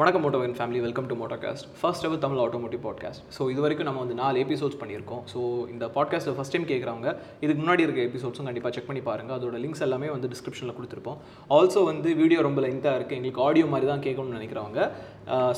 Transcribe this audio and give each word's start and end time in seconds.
வணக்கம் 0.00 0.22
மோட்டோவன் 0.24 0.54
family 0.56 0.80
welcome 0.84 1.06
to 1.10 1.14
Motocast 1.20 1.66
first 1.80 2.04
ever 2.06 2.20
Tamil 2.24 2.40
automotive 2.42 2.80
podcast 2.86 3.22
so 3.36 3.42
இது 3.52 3.60
வரைக்கும் 3.64 3.86
நம்ம 3.88 4.00
வந்து 4.02 4.16
நாலு 4.18 4.40
எபிசோட்ஸ் 4.44 4.78
பண்ணியிருக்கோம். 4.80 5.22
ஸோ 5.32 5.38
இந்த 5.74 5.84
பாட்காஸ்ட்டை 5.94 6.34
ஃபஸ்ட் 6.38 6.54
டைம் 6.54 6.66
கேட்குறவங்க 6.70 7.08
இதுக்கு 7.44 7.60
முன்னாடி 7.62 7.82
இருக்க 7.86 8.00
எபிசோட்ஸும் 8.08 8.48
கண்டிப்பாக 8.48 8.72
செக் 8.76 8.88
பண்ணி 8.88 9.02
பாருங்கள் 9.06 9.36
அதோட 9.38 9.58
லிங்க்ஸ் 9.62 9.82
எல்லாமே 9.86 10.08
வந்து 10.14 10.28
டிஸ்கிரிப்ஷனில் 10.32 10.74
கொடுத்துருப்போம். 10.78 11.16
ஆல்சோ 11.58 11.84
வந்து 11.90 12.10
வீடியோ 12.20 12.42
ரொம்ப 12.48 12.62
லென்த்தாக 12.66 12.98
இருக்குது 12.98 13.18
எங்களுக்கு 13.20 13.42
ஆடியோ 13.46 13.68
மாதிரி 13.74 13.88
தான் 13.92 14.02
கேட்கணும்னு 14.06 14.38
நினைக்கிறவங்க 14.38 14.82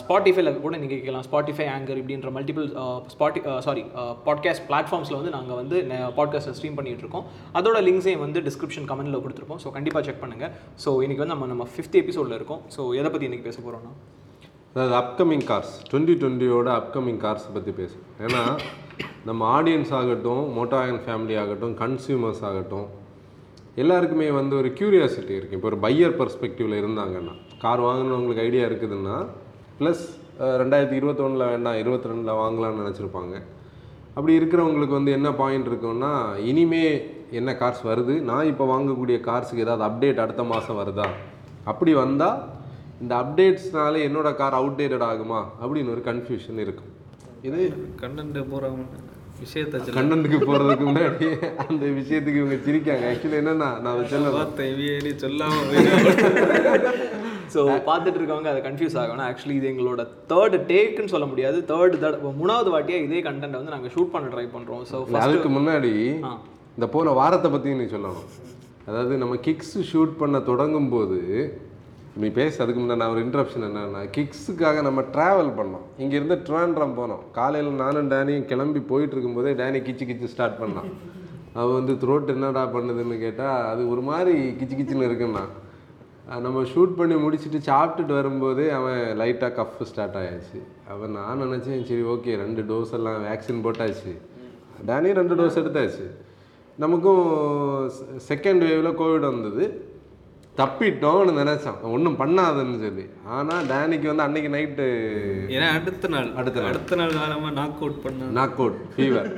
ஸ்பாட்டிஃபைல 0.03 0.53
கூட 0.67 0.75
நீங்கள் 0.83 0.95
கேட்கலாம். 0.95 1.25
ஸ்பாட்டிஃபை 1.29 1.67
ஆங்கர் 1.75 2.01
இப்படின்ற 2.03 2.33
மல்டிபிள் 2.39 2.69
ஸ்பாட்டி 3.15 3.43
சாரி 3.67 3.85
பாட்காஸ்ட் 4.29 4.65
பிளாட்ஃபார்ம்ஸில் 4.71 5.19
வந்து 5.21 5.35
நாங்கள் 5.39 5.61
வந்து 5.63 5.79
பாட்காஸ்ட்டை 6.21 6.55
ஸ்ட்ரீம் 6.61 6.79
பண்ணிகிட்டு 6.79 7.07
இருக்கோம். 7.07 7.27
அதோட 7.61 7.81
லிங்க்ஸையும் 7.89 8.25
வந்து 8.27 8.45
டிஸ்கிரிப்ஷன் 8.51 8.89
கமெண்ட்டில் 8.93 9.25
கொடுத்துருப்போம். 9.27 9.63
ஸோ 9.65 9.75
கண்டிப்பாக 9.79 10.05
செக் 10.11 10.23
பண்ணுங்கள் 10.25 10.55
ஸோ 10.87 10.93
இன்றைக்கி 11.07 11.25
வந்து 11.25 11.35
நம்ம 11.37 11.51
நம்ம 11.55 11.67
ஃபிஃப்த் 11.75 12.01
எபிசோடில் 12.05 12.39
இருக்கோம். 12.41 12.63
ஸோ 12.77 12.81
எதை 13.01 13.11
பற்றி 13.17 13.29
இன்றைக்கி 13.31 13.49
பேச 13.51 13.61
போகிறோம்னா 13.67 13.93
அதாவது 14.79 14.95
அப்கமிங் 15.01 15.45
கார்ஸ் 15.49 15.71
டுவெண்ட்டி 15.91 16.15
டுவெண்ட்டியோட 16.21 16.69
அப்கமிங் 16.81 17.19
கார்ஸ் 17.23 17.47
பற்றி 17.55 17.73
பேசும் 17.79 18.05
ஏன்னா 18.25 18.43
நம்ம 19.29 19.41
ஆடியன்ஸ் 19.55 19.93
ஆகட்டும் 20.01 20.43
மோட்டாயன் 20.57 21.01
ஃபேமிலி 21.05 21.35
ஆகட்டும் 21.43 21.73
கன்சியூமர்ஸ் 21.81 22.43
ஆகட்டும் 22.49 22.87
எல்லாருக்குமே 23.83 24.29
வந்து 24.39 24.55
ஒரு 24.61 24.69
க்யூரியாசிட்டி 24.79 25.35
இருக்குது 25.39 25.57
இப்போ 25.59 25.69
ஒரு 25.71 25.79
பையர் 25.85 26.15
பர்ஸ்பெக்டிவில் 26.21 26.77
இருந்தாங்கன்னா 26.81 27.35
கார் 27.63 27.83
வாங்கணுங்களுக்கு 27.87 28.45
ஐடியா 28.49 28.65
இருக்குதுன்னா 28.69 29.17
ப்ளஸ் 29.81 30.05
ரெண்டாயிரத்தி 30.63 30.97
இருபத்தொன்னில் 31.01 31.51
வேண்டாம் 31.53 31.79
இருபத்தி 31.83 32.11
ரெண்டில் 32.11 32.39
வாங்கலாம்னு 32.43 32.83
நினச்சிருப்பாங்க. 32.83 33.35
அப்படி 34.17 34.33
இருக்கிறவங்களுக்கு 34.41 34.99
வந்து 34.99 35.15
என்ன 35.19 35.29
பாயிண்ட் 35.41 35.69
இருக்குன்னா 35.71 36.13
இனிமே 36.51 36.85
என்ன 37.41 37.51
கார்ஸ் 37.63 37.83
வருது? 37.91 38.15
நான் 38.31 38.51
இப்போ 38.53 38.67
வாங்கக்கூடிய 38.75 39.19
கார்ஸுக்கு 39.29 39.65
ஏதாவது 39.67 39.87
அப்டேட் 39.89 40.23
அடுத்த 40.27 40.45
மாதம் 40.53 40.81
வருதா? 40.83 41.09
அப்படி 41.73 41.95
வந்தால் 42.03 42.39
இந்த 43.03 43.13
அப்டேட்ஸ்னால 43.23 44.01
என்னோட 44.07 44.29
கார் 44.41 44.59
அவுடேட்டட் 44.61 45.05
ஆகுமா? 45.11 45.41
அப்படின்னு 45.63 45.93
ஒரு 45.95 46.03
கன்ஃபியூஷன் 46.11 46.59
இருக்கும். 46.65 46.93
இது 47.49 47.61
கண்டென்ட் 48.03 48.39
போகிறவங்க 48.53 49.05
விஷயத்தை 49.43 49.81
கண்டனுக்கு 49.97 50.39
போகிறதுக்கு 50.47 50.87
முன்னாடி 50.89 51.27
அந்த 51.65 51.85
விஷயத்துக்கு 51.99 52.41
இவங்க 52.41 52.57
சிரிக்காங்க. 52.67 53.05
ஆக்சுவலி 53.11 53.39
என்னன்னா 53.41 53.69
நான் 53.83 53.93
அதை 53.93 54.05
சொல்ல 54.15 54.31
பார்த்தேன் 54.39 55.21
சொல்லாம 55.25 55.61
ஸோ 57.53 57.61
பார்த்துட்டு 57.89 58.19
இருக்கவங்க 58.21 58.49
அதை 58.53 58.63
கன்ஃபியூஸ் 58.67 58.97
ஆகணும். 59.03 59.27
ஆக்சுவலி 59.29 59.55
இது 59.59 59.71
எங்களோட 59.73 60.03
தேர்ட் 60.33 60.57
டேக்குன்னு 60.73 61.13
சொல்ல 61.15 61.27
முடியாது. 61.31 61.61
தேர்ட் 61.71 61.95
தட 62.03 62.33
மூணாவது 62.41 62.73
வாட்டியாக 62.75 63.07
இதே 63.07 63.21
கண்டென்ட் 63.29 63.59
வந்து 63.61 63.75
நாங்கள் 63.77 63.95
ஷூட் 63.95 64.13
பண்ண 64.15 64.27
ட்ரை 64.35 64.47
பண்ணுறோம் 64.57 64.83
ஸோ 64.91 64.99
அதுக்கு 65.27 65.51
முன்னாடி 65.59 65.93
இந்த 66.77 66.89
போன 66.97 67.15
வாரத்தை 67.21 67.51
பற்றி 67.55 67.79
நீ 67.83 67.89
சொல்லணும். 67.95 68.29
அதாவது 68.89 69.15
நம்ம 69.23 69.39
கிக்ஸ் 69.47 69.79
ஷூட் 69.93 70.21
பண்ண 70.21 70.37
தொடங்கும் 70.51 70.93
போது 70.97 71.21
நீ 72.21 72.29
பேச 72.39 72.63
அதுக்கு 72.63 72.81
முன்னாடி 72.83 73.01
நான் 73.01 73.13
ஒரு 73.15 73.23
இன்ட்ரப்ஷன் 73.25 73.65
என்னென்னா 73.67 74.01
கிக்ஸுக்காக 74.15 74.83
நம்ம 74.87 75.01
ட்ராவல் 75.15 75.51
பண்ணோம். 75.59 75.85
இங்கேருந்து 76.03 76.37
ட்ரிவாண்ட்ரம் 76.47 76.95
போனோம். 76.99 77.23
காலையில் 77.37 77.81
நானும் 77.83 78.11
டேனியும் 78.13 78.49
கிளம்பி 78.53 78.81
போயிட்டு 78.91 79.15
இருக்கும்போதே 79.15 79.53
டேனி 79.61 79.81
கிச்சு 79.89 80.05
கிச்சு 80.09 80.31
ஸ்டார்ட் 80.33 80.59
பண்ணான் 80.63 80.89
அவன் 81.61 81.77
வந்து 81.79 81.95
த்ரோட் 82.03 82.33
என்னடா 82.35 82.63
பண்ணுதுன்னு 82.75 83.17
கேட்டால் 83.25 83.67
அது 83.73 83.83
ஒரு 83.93 84.03
மாதிரி 84.11 84.33
கிச்சு 84.61 84.77
கிச்சுன்னு 84.79 85.09
இருக்குன்னா 85.09 85.45
நம்ம 86.45 86.63
ஷூட் 86.73 86.97
பண்ணி 86.97 87.15
முடிச்சுட்டு 87.25 87.59
சாப்பிட்டுட்டு 87.69 88.15
வரும்போதே 88.21 88.67
அவன் 88.79 89.03
லைட்டாக 89.21 89.55
கஃப் 89.59 89.85
ஸ்டார்ட் 89.91 90.19
ஆயாச்சு. 90.23 90.59
அவன் 90.93 91.15
நான் 91.19 91.43
நினச்சேன் 91.45 91.87
சரி 91.91 92.03
ஓகே 92.15 92.35
ரெண்டு 92.45 92.63
டோஸ் 92.71 92.93
எல்லாம் 92.99 93.21
வேக்சின் 93.29 93.63
போட்டாச்சு. 93.67 94.13
டேனி 94.89 95.13
ரெண்டு 95.21 95.37
டோஸ் 95.41 95.61
எடுத்தாச்சு. 95.61 96.09
நமக்கும் 96.85 97.23
செகண்ட் 98.31 98.65
வேவில் 98.69 98.99
கோவிட் 98.99 99.29
வந்தது. 99.33 99.65
தப்பிட்டோம்னு 100.61 101.33
நினச்சான். 101.41 101.81
ஒன்றும் 101.95 102.17
பண்ணாதுன்னு 102.21 102.79
சொல்லி. 102.85 103.05
ஆனால் 103.37 103.67
டேனிக்கு 103.73 104.11
வந்து 104.11 104.27
அன்னைக்கு 104.27 104.51
நைட்டு 104.57 104.87
ஏன்னா 105.55 105.69
அடுத்த 105.79 106.09
நாள். 106.09 106.29
அடுத்த 106.35 106.61
நாள். 106.61 106.71
அடுத்த 106.71 106.97
நாள் 106.97 107.17
காலமாக 107.19 107.53
நாக் 107.61 107.81
அவுட் 107.81 108.03
பண்ண. 108.03 108.31
நாக் 108.39 108.59
அவுட் 108.59 108.79
ஃபீவர் 108.97 109.29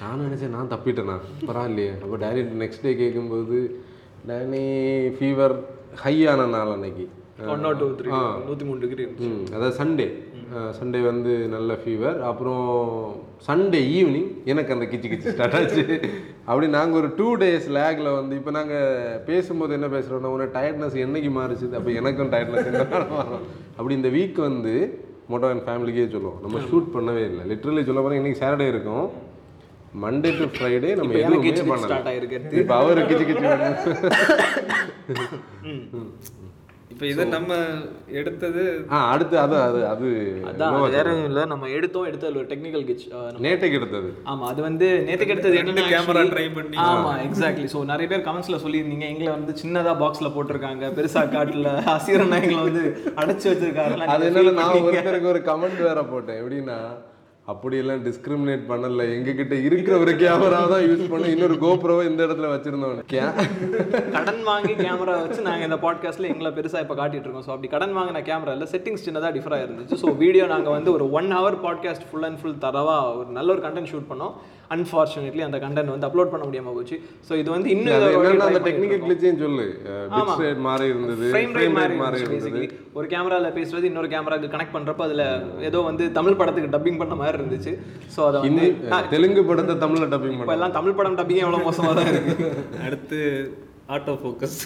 நான் 0.00 0.22
நினச்சேன் 0.24 0.54
நான் 0.56 0.72
தப்பிட்டேனா? 0.74 1.16
பரவாயில்லையே 1.46 1.92
அப்போ 2.02 2.16
டேனி 2.24 2.44
நெக்ஸ்ட் 2.62 2.82
டே 2.82 2.92
கேட்கும்போது 3.02 3.58
டேனி 4.28 4.62
ஃபீவர் 5.18 5.56
ஹையான 6.04 6.48
நாள் 6.56 6.74
அன்னைக்கு. 6.76 7.06
ஒன் 7.52 7.62
நாட் 7.64 7.78
டூ 7.82 7.88
த்ரீ 7.98 8.08
நூற்றி 8.46 8.64
மூணு 8.68 8.80
டிகிரி 8.84 9.04
ம் 9.26 9.42
அதாவது 9.54 9.74
சண்டே 9.80 10.06
சண்டே 10.76 11.00
வந்து 11.08 11.32
நல்ல 11.54 11.70
ஃபீவர் 11.80 12.18
அப்புறம் 12.28 12.62
சண்டே 13.46 13.80
ஈவினிங் 13.96 14.30
எனக்கு 14.50 14.74
அந்த 14.74 14.86
கிச்சு 14.92 15.08
கிச்சு 15.12 15.32
ஸ்டார்ட் 15.34 15.56
ஆச்சு. 15.58 15.82
அப்படி 16.48 16.66
நாங்கள் 16.76 16.98
ஒரு 17.00 17.08
டூ 17.18 17.28
டேஸ் 17.42 17.66
லேக்கில் 17.76 18.10
வந்து 18.18 18.34
இப்போ 18.40 18.52
நாங்கள் 18.58 19.18
பேசும்போது 19.28 19.76
என்ன 19.78 19.90
பேசுகிறோம்னா 19.96 20.32
உன 20.36 20.48
டயர்ட்னஸ் 20.56 20.96
என்னைக்கு 21.04 21.32
மாறுச்சு 21.38 21.68
அப்போ 21.80 21.92
எனக்கும் 22.00 22.32
டயர்ட்னஸ் 22.34 22.70
என்ன 22.72 22.84
மாறும். 22.92 23.44
அப்படி 23.76 23.94
இந்த 24.00 24.10
வீக் 24.16 24.40
வந்து 24.48 24.74
மோட்டோ 25.32 25.50
அண்ட் 25.54 25.66
ஃபேமிலிக்கே 25.68 26.08
சொல்லுவோம். 26.16 26.40
நம்ம 26.46 26.64
ஷூட் 26.68 26.88
பண்ணவே 26.96 27.24
இல்லை. 27.30 27.44
லிட்ரலி 27.52 27.84
சொல்ல 27.90 28.02
போனால் 28.06 28.20
இன்னைக்கு 28.20 28.42
சாட்டர்டே 28.42 28.68
இருக்கும். 28.74 29.06
மண்டே 30.04 30.30
டு 30.38 30.46
ஃப்ரைடே 30.56 30.90
நம்ம 31.00 31.14
எதுவுமே 31.20 31.44
கிச்சு 31.46 31.62
பண்ணல. 31.70 31.88
ஸ்டார்ட் 31.90 32.10
ஆயிருக்கு. 32.14 32.40
இப்போ 32.62 32.74
அவரு 32.80 33.06
கிச்சு 33.10 33.24
கிச்சு 33.30 33.46
இப்போ 36.98 37.08
இதை 37.10 37.24
நம்ம 37.34 37.56
எடுத்தது 38.20 38.62
ஆ 38.94 39.00
அடுத்து 39.10 39.36
அது 39.42 39.56
அது 39.64 39.80
அது 39.90 40.08
அதான் 40.48 40.76
அது 40.78 40.94
வேற 40.94 41.10
இல்லை 41.26 41.42
நம்ம 41.52 41.68
எடுத்தோம் 41.76 42.06
எடுத்து 42.08 42.26
அதில் 42.28 42.40
ஒரு 42.40 42.48
டெக்னிக்கல் 42.52 42.86
கிச் 42.88 43.04
நேற்றுக்கு 43.44 43.78
எடுத்தது. 43.80 44.08
ஆமா 44.30 44.46
அது 44.52 44.60
வந்து 44.66 44.86
நேற்றுக்கு 45.08 45.34
எடுத்தது 45.34 45.60
என்னன்னா 45.60 45.84
கேமரா 45.92 46.22
ட்ரை 46.32 46.46
பண்ணி. 46.56 46.78
ஆமா 46.86 47.12
எக்ஸாக்ட்லி 47.26 47.68
ஸோ 47.74 47.82
நிறைய 47.92 48.08
பேர் 48.12 48.24
கமெண்ட்ஸ்ல 48.28 48.58
சொல்லியிருந்தீங்க. 48.64 49.06
எங்களை 49.12 49.30
வந்து 49.36 49.54
சின்னதா 49.62 49.92
பாக்ஸ்ல 50.02 50.30
போட்டிருக்காங்க. 50.36 50.90
பெருசா 50.96 51.22
காட்டுல 51.36 51.74
அசீரனா 51.94 52.40
எங்களை 52.46 52.64
வந்து 52.68 52.84
அடைச்சு 53.22 53.48
வச்சிருக்காங்க 53.52 54.08
அது 54.16 54.26
என்னன்னா 54.30 54.56
நான் 54.60 54.82
ஒருத்தருக்கு 54.88 55.32
ஒரு 55.34 55.42
கமெண்ட் 55.50 55.86
வேற 55.88 56.02
போட்டேன். 56.12 56.40
எப்படின்னா 56.42 56.80
அப்படியெல்லாம் 57.52 58.02
டிஸ்கிரிமினேட் 58.06 58.64
பண்ணல. 58.70 59.04
எங்ககிட்ட 59.16 59.54
இருக்கிற 59.68 59.94
ஒரு 60.04 60.12
கேமரா 60.22 60.60
தான் 60.72 60.84
யூஸ் 60.88 61.04
பண்ண. 61.12 61.28
இன்னொரு 61.34 61.54
கோப்ரோவை 61.62 62.02
இந்த 62.10 62.20
இடத்துல 62.26 62.50
வச்சிருந்தோம் 62.54 62.98
கடன் 64.16 64.42
வாங்கி 64.50 64.74
கேமரா 64.84 65.14
வச்சு 65.22 65.46
நாங்க 65.48 65.64
இந்த 65.68 65.78
பாட்காஸ்ட்ல 65.86 66.30
எங்களை 66.32 66.52
பெருசா 66.58 66.82
இப்ப 66.84 66.96
காட்டிட்டு 67.00 67.26
இருக்கோம். 67.26 67.46
ஸோ 67.48 67.52
அப்படி 67.54 67.70
கடன் 67.76 67.96
வாங்கின 67.98 68.22
கேமரா 68.28 68.54
இல்ல 68.58 68.68
செட்டிங்ஸ் 68.74 69.06
சின்னதா 69.08 69.30
டிஃபரா 69.36 69.60
இருந்துச்சு. 69.64 69.98
ஸோ 70.04 70.16
வீடியோ 70.24 70.46
நாங்க 70.54 70.70
வந்து 70.76 70.92
ஒரு 70.96 71.06
one 71.20 71.30
hour 71.38 71.58
podcast 71.66 72.06
full 72.10 72.28
and 72.30 72.40
full 72.42 72.60
தரவா 72.66 72.98
ஒரு 73.20 73.30
நல்ல 73.38 73.48
ஒரு 73.56 73.64
கண்டென்ட் 73.66 73.92
ஷூட் 73.94 74.10
பண்ணோம். 74.12 74.34
அன்ஃபார்ச்சுனேட்லி 74.74 75.42
அந்த 75.46 75.58
கண்டென்ட் 75.64 75.92
வந்து 75.94 76.06
அப்லோட் 76.08 76.32
பண்ண 76.32 76.44
முடியாம 76.48 76.72
போச்சு. 76.78 76.96
ஸோ 77.28 77.32
இது 77.42 77.48
வந்து 77.56 77.68
இன்னும் 77.74 78.46
அந்த 78.48 78.60
டெக்னிக்கல் 78.66 79.02
கிளிச்சையும் 79.04 79.40
சொல்லு. 79.44 79.66
ரேட் 80.42 80.62
மாறி 80.68 80.88
இருந்தது 80.92 81.28
ஃப்ரேம் 81.34 81.54
ரேட் 81.58 81.76
மாறி 82.02 82.66
ஒரு 82.98 83.06
கேமரால 83.12 83.52
பேசுறது 83.58 83.88
இன்னொரு 83.90 84.10
கேமராக்கு 84.14 84.52
கனெக்ட் 84.56 84.74
பண்றப்ப 84.76 85.06
அதுல 85.08 85.24
ஏதோ 85.68 85.78
வந்து 85.90 86.06
தமிழ் 86.18 86.38
படத்துக்கு 86.40 86.74
டப்பிங் 86.74 87.00
பண்ண 87.02 87.16
மாதிரி 87.22 87.38
இருந்துச்சு. 87.40 87.72
ஸோ 88.16 88.20
அதை 88.30 88.42
வந்து 88.48 88.66
தெலுங்கு 89.14 89.44
படத்தை 89.52 89.76
தமிழ்ல 89.84 90.08
டப்பிங் 90.16 90.36
இப்போ 90.36 90.44
பண்ண 90.44 90.58
எல்லாம் 90.58 90.76
தமிழ் 90.78 90.98
படம் 91.00 91.18
டப்பிங் 91.20 91.42
எவ்வளோ 91.46 91.62
மோசமாக 91.68 91.94
தான் 92.00 92.10
இருக்கு. 92.12 92.50
அடுத்து 92.88 93.20
ஆட்டோ 93.96 94.14
ஃபோக்கஸ் 94.22 94.56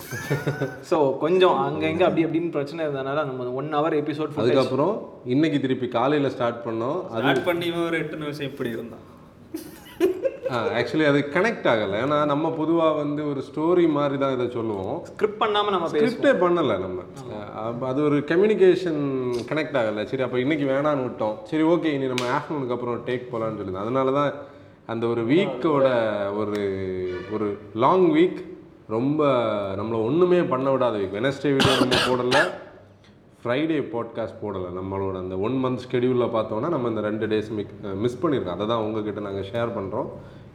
ஸோ 0.88 0.96
கொஞ்சம் 1.24 1.56
அங்க 1.66 1.82
இங்க 1.92 2.04
அப்படி 2.06 2.24
அப்படின்னு 2.26 2.50
பிரச்சனை 2.56 2.80
இருந்தனால 2.86 3.24
நம்ம 3.28 3.44
ஒன் 3.60 3.68
ஹவர் 3.78 3.94
எபிசோட் 4.00 4.40
அதுக்கப்புறம் 4.44 4.94
இன்னைக்கு 5.34 5.58
திருப்பி 5.64 5.88
காலையில 5.98 6.30
ஸ்டார்ட் 6.36 6.60
பண்ணோம். 6.66 6.98
ஸ்டார்ட் 7.18 7.46
பண்ணி 7.48 7.68
ஒரு 7.86 7.98
எட்டு 8.02 8.22
நிமிஷம் 8.22 8.48
இப்படி 8.50 8.70
இருந்தான். 8.76 9.04
ஆக்சுவலி 10.78 11.06
அது 11.10 11.18
கனெக்ட் 11.34 11.66
ஆகலை. 11.72 11.96
ஏன்னா 12.04 12.16
நம்ம 12.30 12.46
பொதுவா 12.58 12.86
வந்து 13.00 13.22
ஒரு 13.30 13.40
ஸ்டோரி 13.48 13.84
மாதிரி 13.96 14.16
தான் 14.22 14.34
இதை 14.36 14.46
சொல்லுவோம். 14.56 14.96
ஸ்கிரிப்ட் 15.10 15.40
பண்ணாம 15.42 15.72
நம்ம 15.74 15.88
ஸ்கிரிப்டே 15.92 16.32
பண்ணல 16.42 16.74
நம்ம. 16.84 16.98
அது 17.90 18.00
ஒரு 18.08 18.16
கம்யூனிகேஷன் 18.30 19.00
கனெக்ட் 19.50 19.78
ஆகலை. 19.82 20.04
சரி 20.10 20.24
அப்போ 20.26 20.38
இன்னைக்கு 20.44 20.66
வேணான்னு 20.72 21.06
விட்டோம். 21.06 21.36
சரி 21.50 21.66
ஓகே 21.74 21.92
இனி 21.98 22.08
நம்ம 22.12 22.26
ஆஃப்டர்நூனுக்கு 22.38 22.76
அப்புறம் 22.76 22.98
டேக் 23.08 23.30
போகலான்னு 23.32 23.60
சொல்லுது 23.60 23.82
அதனால 23.84 24.12
தான் 24.18 24.32
அந்த 24.92 25.04
ஒரு 25.12 25.24
வீக்கோட 25.32 25.86
ஒரு 26.42 26.60
ஒரு 27.34 27.48
லாங் 27.84 28.08
வீக் 28.16 28.40
ரொம்ப 28.96 29.22
நம்மளை 29.78 29.98
ஒன்றுமே 30.08 30.42
பண்ண 30.52 30.68
விடாத 30.74 30.96
வீக் 31.02 31.18
வெனஸ்டே 31.20 31.52
வீடியோ 31.56 31.74
நம்ம 31.82 32.00
போடலை. 32.08 32.42
ஃப்ரைடே 33.42 33.78
பாட்காஸ்ட் 33.92 34.40
போடலை. 34.42 34.68
நம்மளோட 34.78 35.14
அந்த 35.22 35.36
ஒன் 35.46 35.56
மந்த் 35.62 35.86
ஷெடியூலில் 35.92 36.32
பார்த்தோன்னா 36.34 36.68
நம்ம 36.74 36.90
இந்த 36.92 37.02
ரெண்டு 37.06 37.26
டேஸ் 37.32 37.48
மிக் 37.58 37.72
மிஸ் 38.02 38.20
பண்ணியிருக்கோம் 38.22 38.56
அதை 38.56 38.66
தான் 38.72 38.82
உங்ககிட்ட 38.86 39.20
நாங்கள் 39.26 39.48
ஷேர் 39.52 39.70
பண்ணுறோம் 39.76 40.10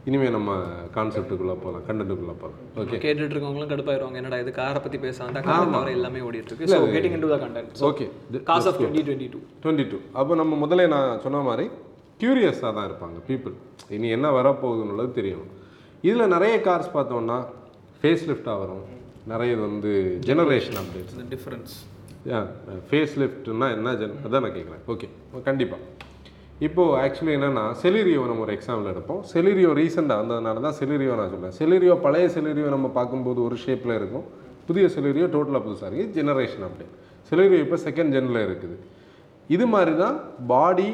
இனிமேல் 0.08 0.34
நம்ம 0.36 0.50
கான்செப்ட்டுக்குள்ளே 0.94 1.56
போகலாம் 1.64 1.82
கண்டென்ட்டுக்குள்ளே 1.88 2.36
போகலாம். 2.42 2.60
ஓகே 2.82 2.98
கேட்டுட்டு 3.04 3.34
இருக்கவங்களும் 3.34 3.70
கடுப்பாயிருவாங்க. 3.72 4.16
என்னடா 4.20 4.38
இது 4.44 4.52
காரை 4.60 4.80
பற்றி 4.84 4.98
பேசாண்டா 5.02 5.40
கார் 5.48 5.72
தவிர 5.74 5.90
எல்லாமே 5.98 6.20
ஓடிட்டு 6.28 6.50
இருக்கு 6.52 6.68
so 7.80 7.84
okay 7.90 8.06
cars 8.50 8.68
of 8.70 8.78
twenty 8.80 9.02
twenty 9.08 9.28
two 9.34 9.40
twenty 9.64 9.86
two 9.90 9.98
அப்போ 10.20 10.38
நம்ம 10.42 10.56
முதல்ல 10.64 10.86
நான் 10.94 11.20
சொன்ன 11.26 11.42
மாதிரி 11.50 11.66
க்யூரியஸாக 12.22 12.72
தான் 12.78 12.88
இருப்பாங்க 12.90 13.18
பீப்புள் 13.28 13.54
இனி 13.96 14.08
என்ன 14.16 14.30
வரப்போகுதுன்னுള്ളത് 14.38 15.12
தெரியும். 15.20 15.46
இதில் 16.08 16.32
நிறைய 16.36 16.54
கார்ஸ் 16.68 16.90
பார்த்தோன்னா 16.96 17.38
ஃபேஸ் 18.00 18.26
லிஃப்டாக 18.30 18.56
வரும். 18.64 18.82
நிறைய 19.32 19.52
வந்து 19.66 19.92
ஜெனரேஷன் 20.30 20.80
அப்டேட்ஸ் 20.82 21.16
டிஃப்ரென்ஸ் 21.34 21.72
ஃபேஸ் 22.88 23.14
லிஃப்ட்னா 23.22 23.68
என்ன 23.76 23.94
ஜென் 24.00 24.18
அதான் 24.26 24.44
நான் 24.46 24.56
கேட்குறேன். 24.58 24.82
ஓகே 24.92 25.08
கண்டிப்பாக 25.48 25.82
இப்போது 26.66 26.94
ஆக்சுவலி 27.02 27.32
என்னென்னா 27.38 27.64
செலிரியோ 27.82 28.22
நம்ம 28.30 28.42
ஒரு 28.46 28.52
எக்ஸாம்பிள் 28.56 28.90
எடுப்போம். 28.92 29.20
செலிரியோ 29.32 29.70
ரீசெண்டாக 29.80 30.22
வந்ததுனால 30.22 30.62
தான் 30.66 30.76
செலிரியோ 30.80 31.16
நான் 31.20 31.32
சொல்றேன். 31.34 31.54
செலிரியோ 31.60 31.94
பழைய 32.06 32.26
செலிரியோ 32.36 32.68
நம்ம 32.74 32.88
பார்க்கும்போது 32.98 33.40
ஒரு 33.48 33.56
ஷேப்பில் 33.64 33.94
இருக்கும். 34.00 34.24
புதிய 34.68 34.86
செலிரியோ 34.96 35.26
டோட்டலாக 35.34 35.62
புதுசாக 35.66 35.88
இருக்குது 35.90 36.14
ஜெனரேஷன் 36.18 36.64
அப்டேட் 36.68 36.94
செலிரியோ 37.30 37.60
இப்போ 37.66 37.78
செகண்ட் 37.86 38.12
ஜெனில் 38.16 38.40
இருக்குது. 38.46 38.76
இது 39.56 39.64
மாதிரி 39.74 39.94
தான் 40.02 40.16
பாடி 40.52 40.90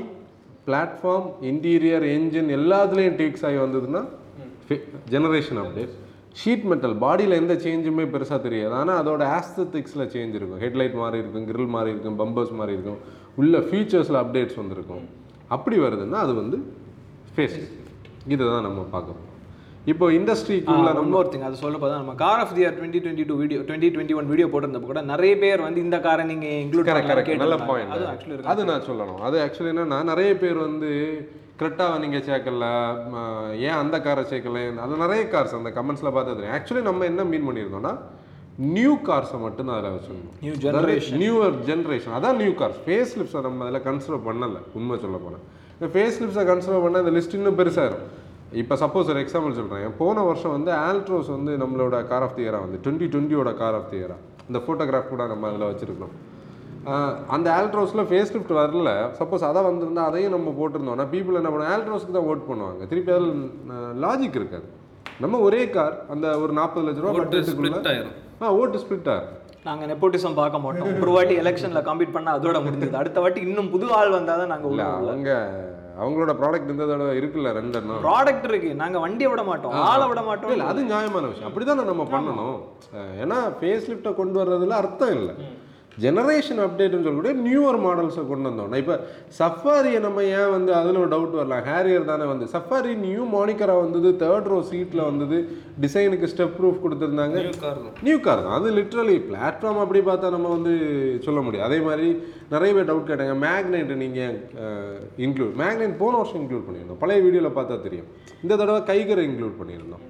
பிளாட்ஃபார்ம் 0.67 1.27
இன்டீரியர் 1.51 2.07
என்ஜின் 2.17 2.51
எல்லாத்துலேயும் 2.59 3.17
டீக்ஸ் 3.21 3.45
ஆகி 3.49 3.59
வந்ததுன்னா 3.65 4.03
ஜெனரேஷன் 5.15 5.61
அப்டேட் 5.63 5.95
ஷீட் 6.41 6.65
மெட்டல் 6.71 6.97
பாடியில் 7.05 7.39
எந்த 7.41 7.55
சேஞ்சுமே 7.65 8.05
பெருசாக 8.15 8.39
தெரியாது. 8.47 8.75
ஆனால் 8.81 8.99
அதோட 9.03 9.23
ஆஸ்தட்டிக்ஸில் 9.37 10.11
சேஞ்ச் 10.15 10.35
இருக்கும். 10.39 10.63
ஹெட்லைட் 10.65 10.97
மாறி 11.03 11.21
இருக்கும் 11.23 11.45
grill 11.51 11.69
மாறி 11.77 11.93
இருக்கும் 11.95 12.19
பம்பர்ஸ் 12.23 12.55
மாறி 12.61 12.75
இருக்கும். 12.77 13.01
உள்ள 13.43 13.59
ஃபீச்சர்ஸில் 13.69 14.21
அப்டேட்ஸ் 14.23 14.59
வந்திருக்கும். 14.63 15.05
அப்படி 15.55 15.77
வருதுன்னா 15.85 16.19
அது 16.25 16.35
வந்து 16.43 16.59
ஃபேஸ் 17.37 17.61
இதை 18.33 18.43
தான் 18.51 18.67
நம்ம 18.67 18.83
பார்க்குறோம் 18.97 19.31
இப்போ 19.93 20.07
இண்டஸ்ட்ரிக்குள்ள 20.17 20.91
மோர் 21.15 21.31
திங் 21.33 21.47
அது 21.49 21.57
சொல்ல 21.63 21.77
பார்த்தா 21.81 21.99
நம்ம 22.03 22.13
car 22.23 22.43
of 22.43 22.53
the 22.57 22.63
year 22.63 22.77
twenty 22.77 23.01
twenty 23.05 23.25
two 23.31 23.35
video 23.41 23.61
twenty 23.69 23.89
twenty 23.95 24.15
one 24.21 24.31
video 24.33 24.47
போட்டிருந்தப்ப 24.53 24.89
கூட 24.93 25.01
நிறைய 25.11 25.33
பேர் 25.43 25.65
வந்து 25.67 25.81
இந்த 25.87 25.97
காரை 26.07 26.25
நீங்க 26.31 26.47
இன்க்ளூட் 26.63 26.89
நல்ல 27.45 27.57
பாயிண்ட் 27.71 27.93
அது 27.97 28.07
ஆக்சுவலி 28.13 28.39
அது 28.53 28.65
நான் 28.71 28.87
சொல்லணும். 28.89 29.21
அது 29.29 29.37
ஆக்சுவலி 29.47 29.73
என்னன்னா 29.75 29.99
நிறைய 30.13 30.31
பேர் 30.43 30.59
வந்து 30.67 30.91
கிரெட்டாவை 31.59 31.97
நீங்கள் 32.03 32.25
சேர்க்கல 32.29 32.67
ஏன் 33.67 33.79
அந்த 33.83 33.97
காரை 34.07 34.23
சேர்க்கல? 34.31 34.61
அது 34.85 35.03
நிறைய 35.05 35.23
கார்ஸ் 35.35 35.57
அந்த 35.59 35.71
கமெண்ட்ஸில் 35.77 36.15
பார்த்தா 36.17 36.33
தெரியும் 36.39 36.55
ஆக்சுவலி 36.57 36.83
நம்ம 36.89 37.05
என்ன 37.11 37.25
மீன் 37.33 37.47
பண்ணியிருந்தோம்னா 37.49 37.93
நியூ 38.77 38.93
கார்ஸை 39.09 39.39
மட்டும் 39.45 39.69
தான் 39.69 39.79
அதில் 39.79 39.95
வச்சிருந்தோம் 39.97 40.35
நியூ 40.45 40.55
ஜெனரேஷன் 40.65 41.21
நியூவர் 41.23 41.55
ஜென்ரேஷன் 41.69 42.17
அதான் 42.19 42.39
நியூ 42.43 42.53
கார்ஸ் 42.61 42.81
ஃபேஸ் 42.87 43.15
லிப்ஸை 43.21 43.43
நம்ம 43.47 43.65
அதில் 43.69 43.85
கன்சிடர் 43.89 44.27
பண்ணல. 44.29 44.59
உண்மை 44.79 44.99
சொல்ல 45.05 45.19
போனால் 45.25 45.45
இந்த 45.77 45.89
ஃபேஸ் 45.95 46.21
லிப்ஸை 46.23 46.45
கன்சிடர் 46.51 46.85
பண்ண 46.85 47.05
இந்த 47.05 47.15
லிஸ்ட் 47.19 47.39
இன்னும் 47.39 47.59
பெருசாயிரும். 47.63 48.05
இப்போ 48.63 48.75
சப்போஸ் 48.85 49.09
ஒரு 49.13 49.21
எக்ஸாம்பிள் 49.25 49.59
சொல்கிறேன் 49.61 49.97
போன 50.03 50.23
வருஷம் 50.29 50.55
வந்து 50.57 50.71
ஆல்ட்ரோஸ் 50.89 51.31
வந்து 51.37 51.53
நம்மளோட 51.63 51.97
கார் 52.13 52.27
ஆஃப் 52.27 52.37
தி 52.37 52.45
இயரா 52.45 52.61
வந்து 52.67 52.79
டுவெண்ட்டி 52.85 53.07
டுவெண்ட்டியோட 53.15 53.53
கார் 53.63 53.79
ஆஃப் 53.81 53.91
தி 53.93 53.99
இயரா 54.01 54.17
இந்த 54.49 54.59
ஃபோட்டோகிராஃப் 54.67 55.13
கூட 55.15 55.25
நம்ம 55.33 55.49
அதில் 55.51 55.71
வச்சுருக்கோம். 55.71 56.15
அந்த 57.35 57.49
ஆல்ட்ரோஸில் 57.59 58.07
ஃபேஸ் 58.09 58.33
லிஃப்ட் 58.35 58.55
வரல. 58.61 58.91
சப்போஸ் 59.21 59.49
அதை 59.51 59.61
வந்திருந்தா 59.69 60.03
அதையும் 60.11 60.35
நம்ம 60.37 60.55
போட்டிருந்தோம்னா 60.59 61.07
பீப்புள் 61.15 61.39
என்ன 61.41 61.51
பண்ணுவோம் 61.53 61.75
ஆல்ட்ரோஸ்க்கு 61.77 62.17
தான் 62.17 62.29
ஓட் 62.33 62.49
பண்ணுவாங்க. 62.51 62.89
திருப்பி 62.91 63.13
அதில் 63.17 63.33
லாஜிக் 64.05 64.39
இருக்காது. 64.41 64.67
நம்ம 65.23 65.39
ஒரே 65.47 65.63
கார் 65.77 65.97
அந்த 66.13 66.27
ஒரு 66.43 66.53
நாற்பது 66.59 66.87
லட்ச 66.87 67.03
ரூபா 67.05 67.15
பட்ஜெட்டுக்குள்ள 67.21 68.05
ஆ 68.43 68.53
ஓட்டு 68.61 68.79
ஸ்பிளிட் 68.85 69.11
ஆகும் 69.15 69.41
நாங்க 69.67 69.85
நெப்போட்டிசம் 69.91 70.39
பார்க்க 70.39 70.65
மாட்டோம். 70.65 70.99
ஒரு 71.05 71.13
வாட்டி 71.17 71.35
எலெக்ஷன்ல 71.43 71.81
கம்பீட் 71.89 72.17
பண்ணா 72.17 72.33
அதோட 72.39 72.59
முடிஞ்சது. 72.65 73.01
அடுத்த 73.03 73.21
வாட்டி 73.25 73.41
இன்னும் 73.49 73.71
புது 73.75 73.87
ஆள் 73.99 74.17
வந்தாதான் 74.17 74.53
நாங்க 74.53 74.67
இல்லை 74.73 74.87
உள்ள 74.87 75.13
அவங்க 75.13 75.33
அவங்களோட 76.03 76.33
ப்ராடக்ட் 76.41 76.73
இந்த 76.75 76.85
தடவை 76.91 77.13
இருக்குல்ல 77.21 77.51
ரெண்டெண்ணம். 77.59 78.01
ப்ராடக்ட் 78.07 78.47
இருக்கு. 78.51 78.71
நாங்க 78.81 78.99
வண்டியை 79.05 79.29
விட 79.33 79.43
மாட்டோம். 79.49 79.75
ஆளை 79.91 80.07
விட 80.11 80.23
மாட்டோம். 80.29 80.53
இல்லை 80.55 80.67
அது 80.73 80.81
நியாயமான 80.91 81.29
விஷயம். 81.33 81.49
அப்படிதானே 81.51 81.85
நம்ம 81.91 82.07
பண்ணணும். 82.15 82.59
ஏன்னா 83.25 83.39
ஃபேஸ் 83.61 83.87
லிஃப்ட்டை 83.91 84.13
கொண்டு 84.21 84.39
வர்றதுல 84.41 84.77
அர்த்தம் 84.83 85.15
இல்லை. 85.19 85.35
ஜெனரேஷன் 86.03 86.61
அப்டேட்னு 86.65 87.05
சொல்லக்கூடிய 87.07 87.35
நியூவர் 87.47 87.79
மாடல்ஸை 87.85 88.23
கொண்டு 88.31 88.49
வந்தோம் 88.51 88.77
இப்போ 88.83 88.97
சஃபாரியை 89.39 89.99
நம்ம 90.07 90.23
ஏன் 90.39 90.53
வந்து 90.55 90.73
அதில் 90.79 91.01
ஒரு 91.03 91.11
டவுட் 91.15 91.37
வரலாம்? 91.41 91.65
ஹேரியர் 91.71 92.09
தானே 92.11 92.27
வந்து. 92.31 92.47
சஃபாரி 92.55 92.93
நியூ 93.07 93.25
மானிக்கரா 93.35 93.75
வந்தது 93.83 94.11
தேர்ட் 94.23 94.49
ரோ 94.53 94.59
சீட்டில் 94.71 95.05
வந்தது 95.09 95.39
டிசைனுக்கு 95.85 96.31
ஸ்டெப் 96.33 96.57
ப்ரூஃப் 96.59 96.83
கொடுத்துருந்தாங்க. 96.85 97.37
நியூ 97.45 97.55
கார் 97.65 97.81
தான். 97.85 97.97
நியூ 98.09 98.19
கார் 98.27 98.45
தான். 98.47 98.57
அது 98.61 98.71
லிட்ரலி 98.79 99.17
பிளாட்ஃபார்ம் 99.29 99.83
அப்படி 99.85 100.03
பார்த்தா 100.11 100.33
நம்ம 100.37 100.51
வந்து 100.57 100.73
சொல்ல 101.27 101.41
முடியும். 101.47 101.67
அதே 101.69 101.81
மாதிரி 101.89 102.09
நிறைய 102.55 102.71
பேர் 102.77 102.91
டவுட் 102.91 103.11
கேட்டாங்க. 103.11 103.37
மேக்னெட் 103.47 103.93
நீங்கள் 104.05 104.35
இன்க்ளூட் 105.27 105.55
மேக்னெட் 105.63 106.01
போன 106.03 106.17
வருஷம் 106.23 106.41
இன்க்ளூட் 106.43 106.67
பண்ணியிருந்தோம். 106.67 107.03
பழைய 107.05 107.21
வீடியோவில் 107.27 107.57
பார்த்தா 107.61 107.79
தெரியும். 107.87 108.11
இந்த 108.45 108.53
தடவை 108.63 108.81
கைகரை 108.91 109.25
இன்க்ளூட் 109.31 109.61
பண்ணியிருந்தோம். 109.61 110.05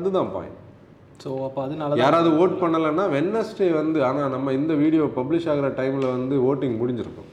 அதுதான் 0.00 0.32
பாயிண்ட் 0.34 0.58
ஸோ 1.22 1.30
அப்போ 1.46 1.60
அதனால 1.66 1.90
தான் 1.92 2.02
யாராவது 2.04 2.30
ஓட் 2.42 2.54
பண்ணலைன்னா 2.62 3.04
வெனஸ்டே 3.16 3.68
வந்து 3.80 3.98
ஆனால் 4.08 4.32
நம்ம 4.34 4.52
இந்த 4.58 4.72
வீடியோ 4.82 5.04
பப்ளிஷ் 5.18 5.48
ஆகிற 5.52 5.68
டைமில் 5.80 6.06
வந்து 6.16 6.36
ஓட்டிங் 6.50 6.76
முடிஞ்சிருக்கும். 6.82 7.28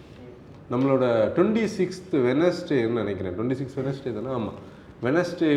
நம்மளோட 0.74 1.06
டுவெண்ட்டி 1.36 1.66
சிக்ஸ்த் 1.78 2.16
வெனஸ்டேன்னு 2.30 3.02
நினைக்கிறேன். 3.04 3.36
டுவெண்ட்டி 3.38 3.58
சிக்ஸ் 3.60 3.78
வெனஸ்டே 3.82 4.12
தானே? 4.18 4.32
ஆமாம் 4.38 4.58
வெனஸ்டே 5.06 5.52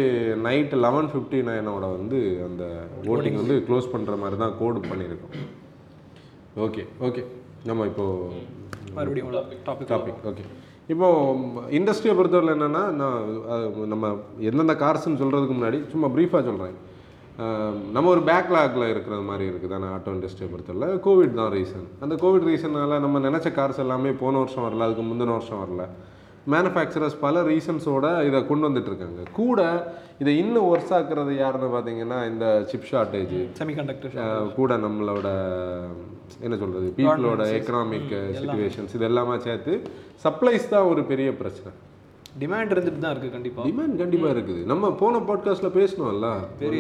நைட் 0.46 0.74
லெவன் 0.84 1.08
ஃபிஃப்டி 1.12 1.38
நைனோட 1.48 1.84
வந்து 1.96 2.18
அந்த 2.48 2.64
ஓட்டிங் 3.12 3.38
வந்து 3.42 3.54
க்ளோஸ் 3.68 3.92
பண்ணுற 3.94 4.16
மாதிரி 4.22 4.38
தான் 4.42 4.56
கோடு 4.60 4.80
பண்ணியிருக்கோம். 4.90 5.34
ஓகே 6.66 6.82
ஓகே 7.08 7.22
நம்ம 7.70 7.86
இப்போது 7.90 8.42
மறுபடியும் 8.98 9.32
டாபிக் 9.68 9.90
டாபிக் 9.92 10.22
ஓகே 10.30 10.44
இப்போ 10.92 11.08
இண்டஸ்ட்ரியை 11.78 12.14
பொறுத்தவரை 12.18 12.54
என்னென்னா 12.56 12.84
நான் 13.00 13.18
நம்ம 13.92 14.06
எந்தெந்த 14.50 14.74
கார்ஸ்னு 14.84 15.20
சொல்கிறதுக்கு 15.22 15.56
முன்னாடி 15.58 15.80
சும்மா 15.92 16.08
ப்ரீஃபாக 16.14 16.42
சொல்கிறேன் 16.48 16.78
நம்ம 17.94 18.06
ஒரு 18.14 18.22
பேக்லாகில் 18.28 18.90
இருக்கிற 18.92 19.16
மாதிரி 19.30 19.44
இருக்குது. 19.50 19.72
தானே 19.74 19.88
ஆட்டோ 19.96 20.14
இண்டஸ்ட்ரியை 20.16 20.48
பொறுத்தவரை. 20.52 20.88
கோவிட் 21.06 21.38
தான் 21.40 21.52
ரீசன் 21.56 21.88
அந்த 22.04 22.14
கோவிட் 22.22 22.48
ரீசனால 22.50 22.98
நம்ம 23.04 23.20
நினச்ச 23.28 23.48
கார்ஸ் 23.58 23.82
எல்லாமே 23.84 24.12
போன 24.22 24.38
வருஷம் 24.42 24.66
வரல 24.66 24.86
அதுக்கு 24.86 25.04
முந்தின 25.10 25.34
வருஷம் 25.38 25.62
வரல. 25.64 25.84
மேனுஃபேக்சரர்ஸ் 26.52 27.16
பல 27.24 27.42
ரீசன்ஸோட 27.48 28.06
இதை 28.28 28.38
கொண்டு 28.50 28.66
வந்துட்டு 28.68 28.90
இருக்காங்க. 28.92 29.22
கூட 29.40 29.60
இதை 30.22 30.32
இன்னும் 30.42 30.68
ஒர்ஸ் 30.70 30.92
ஆக்குறது 30.98 31.32
யாருன்னு 31.40 31.68
பார்த்தீங்கன்னா 31.74 32.18
இந்த 32.30 32.46
சிப் 32.70 32.88
ஷார்ட்டேஜ் 32.92 33.36
செமிகண்டக்டர் 33.58 34.54
கூட 34.60 34.78
நம்மளோட 34.86 35.28
என்ன 36.46 36.56
சொல்றது 36.62 36.88
பீப்புளோட 36.98 37.44
எக்கனாமிக் 37.58 38.12
சுச்சுவேஷன்ஸ் 38.38 38.96
இது 38.98 39.06
எல்லாமே 39.10 39.36
சேர்த்து 39.46 39.74
சப்ளைஸ் 40.24 40.72
தான் 40.74 40.90
ஒரு 40.92 41.04
பெரிய 41.12 41.30
பிரச்சனை. 41.42 41.72
டிமாண்ட் 42.40 42.72
இருந்துட்டு 42.74 43.00
தான் 43.04 43.12
இருக்கு 43.14 43.30
கண்டிப்பா. 43.30 43.62
டிமாண்ட் 43.68 44.00
கண்டிப்பா 44.00 44.28
இருக்குது. 44.34 44.62
நம்ம 44.72 44.90
போன 45.02 45.20
பாட்காஸ்ட்ல 45.28 45.68
பேசணும்ல 45.78 46.28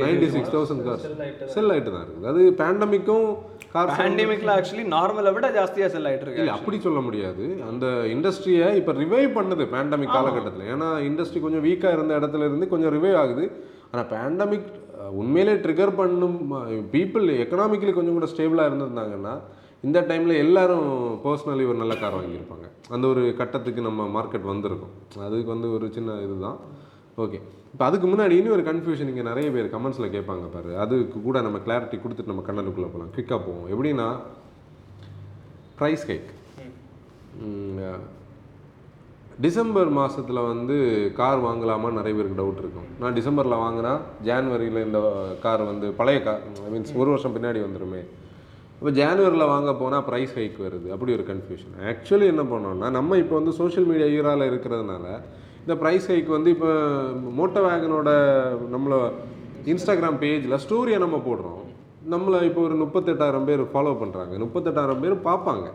ninety 0.02 0.28
six 0.34 0.52
thousand 0.56 0.84
cars 0.88 1.06
sell 1.54 1.70
ஆயிட்டு 1.74 1.92
தான் 1.94 2.04
இருக்குது. 2.06 2.28
அது 2.32 2.40
பேண்டமிக்கும் 2.60 3.26
கார் 3.74 3.94
பேண்டமிக்ல 4.00 4.50
ஆக்சுவலி 4.56 4.84
நார்மலை 4.96 5.32
விட 5.36 5.48
ஜாஸ்தியா 5.58 5.88
செல் 5.94 6.08
ஆயிட்டு 6.10 6.26
இருக்கு 6.26 6.42
இல்லை 6.42 6.54
அப்படி 6.58 6.80
சொல்ல 6.86 7.00
முடியாது. 7.08 7.44
அந்த 7.70 7.86
இண்டஸ்ட்ரியை 8.14 8.68
இப்போ 8.80 8.92
ரிவைவ் 9.02 9.36
பண்ணுது 9.38 9.66
பேண்டமிக் 9.74 10.14
காலகட்டத்தில். 10.16 10.68
ஏன்னா 10.74 10.90
இண்டஸ்ட்ரி 11.08 11.40
கொஞ்சம் 11.46 11.64
வீக்காக 11.68 11.96
இருந்த 11.98 12.18
இடத்துல 12.20 12.48
இருந்து 12.50 12.68
கொஞ்சம் 12.74 12.94
ரிவைவ் 12.98 13.18
ஆகுது. 13.24 13.46
ஆனால் 13.92 14.10
பேண்டமிக் 14.14 14.68
உண்மையிலே 15.20 15.54
ட்ரிகர் 15.64 15.98
பண்ணும் 16.00 16.38
பீப்புள் 16.94 17.26
எக்கனாமிக்கலி 17.44 17.92
கொஞ்சம் 17.94 18.18
கூட 18.18 18.26
ஸ்டேபிளாக 18.32 18.70
இருந்திருந்தாங்கன்னா 18.70 19.34
இந்த 19.88 19.98
டைமில் 20.08 20.40
எல்லோரும் 20.44 20.88
பர்சனலி 21.24 21.64
ஒரு 21.70 21.78
நல்ல 21.82 21.94
கார் 22.00 22.16
வாங்கியிருப்பாங்க. 22.16 22.66
அந்த 22.94 23.04
ஒரு 23.12 23.22
கட்டத்துக்கு 23.38 23.80
நம்ம 23.86 24.06
மார்க்கெட் 24.16 24.50
வந்திருக்கும். 24.50 24.94
அதுக்கு 25.26 25.50
வந்து 25.54 25.68
ஒரு 25.76 25.86
சின்ன 25.96 26.16
இதுதான். 26.26 26.58
ஓகே 27.22 27.38
இப்போ 27.72 27.84
அதுக்கு 27.86 28.06
முன்னாடி 28.10 28.34
இன்னும் 28.38 28.54
ஒரு 28.56 28.64
கன்ஃபியூஷன் 28.68 29.10
இங்கே 29.12 29.24
நிறைய 29.30 29.48
பேர் 29.54 29.72
கமெண்ட்ஸில் 29.74 30.12
கேட்பாங்க 30.16 30.46
பாரு. 30.54 30.70
அதுக்கு 30.84 31.18
கூட 31.28 31.40
நம்ம 31.46 31.58
கிளாரிட்டி 31.66 31.98
கொடுத்துட்டு 32.02 32.32
நம்ம 32.32 32.44
கண்ணனுக்குள்ளே 32.48 32.90
போகலாம் 32.92 33.12
குயிக்காக 33.16 33.40
போவோம். 33.48 33.66
எப்படின்னா 33.74 34.08
ப்ரைஸ் 35.80 36.06
ஹைக் 36.10 36.30
டிசம்பர் 39.44 39.90
மாதத்தில் 39.98 40.46
வந்து 40.52 40.76
கார் 41.18 41.44
வாங்கலாமா 41.44 41.88
நிறைய 41.98 42.14
பேருக்கு 42.16 42.40
டவுட் 42.40 42.62
இருக்கும். 42.62 42.88
நான் 43.02 43.16
டிசம்பரில் 43.18 43.62
வாங்கினா 43.66 43.92
ஜான்வரியில் 44.26 44.84
இந்த 44.86 45.00
கார் 45.44 45.62
வந்து 45.68 45.86
பழைய 46.00 46.18
கார் 46.26 46.42
மீன்ஸ் 46.72 46.98
ஒரு 47.02 47.08
வருஷம் 47.12 47.36
பின்னாடி 47.36 47.60
வந்துருமே. 47.66 48.02
இப்போ 48.80 48.90
ஜனவரியில் 48.98 49.50
வாங்க 49.52 49.70
போனால் 49.80 50.04
ப்ரைஸ் 50.06 50.30
ஹைக் 50.36 50.58
வருது. 50.66 50.86
அப்படி 50.94 51.10
ஒரு 51.16 51.24
கன்ஃபியூஷன் 51.30 51.74
ஆக்சுவலி 51.90 52.26
என்ன 52.32 52.42
பண்ணோம்னா 52.52 52.88
நம்ம 52.98 53.16
இப்போ 53.22 53.34
வந்து 53.38 53.52
சோஷியல் 53.58 53.88
மீடியா 53.90 54.06
ஈரால் 54.14 54.44
இருக்கிறதுனால 54.50 55.04
இந்த 55.62 55.74
ப்ரைஸ் 55.82 56.06
ஹைக் 56.10 56.30
வந்து 56.36 56.50
இப்போ 56.54 56.70
மோட்டோ 57.38 57.62
வேகனோட 57.66 58.10
நம்மள 58.74 58.94
இன்ஸ்டாகிராம் 59.72 60.18
பேஜில் 60.22 60.60
ஸ்டோரியை 60.64 60.98
நம்ம 61.04 61.16
போடுறோம். 61.26 61.60
நம்மளை 62.12 62.38
இப்போ 62.48 62.60
ஒரு 62.68 62.76
முப்பத்தெட்டாயிரம் 62.84 63.46
பேர் 63.48 63.62
ஃபாலோ 63.72 63.92
பண்ணுறாங்க 64.02 64.38
முப்பத்தெட்டாயிரம் 64.44 65.02
பேர் 65.04 65.16
பார்ப்பாங்க 65.28 65.66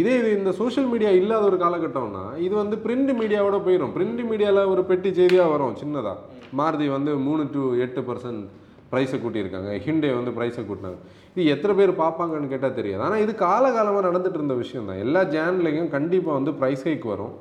இதே 0.00 0.16
இது 0.20 0.28
இந்த 0.38 0.50
சோஷியல் 0.60 0.90
மீடியா 0.94 1.12
இல்லாத 1.20 1.44
ஒரு 1.50 1.56
காலகட்டம்னா 1.64 2.24
இது 2.46 2.54
வந்து 2.62 2.76
பிரிண்ட் 2.86 3.12
மீடியாவோட 3.20 3.56
போயிடும் 3.66 3.94
பிரிண்ட் 3.96 4.22
மீடியாவில் 4.30 4.70
ஒரு 4.72 4.84
பெட்டி 4.90 5.12
செய்தியாக 5.20 5.52
வரும் 5.54 5.78
சின்னதாக 5.82 6.18
மாருதி 6.60 6.88
வந்து 6.96 7.14
மூணு 7.28 7.44
டு 7.54 7.62
எட்டு 7.86 8.02
பர்சன்ட் 8.10 8.44
ப்ரைஸை 8.92 9.18
கூட்டியிருக்காங்க. 9.22 9.72
ஹிண்டே 9.86 10.08
வந்து 10.18 10.30
ப்ரைஸை 10.36 10.62
கூட்டினாங்க. 10.68 11.00
இது 11.34 11.44
எத்தனை 11.54 11.74
பேர் 11.78 11.92
பார்ப்பாங்கன்னு 12.02 12.50
கேட்டால் 12.52 12.78
தெரியாது. 12.78 13.02
ஆனால் 13.06 13.22
இது 13.24 13.32
காலகாலமாக 13.46 14.06
நடந்துட்டு 14.08 14.38
இருந்த 14.40 14.56
விஷயம் 14.62 14.88
தான் 14.90 15.02
எல்லா 15.04 15.20
ஜேன்லையும் 15.34 15.92
கண்டிப்பாக 15.96 16.38
வந்து 16.38 16.52
ப்ரைஸ் 16.62 16.82
ஹைக் 16.88 17.06
வரும். 17.12 17.34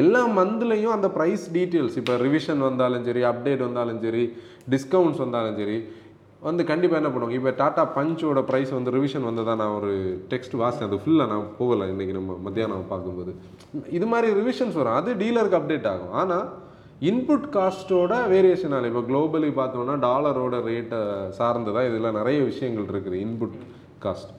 எல்லா 0.00 0.22
மந்த்லையும் 0.38 0.94
அந்த 0.96 1.08
ப்ரைஸ் 1.14 1.44
டீட்டெயில்ஸ் 1.54 1.96
இப்போ 2.00 2.14
ரிவிஷன் 2.26 2.60
வந்தாலும் 2.68 3.06
சரி 3.08 3.22
அப்டேட் 3.30 3.62
வந்தாலும் 3.68 4.02
சரி 4.04 4.24
டிஸ்கவுண்ட்ஸ் 4.74 5.22
வந்தாலும் 5.24 5.56
சரி 5.60 5.78
வந்து 6.48 6.62
கண்டிப்பாக 6.70 7.00
என்ன 7.00 7.10
பண்ணுவாங்க? 7.12 7.36
இப்போ 7.38 7.52
டாடா 7.60 7.84
பஞ்சோட 7.94 8.40
ப்ரைஸ் 8.50 8.72
வந்து 8.76 8.90
ரிவிஷன் 8.96 9.24
வந்ததாக 9.28 9.56
நான் 9.60 9.76
ஒரு 9.78 9.92
டெக்ஸ்ட் 10.32 10.54
வாசித்தேன். 10.60 10.90
அது 10.90 11.00
ஃபுல்லாக 11.04 11.30
நான் 11.32 11.46
போகலை. 11.60 11.86
இன்றைக்கி 11.92 12.14
நம்ம 12.18 12.36
மத்தியானம் 12.46 12.90
பார்க்கும்போது. 12.92 13.32
இது 13.98 14.06
மாதிரி 14.12 14.28
ரிவிஷன்ஸ் 14.40 14.78
வரும். 14.80 14.98
அது 15.00 15.16
டீலருக்கு 15.22 15.58
அப்டேட் 15.60 15.88
ஆகும். 15.92 16.12
ஆனால் 16.22 16.46
இன்புட் 17.06 17.44
காஸ்ட்டோட 17.54 18.12
வேரியேஷன் 18.32 18.72
ஆகல 18.76 18.88
இப்போ 18.90 19.02
குளோபலி 19.08 19.48
பார்த்தோம்னா 19.58 19.94
டாலரோட 20.04 20.56
ரேட்டை 20.68 21.00
சார்ந்து 21.36 21.70
தான் 21.74 21.86
இதில் 21.88 22.16
நிறைய 22.16 22.38
விஷயங்கள் 22.48 22.88
இருக்குது 22.92 23.18
இன்புட் 23.24 23.54
காஸ்ட் 24.04 24.32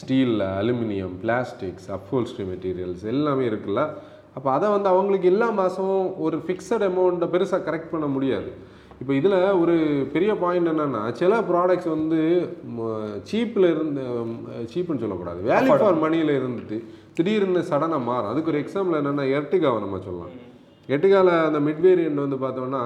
ஸ்டீலில் 0.00 0.44
அலுமினியம் 0.58 1.14
பிளாஸ்டிக்ஸ் 1.22 1.86
அப்ஹோல்ஸ்ட்ரி 1.96 2.44
மெட்டீரியல்ஸ் 2.50 3.04
எல்லாமே 3.12 3.44
இருக்குல்ல. 3.50 3.82
அப்போ 4.36 4.48
அதை 4.56 4.68
வந்து 4.74 4.88
அவங்களுக்கு 4.92 5.30
எல்லா 5.32 5.48
மாதமும் 5.60 6.08
ஒரு 6.24 6.38
ஃபிக்ஸட் 6.46 6.84
அமௌண்ட்டை 6.88 7.28
பெருசாக 7.34 7.66
கரெக்ட் 7.68 7.92
பண்ண 7.92 8.08
முடியாது. 8.16 8.50
இப்போ 9.02 9.12
இதில் 9.20 9.38
ஒரு 9.62 9.76
பெரிய 10.16 10.34
பாயிண்ட் 10.42 10.70
என்னென்னா 10.72 11.02
சில 11.20 11.38
ப்ராடக்ட்ஸ் 11.52 11.90
வந்து 11.96 12.18
சீப்பில் 13.30 13.68
இருந்து 13.74 14.04
சீப்புன்னு 14.74 15.04
சொல்லக்கூடாது. 15.04 15.40
வேல்யூ 15.52 15.78
ஃபார் 15.84 16.02
மணியில் 16.04 16.34
இருந்துட்டு 16.40 16.78
திடீர்னு 17.18 17.62
சடனாக 17.72 18.02
மாறும். 18.10 18.30
அதுக்கு 18.34 18.52
ஒரு 18.54 18.60
எக்ஸாம்பிள் 18.64 19.00
என்னென்னா 19.00 19.26
எர்டிகாவை 19.38 19.80
நம்ம 19.86 20.02
சொல்லலாம். 20.08 20.36
எட்டுக்கால 20.94 21.28
அந்த 21.48 21.60
மிட் 21.66 21.84
வேரியன்ட் 21.86 22.24
வந்து 22.24 22.38
பார்த்தோம்னா 22.44 22.82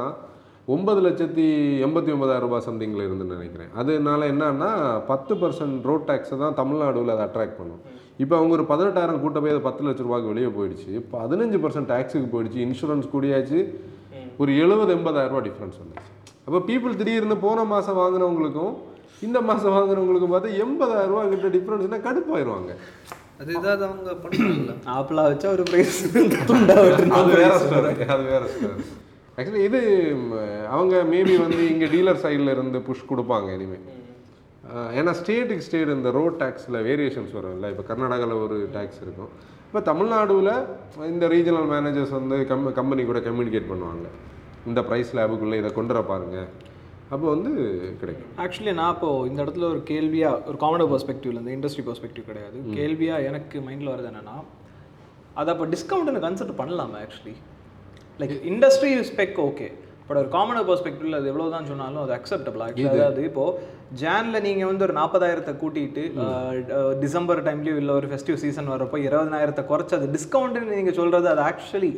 ஒன்பது 0.75 1.01
லட்சத்தி 1.07 1.45
எண்பத்தி 1.87 2.11
ஒன்பதாயிரம் 2.15 2.47
ரூபாய் 2.47 2.67
சம்திங்கில் 2.67 3.07
இருந்துன்னு 3.07 3.37
நினைக்கிறேன். 3.39 3.71
அதனால 3.81 4.21
என்னன்னா 4.33 4.71
பத்து 5.11 5.33
பர்சன்ட் 5.41 5.87
ரோட் 5.91 6.07
டேக்ஸை 6.11 6.37
தான் 6.43 6.57
தமிழ்நாடுவில் 6.61 7.15
அதை 7.15 7.25
அட்ராக்ட் 7.29 7.59
பண்ணும். 7.61 7.81
இப்போ 8.23 8.35
அவங்க 8.39 8.53
ஒரு 8.59 8.65
பதினெட்டாயிரம் 8.73 9.23
கூட்ட 9.23 9.39
போய் 9.43 9.55
அது 9.55 9.63
பத்து 9.69 9.85
லட்ச 9.87 10.07
ரூபாய்க்கு 10.07 10.33
வெளியே 10.33 10.51
போயிடுச்சு. 10.59 10.93
பதினஞ்சு 11.17 11.59
பர்சன்ட் 11.65 11.91
டேக்ஸுக்கு 11.93 12.29
போயிடுச்சு 12.35 12.61
இன்சூரன்ஸ் 12.67 13.09
கூடியாச்சு. 13.15 13.61
ஒரு 14.43 14.51
எழுபது 14.65 14.91
எண்பதாயிரம் 14.99 15.35
ரூபாய் 15.35 15.47
டிஃப்ரென்ஸ் 15.49 15.81
வந்துச்சு. 15.83 16.11
அப்போ 16.47 16.61
பீப்புள் 16.69 16.99
திடீர்னு 17.01 17.39
போன 17.47 17.65
மாதம் 17.73 17.99
வாங்கினவங்களுக்கும் 18.03 18.75
இந்த 19.27 19.39
மாதம் 19.49 19.75
வாங்குறவங்களுக்கும் 19.77 20.35
பார்த்தா 20.35 20.53
எண்பதாயிரம் 20.67 21.13
ரூபா 21.13 21.25
கிட்ட 21.33 21.49
டிஃப்ரென்ஸ்னால் 21.57 22.07
கடுப்பாயிருவாங்க. 22.09 22.71
அது 23.41 23.51
ஏதாவது 23.61 23.83
அவங்க 23.89 24.11
பண்ணுறாங்கல்ல 24.23 24.73
ஆப்பிளா 24.97 25.23
வச்சா 25.31 25.49
ஒரு 25.57 25.65
ப்ரைஸ். 25.71 25.99
துண்டா 26.51 26.75
அது 27.21 27.31
வேற 27.41 27.53
ஸ்டோரி 27.63 27.93
அது 28.15 28.25
வேற 28.33 28.43
ஸ்டோரி 28.55 28.85
ஆக்சுவலி 29.39 29.63
இது 29.69 29.81
அவங்க 30.75 30.97
மேபி 31.13 31.35
வந்து 31.45 31.63
இங்கே 31.73 31.89
டீலர் 31.95 32.23
சைடில் 32.25 32.53
இருந்து 32.55 32.79
புஷ் 32.89 33.09
கொடுப்பாங்க 33.13 33.49
இனிமேல் 33.59 33.87
ஏன்னா 34.99 35.13
ஸ்டேட்டுக்கு 35.21 35.67
ஸ்டேட் 35.69 35.95
இந்த 35.97 36.11
ரோட் 36.17 36.37
டேக்ஸில் 36.43 36.79
வேரியேஷன்ஸ் 36.89 37.33
வரும்ல. 37.39 37.69
இப்போ 37.73 37.85
கர்நாடகாவில் 37.91 38.43
ஒரு 38.47 38.57
டேக்ஸ் 38.77 39.01
இருக்கும். 39.05 39.31
இப்போ 39.69 39.81
தமிழ்நாடுல 39.91 40.51
இந்த 41.13 41.25
ரீஜனல் 41.35 41.69
மேனேஜர்ஸ் 41.73 42.15
வந்து 42.19 42.37
கம் 42.51 42.69
கம்பெனி 42.79 43.03
கூட 43.11 43.21
கம்யூனிகேட் 43.29 43.71
பண்ணுவாங்க. 43.73 44.07
இந்த 44.71 44.81
ப்ரைஸ் 44.89 45.11
லேபுக்குள்ளே 45.19 45.59
இதை 45.63 45.71
கொண்டு 45.79 45.95
வர 45.95 46.03
பாருங்க. 46.13 46.39
அப்போ 47.15 47.27
வந்து 47.35 47.51
கிடைக்கும். 48.01 48.33
ஆக்சுவலி 48.43 48.73
நான் 48.81 48.93
இப்போ 48.95 49.09
இந்த 49.29 49.41
இடத்துல 49.45 49.65
ஒரு 49.73 49.81
கேள்வியா 49.91 50.29
ஒரு 50.51 50.57
காமனர் 50.57 50.91
பெர்ஸ்பெக்டிவ்ல 50.93 51.41
இந்த 51.45 51.53
இண்டஸ்ட்ரி 51.57 51.85
பெர்ஸ்பெக்டிவ் 51.89 52.29
கிடையாது. 52.31 52.59
கேள்வியா 52.79 53.15
எனக்கு 53.29 53.61
மைண்டில் 53.69 53.93
வருது 53.93 54.11
என்னன்னா 54.11 54.37
அதை 55.41 55.49
அப்போ 55.55 55.67
டிஸ்கவுண்ட்னு 55.75 56.25
கன்சிடர் 56.27 56.61
பண்ணலாமா 56.61 56.99
actually 57.05 57.35
like 58.21 58.35
industry 58.53 58.93
spec 59.11 59.39
okay 59.49 59.69
but 60.11 60.19
ஒரு 60.21 60.31
காமனர் 60.31 60.65
பெர்ஸ்பெக்டிவ்ல 60.69 61.19
அது 61.19 61.29
எவ்வளோ 61.31 61.45
தான் 61.53 61.69
சொன்னாலும் 61.69 62.03
அது 62.03 62.13
அக்செப்டபிள் 62.17 62.63
அதாவது 62.93 63.21
இப்போ 63.29 63.45
ஜான்ல 64.01 64.39
நீங்க 64.47 64.63
வந்து 64.67 64.85
ஒரு 64.87 64.95
நாற்பதாயிரத்தை 64.99 65.53
கூட்டிட்டு 65.61 66.03
டிசம்பர் 67.05 67.41
டைம்லயோ 67.47 67.75
இல்லை 67.81 67.93
ஒரு 67.95 68.09
ஃபெஸ்டிவ் 68.11 68.39
சீசன் 68.43 68.73
வரப்போ 68.75 68.99
இருபதனாயிரத்தை 69.05 69.63
குறைச்சு 69.71 69.95
அது 69.99 70.09
டிஸ்கவுண்ட்னு 70.17 70.73
நீங்க 70.73 70.95
சொல்றது 70.99 71.29
அது 71.33 71.43
ஆக்சுவலி 71.47 71.91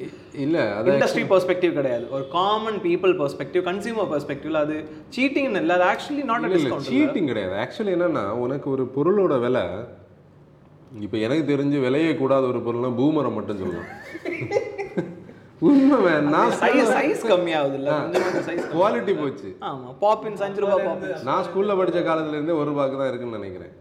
இல்லை 0.45 0.65
அது 0.79 0.93
இண்டஸ்ட்ரி 0.93 1.25
பெர்ஸ்பெக்டிவ் 1.33 1.73
கிடையாது. 1.79 2.05
ஒரு 2.17 2.27
காமன் 2.37 2.79
பீப்புள் 2.87 3.15
பெர்ஸ்பெக்டிவ் 3.21 3.65
கன்சியூமர் 3.71 4.11
பெர்ஸ்பெக்டிவ்ல 4.13 4.63
அது 4.67 4.77
சீட்டிங் 5.17 5.49
இல்லை 5.63 5.77
அது 5.79 5.87
ஆக்சுவலி 5.93 6.25
நாட் 6.33 6.47
டிஸ்கவுண்ட் 6.55 6.91
சீட்டிங் 6.93 7.31
கிடையாது. 7.33 7.57
ஆக்சுவலி 7.65 7.95
என்னன்னா 7.97 8.27
உனக்கு 8.45 8.69
ஒரு 8.75 8.87
பொருளோட 8.97 9.37
விலை 9.47 9.65
இப்போ 11.03 11.19
எனக்கு 11.27 11.45
தெரிஞ்சு 11.51 11.79
விலையே 11.85 12.13
கூடாத 12.15 12.45
ஒரு 12.53 12.63
பொருள்னா 12.67 12.93
பூமரை 12.99 13.33
மட்டும் 13.37 13.63
சொல்லலாம் 13.63 13.91
உண்மை. 15.69 16.13
நான் 16.35 16.53
சைஸ் 16.61 16.93
சைஸ் 16.97 17.25
கம்மியாகுது 17.33 17.77
இல்ல 17.81 17.91
சைஸ் 18.49 18.65
குவாலிட்டி 18.77 19.13
போச்சு. 19.23 19.51
ஆமா 19.71 19.89
பாப்பின்ஸ் 20.05 20.43
அஞ்சு 20.47 20.63
ரூபாய் 20.65 20.85
பாப்பின்ஸ் 20.89 21.27
நான் 21.29 21.45
ஸ்கூல்ல 21.49 21.77
படிச்ச 21.81 22.01
காலத்துல 22.09 22.39
இருந்தே 22.39 22.57
ஒரு 22.61 22.69
ரூபாய்க்கு 22.73 23.01
தான் 23.01 23.11
இருக்குன்னு 23.11 23.39
நினைக்கிறேன். 23.41 23.75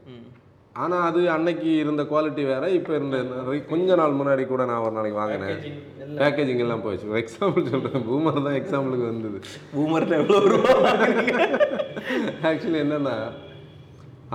ஆனா 0.83 0.97
அது 1.07 1.21
அன்னைக்கு 1.35 1.69
இருந்த 1.83 2.01
குவாலிட்டி 2.11 2.43
வேற 2.51 2.65
இப்போ 2.75 2.91
இருந்த 2.97 3.17
கொஞ்ச 3.71 3.95
நாள் 4.01 4.17
முன்னாடி 4.19 4.43
கூட 4.51 4.61
நான் 4.69 4.83
ஒரு 4.85 4.93
நாளைக்கு 4.97 5.19
வாங்கினேன். 5.21 5.57
பேக்கேஜிங் 6.21 6.61
எல்லாம். 6.65 6.83
போயிடுச்சு 6.85 7.19
எக்ஸாம்பிள் 7.23 7.69
சொல்றேன். 7.73 8.05
பூமர் 8.09 8.45
தான் 8.47 8.57
எக்ஸாம்பிளுக்கு 8.61 9.07
வந்தது. 9.11 9.39
பூமர்ல 9.75 10.19
எவ்வளவு 10.21 10.51
ரூபாய் 10.53 10.85
ஆக்சுவலி 12.49 12.79
என்னன்னா 12.85 13.15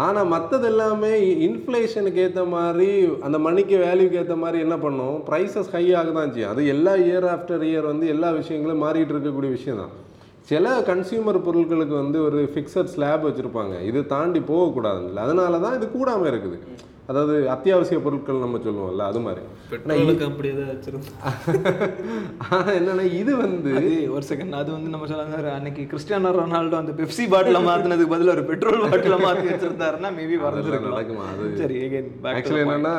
ஆனால் 0.05 0.31
மற்றது 0.33 0.67
எல்லாமே 0.71 1.11
இன்ஃப்ளேஷனுக்கு 1.47 2.21
ஏற்ற 2.25 2.43
மாதிரி 2.55 2.89
அந்த 3.27 3.39
மணிக்கு 3.45 3.77
வேல்யூக்கு 3.85 4.19
ஏற்ற 4.23 4.35
மாதிரி 4.43 4.59
என்ன 4.65 4.77
பண்ணும்? 4.83 5.15
ப்ரைஸஸ் 5.29 5.71
ஹை 5.75 5.85
ஆக 6.01 6.11
தான் 6.19 6.33
செய்யும். 6.33 6.51
அது 6.55 6.63
எல்லா 6.73 6.93
இயர் 7.07 7.27
ஆஃப்டர் 7.35 7.65
இயர் 7.69 7.87
வந்து 7.93 8.09
எல்லா 8.15 8.31
விஷயங்களும் 8.41 8.83
மாறிட்டு 8.85 9.15
இருக்கக்கூடிய 9.15 9.53
விஷயம் 9.59 9.81
தான். 9.83 9.95
சில 10.51 10.75
கன்சியூமர் 10.91 11.39
பொருட்களுக்கு 11.47 11.95
வந்து 12.03 12.19
ஒரு 12.27 12.41
ஃபிக்ஸட் 12.55 12.93
ஸ்லாப் 12.95 13.25
வச்சுருப்பாங்க. 13.29 13.77
இது 13.91 14.03
தாண்டி 14.13 14.43
போகக்கூடாதுல்ல 14.53 15.25
அதனால 15.27 15.61
தான் 15.65 15.77
இது 15.79 15.89
கூடாமல் 15.97 16.31
இருக்குது. 16.33 16.59
அதாவது 17.11 17.35
அத்தியாவசிய 17.55 17.99
பொருட்கள் 18.05 18.43
நம்ம 18.45 18.59
சொல்லுவோம்ல 18.65 19.05
அது 19.11 19.21
மாதிரி. 19.27 19.43
ஆனால் 22.47 22.73
என்னன்னா 22.79 23.05
இது 23.21 23.33
வந்து 23.45 23.73
ஒரு 24.15 24.25
செகண்ட் 24.31 24.59
அது 24.61 24.71
வந்து 24.77 24.93
நம்ம 24.95 25.07
சொல்லலாம் 25.11 25.55
அன்னைக்கு 25.59 25.85
கிறிஸ்டியானோ 25.93 26.33
ரொனால்டோ 26.39 26.79
அந்த 26.81 26.95
பெப்சி 27.01 27.27
பாட்டில 27.35 27.61
மாத்தினதுக்கு 27.69 28.15
பதிலா 28.15 28.35
ஒரு 28.37 28.45
பெட்ரோல் 28.51 28.85
பாட்டில 28.89 29.19
மாத்தி 29.27 29.47
வச்சிருந்தாருன்னா 29.53 30.11
மேபி 30.19 30.41
நடக்குமா? 30.91 31.27
அது 31.35 31.55
சரி 31.63 31.79
ஆக்சுவலி. 32.35 32.65
என்னன்னா 32.67 32.97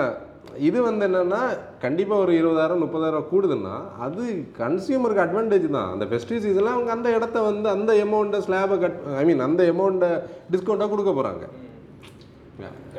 இது 0.67 0.79
வந்து 0.89 1.03
என்னன்னா 1.07 1.41
கண்டிப்பா 1.83 2.15
ஒரு 2.23 2.33
இருபதாயிரம் 2.39 2.83
முப்பதாயிரம் 2.83 3.29
கூடுதுன்னா 3.31 3.75
அது 4.05 4.23
கன்சியூமருக்கு 4.61 5.23
அட்வான்டேஜ் 5.25 5.67
தான். 5.77 5.89
அந்த 5.93 6.05
ஃபெஸ்டிவ் 6.09 6.43
சீசன்ல 6.45 6.75
அவங்க 6.75 6.91
அந்த 6.97 7.09
இடத்த 7.17 7.41
வந்து 7.51 7.67
அந்த 7.75 7.91
எமௌண்ட்டை 8.05 8.39
ஸ்லாபை 8.45 8.77
கட் 8.83 8.99
ஐ 9.21 9.25
மீன் 9.29 9.47
அந்த 9.47 9.63
எமௌண்ட்டை 9.73 10.11
டிஸ்கவுண்ட்டாக 10.53 10.91
கொடுக்க 10.93 11.11
போறாங்க. 11.19 11.45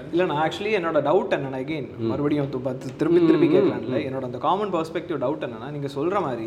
இல்ல 0.09 0.25
நான் 0.25 0.41
ஆக்சுவலி 0.43 0.73
என்னோட 0.77 0.99
டவுட் 1.05 1.33
என்னன்னா 1.37 1.61
அகைன் 1.61 1.87
மறுபடியும் 2.09 2.51
து- 2.51 2.61
பத்து- 2.65 2.93
திருப்பி 2.99 3.21
திருப்பி 3.23 3.47
கேட்கலாம்ல 3.49 3.99
என்னோட 4.05 4.25
அந்த 4.25 4.39
காமன் 4.45 4.73
பெர்ஸ்பெக்டிவ் 4.75 5.19
டவுட் 5.23 5.45
என்னன்னா 5.47 5.69
நீங்க 5.75 5.89
சொல்ற 5.95 6.21
மாதிரி 6.23 6.47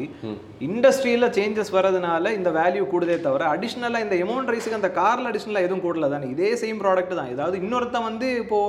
இண்டஸ்ட்ரியில 0.68 1.28
சேஞ்சஸ் 1.36 1.74
வரதுனால 1.76 2.00
இந்த 2.34 2.52
வேல்யூ 2.58 2.84
கூடுதே 2.90 3.18
தவிர 3.22 3.50
அடிஷ்னலா 3.54 4.02
இந்த 4.04 4.18
எமௌண்ட் 4.24 4.52
ரைஸுக்கு 4.54 4.80
அந்த 4.80 4.92
கார்ல 4.98 5.32
அடிஷ்னலா 5.32 5.66
எதுவும் 5.66 5.84
கூடல. 5.84 6.10
தானே 6.10 6.30
இதே 6.30 6.52
சேம் 6.62 6.82
ப்ராடக்ட் 6.82 7.16
தான். 7.16 7.32
ஏதாவது 7.32 7.58
இன்னொருத்தன் 7.62 8.08
வந்து 8.08 8.30
இப்போ 8.38 8.60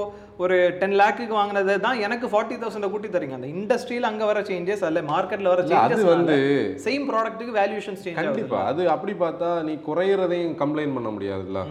ஒரு 0.43 0.57
டென் 0.81 0.95
லேக்குக்கு 1.01 1.35
வாங்கினதை 1.39 1.75
தான் 1.85 1.99
எனக்கு 2.07 2.27
ஃபார்ட்டி 2.33 2.57
தௌசண்ட் 2.61 2.89
கூட்டி 2.93 3.09
தரீங்க. 3.15 3.35
அந்த 3.39 3.49
இண்டஸ்ட்ரியில 3.57 4.09
அங்க 4.11 4.25
வர 4.31 4.41
சேஞ்சஸ் 4.49 4.85
அல்ல 4.89 5.01
மார்க்கெட்ல 5.11 5.51
வர 5.53 5.63
சேஞ்சஸ் 5.71 6.05
வந்து 6.11 6.37
சேம் 6.85 7.05
ப்ராடக்ட்டுக்கு 7.11 7.55
வேல்யூஷன் 7.59 7.99
சேஞ்ச் 8.05 8.19
கண்டிப்பா. 8.21 8.61
அது 8.71 8.83
அப்படி 8.95 9.15
பார்த்தா 9.25 9.49
நீ 9.69 9.75
குறையிறதையும் 9.89 10.55
கம்ப்ளைண்ட் 10.63 10.97
பண்ண 10.97 11.11
முடியாதுல்ல? 11.17 11.63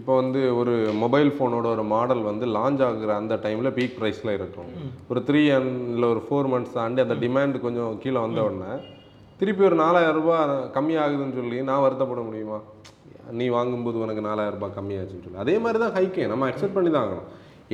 இப்போ 0.00 0.12
வந்து 0.20 0.40
ஒரு 0.60 0.74
மொபைல் 1.04 1.30
ஃபோனோட 1.36 1.66
ஒரு 1.76 1.84
மாடல் 1.94 2.22
வந்து 2.30 2.48
லான்ச் 2.56 2.84
ஆகுற 2.88 3.12
அந்த 3.22 3.36
டைம்ல 3.46 3.70
பீக் 3.78 3.96
ப்ரைஸ்ல 4.00 4.36
இருக்கும் 4.38 4.70
ஒரு 5.12 5.22
த்ரீ 5.30 5.42
இல்லை 5.60 6.08
ஒரு 6.14 6.22
ஃபோர் 6.26 6.50
மந்த்ஸ் 6.52 6.76
தாண்டி 6.78 7.02
அந்த 7.06 7.16
டிமாண்ட் 7.24 7.58
கொஞ்சம் 7.66 7.98
கீழே 8.04 8.18
வந்த 8.26 8.42
உடனே 8.48 8.74
திருப்பி 9.40 9.64
ஒரு 9.70 9.76
நாலாயிரம் 9.84 10.18
ரூபாய் 10.20 10.52
கம்மியாகுதுன்னு 10.76 11.38
சொல்லி 11.40 11.58
நான் 11.70 11.82
வருத்தப்பட 11.86 12.20
முடியுமா? 12.28 12.60
நீ 13.38 13.46
வாங்கும்போது 13.56 13.98
உனக்கு 14.04 14.22
நாலாயிரம் 14.28 14.56
ரூபாய் 14.58 14.76
கம்மியாச்சுன்னு 14.78 15.24
சொல்லி. 15.24 15.42
அதே 15.44 15.56
மாதிரி 15.64 15.78
தான் 15.84 15.94
ஹைக்கே 15.96 16.26
நம்ம 16.32 16.48
அக்செப்ட் 16.50 16.76
பண்ணி 16.78 16.90
தான் 16.94 17.04
ஆகணும். 17.06 17.26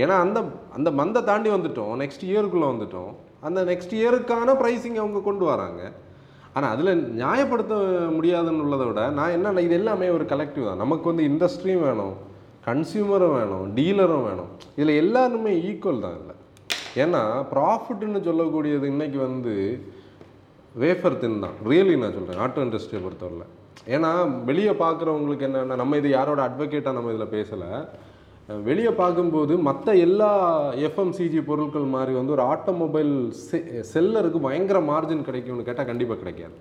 ஏன்னா 0.02 0.14
அந்த 0.24 0.38
அந்த 0.76 0.88
மந்தை 1.00 1.20
தாண்டி 1.30 1.50
வந்துட்டோம் 1.54 1.94
நெக்ஸ்ட் 2.02 2.24
இயருக்குள்ளே 2.30 2.68
வந்துட்டோம். 2.72 3.12
அந்த 3.46 3.60
நெக்ஸ்ட் 3.70 3.94
இயருக்கான 4.00 4.54
ப்ரைஸிங் 4.60 4.98
அவங்க 5.02 5.20
கொண்டு 5.28 5.44
வராங்க. 5.52 5.80
ஆனால் 6.56 6.72
அதில் 6.74 6.92
நியாயப்படுத்த 7.22 7.74
முடியாதுன்னு 8.16 8.64
உள்ளதை 8.66 8.86
விட 8.88 9.02
நான் 9.18 9.34
என்ன 9.36 9.62
இது 9.66 9.74
எல்லாமே 9.80 10.08
ஒரு 10.16 10.24
கலெக்டிவ் 10.32 10.68
தான். 10.68 10.82
நமக்கு 10.84 11.06
வந்து 11.10 11.24
இண்டஸ்ட்ரியும் 11.30 11.84
வேணும் 11.88 12.14
கன்சியூமரும் 12.68 13.34
வேணும் 13.38 13.66
டீலரும் 13.78 14.26
வேணும். 14.28 14.50
இதில் 14.78 15.00
எல்லாருமே 15.02 15.52
ஈக்குவல் 15.70 16.04
தான் 16.06 16.18
இல்லை 16.20 16.36
ஏன்னா 17.04 17.22
ப்ராஃபிட்னு 17.54 18.20
சொல்லக்கூடியது 18.28 18.86
இன்னைக்கு 18.94 19.18
வந்து 19.28 19.54
வேஃபர் 20.82 21.18
தின் 21.22 21.42
தான். 21.44 21.56
ரியலி 21.70 21.94
நான் 22.02 22.16
சொல்கிறேன் 22.18 22.42
ஆட்டோ 22.46 22.64
இண்டஸ்ட்ரியை 22.66 23.00
பொறுத்தவரையில். 23.04 23.50
ஏன்னா 23.94 24.10
வெளியே 24.48 24.72
பார்க்குறவங்களுக்கு 24.84 25.46
என்னென்னா 25.48 25.76
நம்ம 25.82 25.96
இது 26.00 26.08
யாரோட 26.18 26.40
அட்வொகேட்டாக 26.48 26.96
நம்ம 26.98 27.12
இதில் 27.14 27.34
பேசலை. 27.36 27.70
வெளியே 28.68 28.92
பார்க்கும்போது 29.00 29.54
மற்ற 29.68 29.94
எல்லா 30.06 30.30
எஃப்எம்சிஜி 30.88 31.40
பொருட்கள் 31.50 31.92
மாதிரி 31.96 32.12
வந்து 32.18 32.34
ஒரு 32.36 32.44
ஆட்டோமொபைல் 32.52 33.12
செ 33.48 33.60
செல்லருக்கு 33.92 34.40
பயங்கர 34.46 34.80
மார்ஜின் 34.92 35.26
கிடைக்கும்னு 35.28 35.68
கேட்டால் 35.68 35.90
கண்டிப்பாக 35.90 36.20
கிடைக்காது. 36.22 36.56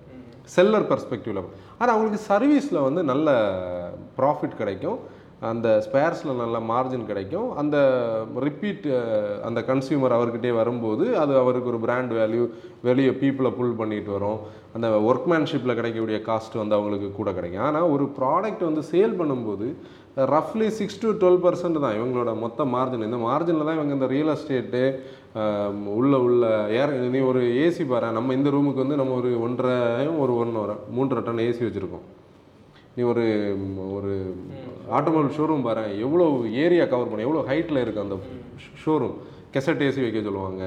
செல்லர் 0.54 0.86
பெர்ஸ்பெக்டிவ்ல 0.92 1.42
ஆனால் 1.80 1.94
அவங்களுக்கு 1.94 2.28
சர்வீஸில் 2.32 2.86
வந்து 2.88 3.02
நல்ல 3.10 3.28
ப்ராஃபிட் 4.20 4.60
கிடைக்கும். 4.62 5.00
அந்த 5.50 5.68
ஸ்பேர்ஸில் 5.84 6.40
நல்ல 6.40 6.56
மார்ஜின் 6.70 7.06
கிடைக்கும். 7.08 7.46
அந்த 7.60 7.76
ரிப்பீட் 8.44 8.84
அந்த 9.48 9.60
கன்சியூமர் 9.70 10.14
அவர்கிட்டயே 10.16 10.54
வரும்போது 10.58 11.04
அது 11.22 11.32
அவருக்கு 11.40 11.70
ஒரு 11.72 11.80
பிராண்ட் 11.84 12.12
வேல்யூ 12.18 12.44
வெளியே 12.88 13.12
பீப்புளை 13.22 13.50
புல் 13.56 13.78
பண்ணிட்டு 13.80 14.12
வரும். 14.16 14.38
அந்த 14.76 14.88
ஒர்க்மேன்ஷிப்பில் 15.10 15.78
கிடைக்கக்கூடிய 15.78 16.18
காஸ்ட் 16.28 16.60
வந்து 16.60 16.76
அவங்களுக்கு 16.78 17.10
கூட 17.18 17.32
கிடைக்கும். 17.38 17.66
ஆனால் 17.70 17.90
ஒரு 17.94 18.06
ப்ராடக்ட் 18.18 18.64
வந்து 18.68 18.84
சேல் 18.92 19.18
பண்ணும்போது 19.22 19.68
ரஃப்லி 20.16 20.66
சிக்ஸ் 20.78 20.98
டு 21.02 21.10
டுவெல் 21.20 21.42
பர்சன்ட் 21.44 21.82
தான் 21.84 21.96
இவங்களோட 21.98 22.30
மொத்த 22.44 22.64
மார்ஜின் 22.72 23.04
இந்த 23.06 23.18
மார்ஜினில் 23.28 23.66
தான் 23.68 23.78
இவங்க 23.78 23.94
இந்த 23.98 24.08
ரியல் 24.14 24.32
எஸ்டேட்டு 24.32 24.82
உள்ள 25.98 26.14
உள்ள 26.24 26.46
ஏர் 26.78 26.92
நீ 27.14 27.20
ஒரு 27.28 27.42
ஏசி 27.64 27.84
பாரு 27.92 28.08
நம்ம 28.16 28.34
இந்த 28.38 28.48
ரூமுக்கு 28.54 28.82
வந்து 28.84 28.98
நம்ம 29.00 29.14
ஒரு 29.20 29.30
ஒன்றரை 29.46 29.76
ஒரு 30.22 30.32
ஒன்றரை 30.42 30.74
மூன்றரை 30.96 31.22
டன் 31.28 31.44
ஏசி 31.48 31.62
வச்சுருக்கோம். 31.66 32.04
நீ 32.96 33.02
ஒரு 33.12 33.24
ஒரு 33.96 34.10
ஆட்டோமொபைல் 34.96 35.36
ஷோரூம் 35.36 35.66
பாரு 35.66 35.84
எவ்வளோ 36.06 36.26
ஏரியா 36.64 36.86
கவர் 36.92 37.10
பண்ண 37.12 37.26
எவ்வளோ 37.28 37.44
ஹைட்டில் 37.50 37.82
இருக்குது 37.82 38.04
அந்த 38.06 38.18
ஷோரூம் 38.82 39.14
கெசட் 39.54 39.84
ஏசி 39.86 40.02
வைக்க 40.04 40.22
சொல்லுவாங்க. 40.28 40.62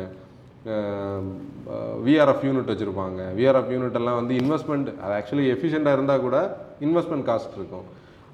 விஆர்எஃப் 2.08 2.46
யூனிட் 2.48 2.72
வச்சுருப்பாங்க. 2.72 3.22
விஆர்எஃப் 3.38 3.72
யூனிட் 3.76 4.00
எல்லாம் 4.02 4.20
வந்து 4.22 4.34
இன்வெஸ்ட்மெண்ட் 4.44 4.90
அது 5.04 5.14
ஆக்சுவலி 5.20 5.46
எஃபிஷியண்ட்டாக 5.56 5.98
இருந்தால் 5.98 6.26
கூட 6.26 6.40
இன்வெஸ்ட்மெண்ட் 6.88 7.28
காஸ்ட் 7.30 7.56
இருக்கும். 7.60 7.86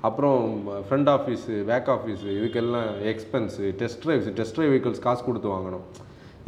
அப்புறம் 0.08 0.40
ஃப்ரண்ட் 0.88 1.10
ஆஃபீஸு 1.16 1.56
பேக் 1.72 1.92
ஆஃபீஸு 1.96 2.30
இதுக்கெல்லாம் 2.38 2.90
expense 3.12 3.66
test 3.82 4.02
drives 4.06 4.32
test 4.40 4.56
drive 4.58 4.72
vehicles 4.74 5.06
காசு 5.08 5.22
கொடுத்து 5.28 5.50
வாங்கணும். 5.56 5.86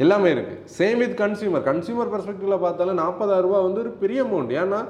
எல்லாமே 0.04 0.28
இருக்குது 0.34 0.62
சேம் 0.76 1.00
வித் 1.02 1.12
கன்சியூமர் 1.20 1.64
கன்சியூமர் 1.68 2.08
பெர்ஸ்பெக்டிவ்ல 2.12 2.56
பார்த்தாலும் 2.64 2.98
நாற்பதாயிரம் 3.00 3.46
ரூபாய் 3.46 3.66
வந்து 3.66 3.80
ஒரு 3.82 3.90
பெரிய 4.00 4.20
அமௌண்ட் 4.24 4.54
ஏன்னா 4.62 4.80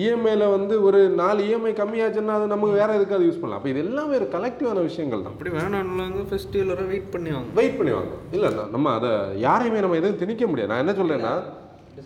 இஎம்ஐல 0.00 0.48
வந்து 0.56 0.74
ஒரு 0.88 0.98
நாலு 1.20 1.40
இஎம்ஐ 1.46 1.72
கம்மியாச்சுன்னா 1.78 2.34
அது 2.38 2.52
நமக்கு 2.52 2.74
வேற 2.80 2.88
எதுக்கு 2.98 3.16
அது 3.18 3.28
யூஸ் 3.28 3.40
பண்ணலாம். 3.40 3.60
அப்போ 3.60 3.70
இது 3.72 3.80
எல்லாமே 3.84 4.12
ஒரு 4.20 4.26
கலெக்டிவான 4.34 4.82
விஷயங்கள் 4.88 5.24
தான். 5.24 5.34
அப்படி 5.36 5.52
வேணாம்னாங்க 5.56 6.26
ஃபெஸ்டிவல் 6.32 6.72
வரை 6.74 6.84
வெயிட் 6.92 7.10
பண்ணி 7.14 7.32
வாங்க 7.36 7.58
வெயிட் 7.60 7.78
பண்ணி 7.78 7.94
வாங்க 7.98 8.14
இல்லை 8.36 8.50
நம்ம 8.76 8.92
அதை 8.98 9.12
யாரையுமே 9.46 9.82
நம்ம 9.86 9.98
எதுவும் 10.02 10.20
திணிக்க 10.24 10.46
முடியாது. 10.50 10.72
நான் 10.72 10.84
என்ன 10.84 10.94
சொல்றேன்னா 11.00 11.34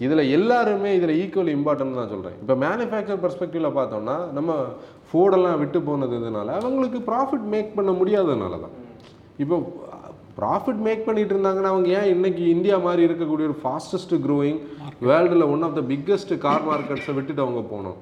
இதில் 0.05 0.31
எல்லாருமே 0.37 0.91
இதில் 0.99 1.15
ஈக்குவல் 1.23 1.51
இம்பார்ட்டன் 1.57 1.99
தான் 2.01 2.13
சொல்கிறேன் 2.13 2.37
இப்போ 2.43 2.55
மேனுஃபேக்சர் 2.65 3.21
பர்ஸ்பெக்டிவில் 3.25 3.77
பார்த்தோம்னா 3.79 4.17
நம்ம 4.37 4.53
ஃபோர்டெல்லாம் 5.09 5.59
விட்டு 5.63 5.81
போனதுனால 5.89 6.49
அவங்களுக்கு 6.61 7.01
ப்ராஃபிட் 7.11 7.47
மேக் 7.55 7.75
பண்ண 7.77 7.93
முடியாததுனால 8.01 8.61
தான். 8.65 8.75
இப்போ 9.45 9.57
ப்ராஃபிட் 10.39 10.81
மேக் 10.87 11.07
பண்ணிட்டு 11.09 11.33
இருந்தாங்கன்னா 11.35 11.73
அவங்க 11.73 11.89
ஏன் 11.99 12.11
இன்னைக்கு 12.15 12.45
இந்தியா 12.55 12.77
மாதிரி 12.87 13.03
இருக்கக்கூடிய 13.09 13.49
ஒரு 13.51 13.59
ஃபாஸ்டஸ்ட் 13.63 14.15
க்ரோயிங் 14.27 14.59
வேர்ல்டில் 15.11 15.47
one 15.53 15.65
of 15.67 15.77
the 15.79 15.83
biggest 15.93 16.33
car 16.47 16.67
மார்க்கெட்ஸை 16.71 17.15
விட்டுட்டு 17.19 17.45
அவங்க 17.45 17.63
போகணும் 17.73 18.01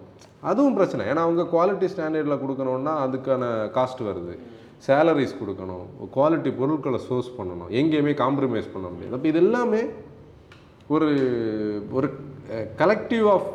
அதுவும் 0.51 0.77
பிரச்சனை. 0.79 1.03
ஏன்னா 1.11 1.25
அவங்க 1.27 1.43
குவாலிட்டி 1.55 1.89
ஸ்டாண்டர்டில் 1.93 2.41
கொடுக்கணுன்னா 2.45 2.95
அதுக்கான 3.05 3.43
காஸ்ட் 3.77 4.01
வருது. 4.09 4.35
சேலரிஸ் 4.87 5.35
கொடுக்கணும். 5.41 5.85
குவாலிட்டி 6.15 6.51
பொருட்களை 6.61 7.01
சோர்ஸ் 7.09 7.29
பண்ணணும். 7.39 7.69
எங்கேயுமே 7.81 8.15
காம்ப்ரமைஸ் 8.23 8.73
பண்ண 8.73 8.87
முடியாது. 8.95 9.15
அப்போ 9.17 9.29
இது 9.33 9.41
எல்லாமே 9.45 9.83
ஒரு 10.89 11.09
ஒரு 11.93 12.09
கலெக்டிவ் 12.79 13.27
ஆஃப் 13.35 13.53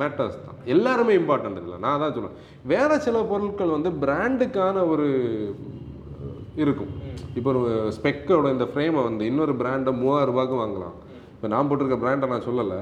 மேட்டர்ஸ் 0.00 0.38
தான். 0.46 0.58
எல்லாருமே 0.64 1.16
இம்பார்ட்டன்ட் 1.16 1.60
இல்லை. 1.62 1.78
நான் 1.84 2.00
தான் 2.00 2.14
சொல்லுவேன் 2.16 2.36
வேறு 2.72 3.00
சில 3.06 3.22
பொருட்கள் 3.30 3.74
வந்து 3.76 3.90
பிராண்டுக்கான 4.04 4.84
ஒரு 4.92 5.06
இருக்கும். 6.64 6.92
இப்போ 7.38 7.48
ஒரு 7.52 7.92
ஸ்பெக்கோட 7.96 8.50
இந்த 8.56 8.66
ஃப்ரேமை 8.74 9.00
வந்து 9.08 9.24
இன்னொரு 9.30 9.54
பிராண்டை 9.62 9.92
மூவாயிரம் 10.02 10.30
ரூபாய்க்கு 10.32 10.60
வாங்கலாம். 10.62 10.94
இப்போ 11.34 11.48
நான் 11.54 11.68
போட்டிருக்க 11.68 11.98
பிராண்டை 12.04 12.28
நான் 12.34 12.48
சொல்லலை. 12.50 12.78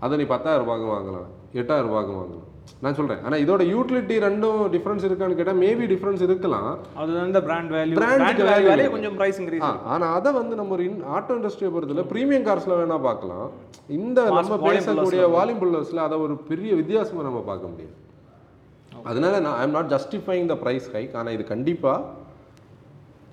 அதை 0.00 0.18
நீ 0.18 0.24
பத்தாயிரம் 0.34 0.64
ரூபாய்க்கு 0.64 0.88
வாங்கலாம். 0.96 1.28
எட்டாயிரம் 1.60 1.88
ரூபாய்க்கு 1.90 2.18
வாங்கலாம். 2.20 2.50
நான் 2.82 2.96
சொல்கிறேன் 2.96 3.22
ஆனால் 3.26 3.42
இதோட 3.42 3.62
யூட்டிலிட்டி 3.70 4.14
ரெண்டும் 4.24 4.60
டிஃப்ரென்ஸ் 4.74 5.04
இருக்கான்னு 5.08 5.36
கேட்டால் 5.38 5.60
மேபி 5.62 5.84
டிஃப்ரென்ஸ் 5.92 6.22
இருக்கலாம். 6.26 6.70
அதுதான் 7.00 7.28
இந்த 7.30 7.40
பிராண்ட் 7.46 7.70
வேல்யூ 7.74 7.96
பிராண்ட். 7.98 8.40
வேல்யூ 8.68 8.88
கொஞ்சம் 8.94 9.16
பிரைஸ் 9.18 9.38
இன்க்ரீஸ் 9.40 9.64
ஆ, 9.66 9.72
ஆனா 9.92 10.06
அதை 10.16 10.30
வந்து 10.38 10.54
நம்ம 10.60 10.74
ஒரு 10.76 10.86
ஆட்டோ 11.16 11.36
இண்டஸ்ட்ரியை 11.38 11.70
பொறுத்தல 11.74 12.04
ப்ரீமியம் 12.12 12.46
கார்ஸ்ல 12.48 12.78
வேணா 12.80 12.98
பார்க்கலாம். 13.08 13.46
இந்த 13.98 14.18
நம்ம 14.30 14.58
பேசக்கூடிய 14.68 15.22
வால்யூம் 15.36 15.60
புல்லர்ஸ்ல 15.62 16.02
அதை 16.06 16.18
ஒரு 16.26 16.36
பெரிய 16.50 16.72
வித்தியாசமா 16.80 17.22
நம்ம 17.28 17.42
பார்க்க 17.50 17.72
முடியாது 17.72 17.94
அதனால 19.04 19.34
நான் 19.46 19.58
I'm 19.62 19.76
not 19.76 19.92
justifying 19.94 20.46
the 20.50 20.56
price 20.60 20.86
hike 20.94 21.16
ஆனா 21.20 21.30
இது 21.36 21.46
கண்டிப்பா 21.50 21.94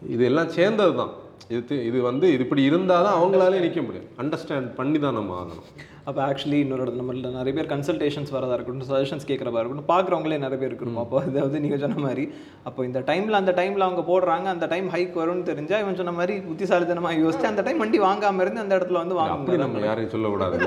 இது 0.09 0.23
எல்லாம் 0.29 0.51
சேர்ந்தது 0.55 0.93
தான் 0.99 1.11
இது 1.55 1.75
இது 1.87 1.99
வந்து 2.07 2.25
இது 2.33 2.43
இப்படி 2.45 2.63
இருந்தால் 2.69 3.05
தான் 3.05 3.17
அவங்களாலே 3.19 3.57
நிற்க 3.63 3.79
முடியும். 3.85 4.09
அண்டர்ஸ்டாண்ட் 4.21 4.69
பண்ணி 4.77 4.99
தான் 5.05 5.17
நம்ம 5.17 5.31
ஆகணும். 5.39 5.65
அப்போ 6.05 6.19
ஆக்சுவலி 6.25 6.59
இன்னொரு 6.63 6.85
நம்மள்ட்ட 6.93 7.31
நிறைய 7.33 7.53
பேர் 7.55 7.69
கன்சல்டேஷன்ஸ் 7.71 8.31
வரதா 8.35 8.55
இருக்கட்டும் 8.55 8.87
சஜஷன்ஸ் 8.89 9.27
கேட்குறதா 9.27 9.59
இருக்கட்டும் 9.59 9.89
பார்க்குறவங்களே 9.91 10.37
நிறைய 10.43 10.57
பேர் 10.61 10.71
இருக்கணும் 10.71 11.01
அப்போ 11.01 11.17
அதாவது 11.25 11.61
நீங்கள் 11.63 11.81
சொன்ன 11.83 12.01
மாதிரி 12.05 12.23
அப்போ 12.65 12.81
இந்த 12.85 12.99
டைமில் 13.09 13.39
அந்த 13.39 13.53
டைமில் 13.59 13.85
அவங்க 13.87 14.03
போடுறாங்க 14.07 14.47
அந்த 14.53 14.67
டைம் 14.67 14.87
ஹைக் 14.93 15.19
வரும்னு 15.21 15.47
தெரிஞ்சா 15.49 15.79
இவன் 15.79 15.99
சொன்ன 15.99 16.13
மாதிரி 16.17 16.35
புத்திசாலித்தனமாக 16.47 17.21
யோசிச்சு 17.21 17.49
அந்த 17.51 17.63
டைம் 17.67 17.81
வண்டி 17.83 17.99
வாங்காம 18.05 18.41
இருந்து 18.43 18.63
அந்த 18.63 18.73
இடத்துல 18.77 19.01
வந்து 19.01 19.17
வாங்க 19.19 19.57
நம்ம 19.63 19.85
யாரையும் 19.85 20.13
சொல்லக்கூடாது 20.15 20.57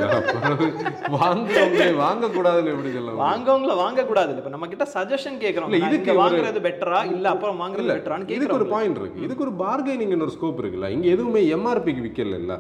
வாங்குறவங்க 1.17 1.89
வாங்கக்கூடாதுன்னு 2.03 2.73
எப்படி 2.73 2.91
சொல்ல 2.91 3.09
முடியும்? 3.09 3.25
வாங்கவங்கள 3.25 3.75
வாங்கக்கூடாது 3.81 4.31
இல்லை 4.31 4.43
இப்போ 4.43 4.55
நம்ம 4.55 4.69
கிட்ட 4.69 4.87
சஜஷன் 4.95 5.41
கேட்குறோம் 5.43 5.77
இதுக்கு 5.81 6.15
வாங்குறது 6.21 6.63
பெட்டரா 6.67 7.03
இல்லை 7.13 7.31
அப்புறம் 7.35 7.61
வாங்குறது 7.63 7.93
பெட்டரான்னு 7.93 8.35
இதுக்கு 8.37 8.59
ஒரு 8.61 8.69
பாயிண்ட் 8.73 9.01
இருக்கு. 9.01 9.25
இதுக்கு 9.27 9.47
ஒரு 9.47 9.55
பார்கெனிங் 9.61 10.17
ஒரு 10.21 10.35
ஸ்கோப் 10.37 10.61
இருக்குல்ல. 10.63 10.89
இங்க 10.91 11.07
எதுவுமே 11.09 11.43
எம்ஆர்பிக்கு 11.57 12.05
விற்கல 12.07 12.41
இல்ல. 12.43 12.55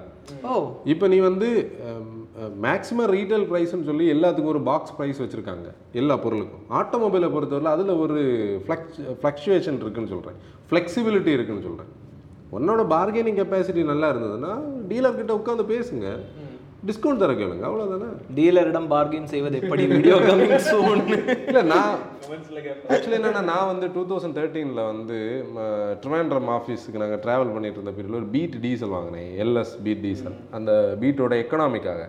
ஓ. 0.44 0.52
இப்போ 0.92 1.06
நீ 1.08 1.18
வந்து 1.20 1.48
மேக்ஸிமம் 2.66 3.10
ரீட்டைல் 3.16 3.44
ப்ரைஸ்னு 3.50 3.88
சொல்லி 3.88 4.06
எல்லாத்துக்கும் 4.14 4.52
ஒரு 4.54 4.62
பாக்ஸ் 4.68 4.94
ப்ரைஸ் 4.98 5.20
வச்சுருக்காங்க. 5.22 5.68
எல்லா 6.00 6.14
பொருளுக்கும். 6.24 6.64
ஆட்டோமொபைலை 6.78 7.28
பொறுத்தவரை 7.34 7.72
அதில் 7.74 8.00
ஒரு 8.04 8.18
ஃப்ளக்ஸ் 8.64 8.96
ஃப்ளக்சுவேஷன் 9.20 9.78
இருக்குன்னு 9.84 10.12
சொல்கிறேன் 10.14 10.40
ஃப்ளெக்சிபிலிட்டி 10.70 11.32
இருக்குன்னு 11.36 11.66
சொல்கிறேன் 11.68 11.92
உன்னோட 12.56 12.82
பார்கெனிங் 12.94 13.38
கெப்பாசிட்டி 13.40 13.84
நல்லா 13.92 14.08
இருந்ததுன்னா 14.14 14.54
டீலர் 14.90 15.20
கிட்ட 15.20 15.32
உட்காந்து 15.38 15.66
பேசுங்க. 15.74 16.08
டிஸ்கவுண்ட் 16.88 17.22
தர 17.22 17.32
கேளுங்க. 17.38 17.64
அவ்வளோதானே 17.68 18.08
டீலரிடம் 18.38 18.88
பார்கெயின் 18.94 19.30
செய்வது 19.32 19.60
எப்படி? 19.60 19.84
வீடியோ 19.92 20.16
கமிங் 20.24 20.64
சூன் 20.70 21.00
இல்லை 21.48 21.62
நான் 21.70 21.94
ஆக்சுவலி 22.94 23.16
என்னன்னா 23.20 23.42
நான் 23.52 23.70
வந்து 23.70 23.86
டூ 23.94 24.02
தௌசண்ட் 24.10 24.36
தேர்ட்டீனில் 24.40 24.82
வந்து 24.90 25.18
ட்ரிவாண்ட்ரம் 26.02 26.50
ஆஃபீஸுக்கு 26.56 27.02
நாங்கள் 27.04 27.22
ட்ராவல் 27.26 27.54
பண்ணிட்டு 27.54 27.80
இருந்த 27.80 27.94
பீரியடில் 27.96 28.20
ஒரு 28.22 28.30
பீட் 28.34 28.58
டீசல் 28.66 28.94
வாங்கினேன். 28.96 29.30
எல்எஸ் 29.44 29.74
பீட் 29.86 30.04
டீசல் 30.06 30.36
அந்த 30.58 30.72
பீட்டோட 31.02 31.34
எக்கனாமிக்காக 31.44 32.04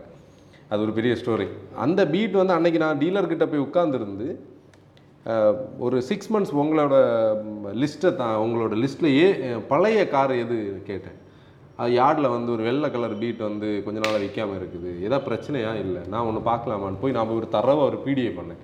அது 0.71 0.79
ஒரு 0.85 0.93
பெரிய 0.97 1.13
ஸ்டோரி 1.21 1.47
அந்த 1.85 2.01
பீட் 2.13 2.39
வந்து 2.41 2.55
அன்னைக்கு 2.57 2.79
நான் 2.83 3.01
டீலர்கிட்ட 3.03 3.45
போய் 3.51 3.65
உட்காந்துருந்து 3.67 4.27
ஒரு 5.85 5.97
சிக்ஸ் 6.07 6.31
மந்த்ஸ் 6.33 6.55
உங்களோட 6.61 6.95
லிஸ்ட்டை 7.81 8.09
தான் 8.21 8.35
உங்களோட 8.45 8.73
லிஸ்ட்டில் 8.83 9.13
ஏ 9.21 9.27
பழைய 9.71 10.01
கார் 10.15 10.33
எது 10.41 10.57
கேட்டேன். 10.89 11.17
அது 11.81 11.91
யார்டில் 11.99 12.33
வந்து 12.33 12.49
ஒரு 12.55 12.63
வெள்ளை 12.67 12.89
கலர் 12.91 13.15
பீட் 13.21 13.41
வந்து 13.47 13.67
கொஞ்ச 13.85 13.97
நாளாக 14.03 14.21
விற்காம 14.23 14.53
இருக்குது. 14.59 14.91
ஏதா 15.05 15.17
பிரச்சனையா? 15.27 15.71
இல்லை. 15.83 16.01
நான் 16.13 16.27
ஒன்று 16.29 16.41
பார்க்கலாமான்னு 16.51 17.01
போய் 17.01 17.15
நான் 17.17 17.33
ஒரு 17.39 17.47
தரவாக 17.55 17.87
ஒரு 17.89 17.97
பிடிஏ 18.05 18.31
பண்ணேன். 18.37 18.61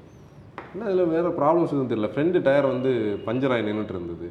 என்ன 0.73 0.85
அதில் 0.89 1.11
வேறு 1.15 1.31
ப்ராப்ளம்ஸ் 1.39 1.73
எதுவும் 1.73 1.91
தெரியல. 1.93 2.09
ஃப்ரெண்டு 2.13 2.41
டயர் 2.47 2.71
வந்து 2.73 2.91
பஞ்சர் 3.27 3.53
ஆகி 3.55 3.65
நின்றுட்டு 3.69 3.95
இருந்தது. 3.97 4.29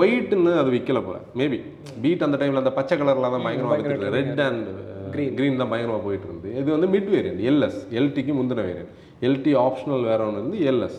ஒயிட்னு 0.00 0.52
அது 0.60 0.70
விற்கல 0.76 1.00
போல. 1.08 1.18
மேபி 1.40 1.58
பீட் 2.04 2.24
அந்த 2.28 2.38
டைமில் 2.40 2.62
அந்த 2.62 2.72
பச்சை 2.78 2.96
கலரில் 3.00 3.34
தான் 3.34 3.44
பயங்கரமாக 3.46 4.14
ரெட் 4.18 4.42
அண்ட் 4.48 4.68
க்ரீன் 5.12 5.60
தான் 5.62 5.70
பயங்கரமாக 5.72 6.02
போயிட்டு 6.06 6.26
இருந்தது 6.28 6.54
இது 6.60 6.68
வந்து 6.76 6.88
மிட் 6.94 7.10
வேரியன்ட் 7.14 7.42
எல்எஸ் 7.50 7.78
எல்டிக்கு 8.00 8.32
முந்தின 8.38 8.64
வேரியன்ட் 8.68 8.94
எல்டி 9.28 9.52
ஆப்ஷனல் 9.66 10.04
வேற 10.10 10.20
ஒன்று 10.28 10.40
இருந்து 10.42 10.58
எல்எஸ் 10.70 10.98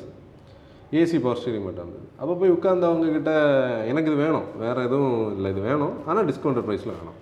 ஏசி 1.00 1.17
பவர் 1.24 1.39
ஸ்டீரிங் 1.39 1.65
மட்டும் 1.65 1.84
இருந்தது. 1.86 2.06
அப்போ 2.22 2.34
போய் 2.41 2.54
உட்காந்து 2.58 2.86
அவங்க 2.89 3.12
கிட்ட 3.17 3.32
எனக்கு 3.89 4.10
இது 4.12 4.22
வேணும். 4.26 4.48
வேறு 4.62 4.86
எதுவும் 4.88 5.17
இல்லை. 5.36 5.50
இது 5.54 5.62
வேணும். 5.69 5.93
ஆனால் 6.10 6.26
டிஸ்கவுண்டட் 6.30 6.65
ப்ரைஸில் 6.69 6.95
வேணும். 7.00 7.17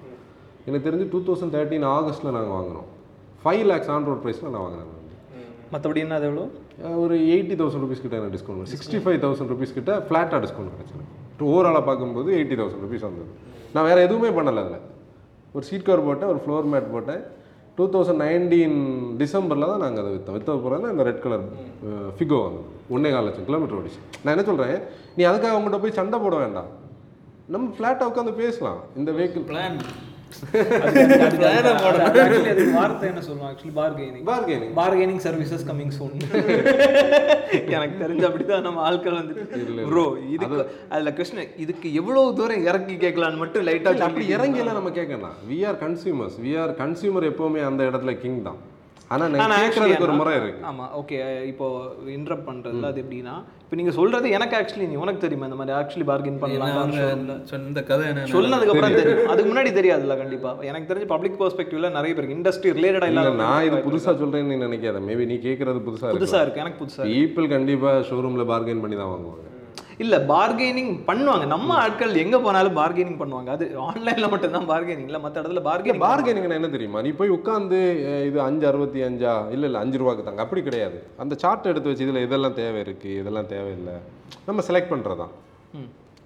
எனக்கு 0.67 0.85
தெரிஞ்சு 0.87 1.07
டூ 1.13 1.19
தௌசண்ட் 1.27 1.53
தேர்ட்டின் 1.55 1.87
ஆகஸ்ட்டில் 1.95 2.35
நாங்கள் 2.37 2.55
வாங்கினோம் 2.57 2.87
ஃபைவ் 3.43 3.63
லேக்ஸ் 3.71 3.91
ஆன் 3.95 4.07
ரோட் 4.09 4.23
ப்ரைஸில் 4.25 4.49
நான் 4.53 4.63
வாங்கினேன். 4.65 4.93
மற்றபடி 5.73 5.99
என்ன 6.05 6.15
அது 6.19 6.27
எவ்வளோ? 6.29 6.45
ஒரு 7.03 7.15
எயிட்டி 7.33 7.55
தௌசண்ட் 7.61 7.83
ருபீஸ் 7.85 8.03
கிட்ட 8.03 8.15
எனக்கு 8.19 8.35
discount 8.37 8.71
sixty 8.73 8.99
five 9.05 9.19
thousand 9.25 9.51
rupees 9.53 9.73
கிட்ட 9.77 9.93
ஃப்ளாட்டாக 10.09 10.39
டிஸ்கவுண்ட் 10.45 10.73
கிடச்சிது. 10.75 11.05
ஓவராலாக 11.51 11.83
பார்க்கும்போது 11.89 12.29
எயிட்டி 12.37 12.57
தௌசண்ட் 12.61 12.83
ருபீஸ் 12.85 13.05
வந்தது. 13.09 13.31
நான் 13.75 13.87
வேறு 13.89 14.05
எதுவுமே 14.07 14.29
பண்ணலை 14.37 14.61
அதில். 14.65 14.83
ஒரு 15.55 15.63
சீட் 15.69 15.87
கவர் 15.87 16.07
போட்டேன் 16.07 16.31
ஒரு 16.33 16.39
ஃப்ளோர் 16.45 16.69
மேட் 16.73 16.89
போட்டேன். 16.95 17.21
டூ 17.77 17.85
தௌசண்ட் 17.93 18.21
நைன்டீன் 18.25 18.77
டிசம்பரில் 19.21 19.69
தான் 19.71 19.83
நாங்கள் 19.85 20.03
அதை 20.03 20.11
விற்றோம் 20.13 20.35
விற்ற 20.37 20.51
போகிறோம் 20.63 20.91
இந்த 20.93 21.03
ரெட் 21.07 21.23
கலர் 21.25 21.45
ஃபிகோ 22.17 22.37
வந்தது. 22.45 22.67
ஒன்றே 22.95 23.09
கால் 23.13 23.27
லட்சம் 23.27 23.47
கிலோமீட்டர் 23.49 23.77
ஓடிச்சு. 23.79 23.99
நான் 24.23 24.33
என்ன 24.35 24.45
சொல்கிறேன் 24.49 24.81
நீ 25.17 25.23
அதுக்காக 25.29 25.53
அவங்ககிட்ட 25.55 25.79
போய் 25.83 25.97
சண்டை 25.99 26.19
போட 26.25 26.35
வேண்டாம். 26.43 26.69
நம்ம 27.53 27.69
ஃப்ளாட்டாக 27.77 28.09
உட்காந்து 28.11 28.33
பேசலாம். 28.43 28.79
இந்த 28.99 29.11
வெஹிக்கிள் 29.17 29.47
பிளான் 29.51 29.77
எனக்கு 37.75 38.03
தெரிஞ்ச 38.03 38.27
அப்படிதான் 38.27 38.61
நம்ம 38.61 38.81
ஆட்கள் 38.81 39.35
ப்ரோ 39.89 40.17
இதுக்கு 40.29 40.69
அதுல 40.89 41.11
கிருஷ்ணன் 41.11 41.49
இதுக்கு 41.57 41.93
எவ்வளவு 41.93 42.33
தூரம் 42.33 42.63
இறக்கி 42.63 42.95
கேட்கலான்னு 42.95 43.37
மட்டும் 43.37 43.67
லைட்டா 43.67 43.99
அப்படி 43.99 44.35
இறங்கியெல்லாம் 44.35 44.73
நம்ம 44.73 44.89
கேட்கலாம். 44.89 45.33
We 45.49 45.67
are 45.67 45.75
consumers 45.75 46.45
we 46.45 46.59
are 46.59 46.75
consumer 46.75 47.23
எப்போவுமே 47.23 47.63
அந்த 47.63 47.83
இடத்துல 47.83 48.17
கிங் 48.17 48.41
தான். 48.41 48.66
ஆனால் 49.11 49.35
ஆனா 49.35 49.45
நான் 49.51 49.61
actually 49.65 49.89
கேட்கறதுக்கு 49.89 50.05
ஒரு 50.07 50.15
முறை 50.19 50.31
இருக்கு. 50.39 50.61
ஆமா 50.69 50.85
ஓகே 50.99 51.17
இப்போ 51.51 51.65
இன்டரப்ட் 52.15 52.47
பண்றதுல 52.49 52.89
அது 52.91 52.99
எப்படின்னா 53.03 53.35
இப்போ 53.63 53.75
நீங்க 53.79 53.93
சொல்றது 53.99 54.27
எனக்கு 54.37 54.55
ஆக்சுவலி 54.59 54.87
நீ 54.91 54.97
உனக்கு 55.03 55.21
தெரியுமா 55.25 55.47
இந்த 55.49 55.57
மாதிரி 55.59 55.75
ஆக்சுவலி 55.77 56.07
பார்கெயின் 56.11 56.39
பண்ணலாம் 56.41 56.91
இந்த 57.69 57.81
கதை 57.89 58.05
என்ன 58.11 58.25
சொன்னதுக்கு 58.35 58.73
அப்புறம் 58.75 58.97
தெரியும். 58.99 59.31
அதுக்கு 59.33 59.49
முன்னாடி 59.51 59.71
தெரியாதுல்ல 59.79 60.17
கண்டிப்பா. 60.23 60.51
எனக்கு 60.71 60.89
தெரிஞ்ச 60.91 61.07
பப்ளிக் 61.13 61.39
பெர்ஸ்பெக்டிவ்ல 61.41 61.91
நிறைய 61.97 62.13
பேருக்கு 62.17 62.37
இண்டஸ்ட்ரி 62.39 62.75
ரிலேட்டடா 62.79 63.09
இல்ல 63.13 63.25
நான் 63.43 63.65
இது 63.69 63.79
புதுசா 63.87 64.13
சொல்றேன்னு 64.23 64.51
நீ 64.53 64.59
நினைக்காத. 64.67 65.01
மேபி 65.09 65.29
நீ 65.31 65.37
கேட்கறது 65.47 65.81
புதுசா 65.89 66.07
இருக்கு 66.07 66.19
புதுசா 66.19 66.41
இருக்கு. 66.45 66.63
எனக்கு 66.65 66.81
புதுசா 66.83 67.09
பீப்புள் 67.11 67.53
கண்டிப்பா 67.55 67.93
ஷோரூம்ல 68.09 68.45
பார்கெயின் 68.53 68.83
பண்ணி 68.85 68.97
தான் 69.01 69.13
வாங்குவாங்க. 69.13 69.46
இல்ல 70.03 70.15
பார்கெனிங் 70.31 70.91
பண்ணுவாங்க. 71.09 71.45
நம்ம 71.53 71.69
ஆட்கள் 71.83 72.13
எங்க 72.23 72.37
போனாலும் 72.45 72.77
பார்கெனிங் 72.79 73.19
பண்ணுவாங்க. 73.21 73.49
அது 73.55 73.65
ஆன்லைன்ல 73.85 74.27
மட்டும் 74.33 74.55
தான் 74.55 74.69
பார்கெனிங் 74.71 75.07
இல்ல 75.09 75.19
மத்த 75.23 75.41
இடத்துல 75.41 75.63
பார்கெனிங் 75.69 76.03
பார்கெனிங் 76.07 76.57
என்ன 76.57 76.71
தெரியுமா? 76.75 77.01
நீ 77.07 77.11
போய் 77.21 77.35
உட்காந்து 77.37 77.79
இது 78.29 78.39
அஞ்சு 78.47 78.67
அறுபத்தி 78.71 79.01
அஞ்சா? 79.09 79.35
இல்ல 79.55 79.65
இல்ல 79.69 79.79
அஞ்சு 79.83 80.01
ரூபாய்க்கு 80.01 80.27
தாங்க. 80.27 80.45
அப்படி 80.47 80.63
கிடையாது. 80.67 80.99
அந்த 81.23 81.35
சார்ட் 81.43 81.71
எடுத்து 81.73 81.91
வச்சு 81.91 82.07
இதுல 82.07 82.25
இதெல்லாம் 82.27 82.59
தேவை 82.63 82.81
இருக்கு 82.87 83.11
இதெல்லாம் 83.21 83.51
தேவையில்லை. 83.55 83.95
நம்ம 84.49 84.63
செலக்ட் 84.69 84.93
பண்றதுதான். 84.93 85.33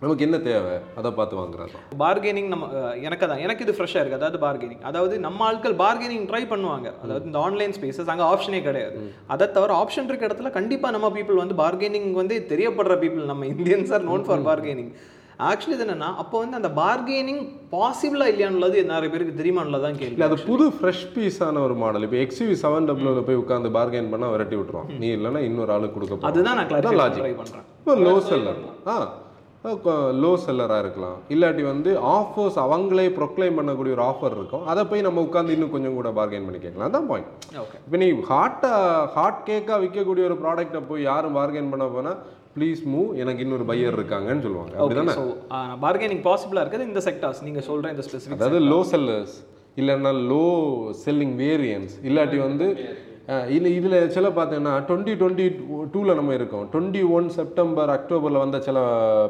நமக்கு 0.02 0.26
என்ன 0.26 0.38
தேவை? 0.46 0.76
அதை 1.00 1.10
பார்த்து 1.12 1.36
வாங்குறது. 1.40 1.72
தான் 1.74 2.00
பார்கெனிங் 2.00 2.48
நம்ம 2.48 2.68
எனக்கு 3.08 3.26
அதான் 3.26 3.44
எனக்கு 3.46 3.66
இது 3.66 3.74
ஃப்ரெஷ்ஷாக 3.78 4.02
இருக்குது 4.02 4.20
அதாவது 4.22 4.40
பார்கெனிங் 4.46 4.82
அதாவது 4.90 5.16
நம்ம 5.26 5.46
ஆட்கள் 5.48 5.76
பார்கெனிங் 5.82 6.26
ட்ரை 6.32 6.44
பண்ணுவாங்க. 6.54 6.88
அதாவது 7.04 7.26
இந்த 7.30 7.40
ஆன்லைன் 7.40 7.76
ஸ்பேசஸ் 7.78 8.12
அங்கே 8.14 8.26
ஆப்ஷனே 8.30 8.62
கிடையாது. 8.68 8.96
அதை 9.28 9.48
தவிர 9.58 9.74
ஆப்ஷன் 9.82 10.10
இருக்க 10.10 10.30
இடத்துல 10.30 10.52
கண்டிப்பாக 10.58 10.96
நம்ம 10.98 11.10
பீப்புள் 11.18 11.42
வந்து 11.44 11.58
பார்கெனிங் 11.64 12.12
வந்து 12.22 12.38
தெரியப்படுற 12.54 12.98
பீப்புள் 13.04 13.32
நம்ம 13.32 13.48
Indians 13.54 13.94
are 13.98 14.08
known 14.10 14.26
for 14.28 14.46
bargaining 14.50 14.92
actually 15.46 15.76
இது 15.76 15.86
என்னன்னா 15.86 16.10
அப்போ 16.22 16.36
வந்து 16.42 16.58
அந்த 16.60 16.70
பார்கெனிங் 16.80 17.40
பாசிபிளா 17.72 18.26
இல்லையானுள்ளது 18.32 18.84
நிறைய 18.90 19.10
பேருக்கு 19.14 19.40
தெரியுமானுள்ளதான் 19.40 19.98
கேள்வி. 20.00 20.16
இல்லை 20.16 20.28
அது 20.30 20.38
புது 20.50 20.66
ஃப்ரெஷ் 20.76 21.08
பீஸான 21.14 21.64
ஒரு 21.68 21.76
மாடல் 21.76 22.06
இப்போ 22.08 22.20
எக்ஸ்யூவி 22.26 22.56
செவன் 22.64 22.88
டபுள்யூவில் 22.90 23.28
போய் 23.30 23.42
உட்காந்து 23.44 23.72
பார்கெயின் 23.78 24.12
பண்ணால் 24.14 24.34
விரட்டி 24.36 24.58
விட்டுருவான். 24.60 24.92
நீ 25.02 25.10
இல்லைன்னா 25.18 25.42
இன்னொரு 25.50 25.74
ஆளுக்கு 25.76 25.98
கொடுக்க 25.98 26.30
அதுதான் 26.30 26.60
நான் 26.60 26.72
பண்றேன். 27.42 27.66
இப்போ 27.80 27.96
லோ 28.06 28.16
செல்லர் 28.30 28.62
ஆ. 28.88 28.98
லோ 30.22 30.30
செல்லராக 30.44 30.84
இருக்கலாம். 30.84 31.18
இல்லாட்டி 31.34 31.64
வந்து 31.72 31.92
ஆஃபர்ஸ் 32.18 32.58
அவங்களே 32.66 33.06
ப்ரொக்ளைம் 33.18 33.58
பண்ணக்கூடிய 33.60 33.96
ஒரு 33.98 34.04
ஆஃபர் 34.12 34.36
இருக்கும். 34.38 34.64
அதை 34.72 34.84
போய் 34.92 35.06
நம்ம 35.08 35.24
உட்காந்து 35.28 35.56
இன்னும் 35.56 35.74
கொஞ்சம் 35.76 35.98
கூட 35.98 36.10
பார்கெயின் 36.20 36.48
பண்ணி 36.48 36.60
கேட்கலாம். 36.64 36.88
அதான் 36.90 37.08
பாயிண்ட் 37.12 37.58
ஓகே 37.64 37.78
இப்போ 37.86 37.98
நீ 38.04 38.08
ஹாட்டாக 38.32 39.06
ஹாட் 39.16 39.44
கேக்காக 39.50 39.80
விற்கக்கூடிய 39.84 40.26
ஒரு 40.30 40.38
ப்ராடக்ட்டை 40.44 40.82
போய் 40.90 41.08
யாரும் 41.12 41.38
பார்கெயின் 41.40 41.72
பண்ண 41.74 41.88
போனால் 41.96 42.18
ப்ளீஸ் 42.56 42.82
மூவ் 42.94 43.12
எனக்கு 43.24 43.44
இன்னொரு 43.46 43.66
பையர் 43.72 43.98
இருக்காங்கன்னு 44.00 44.46
சொல்லுவாங்க. 44.48 44.74
அப்படிதானே? 44.80 45.16
பார்கெனிங் 45.86 46.24
பாசிபிளா 46.30 46.64
இருக்குது 46.66 46.90
இந்த 46.90 47.04
செக்டார்ஸ் 47.10 47.46
நீங்க 47.50 47.64
சொல்ற 47.70 47.94
இந்த 47.96 48.06
ஸ்பெசிஃபிக் 48.08 48.38
அதாவது 48.40 48.62
லோ 48.74 48.82
செல்லர்ஸ் 48.94 49.38
இல்லைன்னா 49.82 50.14
லோ 50.34 50.46
செல்லிங் 51.06 51.38
வேரியன்ஸ் 51.46 51.94
இல்லாட்டி 52.10 52.40
வந்து 52.48 52.68
இல்ல 53.28 53.68
இதில் 53.70 54.10
சில 54.10 54.30
பார்த்தீங்கன்னா 54.30 54.74
டுவெண்ட்டி 54.88 55.14
டுவெண்ட்டி 55.22 55.46
டூவில் 55.94 56.16
நம்ம 56.16 56.34
இருக்கோம். 56.34 56.70
டுவெண்ட்டி 56.74 57.10
ஒன் 57.10 57.30
செப்டம்பர் 57.30 57.90
அக்டோபரில் 57.90 58.38
வந்த 58.38 58.62
சில 58.62 58.80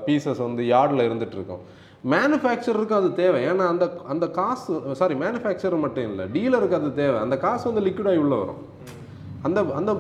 பீசஸ் 0.06 0.38
வந்து 0.38 0.63
யார்டில் 0.63 1.06
இருந்துட்டு 1.08 1.38
இருக்கோம். 1.39 1.62
மேனுஃபேக்சரருக்கு 2.10 2.93
அது 2.93 3.13
தேவை. 3.13 3.45
ஏன்னா 3.45 3.67
அந்த 3.67 3.97
அந்த 4.08 4.27
காசு 4.30 4.82
சாரி 4.91 5.13
மேனுஃபேக்சரர் 5.13 5.80
மட்டும் 5.80 6.04
இல்லை 6.04 6.25
டீலருக்கு 6.27 6.71
அது 6.71 6.93
தேவை. 6.93 7.19
அந்த 7.19 7.38
காசு 7.38 7.73
வந்து 7.73 7.89
லிக்விடாகி 7.89 8.17
உள்ள 8.17 8.36
வரும். 8.36 8.62
அந்த 9.41 9.65
அந்த 9.75 9.91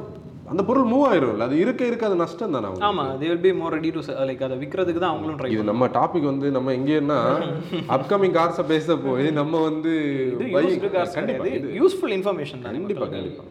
அந்த 0.47 0.63
பொருள் 0.63 0.91
மூவ் 0.91 1.05
ஆயிரும்ல. 1.09 1.37
அது 1.39 1.59
இருக்க 1.59 1.85
இருக்க 1.85 2.05
அது 2.05 2.15
நஷ்டம் 2.15 2.51
தானே 2.51 2.67
ஆமா 2.79 3.03
they 3.11 3.27
will 3.27 3.37
be 3.37 3.53
more 3.53 3.73
ready 3.73 3.89
to 3.89 3.99
like 3.99 4.43
அதை 4.43 4.57
விற்கிறதுக்கு 4.57 4.97
தான் 4.97 5.09
அவங்களும் 5.09 5.39
ட்ரை 5.39 5.49
இது 5.49 5.63
நம்ம 5.63 5.87
டாபிக் 5.87 6.23
வந்து 6.23 6.51
நம்ம 6.51 6.71
எங்கேன்னா 6.71 7.19
அப்கமிங் 7.89 8.35
கார்ஸை 8.39 8.65
பேச 8.65 8.95
போய் 8.97 9.31
நம்ம 9.31 9.61
வந்து 9.61 9.91
buying- 10.39 11.13
கண்டிப்பா 11.13 11.45
இது 11.45 11.69
யூஸ்ஃபுல் 11.81 12.13
இன்ஃபர்மேஷன் 12.17 12.61
தான். 12.61 12.73
கண்டிப்பா. 12.73 13.05
கண்டிப்பா. 13.07 13.43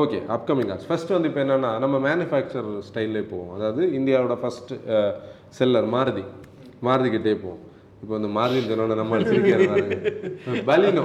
ஓகே 0.00 0.18
அப்கமிங் 0.36 0.70
ஆர்ட்ஸ் 0.72 0.88
ஃபர்ஸ்ட் 0.88 1.12
வந்து 1.16 1.28
இப்போ 1.30 1.40
என்னன்னா 1.44 1.70
நம்ம 1.84 1.96
மேனுஃபேக்சர் 2.08 2.68
ஸ்டைல்லே 2.88 3.22
போவோம். 3.32 3.52
அதாவது 3.56 3.82
இந்தியாவோட 3.98 4.34
ஃபர்ஸ்ட் 4.42 4.72
செல்லர் 5.58 5.88
மாருதி. 5.94 6.24
மாருதிக்கிட்டே 6.88 7.34
போவோம். 7.44 7.62
இப்போ 8.02 8.12
வந்து 8.16 8.30
மாருதி 8.36 8.60
சொன்னோட 8.70 8.94
நம்ம 9.00 9.18
சிரிக்கிறது 9.28 9.96
பலினோ. 10.70 11.04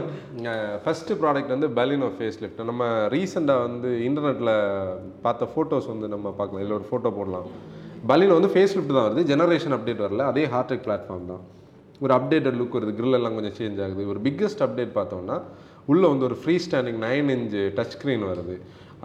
ஃபஸ்ட்டு 0.86 1.18
ப்ராடக்ட் 1.22 1.54
வந்து 1.56 1.70
பலினோ 1.78 2.08
ஃபேஸ் 2.18 2.40
லிஃப்ட் 2.44 2.64
நம்ம 2.72 2.88
ரீசெண்டாக 3.16 3.66
வந்து 3.68 3.92
இன்டர்நெட்டில் 4.08 4.54
பார்த்த 5.26 5.52
ஃபோட்டோஸ் 5.54 5.88
வந்து 5.94 6.10
நம்ம 6.16 6.34
பார்க்கலாம். 6.40 6.64
இதில் 6.64 6.78
ஒரு 6.80 6.88
ஃபோட்டோ 6.90 7.12
போடலாம். 7.20 7.48
பலினோ 8.12 8.36
வந்து 8.40 8.52
ஃபேஸ் 8.56 8.76
லிஃப்ட் 8.76 8.96
தான் 8.98 9.08
வருது. 9.08 9.24
ஜெனரேஷன் 9.32 9.76
அப்டேட் 9.78 10.04
வரல. 10.08 10.26
அதே 10.32 10.46
ஹார்டெக் 10.56 10.86
பிளாட்ஃபார்ம் 10.88 11.32
தான். 11.32 11.46
ஒரு 12.04 12.14
அப்டேட்டட் 12.18 12.58
லுக் 12.60 12.78
வருது. 12.80 12.94
கிரில் 13.00 13.18
எல்லாம் 13.18 13.38
கொஞ்சம் 13.38 13.56
சேஞ்ச் 13.62 13.80
ஆகுது. 13.86 14.04
ஒரு 14.14 14.20
பிக்கஸ்ட் 14.28 14.62
அப்டேட் 14.66 14.94
பார்த்தோம்னா 15.00 15.38
உள்ளே 15.92 16.08
வந்து 16.12 16.28
ஒரு 16.30 16.38
free 16.42 16.56
standing 16.66 17.00
nine 17.08 17.30
inch 17.36 17.58
touch 17.78 17.96
screen 17.96 18.26
வருது. 18.32 18.56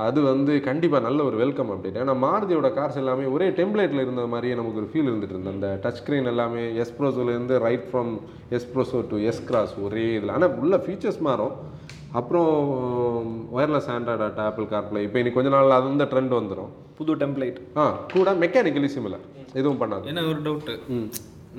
அது 0.07 0.21
வந்து 0.31 0.53
கண்டிப்பாக 0.69 1.07
நல்ல 1.07 1.21
ஒரு 1.29 1.37
வெல்கம் 1.43 1.71
அப்டேட் 1.73 1.99
ஏன்னா 2.03 2.15
மாருதியோட 2.25 2.69
கார்ஸ் 2.79 2.99
எல்லாமே 3.03 3.25
ஒரே 3.35 3.47
டெம்ப்ளேட்டில் 3.59 4.03
இருந்த 4.05 4.23
மாதிரியே 4.33 4.55
நமக்கு 4.61 4.81
ஒரு 4.83 4.89
ஃபீல் 4.93 5.09
இருந்துட்டு 5.11 5.35
இருந்தது. 5.35 5.55
அந்த 5.57 5.69
டச் 5.85 6.01
ஸ்க்ரீன் 6.01 6.31
எல்லாமே 6.33 6.63
எஸ்ப்ரோசோலேருந்து 6.85 7.57
right 7.67 7.87
from 7.91 8.13
Espresso 8.59 9.01
to 9.13 9.19
S 9.31 9.45
Cross 9.51 9.75
ஒரே 9.87 10.07
இதில். 10.17 10.35
ஆனால் 10.37 10.57
உள்ள 10.63 10.77
ஃபீச்சர்ஸ் 10.87 11.21
மாறும். 11.29 11.55
அப்புறம் 12.21 12.51
ஒயர்லெஸ் 13.59 13.89
ஆண்ட்ராய்ட் 13.95 14.43
ஆப்பிள் 14.49 14.67
கார்ப்ளே 14.73 15.01
இப்போ 15.07 15.19
இன்னைக்கு 15.21 15.39
கொஞ்ச 15.39 15.53
நாள் 15.55 15.77
அது 15.79 15.89
அந்த 15.93 16.07
ட்ரெண்ட் 16.13 16.35
வந்துடும் 16.41 16.73
புது 16.99 17.13
டெம்ப்ளேட் 17.23 17.57
ஆ 17.83 17.85
கூட 18.17 18.35
மெக்கானிக்கலி 18.43 18.91
சிமிலர் 18.97 19.25
எதுவும் 19.61 19.81
பண்ணாது. 19.81 20.05
ஏன்னா 20.11 20.23
ஒரு 20.33 20.41
டவுட்டு 20.49 20.75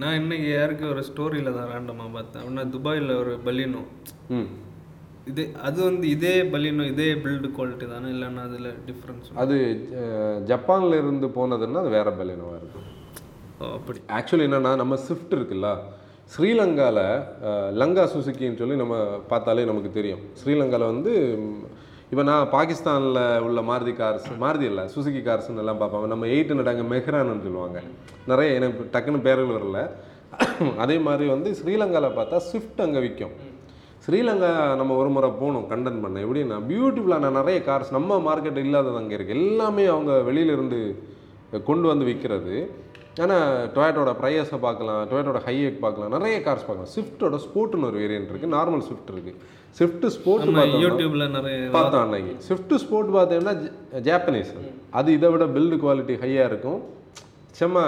நான் 0.02 0.18
இன்னைக்கு 0.22 0.48
யாருக்கு 0.52 0.86
ஒரு 0.94 1.02
ஸ்டோரியில் 1.10 1.56
தான் 1.58 1.70
ரேண்டமாக 1.74 2.10
பார்த்தேன். 2.16 2.42
அப்படின்னா 2.42 2.64
துபாயில் 2.76 3.12
ஒரு 3.22 3.34
பலினோ. 3.48 3.82
ம். 4.38 4.48
இது 5.32 5.44
அது 5.68 5.80
வந்து 5.88 6.06
இதே 6.16 6.34
பலினோ 6.54 6.84
இதே 6.94 7.08
பில்டு 7.24 7.48
குவாலிட்டி 7.58 7.86
தானே? 7.94 8.08
இல்லைன்னா 8.16 8.42
அதில் 8.50 8.70
டிஃப்ரென்ஸ் 8.88 9.30
அது 9.44 9.56
ஜப்பான்ல 10.52 11.00
இருந்து 11.04 11.28
போனதுன்னா 11.38 11.82
அது 11.84 11.92
வேற 11.98 12.10
பலினோவாக 12.20 12.60
இருக்கும். 12.62 12.90
அப்படி. 13.78 14.00
ஆக்சுவலி 14.18 14.46
என்னன்னா 14.50 14.74
நம்ம 14.82 14.98
ஸ்விஃப்ட் 15.06 15.34
இருக்குல்ல? 15.38 15.70
ஸ்ரீலங்காவில் 16.34 17.04
லங்கா 17.82 18.04
சுசுக்கின்னு 18.14 18.62
சொல்லி 18.62 18.78
நம்ம 18.84 18.96
பார்த்தாலே 19.32 19.66
நமக்கு 19.72 19.92
தெரியும். 19.98 20.22
ஸ்ரீலங்காவில் 20.42 20.92
வந்து 20.94 21.14
இப்போ 22.12 22.24
நான் 22.30 22.50
பாகிஸ்தானில் 22.56 23.22
உள்ள 23.46 23.60
மாருதி 23.70 23.94
கார்ஸ் 24.00 24.28
மாருதி 24.44 24.66
இல்லை 24.72 24.84
சுசுகி 24.96 25.22
கார்ஸ்னு 25.28 25.64
எல்லாம் 25.64 25.80
பார்ப்பாங்க 25.82 26.08
நம்ம 26.14 26.28
எயிட் 26.36 26.54
அங்கே 26.74 26.86
மெஹ்ரான்னு 26.94 27.46
சொல்லுவாங்க. 27.48 27.80
நிறைய 28.32 28.58
எனக்கு 28.60 28.90
டக்குன்னு 28.96 29.26
பேர்கள் 29.28 29.58
வரல. 29.58 29.82
அதே 30.84 30.98
மாதிரி 31.08 31.26
வந்து 31.36 31.50
ஸ்ரீலங்காவில் 31.60 32.18
பார்த்தா 32.18 32.38
ஸ்விஃப்ட் 32.50 32.82
அங்கே 32.86 33.02
விற்கும் 33.06 33.36
ஸ்ரீலங்கா 34.06 34.50
நம்ம 34.80 34.96
ஒரு 35.02 35.10
முறை 35.14 35.30
போனோம் 35.42 35.68
கண்டன் 35.70 36.02
பண்ண. 36.02 36.18
எப்படின்னா 36.26 36.58
பியூட்டிஃபுல்லான 36.72 37.30
நிறைய 37.38 37.60
கார்ஸ் 37.68 37.94
நம்ம 37.96 38.18
மார்க்கெட் 38.26 38.60
இல்லாதது 38.64 39.00
அங்கே 39.02 39.16
இருக்குது 39.18 39.38
எல்லாமே 39.38 39.84
அவங்க 39.94 40.12
வெளியிலேருந்து 40.28 40.80
கொண்டு 41.70 41.86
வந்து 41.92 42.06
விற்கிறது 42.10 42.56
ஆனால் 43.24 43.46
டொயேட்டோட 43.76 44.12
ப்ரையஸை 44.20 44.58
பார்க்கலாம் 44.66 45.02
டொயேட்டோட 45.12 45.40
ஹையேக் 45.46 45.78
பார்க்கலாம் 45.86 46.14
நிறைய 46.16 46.36
கார்ஸ் 46.48 46.66
பார்க்கலாம். 46.68 46.90
ஸ்விஃப்ட்டோட 46.96 47.38
ஸ்போர்ட்னு 47.46 47.88
ஒரு 47.90 47.98
வேரியன்ட் 48.02 48.32
இருக்குது 48.32 48.54
நார்மல் 48.56 48.84
ஸ்விஃப்ட் 48.88 49.12
இருக்குது 49.14 49.40
ஸ்விஃப்ட் 49.78 50.06
ஸ்போர்ட் 50.16 50.46
யூடியூப்ல 50.84 51.28
நிறைய 51.38 51.56
பார்த்தோம் 51.78 52.04
அன்னைக்கு. 52.06 52.34
ஸ்விஃப்ட் 52.48 52.76
ஸ்போர்ட் 52.84 53.10
பார்த்தீங்கன்னா 53.16 53.56
ஜாப்பனீஸ் 54.10 54.52
அது 55.00 55.16
இதை 55.18 55.30
விட 55.36 55.48
பில்டு 55.56 55.80
குவாலிட்டி 55.86 56.18
ஹையாக 56.26 56.50
இருக்கும். 56.52 56.82
செம்ம 57.60 57.86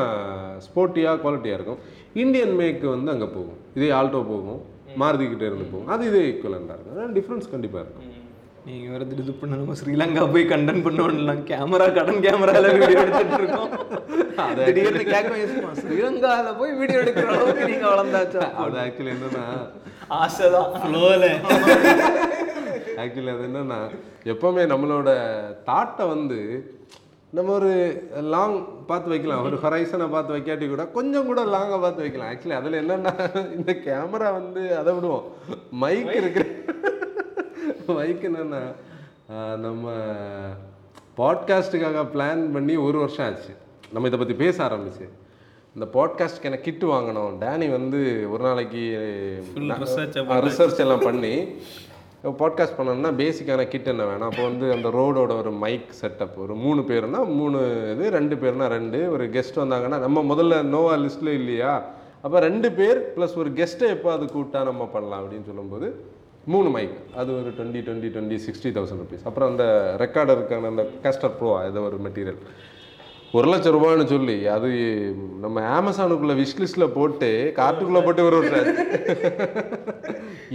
ஸ்போர்ட்டியாக 0.68 1.22
குவாலிட்டியாக 1.26 1.60
இருக்கும். 1.60 1.80
இந்தியன் 2.24 2.56
மேக்கு 2.62 2.88
வந்து 2.96 3.14
அங்கே 3.16 3.30
போகும். 3.38 3.60
இதே 3.78 3.92
ஆல்டோ 4.00 4.22
போகும். 4.34 4.60
மாருதி 5.02 5.26
கிட்ட 5.32 5.44
இருந்து 5.50 5.68
போகும் 5.72 5.92
அது 5.94 6.06
இதே 6.10 6.22
ஈக்குவலண்டாக 6.32 6.78
இருக்கும். 6.78 7.16
டிஃப்ரென்ஸ் 7.18 7.52
கண்டிப்பாக 7.54 7.84
இருக்கும். 7.86 8.14
நீங்க 8.68 8.88
வேற 8.94 9.04
இது 9.24 9.34
பண்ண 9.42 9.58
நம்ம 9.60 9.76
ஸ்ரீலங்கா 9.80 10.24
போய் 10.32 10.46
கண்டன் 10.52 10.82
பண்ணோம்லாம் 10.86 11.44
கேமரா 11.52 11.86
கடன் 11.98 12.24
கேமரால 12.26 12.72
வீடியோ 12.80 13.04
எடுத்துட்டு 13.04 13.38
இருக்கோம். 13.42 13.70
திடீர்னு 14.68 15.04
கேட்க 15.12 15.36
ஸ்ரீலங்கால 15.82 16.50
போய் 16.62 16.74
வீடியோ 16.80 17.02
எடுக்கிற 17.04 17.28
அளவுக்கு 17.36 17.70
நீங்க 17.72 17.88
வளர்ந்தாச்சா? 17.94 18.42
அது 18.64 18.78
ஆக்சுவலி 18.86 19.14
என்னன்னா 19.16 19.46
ஆசைதான். 20.22 20.74
ஃப்ளோவில் 20.82 21.30
ஆக்சுவலி 23.04 23.32
அது 23.36 23.48
என்னன்னா 23.50 23.80
எப்பவுமே 24.34 24.66
நம்மளோட 24.74 25.10
தாட்டை 25.70 26.06
வந்து 26.16 26.40
நம்ம 27.36 27.52
ஒரு 27.52 27.72
லாங் 28.34 28.86
பார்த்து 28.88 29.10
வைக்கலாம். 29.10 29.44
ஒரு 29.44 29.58
ஹொரைசனை 29.64 30.06
பார்த்து 30.10 30.36
வைக்காட்டி 30.36 30.68
கூட 30.70 30.84
கொஞ்சம் 30.88 31.26
கூட 31.26 31.40
லாங்காக 31.46 31.80
பார்த்து 31.82 32.06
வைக்கலாம். 32.06 32.30
ஆக்சுவலி 32.32 32.56
அதில் 32.60 32.80
என்னன்னா 32.84 33.14
இந்த 33.58 33.72
கேமரா 33.86 34.30
வந்து 34.40 34.64
அதை 34.78 34.94
விடுவோம். 34.94 35.28
மைக் 35.72 36.16
இருக்கு. 36.22 36.46
மைக் 37.88 38.26
என்னன்னா 38.30 38.64
நம்ம 39.58 39.92
பாட்காஸ்ட்டுக்காக 41.18 42.06
பிளான் 42.16 42.44
பண்ணி 42.56 42.76
ஒரு 42.88 42.98
வருஷம் 43.00 43.26
ஆச்சு. 43.26 43.54
நம்ம 43.92 44.08
இதை 44.08 44.20
பற்றி 44.20 44.36
பேச 44.44 44.58
ஆரம்பிச்சு. 44.68 45.06
இந்த 45.76 45.88
பாட்காஸ்ட்டுக்கு 45.96 46.50
எனக்கு 46.50 46.68
கிட்டு 46.68 46.86
வாங்கணும். 46.94 47.34
டேனி 47.44 47.68
வந்து 47.72 48.02
ஒரு 48.32 48.44
நாளைக்கு 48.44 48.84
ரிசர்ச் 50.48 50.80
எல்லாம் 50.86 51.06
பண்ணி 51.10 51.36
பாட்காஸ்ட் 52.24 52.78
பண்ணணும்னா 52.78 53.12
பேசிக்கான 53.14 53.68
கிட் 53.68 53.88
என்ன 53.88 54.06
வேணும்? 54.06 54.30
அப்போ 54.30 54.44
வந்து 54.44 54.72
அந்த 54.72 54.90
ரோடோட 54.90 55.38
ஒரு 55.38 55.52
மைக் 55.52 55.90
செட்டப் 56.02 56.38
ஒரு 56.38 56.56
மூணு 56.56 56.82
பேர்னா 56.82 57.26
மூணு 57.26 57.60
இது 57.92 58.10
ரெண்டு 58.10 58.36
பேர்னா 58.36 58.68
ரெண்டு. 58.68 59.12
ஒரு 59.12 59.26
கெஸ்ட் 59.26 59.56
வந்தாங்கன்னா 59.56 60.00
நம்ம 60.00 60.36
முதல்ல 60.36 60.62
நோவா 60.64 60.96
லிஸ்ட்டில் 60.96 61.34
இல்லையா? 61.34 61.86
அப்போ 62.22 62.40
ரெண்டு 62.40 62.72
பேர் 62.72 63.14
ப்ளஸ் 63.16 63.36
ஒரு 63.36 63.50
கெஸ்ட்டை 63.50 63.88
எப்போ 63.88 64.12
அது 64.12 64.26
கூட்டா 64.26 64.64
நம்ம 64.64 64.86
பண்ணலாம் 64.86 65.24
அப்படின்னு 65.24 65.46
சொல்லும்போது 65.46 66.06
மூணு 66.46 66.70
மைக் 66.70 66.98
அது 67.16 67.36
ஒரு 67.36 67.50
twenty 67.50 67.82
twenty 67.88 68.10
twenty 68.16 68.40
sixty 68.46 68.70
thousand 68.78 69.02
rupees 69.04 69.24
அப்புறம் 69.24 69.50
அந்த 69.50 69.96
ரெக்கார்டருக்கான 70.00 70.66
அந்த 70.66 70.88
கேஸ்டர் 71.04 71.30
ப்ரோ 71.30 71.64
ஏதோ 71.66 71.80
ஒரு 71.80 71.98
மெட்டீரியல் 72.04 72.38
ஒரு 73.34 73.48
லட்சம் 73.52 73.74
ரூபான்னு 73.76 74.06
சொல்லி 74.12 74.36
அது 74.56 74.68
நம்ம 75.44 75.64
அமேசானுக்குள்ள 75.78 76.34
விஷ்லிஸ்ட்ல 76.42 76.86
போட்டு 76.98 77.30
கார்ட்டுக்குள்ள 77.58 78.00
போட்டு 78.06 78.28
ஒரு 78.28 78.38
வருஷம். 78.40 78.68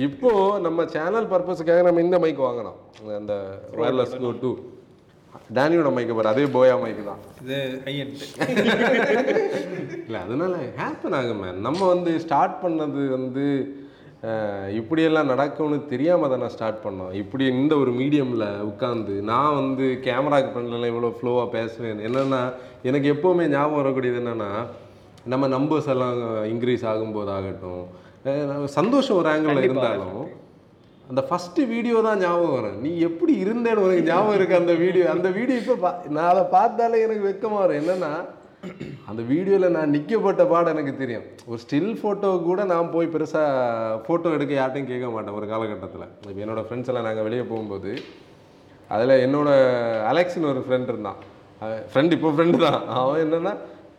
இப்போ 0.07 0.31
நம்ம 0.67 0.87
சேனல் 0.95 1.31
பர்பஸுக்காக 1.33 1.83
நம்ம 1.89 2.05
இந்த 2.07 2.19
மைக் 2.25 2.47
வாங்கினோம் 2.47 2.79
அந்த 3.21 3.35
ஒயர்லெஸ் 3.81 4.15
கோ 4.25 4.31
டூ 4.45 4.53
டேனியோட 5.57 5.91
மைக்கு 5.95 6.17
பாரு 6.17 6.33
அதே 6.33 6.45
போயா 6.57 6.75
மைக்கு 6.83 7.03
தான். 7.11 7.21
இது 7.45 7.57
இல்லை 10.07 10.19
அதனால 10.25 10.53
ஹேப்பன் 10.79 11.17
ஆகும். 11.19 11.41
மேம் 11.43 11.63
நம்ம 11.67 11.81
வந்து 11.95 12.13
ஸ்டார்ட் 12.25 12.57
பண்ணது 12.65 13.03
வந்து 13.17 13.45
இப்படியெல்லாம் 14.79 15.31
நடக்கும்னு 15.31 15.79
தெரியாமல் 15.89 16.29
தான் 16.29 16.43
நான் 16.43 16.55
ஸ்டார்ட் 16.55 16.85
பண்ணோம். 16.85 17.13
இப்படி 17.21 17.45
இந்த 17.55 17.75
ஒரு 17.77 17.93
மீடியமில் 17.97 18.45
உட்காந்து 18.69 19.15
நான் 19.31 19.57
வந்து 19.57 19.87
கேமராக்கு 20.05 20.51
பண்ணல 20.53 20.91
இவ்வளோ 20.91 21.11
ஃப்ளோவாக 21.17 21.49
பேசுவேன் 21.55 22.03
என்னென்னா 22.07 22.43
எனக்கு 22.83 23.09
எப்போவுமே 23.15 23.47
ஞாபகம் 23.49 23.81
வரக்கூடியது 23.81 24.21
என்னென்னா 24.23 24.51
நம்ம 25.27 25.49
நம்பர்ஸ் 25.49 25.91
எல்லாம் 25.93 26.21
இன்க்ரீஸ் 26.53 26.85
ஆகும்போதாகட்டும். 26.91 27.83
அஹ், 28.25 28.47
நம்ம 28.49 28.71
சந்தோஷம் 28.77 29.19
ஒரு 29.19 29.29
ஆங்கிளில் 29.33 29.67
இருந்தாலும் 29.67 30.21
அந்த 31.05 31.23
ஃபஸ்ட்டு 31.29 31.67
வீடியோ 31.69 31.97
தான் 32.03 32.21
ஞாபகம் 32.21 32.55
வரும். 32.57 32.79
நீ 32.83 32.91
எப்படி 33.07 33.33
இருந்தேன்னு 33.45 33.85
உனக்கு 33.85 34.07
ஞாபகம் 34.09 34.37
இருக்கு 34.39 34.61
அந்த 34.61 34.75
வீடியோ 34.83 35.05
அந்த 35.15 35.29
வீடியோ 35.37 35.59
இப்போ 35.63 35.77
பா 35.79 35.91
நான் 36.11 36.31
அதை 36.31 36.45
பார்த்தாலே 36.55 37.03
எனக்கு 37.07 37.25
வெக்கமாக 37.27 37.63
வரும். 37.63 37.81
என்னென்னா 37.83 38.13
அந்த 39.07 39.23
வீடியோவில் 39.23 39.71
நான் 39.71 39.91
நிற்கப்பட்ட 39.91 40.45
பாடம் 40.45 40.77
எனக்கு 40.77 40.99
தெரியும். 40.99 41.23
ஒரு 41.47 41.61
ஸ்டில் 41.65 41.97
ஃபோட்டோ 42.03 42.43
கூட 42.43 42.65
நான் 42.65 42.91
போய் 42.91 43.07
பெருசாக 43.07 44.01
ஃபோட்டோ 44.07 44.33
எடுக்க 44.33 44.53
யார்ட்டையும் 44.55 44.87
கேட்க 44.87 45.11
மாட்டேன் 45.11 45.35
ஒரு 45.35 45.47
காலகட்டத்தில். 45.49 46.05
இப்போ 46.29 46.41
என்னோடய 46.45 46.65
ஃப்ரெண்ட்ஸ் 46.65 46.87
எல்லாம் 46.87 47.03
நாங்கள் 47.03 47.23
வெளியே 47.23 47.43
போகும்போது 47.43 47.99
அதில் 48.89 49.15
என்னோட 49.27 49.49
அலெக்ஸ்னு 50.13 50.49
ஒரு 50.49 50.65
ஃப்ரெண்ட் 50.69 50.83
இருந்தான். 50.83 51.15
ஃப்ரெண்ட் 51.63 52.13
இப்போ 52.13 52.31
ஃப்ரெண்டு 52.31 52.57
தான். 52.57 52.87
அவன் 52.89 53.33
என்னென்னா 53.33 53.57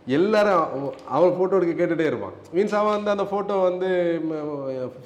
எல்லாரும் 0.07 0.53
அவ- 0.53 0.93
அவன் 1.07 1.29
ஃபோட்டோ 1.29 1.61
எடுக்க 1.61 1.85
கேட்டுகிட்டே 1.85 2.05
இருப்பான். 2.05 2.31
மீன்ஸ் 2.55 2.75
அவன் 2.81 3.03
வந்து 3.03 3.11
அந்த 3.11 3.23
ஃபோட்டோ 3.23 3.61
வந்து 3.63 3.89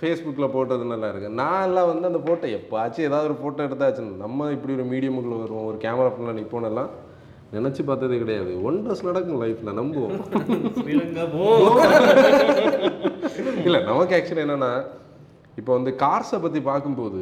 ஃபேஸ்புக்கில் 0.02 0.52
போட்டது 0.52 0.86
நல்லா 0.86 1.10
இருக்கு. 1.10 1.30
நான் 1.30 1.64
எல்லாம் 1.64 1.88
வந்து 1.88 2.08
அந்த 2.08 2.20
ஃபோட்டோ 2.26 2.52
எப்போச்சும் 2.52 3.06
ஏதாவது 3.06 3.34
ஒரு 3.34 3.38
ஃபோட்டோ 3.42 3.60
எடுத்தாச்சு 3.60 4.16
நம்ம 4.18 4.52
இப்படி 4.52 4.74
ஒரு 4.74 4.86
மீடியமுக்குள்ளே 4.86 5.40
வருவோம் 5.40 5.66
ஒரு 5.66 5.78
கேமரா 5.78 6.12
ஃபோனில் 6.14 6.40
நிற்போனெல்லாம் 6.40 6.90
நினச்சி 7.56 7.82
பார்த்ததே 7.86 8.18
கிடையாது. 8.18 8.54
ஒண்டர்ஸ் 8.70 9.04
நடக்கும் 9.04 9.42
லைஃப்பில் 9.42 9.78
நம்புவோம். 9.80 10.16
இல்லை 13.66 13.80
நமக்கு 13.90 14.16
ஆக்சுவலி 14.18 14.44
என்னன்னா 14.46 14.72
இப்போ 15.60 15.72
வந்து 15.74 15.92
கார்ஸை 16.04 16.40
பற்றி 16.42 16.60
பார்க்கும்போது 16.72 17.22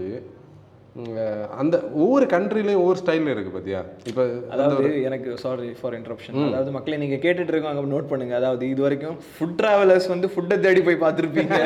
அந்த 1.62 1.75
ஒவ்வொரு 2.01 2.25
கண்ட்ரிலையும் 2.34 2.81
ஒவ்வொரு 2.81 2.99
ஸ்டைலில் 3.01 3.31
இருக்குது 3.31 3.55
பார்த்தியா 3.55 3.79
இப்போ 4.10 4.23
அதாவது 4.53 5.01
எனக்கு 5.08 5.29
சாரி 5.41 5.69
ஃபார் 5.79 5.95
இன்டரப்ஷன் 5.97 6.38
அதாவது 6.49 6.71
மக்களே 6.75 6.99
நீங்க 7.01 7.17
கேட்டுட்டு 7.25 7.51
இருக்கவங்க 7.53 7.84
நோட் 7.95 8.08
பண்ணுங்க. 8.12 8.36
அதாவது 8.39 8.63
இது 8.73 8.81
வரைக்கும் 8.86 9.17
ஃபுட் 9.34 9.58
டிராவலர்ஸ் 9.62 10.08
வந்து 10.13 10.27
ஃபுட்டை 10.34 10.58
தேடி 10.65 10.84
போய் 10.88 11.01
பார்த்துருப்பீங்க. 11.03 11.58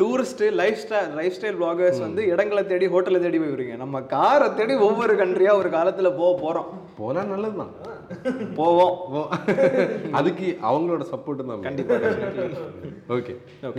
tourist 0.00 0.44
life 0.62 0.80
style 0.84 1.14
life 1.20 1.36
style 1.38 1.58
bloggers 1.60 2.02
வந்து 2.06 2.24
இடங்களை 2.32 2.64
தேடி 2.72 2.88
ஹோட்டலை 2.94 3.20
தேடி 3.26 3.40
போய் 3.44 3.72
நம்ம 3.84 4.02
காரை 4.14 4.48
தேடி 4.60 4.76
ஒவ்வொரு 4.88 5.14
கண்ட்ரியா 5.22 5.54
ஒரு 5.62 5.70
காலத்துல 5.78 6.10
போக 6.20 6.32
போறோம். 6.44 6.68
போனால் 6.98 7.32
நல்லது 7.34 7.56
தான் 7.62 7.72
போவோம். 8.58 8.94
அதுக்கு 10.18 10.46
அவங்களோட 10.68 11.02
சப்போர்ட் 11.12 11.42
தான் 11.48 11.64
கண்டிப்பாக 11.66 12.10
ஓகே 13.16 13.34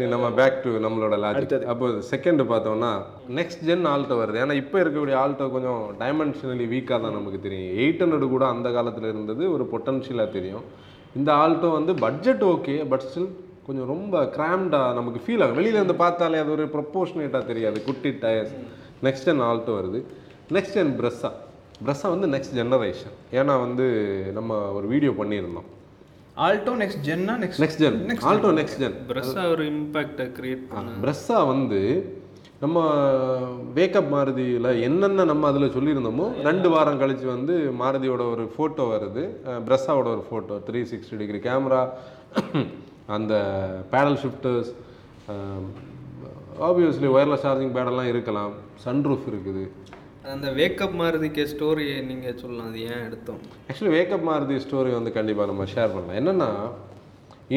நம்ம 0.13 0.29
பேக் 0.39 0.57
டு 0.63 0.71
நம்மளோட 0.85 1.15
லாஜிக் 1.23 1.65
அப்போ 1.73 1.87
செகண்ட் 2.11 2.43
பார்த்தோம்னா 2.51 2.91
நெக்ஸ்ட் 3.39 3.63
ஜென் 3.69 3.87
ஆல்ட்டோ 3.93 4.17
வருது. 4.21 4.41
ஏன்னா 4.43 4.57
இப்போ 4.63 4.77
இருக்கக்கூடிய 4.83 5.17
ஆல்ட்டோ 5.23 5.47
கொஞ்சம் 5.55 5.81
டைமென்ஷனலி 6.03 6.67
வீக்காக 6.73 6.99
தான் 7.05 7.17
நமக்கு 7.19 7.41
தெரியும். 7.47 7.73
எயிட் 7.81 8.03
ஹண்ட்ரட் 8.03 8.27
கூட 8.35 8.45
அந்த 8.45 8.71
காலத்தில் 8.77 9.09
இருந்தது 9.13 9.43
ஒரு 9.55 9.67
பொட்டன்ஷியலாக 9.73 10.35
தெரியும். 10.37 10.65
இந்த 11.15 11.31
ஆல்ட்டோ 11.43 11.71
வந்து 11.79 11.93
பட்ஜெட் 12.05 12.45
ஓகே 12.53 12.77
பட் 12.93 13.05
ஸ்டில் 13.07 13.31
கொஞ்சம் 13.67 13.89
ரொம்ப 13.93 14.23
கிராம்டாக 14.37 14.93
நமக்கு 14.99 15.19
ஃபீல் 15.25 15.43
ஆகும். 15.43 15.57
வெளியில 15.61 15.79
இருந்து 15.81 15.97
பார்த்தாலே 16.03 16.37
அது 16.43 16.51
ஒரு 16.57 16.65
ப்ரொப்போர்ஷனேட்டாக 16.75 17.45
தெரியாது. 17.51 17.77
குட்டி 17.89 18.11
டயர்ஸ் 18.23 18.55
நெக்ஸ்ட் 19.07 19.27
ஜென் 19.29 19.43
ஆல்ட்டோ 19.49 19.73
வருது. 19.79 20.01
நெக்ஸ்ட் 20.55 20.77
ஜென் 20.79 20.95
ப்ரெஸ்ஸா 20.99 21.31
ப்ரெஸ்ஸா 21.85 22.07
வந்து 22.13 22.27
நெக்ஸ்ட் 22.35 22.55
ஜெனரேஷன் 22.59 23.15
ஏன்னா 23.39 23.55
வந்து 23.65 23.85
நம்ம 24.37 24.59
ஒரு 24.77 24.85
வீடியோ 24.93 25.11
பண்ணியிருந்தோம். 25.21 25.67
Alto 26.45 26.71
next 26.81 27.03
ஜென்னா 27.07 27.35
next 27.43 27.61
next 27.63 27.81
gen 27.83 27.97
Alto 28.29 28.49
next 28.59 28.79
gen 28.83 28.95
Brezza 29.09 29.43
ஒரு 29.53 29.63
இம்பாக்டை 29.73 30.25
கிரியேட் 30.37 30.63
பண்ண. 30.71 30.95
ப்ரெஸ்ஸா 31.03 31.39
வந்து 31.53 31.81
நம்ம 32.63 32.83
வேக்கப் 33.77 34.11
மாருதியில் 34.13 34.69
என்னென்ன 34.87 35.25
நம்ம 35.31 35.47
அதில் 35.51 35.73
சொல்லியிருந்தோமோ 35.75 36.27
ரெண்டு 36.47 36.67
வாரம் 36.75 37.01
கழிச்சு 37.01 37.27
வந்து 37.35 37.55
மாருதியோட 37.81 38.23
ஒரு 38.33 38.43
ஃபோட்டோ 38.55 38.85
வருது. 38.93 39.23
ப்ரெஸ்ஸாவோட 39.67 40.07
ஒரு 40.15 40.23
photo 40.29 40.55
three 40.69 40.79
sixty 40.91 41.19
degree 41.21 41.41
camera 41.47 41.81
அந்த 43.17 43.33
paddle 43.91 44.17
shifters 44.23 44.71
obviously 46.69 47.09
wireless 47.15 47.45
charging 47.45 47.75
பேடெல்லாம் 47.77 48.11
இருக்கலாம். 48.13 48.55
சன்ரூஃப் 48.85 49.27
இருக்குது. 49.31 49.65
அந்த 50.33 50.47
வேக்கப் 50.59 50.95
மாறுதிக்க 50.99 51.45
ஸ்டோரியை 51.51 51.97
நீங்க 52.07 52.27
சொல்லலாம். 52.41 52.69
அது 52.69 52.79
ஏன் 52.81 53.03
எடுத்தோம்? 53.07 53.41
ஆக்சுவலி 53.67 53.91
வேக்கப் 53.97 54.25
மாருதி 54.29 54.55
ஸ்டோரி 54.65 54.91
வந்து 54.97 55.11
கண்டிப்பாக 55.17 55.49
நம்ம 55.51 55.65
ஷேர் 55.73 55.93
பண்ணலாம். 55.95 56.17
என்னென்னா 56.19 56.49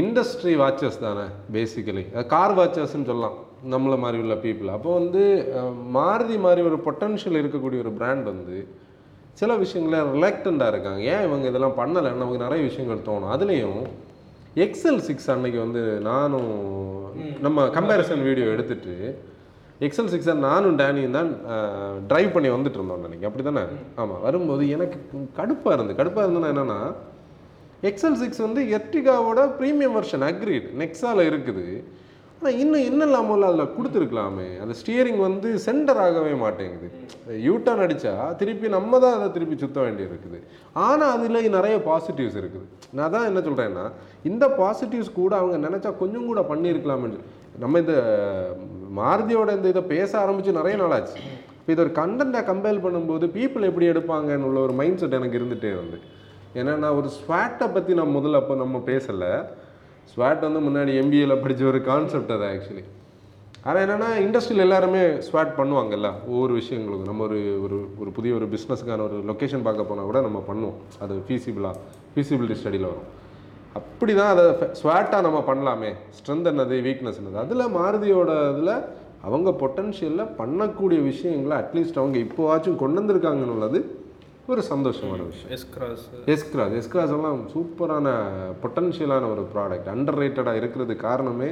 இண்டஸ்ட்ரி 0.00 0.52
வாட்சஸ் 0.62 1.00
தானே 1.04 1.24
பேசிக்கலி 1.54 2.04
கார் 2.34 2.56
வாட்சஸ்ன்னு 2.58 3.08
சொல்லலாம். 3.10 3.38
நம்மள 3.72 3.94
மாதிரி 4.04 4.18
உள்ள 4.22 4.34
பீப்புள் 4.44 4.74
அப்போ 4.76 4.90
வந்து 4.98 5.22
மாருதி 5.96 6.36
மாதிரி 6.44 6.62
ஒரு 6.68 6.78
பொட்டன்ஷியல் 6.86 7.38
இருக்கக்கூடிய 7.40 7.80
ஒரு 7.84 7.92
பிராண்ட் 7.98 8.24
வந்து 8.32 8.58
சில 9.40 9.56
விஷயங்கள 9.64 9.98
ரிலாக்டண்டாக 10.14 10.72
இருக்காங்க. 10.74 11.00
ஏன் 11.12 11.26
இவங்க 11.28 11.44
இதெல்லாம் 11.50 11.78
பண்ணலை? 11.80 12.10
நமக்கு 12.22 12.44
நிறைய 12.44 12.60
விஷயங்கள் 12.68 13.06
தோணும். 13.08 13.32
அதுலேயும் 13.34 13.82
எக்ஸல் 14.64 15.02
சிக்ஸ் 15.08 15.28
அன்னைக்கு 15.34 15.58
வந்து 15.58 15.82
நானும் 16.10 16.52
நம்ம 17.46 17.66
கம்பேரிசன் 17.78 18.26
வீடியோ 18.28 18.46
எடுத்துட்டு 18.54 18.94
எக்ஸல் 19.86 20.10
சிக்ஸர் 20.12 20.42
நானும் 20.48 20.78
டேனியும் 20.80 21.16
தான் 21.18 21.30
டிரைவ் 22.10 22.34
பண்ணி 22.34 22.48
வந்துட்டு 22.54 22.78
இருந்தோம் 22.78 23.04
அன்னைக்கு 23.06 23.28
அப்படி 23.28 23.44
தானே 23.46 23.62
ஆமாம் 24.02 24.24
வரும்போது 24.26 24.64
எனக்கு 24.76 24.98
கடுப்பாக 25.38 25.76
இருந்து 25.76 25.98
கடுப்பாக 26.00 26.24
இருந்ததுன்னா 26.26 26.52
என்னென்னா 26.54 26.80
எக்ஸல் 27.90 28.18
சிக்ஸ் 28.22 28.42
வந்து 28.46 28.62
எர்டிகாவோட 28.76 29.40
ப்ரீமியம் 29.58 29.96
வெர்ஷன் 29.98 30.26
அக்ரீட் 30.28 30.66
நெக்ஸால 30.82 31.24
இருக்குது. 31.30 31.64
ஆனால் 32.42 32.58
இன்னும் 32.62 32.84
என்ன 32.90 33.00
இல்லாமல் 33.08 33.46
அதில் 33.48 33.72
கொடுத்துருக்கலாமே. 33.76 34.46
அந்த 34.62 34.74
ஸ்டியரிங் 34.80 35.18
வந்து 35.26 35.48
சென்டர் 35.64 36.00
ஆகவே 36.04 36.34
மாட்டேங்குது. 36.44 36.86
யூட்டர்ன் 37.48 37.82
அடித்தா 37.84 38.14
திருப்பி 38.42 38.68
நம்ம 38.76 39.00
தான் 39.04 39.16
அதை 39.18 39.26
திருப்பி 39.34 39.56
சுத்த 39.64 39.80
வேண்டியது 39.86 40.12
இருக்குது 40.14 40.38
ஆனால் 40.86 41.12
அதில் 41.16 41.54
நிறைய 41.56 41.76
பாசிட்டிவ்ஸ் 41.90 42.38
இருக்குது. 42.42 42.66
நான் 42.98 43.14
தான் 43.16 43.28
என்ன 43.30 43.42
சொல்கிறேன்னா 43.48 43.84
இந்த 44.30 44.46
பாசிட்டிவ்ஸ் 44.60 45.18
கூட 45.20 45.32
அவங்க 45.42 45.58
நினச்சா 45.68 45.92
கொஞ்சம் 46.02 46.28
கூட 46.30 46.42
பண்ணியிருக்கலாமே 46.52 47.10
நம்ம 47.58 47.78
இந்த 47.78 47.94
மாருதியோட 48.98 49.50
இந்த 49.56 49.68
இதை 49.74 49.82
பேச 49.94 50.10
ஆரம்பித்து 50.20 50.58
நிறைய 50.58 50.76
நாளாச்சு. 50.82 51.16
இப்போ 51.58 51.72
இது 51.74 51.82
ஒரு 51.84 51.92
கண்டென்ட்டை 52.00 52.40
கம்பேர் 52.50 52.84
பண்ணும்போது 52.84 53.26
பீப்புள் 53.38 53.68
எப்படி 53.70 53.88
எடுப்பாங்கன்னு 53.92 54.48
உள்ள 54.50 54.60
ஒரு 54.66 54.74
மைண்ட் 54.80 55.00
செட் 55.02 55.18
எனக்கு 55.18 55.38
இருந்துகிட்டே 55.40 55.72
இருந்து 55.76 55.98
ஏன்னா 56.60 56.72
நான் 56.84 56.98
ஒரு 57.00 57.10
ஸ்வாட்டை 57.18 57.66
பற்றி 57.74 57.94
நான் 57.98 58.16
முதல்ல 58.16 58.40
அப்போ 58.42 58.54
நம்ம 58.62 58.78
பேசலை. 58.92 59.32
ஸ்வாட் 60.12 60.46
வந்து 60.46 60.60
முன்னாடி 60.68 60.92
எம்பிஏல 61.02 61.34
படித்த 61.42 61.68
ஒரு 61.72 61.80
கான்செப்ட் 61.90 62.34
அது 62.36 62.46
ஆக்சுவலி 62.52 62.84
ஆனால் 63.68 63.82
என்னென்னா 63.84 64.08
இண்டஸ்ட்ரியில் 64.26 64.64
எல்லாருமே 64.66 65.00
ஸ்வாட் 65.26 65.56
பண்ணுவாங்கல்ல 65.58 66.08
ஒவ்வொரு 66.32 66.52
விஷயங்களுக்கும். 66.60 67.10
நம்ம 67.10 67.24
ஒரு 67.28 67.40
ஒரு 67.64 67.78
ஒரு 68.02 68.10
புதிய 68.18 68.34
ஒரு 68.38 68.46
பிஸ்னஸுக்கான 68.54 69.04
ஒரு 69.08 69.16
லொக்கேஷன் 69.30 69.66
பார்க்க 69.66 69.90
போனால் 69.90 70.08
கூட 70.10 70.20
நம்ம 70.26 70.38
பண்ணுவோம். 70.50 70.78
அது 71.04 71.16
ஃபீஸிபிளாக 71.28 71.76
ஃபீஸிபிலிட்டி 72.14 72.56
ஸ்டடியில் 72.60 72.90
வரும். 72.92 73.08
அப்படி 73.78 74.12
தான் 74.14 74.32
அதை 74.34 74.44
ஸ்வாட்டாக 74.82 75.24
நம்ம 75.26 75.40
பண்ணலாமே. 75.50 75.90
ஸ்ட்ரென்த் 76.16 76.50
என்னது 76.52 76.76
வீக்னஸ் 76.86 77.18
என்னது? 77.20 77.38
அதில் 77.44 77.72
மாருதியோட 77.76 78.30
இதில் 78.52 78.74
அவங்க 79.26 79.50
பொட்டன்ஷியலில் 79.62 80.32
பண்ணக்கூடிய 80.40 80.98
விஷயங்களை 81.10 81.56
அட்லீஸ்ட் 81.62 82.00
அவங்க 82.02 82.18
இப்போவாச்சும் 82.26 82.80
கொண்டு 82.82 83.00
வந்திருக்காங்கன்னு 83.00 83.56
உள்ளது 83.56 83.80
ஒரு 84.52 84.62
சந்தோஷமான 84.70 85.20
விஷயம். 85.30 85.50
எஸ் 85.56 85.66
கிராஸ் 85.74 86.04
எஸ்கிராஸ் 86.34 86.74
எஸ்கிராஸ் 86.80 87.14
எல்லாம் 87.16 87.40
சூப்பரான 87.52 88.14
பொட்டன்ஷியலான 88.62 89.28
ஒரு 89.34 89.42
ப்ராடக்ட் 89.54 89.90
அண்டர் 89.94 90.20
ரேட்டடாக 90.22 90.60
இருக்கிறது 90.60 90.96
காரணமே 91.06 91.50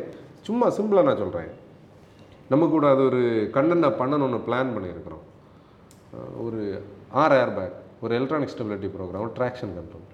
சும்மா 0.48 0.68
சிம்பிளாக 0.78 1.08
நான் 1.08 1.22
சொல்கிறேன் 1.24 1.52
நம்ம 2.52 2.66
கூட 2.74 2.86
அது 2.94 3.02
ஒரு 3.10 3.22
கண்டென்ட்டை 3.56 3.90
பண்ணணும்னு 4.00 4.40
பிளான் 4.46 4.74
பண்ணியிருக்கிறோம். 4.76 5.24
ஒரு 6.44 6.60
ஆறு 7.22 7.36
ஏர் 7.42 7.56
பேக் 7.58 7.76
ஒரு 8.04 8.12
எலக்ட்ரானிக் 8.18 8.52
ஸ்டெபிலிட்டி 8.54 8.88
ப்ரோக்ராம் 8.94 9.24
ஒரு 9.26 9.34
ட்ராக்ஷன் 9.38 9.74
கண்ட்ரோல் 9.78 10.07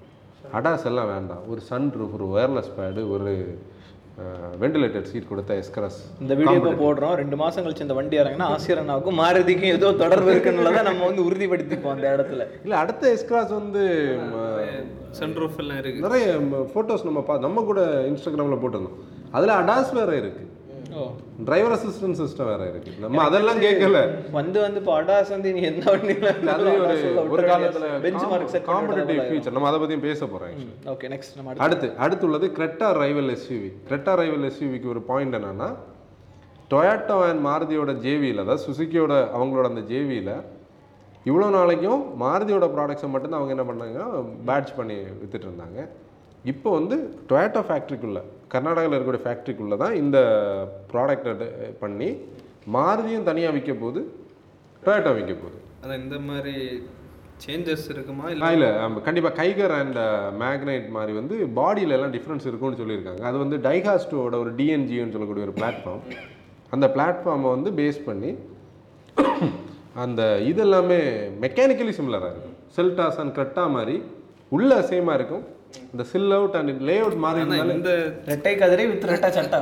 அடாஸ் 0.58 0.88
எல்லாம் 0.90 1.12
வேண்டாம். 1.14 1.44
ஒரு 1.52 1.60
சன் 1.70 1.88
ரூஃப் 2.00 2.16
ஒரு 2.18 2.26
ஒயர்லெஸ் 2.34 2.74
பேடு 2.80 3.02
ஒரு 3.14 3.32
வெண்டிலேட்டட் 4.62 5.08
சீட் 5.10 5.28
கொடுத்த 5.30 5.52
எஸ்கிராஸ் 5.60 5.96
இந்த 6.22 6.32
வீடியோ 6.40 6.74
போடுறோம். 6.82 7.14
ரெண்டு 7.20 7.36
மாசம் 7.40 7.64
கழிச்சு 7.64 7.86
இந்த 7.86 7.96
வண்டி 7.98 8.16
இறங்கினா 8.20 8.46
ஆசிரியனாவுக்கும் 8.54 9.18
மாருதிக்கும் 9.20 9.74
ஏதோ 9.76 9.88
தொடர்பு 10.02 10.30
இருக்குன்னு 10.32 10.74
தான் 10.76 10.88
நம்ம 10.90 11.04
வந்து 11.08 11.24
உறுதிப்படுத்திப்போம் 11.28 11.94
அந்த 11.94 12.06
இடத்துல. 12.16 12.46
இல்லை 12.64 12.76
அடுத்த 12.82 13.10
எஸ்கிராஸ் 13.16 13.52
வந்து 13.60 13.82
சன்ரூஃப் 15.20 15.58
எல்லாம் 15.64 15.80
இருக்கு. 15.82 16.04
நிறைய 16.06 16.26
ஃபோட்டோஸ் 16.72 17.08
நம்ம 17.08 17.22
பா 17.30 17.36
நம்ம 17.46 17.64
கூட 17.70 17.82
இன்ஸ்டாகிராமில் 18.10 18.62
போட்டிருந்தோம். 18.64 18.98
அதில் 19.38 19.58
அடாஸ் 19.60 19.92
வேறு 19.98 20.20
இருக்குது 20.22 20.50
டிரைவர் 21.46 21.74
அசிஸ்டன்ட் 21.76 22.18
சிஸ்டம் 22.20 22.48
வேற 22.50 22.62
இருக்கு. 22.72 22.90
நம்ம 23.04 23.22
அதெல்லாம் 23.28 23.60
கேட்கல 23.64 24.00
வந்து 24.36 24.58
வந்து 24.64 24.80
அடாஸ் 24.98 25.32
வந்து 25.34 25.52
நீ 25.56 25.62
எந்த 25.70 25.84
வண்டியில 25.94 26.28
அது 26.54 26.64
ஒரு 26.70 27.30
ஒரு 27.34 27.44
காலத்துல 27.50 27.86
bench 28.04 28.26
mark 28.32 28.52
set 28.54 28.68
competitive 28.72 29.20
feature 29.30 29.56
நம்ம 29.56 29.68
அதை 29.70 29.80
பத்தியும் 29.82 30.06
பேச 30.08 30.26
போறோம். 30.34 30.60
ஓகே 30.92 31.10
நெக்ஸ்ட் 31.14 31.36
நம்ம 31.38 31.50
அடுத்து. 31.50 31.64
அடுத்து 31.66 31.88
அடுத்து 32.06 32.26
உள்ளது 32.28 32.48
Creta 32.58 32.90
rival 33.02 33.32
SUV 33.36 33.70
Creta 33.90 34.14
rival 34.22 34.46
எஸ்யூவிக்கு 34.50 34.92
ஒரு 34.94 35.02
பாயிண்ட் 35.10 35.38
என்னன்னா 35.40 35.70
டொயாட்டோ 36.72 37.16
அண்ட் 37.28 37.42
மாருதியோட 37.48 37.94
ஜேவியில் 38.06 38.42
அதாவது 38.44 38.64
சுசுக்கியோட 38.66 39.14
அவங்களோட 39.38 39.66
அந்த 39.72 39.84
ஜேவியில் 39.92 40.34
இவ்வளோ 41.28 41.48
நாளைக்கும் 41.58 42.00
மாருதியோட 42.22 42.66
ப்ராடக்ட்ஸை 42.76 43.08
மட்டும்தான் 43.12 43.40
அவங்க 43.40 43.54
என்ன 43.56 43.64
பண்ணாங்க? 43.68 44.00
பேட்ச் 44.48 44.72
பண்ணி 44.78 44.96
வித்துட்டு 45.20 45.46
இருந்தாங்க. 45.48 45.78
இப்போ 46.52 46.68
வந்து 46.78 46.96
டொயாட்டோ 47.28 47.60
ஃபேக்ட்ரிக்குள்ளே 47.68 48.22
கர்நாடகாவில் 48.52 48.96
இருக்கக்கூடிய 48.96 49.24
ஃபேக்ட்ரிக்குள்ளே 49.26 49.76
தான் 49.82 49.94
இந்த 50.02 50.18
ப்ராடக்டை 50.92 51.32
பண்ணி 51.82 52.08
மாருதியும் 52.76 53.28
தனியாக 53.30 53.54
விற்க 53.56 53.72
போகுது 53.84 54.02
டொயாட்டோ 54.84 55.12
விற்க 55.18 55.34
போகுது 55.42 55.58
அதான் 55.82 56.02
இந்த 56.04 56.18
மாதிரி 56.28 56.54
சேஞ்சஸ் 57.44 57.86
இருக்குமா 57.92 58.26
இல்லை? 58.32 58.50
இல்லை 58.56 58.68
கண்டிப்பாக 59.06 59.34
கைகர் 59.40 59.74
அண்ட் 59.78 59.98
மேக்னைட் 60.42 60.86
மாதிரி 60.96 61.12
வந்து 61.20 61.36
பாடியில 61.58 61.96
எல்லாம் 61.96 62.14
டிஃப்ரென்ஸ் 62.16 62.46
இருக்கும்னு 62.48 62.80
சொல்லியிருக்காங்க. 62.80 63.22
அது 63.28 63.36
வந்து 63.42 63.56
டைகாஸ்டோட 63.68 64.34
ஒரு 64.44 64.52
டிஎன்ஜின்னு 64.60 65.14
சொல்லக்கூடிய 65.14 65.46
ஒரு 65.48 65.54
பிளாட்ஃபார்ம் 65.58 66.04
அந்த 66.74 66.86
பிளாட்ஃபார்மை 66.96 67.50
வந்து 67.56 67.72
பேஸ் 67.80 68.00
பண்ணி 68.08 68.30
அந்த 70.04 70.22
இது 70.50 70.62
எல்லாமே 70.66 71.00
மெக்கானிக்கலி 71.42 71.92
சிமிலராக 71.98 72.30
இருக்கும். 72.34 72.56
செல்டாஸ் 72.76 73.20
அண்ட் 73.22 73.34
கிரெட்டா 73.36 73.64
மாதிரி 73.76 73.96
உள்ள 74.56 74.70
சேமாக 74.90 75.18
இருக்கும். 75.18 75.44
இந்த 75.92 76.04
chill 76.12 76.34
out 76.36 76.56
and 76.58 76.82
lay 76.88 76.96
out 77.02 77.16
இருந்தாலே 77.40 77.74
இந்த 77.78 77.92
ரெட்டை 78.32 78.52
கதிரை 78.62 78.84
வித் 78.90 79.06
ரெட்டை 79.12 79.30
சட்டை 79.36 79.58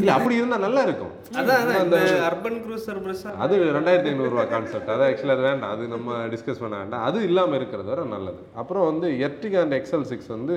இல்லை 0.00 0.12
அப்படி 0.16 0.38
இருந்தால் 0.40 0.64
நல்லா 0.66 0.82
இருக்கும் 0.88 1.12
அதான் 1.40 1.70
இந்த 1.84 1.98
அர்பன் 2.28 2.58
க்ரூசர் 2.64 3.00
பிரஸ்ஸா 3.04 3.32
அது 3.44 3.56
ரெண்டாயிரத்தி 3.78 4.10
ஐநூறுரூவா 4.12 4.44
கான்செப்ட் 4.54 4.92
அது 4.94 5.04
ஆக்சுவலாக 5.08 5.38
அது 5.38 5.46
வேண்டாம். 5.48 5.72
அது 5.76 5.84
நம்ம 5.94 6.18
டிஸ்கஸ் 6.34 6.62
பண்ண 6.64 6.74
வேண்டாம். 6.82 7.04
அது 7.08 7.18
இல்லாமல் 7.28 7.58
இருக்கிறது 7.60 7.90
வரை 7.92 8.04
நல்லது. 8.16 8.42
அப்புறம் 8.62 8.86
வந்து 8.90 9.08
எர்டிகா 9.28 9.60
அண்ட் 9.64 9.76
எக்ஸல் 9.80 10.06
சிக்ஸ் 10.12 10.30
வந்து 10.36 10.56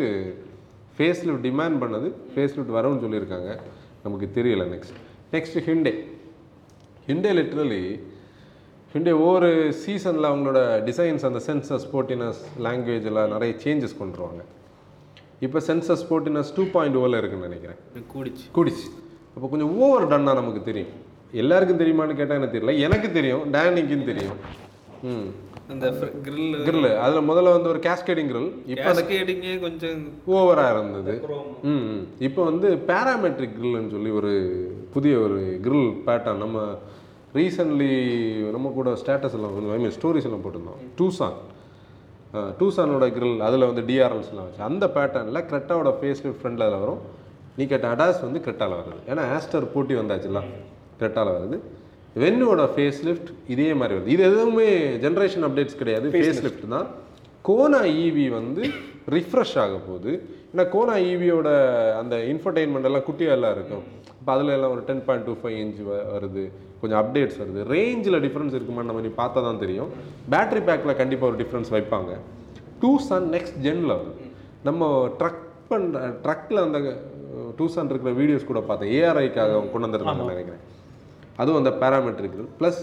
ஃபேஸ் 0.97 1.23
லிஃப்ட் 1.27 1.45
டிமாண்ட் 1.49 1.79
பண்ணது. 1.83 2.09
ஃபேஸ் 2.33 2.55
லிஃப்ட் 2.57 2.75
வரும்னு 2.77 3.03
சொல்லியிருக்காங்க. 3.05 3.51
நமக்கு 4.05 4.27
தெரியல 4.37 4.65
next 4.73 4.97
next 5.35 5.57
Hyundai 5.69 5.93
Hyundai 7.07 7.31
literally 7.39 7.83
Hyundai 8.93 9.13
ஒவ்வொரு 9.21 9.49
சீசனில் 9.83 10.27
அவங்களோட 10.29 10.59
டிசைன்ஸ் 10.89 11.25
அந்த 11.29 11.39
சென்சஸ் 11.47 11.85
ஸ்போர்ட்டினஸ் 11.87 12.41
லாங்குவேஜில் 12.65 13.19
நிறைய 13.33 13.53
சேஞ்சஸ் 13.63 13.97
கொண்டு 14.01 14.15
வருவாங்க 14.15 14.43
இப்போ 15.39 15.59
சென்சஸ் 15.59 15.97
ஸ்போர்ட்டினஸ் 16.09 16.55
டூ 16.55 16.65
பாயிண்ட் 16.71 16.95
ஓவில் 16.95 17.17
இருக்குன்னு 17.17 17.47
நினைக்கிறேன். 17.47 17.77
கூடிச்சு. 18.13 18.57
கூடிச்சு. 18.57 18.87
அப்போ 19.35 19.47
கொஞ்சம் 19.47 19.77
ஓவர் 19.77 20.07
டன்னாக 20.07 20.33
நமக்கு 20.33 20.63
தெரியும். 20.63 20.87
எல்லாருக்கும் 21.31 21.79
தெரியுமான்னு 21.79 22.15
கேட்டால் 22.15 22.37
எனக்கு 22.37 22.59
தெரியல. 22.59 22.79
எனக்கு 22.79 23.11
தெரியும். 23.11 23.53
டேனிக்கும் 23.53 24.03
தெரியும். 24.03 24.37
ம். 25.03 25.43
அந்த 25.69 25.89
கிரில் 26.23 26.63
கிரில் 26.63 26.97
அதில் 26.97 27.19
முதல்ல 27.19 27.51
வந்து 27.51 27.69
ஒரு 27.69 27.79
கேஸ்கேடிங் 27.79 28.29
grill. 28.31 28.51
இப்போ 28.65 28.93
கேஸ்கேடிங்கே 28.93 29.59
கொஞ்சம் 29.59 30.09
ஓவராக 30.27 30.71
இருந்தது. 30.71 31.27
ம். 31.63 32.07
இப்போ 32.19 32.43
வந்து 32.43 32.75
பேராமெட்ரிக் 32.87 33.55
கிரில்னு 33.61 33.91
சொல்லி 33.91 34.09
ஒரு 34.09 34.33
புதிய 34.93 35.17
ஒரு 35.17 35.59
grill 35.63 35.93
பேட்டர்ன் 36.05 36.35
நம்ம 36.35 36.77
ரீசன்ட்லி 37.33 38.23
நம்ம 38.49 38.69
கூட 38.69 38.89
ஸ்டேட்டஸ் 38.89 39.33
எல்லாம் 39.33 39.71
ஐ 39.71 39.77
மீன் 39.77 39.91
ஸ்டோரிஸ் 40.01 40.23
எல்லாம் 40.23 40.41
போட்டிருந்தோம். 40.43 41.01
டூசான் 41.01 41.33
டூசானோட 42.33 43.05
grill 43.17 43.35
அதில் 43.47 43.65
வந்து 43.69 43.83
டிஆர்எல்ஸ்லாம் 43.89 44.45
வச்சு. 44.47 44.61
அந்த 44.69 44.85
பேட்டர்னில் 44.95 45.45
கிரெட்டாவோட 45.51 45.91
ஃபேஸ் 45.99 46.21
ஃப்ரண்டில் 46.39 46.65
அதில் 46.67 46.83
வரும். 46.83 47.01
நீ 47.57 47.65
கேட்ட 47.65 47.87
அடாஸ் 47.95 48.21
வந்து 48.25 48.39
கிரெட்டாவில் 48.45 48.77
வருது. 48.79 49.01
ஏன்னா 49.11 49.23
ஆஸ்டர் 49.35 49.65
போட்டி 49.73 49.95
வந்தாச்சுல 50.01 50.41
கிரெட்டாவில் 50.99 51.35
வருது. 51.37 51.57
வென்னுவோட 52.23 52.63
ஃபேஸ் 52.73 52.99
லிஃப்ட் 53.07 53.29
இதே 53.53 53.73
மாதிரி 53.73 53.95
வருது. 53.97 54.11
இது 54.15 54.23
எதுவுமே 54.23 54.67
ஜென்ரேஷன் 55.05 55.45
அப்டேட்ஸ் 55.47 55.79
கிடையாது. 55.81 56.09
ஃபேஸ் 56.09 56.43
லிஃப்ட் 56.45 56.67
தான். 56.75 56.87
கோனா 57.41 57.81
ஈவி 58.03 58.29
வந்து 58.39 58.63
ரிஃப்ரெஷ் 59.15 59.57
ஆக 59.63 59.75
போகுது. 59.87 60.11
ஏன்னா 60.51 60.65
கோனா 60.75 60.95
ஈவியோட 61.11 61.49
அந்த 62.01 62.17
இன்ஃபர்டைன்மெண்ட் 62.33 62.89
எல்லாம் 62.89 63.07
குட்டியாக 63.09 63.37
எல்லாம் 63.37 63.55
இருக்கும். 63.57 63.83
இப்போ 64.25 64.35
அதில் 64.37 64.53
எல்லாம் 64.53 64.71
ஒரு 64.75 64.83
ten 64.85 65.01
point 65.07 65.25
two 65.29 65.33
five 65.39 65.55
inch 65.63 65.79
வருது. 66.13 66.43
கொஞ்சம் 66.81 66.99
அப்டேட்ஸ் 67.01 67.35
வருது. 67.41 67.59
ரேஞ்சில் 67.73 68.17
டிஃப்ரென்ஸ் 68.23 68.55
இருக்குமான்னு 68.57 68.89
நம்ம 68.89 69.01
நீ 69.05 69.11
பார்த்தா 69.19 69.39
தான் 69.47 69.59
தெரியும். 69.63 69.89
பேட்டரி 70.33 70.61
பேக்கில் 70.69 70.97
கண்டிப்பாக 71.01 71.29
ஒரு 71.31 71.37
டிஃப்ரென்ஸ் 71.41 71.69
வைப்பாங்க. 71.75 72.13
டூ 72.83 72.91
சன் 73.07 73.27
நெக்ஸ்ட் 73.35 73.57
ஜென்னில் 73.65 73.93
வருது. 73.93 74.13
நம்ம 74.67 74.87
ட்ரக் 75.19 75.43
பண்ணுற 75.71 76.01
ட்ரக்கில் 76.23 76.61
அந்த 76.63 76.79
டூ 77.59 77.67
சன் 77.75 77.91
இருக்கிற 77.93 78.13
வீடியோஸ் 78.21 78.49
கூட 78.51 78.63
பார்த்தேன். 78.69 78.91
ஏஆர்ஐக்காக 78.97 79.61
கொண்டு 79.73 79.87
வந்துருந்தாங்க 79.87 80.25
நினைக்கிறேன். 80.33 80.63
அதுவும் 81.41 81.61
அந்த 81.61 81.73
பேராமெட்ரிக் 81.83 82.39
ப்ளஸ் 82.61 82.81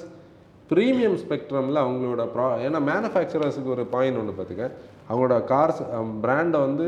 ப்ரீமியம் 0.73 1.19
ஸ்பெக்ட்ரமில் 1.25 1.85
அவங்களோட 1.85 2.27
ப்ரா 2.37 2.47
ஏன்னா 2.69 2.83
மேனுஃபேக்சரர்ஸுக்கு 2.93 3.75
ஒரு 3.79 3.87
பாயிண்ட் 3.97 4.21
ஒன்று 4.23 4.39
பார்த்துக்க. 4.39 4.69
அவங்களோட 5.09 5.39
கார்ஸ் 5.53 5.83
பிராண்டை 6.27 6.61
வந்து 6.69 6.87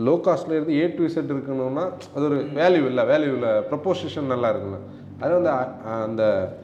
லோ 0.00 0.20
காஸ்ட்ல 0.24 0.46
இருந்து 0.46 0.80
ஏ 0.80 0.86
டு 0.86 1.06
செட் 1.06 1.30
இருக்கணும்னா 1.32 1.92
அது 2.14 2.24
ஒரு 2.24 2.36
வேல்யூ 2.36 2.86
இல்லை 2.86 3.04
வேல்யூ 3.04 3.32
இல்லை. 3.32 3.48
ப்ரொப்போசிஷன் 3.48 4.22
நல்லா 4.22 4.54
இருக்குல்ல. 4.54 4.78
அது 5.20 5.32
வந்து 5.32 5.50
அந்த 5.84 6.56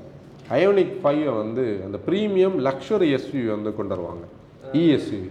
அயோனிக் 0.51 0.96
ஃபைவை 1.03 1.37
வந்து 1.37 1.81
அந்த 1.85 1.99
ப்ரீமியம் 2.07 2.59
லக்ஸரி 2.59 3.18
எஸ்யூவி 3.18 3.46
வந்து 3.46 3.75
கொண்டு 3.77 3.96
வருவாங்க. 3.96 4.25
இஎஸ்யூவி 4.72 5.31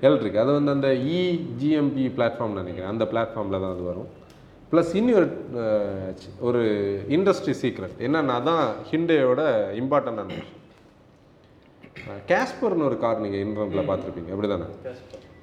எலக்ட்ரிக் 0.00 0.36
அது 0.36 0.52
வந்து 0.52 0.72
அந்த 0.72 0.88
இ 0.88 1.40
ஜிஎம்பி 1.62 2.10
பிளாட்ஃபார்ம் 2.16 2.52
நினைக்கிறேன். 2.52 2.90
அந்த 2.90 3.04
பிளாட்ஃபார்மில் 3.04 3.60
தான் 3.60 3.72
அது 3.72 3.82
வரும். 3.82 4.20
ப்ளஸ் 4.72 5.30
அஹ், 5.56 6.10
சி- 6.10 6.40
ஒரு 6.40 6.62
இண்டஸ்ட்ரி 7.08 7.54
சீக்ரெட் 7.62 7.96
என்னன்னா 7.98 8.32
அதான் 8.38 8.68
ஹிண்டேயோட 8.90 9.40
இம்பார்ட்டண்டான 9.80 10.26
விஷயம். 10.26 10.60
கேஸ்பர்னு 12.28 12.84
ஒரு 12.84 12.98
கார் 12.98 13.20
நீங்கள் 13.20 13.40
இன்டர்நெட்டில் 13.44 13.88
பார்த்துருப்பீங்க. 13.88 14.30
அப்படி 14.30 14.48
தானே 14.48 14.62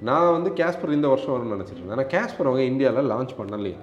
நான் 0.08 0.32
வந்து 0.32 0.50
கேஸ்பர் 0.50 0.96
இந்த 0.96 1.08
வருஷம் 1.08 1.34
வரும்னு 1.34 1.54
நினச்சிட்டு 1.54 1.80
இருந்தேன். 1.80 1.96
ஆனால் 1.96 2.10
கேஸ்பர் 2.14 2.48
அவங்க 2.48 2.62
இந்தியாவில் 2.62 3.10
லான்ச் 3.10 3.32
பண்ணலையே. 3.38 3.76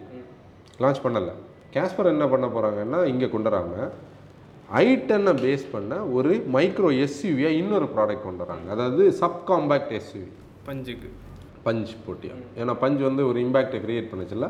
லான்ச் 0.79 1.03
பண்ணலை. 1.03 1.33
கேஸ்பர் 1.73 2.11
என்ன 2.13 2.27
பண்ண 2.27 2.45
போகிறாங்கன்னா 2.47 2.99
இங்கே 3.05 3.29
கொண்டு 3.29 3.49
வராங்க 3.49 3.75
ஐட்டனை 4.73 5.33
பேஸ் 5.43 5.65
பண்ண 5.71 5.99
ஒரு 6.17 6.31
மைக்ரோ 6.53 6.89
எஸ்யூவியாக 7.03 7.59
இன்னொரு 7.61 7.87
ப்ராடக்ட் 7.95 8.23
கொண்டு 8.23 8.45
வராங்க 8.45 8.71
அதாவது 8.71 9.03
சப் 9.11 9.43
காம்பேக்ட் 9.51 9.93
எஸ்யூவி 9.99 10.31
பஞ்சுக்கு. 10.67 11.09
பஞ்ச் 11.65 11.93
போட்டியா? 12.07 12.35
ஏன்னா 12.57 12.73
பஞ்ச் 12.81 13.01
வந்து 13.09 13.27
ஒரு 13.27 13.39
இம்பேக்டை 13.39 13.79
கிரியேட் 13.85 14.09
பண்ணுச்சுல்ல? 14.11 14.49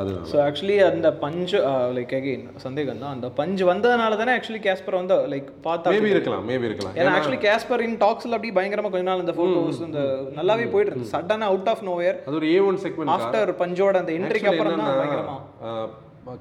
அதனால. 0.00 0.22
ஸோ 0.30 0.36
ஆக்சுவலி 0.44 0.76
அந்த 0.90 1.08
பஞ்சு 1.24 1.58
லைக் 1.96 2.12
அகெயின் 2.18 2.44
சந்தேகம் 2.64 3.00
தான். 3.02 3.12
அந்த 3.16 3.28
பஞ்சு 3.40 3.64
வந்ததுனால 3.70 4.16
தானே 4.20 4.32
ஆக்சுவலி 4.36 4.60
கேஸ்பர் 4.66 4.98
வந்து 5.00 5.16
லைக் 5.32 5.48
பார்த்தா 5.66 5.92
மேபி 5.94 6.10
இருக்கலாம் 6.14 6.44
மேபி 6.50 6.68
இருக்கலாம். 6.70 6.94
ஏன்னா 6.98 7.12
ஆக்சுவலி 7.16 7.40
கேஸ்பர் 7.46 7.84
இன் 7.86 7.98
டாக்ஸ்ல 8.04 8.36
அப்படியே 8.36 8.56
பயங்கரமா 8.58 8.90
கொஞ்ச 8.94 9.06
நாள் 9.10 9.24
இந்த 9.24 9.34
போட்டோஸ் 9.40 9.82
இந்த 9.88 10.02
நல்லாவே 10.38 10.66
போயிட்டு 10.74 10.92
இருக்கு 10.92 11.12
சடனா 11.14 11.48
அவுட் 11.52 11.70
ஆஃப் 11.74 11.84
நோவேர் 11.90 12.18
அது 12.26 12.38
ஒரு 12.40 12.48
ஏ 12.54 12.58
ஒன் 12.70 12.80
செக்மெண்ட் 12.86 13.14
ஆஃப்டர் 13.16 13.52
பஞ்சோட 13.62 14.02
அந்த 14.04 14.14
என்ட்ரிக்கு 14.18 14.50
அப்புறம் 14.52 14.80
தான் 14.82 15.00
பயங்கரமா. 15.02 15.36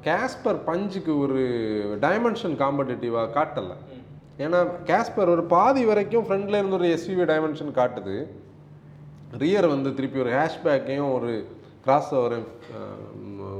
கேஸ்பர் 0.08 0.60
பஞ்சுக்கு 0.70 1.14
ஒரு 1.24 1.42
டைமென்ஷன் 2.08 2.56
காம்படிட்டிவாக 2.62 3.34
காட்டலை. 3.38 3.76
ஏன்னா 4.44 4.60
கேஸ்பர் 4.90 5.32
ஒரு 5.34 5.44
பாதி 5.56 5.82
வரைக்கும் 5.90 6.26
ஃப்ரண்ட்ல 6.28 6.60
இருந்து 6.60 6.80
ஒரு 6.80 6.88
எஸ்யூவி 6.96 7.26
டைமென்ஷன் 7.32 7.74
காட்டுது. 7.80 8.16
ரியர் 9.42 9.74
வந்து 9.74 9.90
திருப்பி 9.98 10.20
ஒரு 10.24 10.32
ஹேஷ்பேக்கையும் 10.38 11.12
ஒரு 11.18 11.32
கிராஸ் 11.86 12.12
ஒரு 12.26 12.38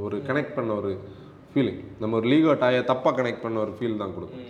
ஒரு 0.08 0.18
கனெக்ட் 0.30 0.56
பண்ண 0.58 0.72
ஒரு 0.82 0.92
ஃபீலிங் 1.52 1.82
நம்ம 2.02 2.16
ஒரு 2.20 2.28
லீகோ 2.34 2.54
டாயை 2.64 2.82
தப்பாக 2.92 3.14
கனெக்ட் 3.20 3.44
பண்ண 3.46 3.58
ஒரு 3.66 3.74
ஃபீல் 3.78 4.02
தான் 4.02 4.14
கொடுக்கும். 4.18 4.50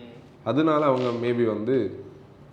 அதனால 0.49 0.81
அவங்க 0.91 1.09
மேபி 1.25 1.45
வந்து 1.55 1.75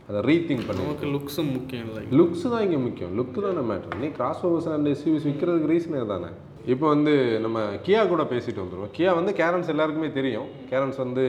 அதை 0.09 0.21
ரீதிங்க் 0.29 0.65
பண்ணி 0.69 0.85
நமக்கு 0.85 1.09
லுக்ஸும் 1.17 1.51
முக்கியம் 1.57 1.89
இல்லை. 1.91 2.03
லுக்ஸ் 2.19 2.47
தான் 2.53 2.63
இங்கே 2.67 2.79
முக்கியம். 2.87 3.13
லுக்கு 3.19 3.41
தானே 3.47 3.63
மேட்ரு 3.71 3.99
நீ 4.05 4.09
கிராஸ் 4.19 4.43
ஓவர்ஸ் 4.49 4.69
அண்ட் 4.75 4.89
எஸ்யூவிஸ் 4.95 5.27
விற்கிறதுக்கு 5.29 5.71
ரீசனே 5.73 6.01
தானே 6.13 6.31
இப்போ 6.73 6.87
வந்து 6.95 7.13
நம்ம 7.45 7.59
கியா 7.87 8.01
கூட 8.13 8.23
பேசிட்டு 8.33 8.63
வந்துடுவோம் 8.63 8.91
கியா 8.97 9.13
வந்து 9.19 9.33
கேரன்ஸ் 9.41 9.71
எல்லாருக்குமே 9.75 10.11
தெரியும். 10.19 10.49
கேரன்ஸ் 10.71 10.99
வந்து 11.05 11.25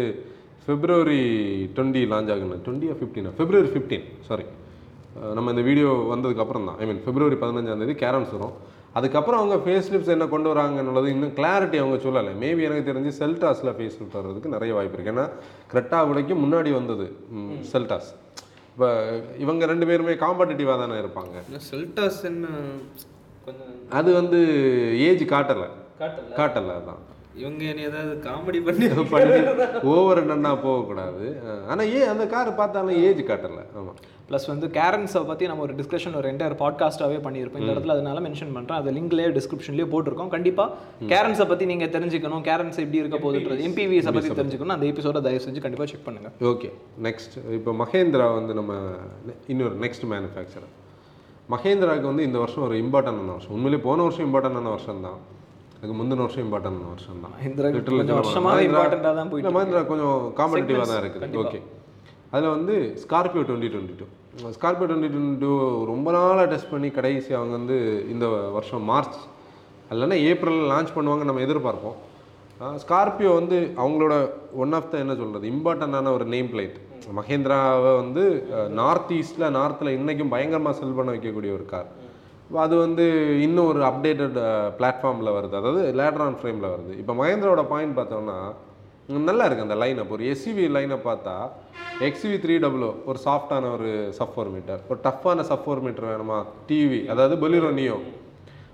பிப்ரவரி 0.65 1.21
டுவெண்ட்டி 1.75 2.01
லான்ச் 2.13 2.31
ஆகுன்னு 2.33 2.57
டுவெண்ட்டியா 2.65 2.95
ஃபிஃப்டீனா 2.99 3.31
பிப்ரவரி 3.39 3.69
ஃபிஃப்டீன் 3.75 4.05
சாரி 4.29 4.45
நம்ம 5.37 5.51
இந்த 5.53 5.63
வீடியோ 5.69 5.89
வந்ததுக்கு 6.11 6.43
அப்புறம் 6.43 6.67
தான் 6.69 6.77
ஐ 6.81 6.85
மீன் 6.89 7.01
பிப்ரவரி 7.07 7.37
பதினஞ்சாம் 7.43 7.81
தேதி 7.83 7.95
கேரன்ஸ் 8.03 8.33
வரும். 8.35 8.53
அதுக்கப்புறம் 8.95 9.39
அவங்க 9.41 9.55
ஃபேஸ் 9.65 9.89
லிப்ஸ் 9.93 10.13
என்ன 10.15 10.25
கொண்டு 10.33 10.47
வராங்கன்னுள்ளது 10.51 11.11
இன்னும் 11.13 11.35
கிளாரிட்டி 11.37 11.77
அவங்க 11.81 11.97
சொல்லலை. 12.05 12.31
மேபி 12.41 12.65
எனக்கு 12.67 12.87
தெரிஞ்சு 12.89 13.11
செல்டாஸில் 13.19 13.75
ஃபேஸ் 13.77 13.97
லிப்ட் 13.99 14.17
வர்றதுக்கு 14.19 14.55
நிறைய 14.55 14.71
வாய்ப்பு 14.77 14.97
இருக்குது 14.97 15.13
ஏன்னா 15.15 15.25
கிரெட்டா 15.73 15.99
விடைக்கும் 16.09 16.43
முன்னாடி 16.45 16.71
வந்தது 16.79 17.05
செல்டாஸ் 17.71 18.09
இப்போ 18.73 18.89
இவங்க 19.43 19.63
ரெண்டு 19.71 19.85
பேருமே 19.89 20.13
காம்படிட்டிவாக 20.25 20.77
தானே 20.81 20.97
இருப்பாங்க. 21.03 21.35
செல்டாஸ் 21.69 22.19
என்ன 22.29 22.45
அது 23.99 24.09
வந்து 24.19 24.39
ஏஜ் 25.07 25.23
காட்டலை. 25.33 25.69
காட்டல? 26.37 26.75
அதான். 26.81 27.01
இவங்க 27.41 27.63
என்ன 27.71 27.83
ஏதாவது 27.89 28.13
காமெடி 28.27 28.59
பண்ணி 28.67 28.85
பண்ணி 29.13 29.37
ஓவர் 29.91 30.21
என்னன்னா 30.23 30.51
போகக்கூடாது. 30.65 31.25
ஆனால் 31.71 31.91
ஏ 31.95 32.01
அந்த 32.13 32.25
கார் 32.33 32.59
பார்த்தாலும் 32.61 32.97
ஏஜ் 33.07 33.21
காட்டலை. 33.29 33.63
ஆமாம் 33.79 33.99
ப்ளஸ் 34.31 34.47
வந்து 34.51 34.67
கேரன்ஸை 34.79 35.21
பற்றி 35.29 35.45
நம்ம 35.51 35.63
ஒரு 35.67 35.73
டிஸ்கஷன் 35.79 36.17
ஒரு 36.19 36.27
என்டையர் 36.31 36.55
பாட்காஸ்ட்டாகவே 36.63 37.17
பண்ணியிருப்போம். 37.25 37.61
இந்த 37.63 37.73
இடத்துல 37.75 37.95
அதனால 37.97 38.19
மென்ஷன் 38.25 38.53
பண்ணுறேன் 38.57 38.79
அது 38.81 38.95
லிங்க்லேயே 38.97 39.29
டிஸ்கிரிப்ஷன்லேயே 39.37 39.87
போட்டிருக்கோம். 39.93 40.31
கண்டிப்பாக 40.35 41.07
கேரன்ஸை 41.13 41.47
பற்றி 41.51 41.65
நீங்கள் 41.71 41.91
தெரிஞ்சுக்கணும். 41.95 42.43
கேரன்ஸ் 42.49 42.79
எப்படி 42.83 43.01
இருக்க 43.03 43.17
போகுதுன்றது 43.23 43.65
எம்பிவிஸை 43.69 44.13
பற்றி 44.17 44.31
தெரிஞ்சுக்கணும் 44.41 44.75
அந்த 44.77 44.87
எபிசோட 44.91 45.21
தயவு 45.27 45.43
செஞ்சு 45.47 45.63
கண்டிப்பாக 45.65 45.89
செக் 45.91 46.05
பண்ணுங்கள் 46.07 46.33
ஓகே 46.51 46.69
நெக்ஸ்ட் 47.07 47.35
இப்போ 47.57 47.73
மகேந்திரா 47.83 48.29
வந்து 48.39 48.55
நம்ம 48.59 48.77
இன்னொரு 49.53 49.75
நெக்ஸ்ட் 49.85 50.07
மேனுஃபேக்சரர் 50.13 50.71
மகேந்திராவுக்கு 51.55 52.09
வந்து 52.11 52.25
இந்த 52.29 52.37
வருஷம் 52.41 52.65
ஒரு 52.69 52.75
இம்பார்ட்டன்டான 52.83 53.33
வருஷம். 53.35 53.53
உண்மையிலேயே 53.57 53.83
போன 53.87 54.03
வருஷம் 54.07 54.25
இம்பார்ட்டன்டான 54.27 54.69
வருஷம் 54.75 55.03
தான். 55.07 55.19
அதுக்கு 55.75 55.95
முந்தின 55.99 56.23
வருஷம் 56.25 56.43
இம்பார்ட்டன்டான 56.45 56.89
வருஷம் 56.93 57.21
தான். 57.25 57.33
Literally 57.45 58.03
கொஞ்சம் 59.91 60.17
காம்படிட்டிவாக 60.39 60.87
தான் 60.91 61.01
இருக்குது. 61.03 61.29
ஓகே 61.43 61.59
அதில் 62.33 62.53
வந்து 62.55 62.75
Scorpio 63.03 63.43
twenty 63.47 63.69
twenty 63.73 63.95
two 64.01 64.05
Scorpio 64.39 64.85
twenty 64.89 65.09
twenty 65.13 65.39
two 65.43 65.53
ரொம்ப 65.89 66.07
நாளாக 66.15 66.45
டெஸ்ட் 66.51 66.69
பண்ணி 66.73 66.89
கடைசி 66.97 67.31
அவங்க 67.37 67.53
வந்து 67.59 67.77
இந்த 68.13 68.25
வருஷம் 68.57 68.85
மார்ச் 68.91 69.17
இல்லைன்னா 69.93 70.17
ஏப்ரலில் 70.29 70.69
லான்ச் 70.73 70.93
பண்ணுவாங்க 70.97 71.23
நம்ம 71.29 71.41
எதிர்பார்ப்போம். 71.47 71.97
ஸ்கார்பியோ 72.83 73.31
வந்து 73.39 73.57
அவங்களோட 73.83 74.15
ஒன் 74.63 74.75
ஆஃப் 74.77 74.89
த 74.91 74.97
என்ன 75.03 75.13
சொல்கிறது 75.21 75.45
இம்பார்ட்டண்டான 75.53 76.13
ஒரு 76.17 76.25
நேம் 76.33 76.49
பிளேட் 76.53 76.77
மகேந்திராவை 77.19 77.91
வந்து 78.01 78.23
நார்த் 78.79 79.13
ஈஸ்டில் 79.19 79.47
நார்த்தில் 79.59 79.95
இன்றைக்கும் 79.97 80.33
பயங்கரமாக 80.35 80.79
செல் 80.79 80.97
பண்ண 80.97 81.09
வைக்கக்கூடிய 81.15 81.51
ஒரு 81.57 81.65
கார் 81.73 81.89
அது 82.65 82.75
வந்து 82.85 83.05
இன்னும் 83.47 83.69
ஒரு 83.71 83.81
அப்டேட்டட் 83.89 84.37
பிளாட்ஃபார்மில் 84.79 85.35
வருது. 85.37 85.55
அதாவது 85.61 85.81
லேட்டர் 85.99 86.23
ஆன் 86.27 86.39
ஃப்ரேமில் 86.39 86.71
வருது. 86.73 86.93
இப்போ 87.01 87.13
மகேந்திராவோட 87.21 87.63
பாயிண்ட் 87.73 87.97
பார்த்தோம்னா 87.99 88.37
நல்லா 89.09 89.45
இருக்குது 89.47 89.67
அந்த 89.67 89.77
லைனப் 89.83 90.13
ஒரு 90.15 90.23
எஸ்யூவி 90.33 90.65
லைனை 90.75 90.97
பார்த்தா 91.05 91.35
எக்ஸ்யூவி 92.07 92.37
த்ரீ 92.43 92.55
டபுள் 92.59 92.85
ஒரு 93.09 93.19
சாஃப்டான 93.25 93.71
ஒரு 93.77 93.89
சஃபோர் 94.19 94.49
மீட்டர் 94.53 94.81
ஒரு 94.89 94.99
டஃப்பான 95.07 95.45
சஃபோர் 95.51 95.81
மீட்டர் 95.85 96.09
வேணுமா 96.11 96.37
டிவி 96.69 96.99
அதாவது 97.07 97.35
பொலிரோ 97.43 97.71
நியோ 97.79 97.97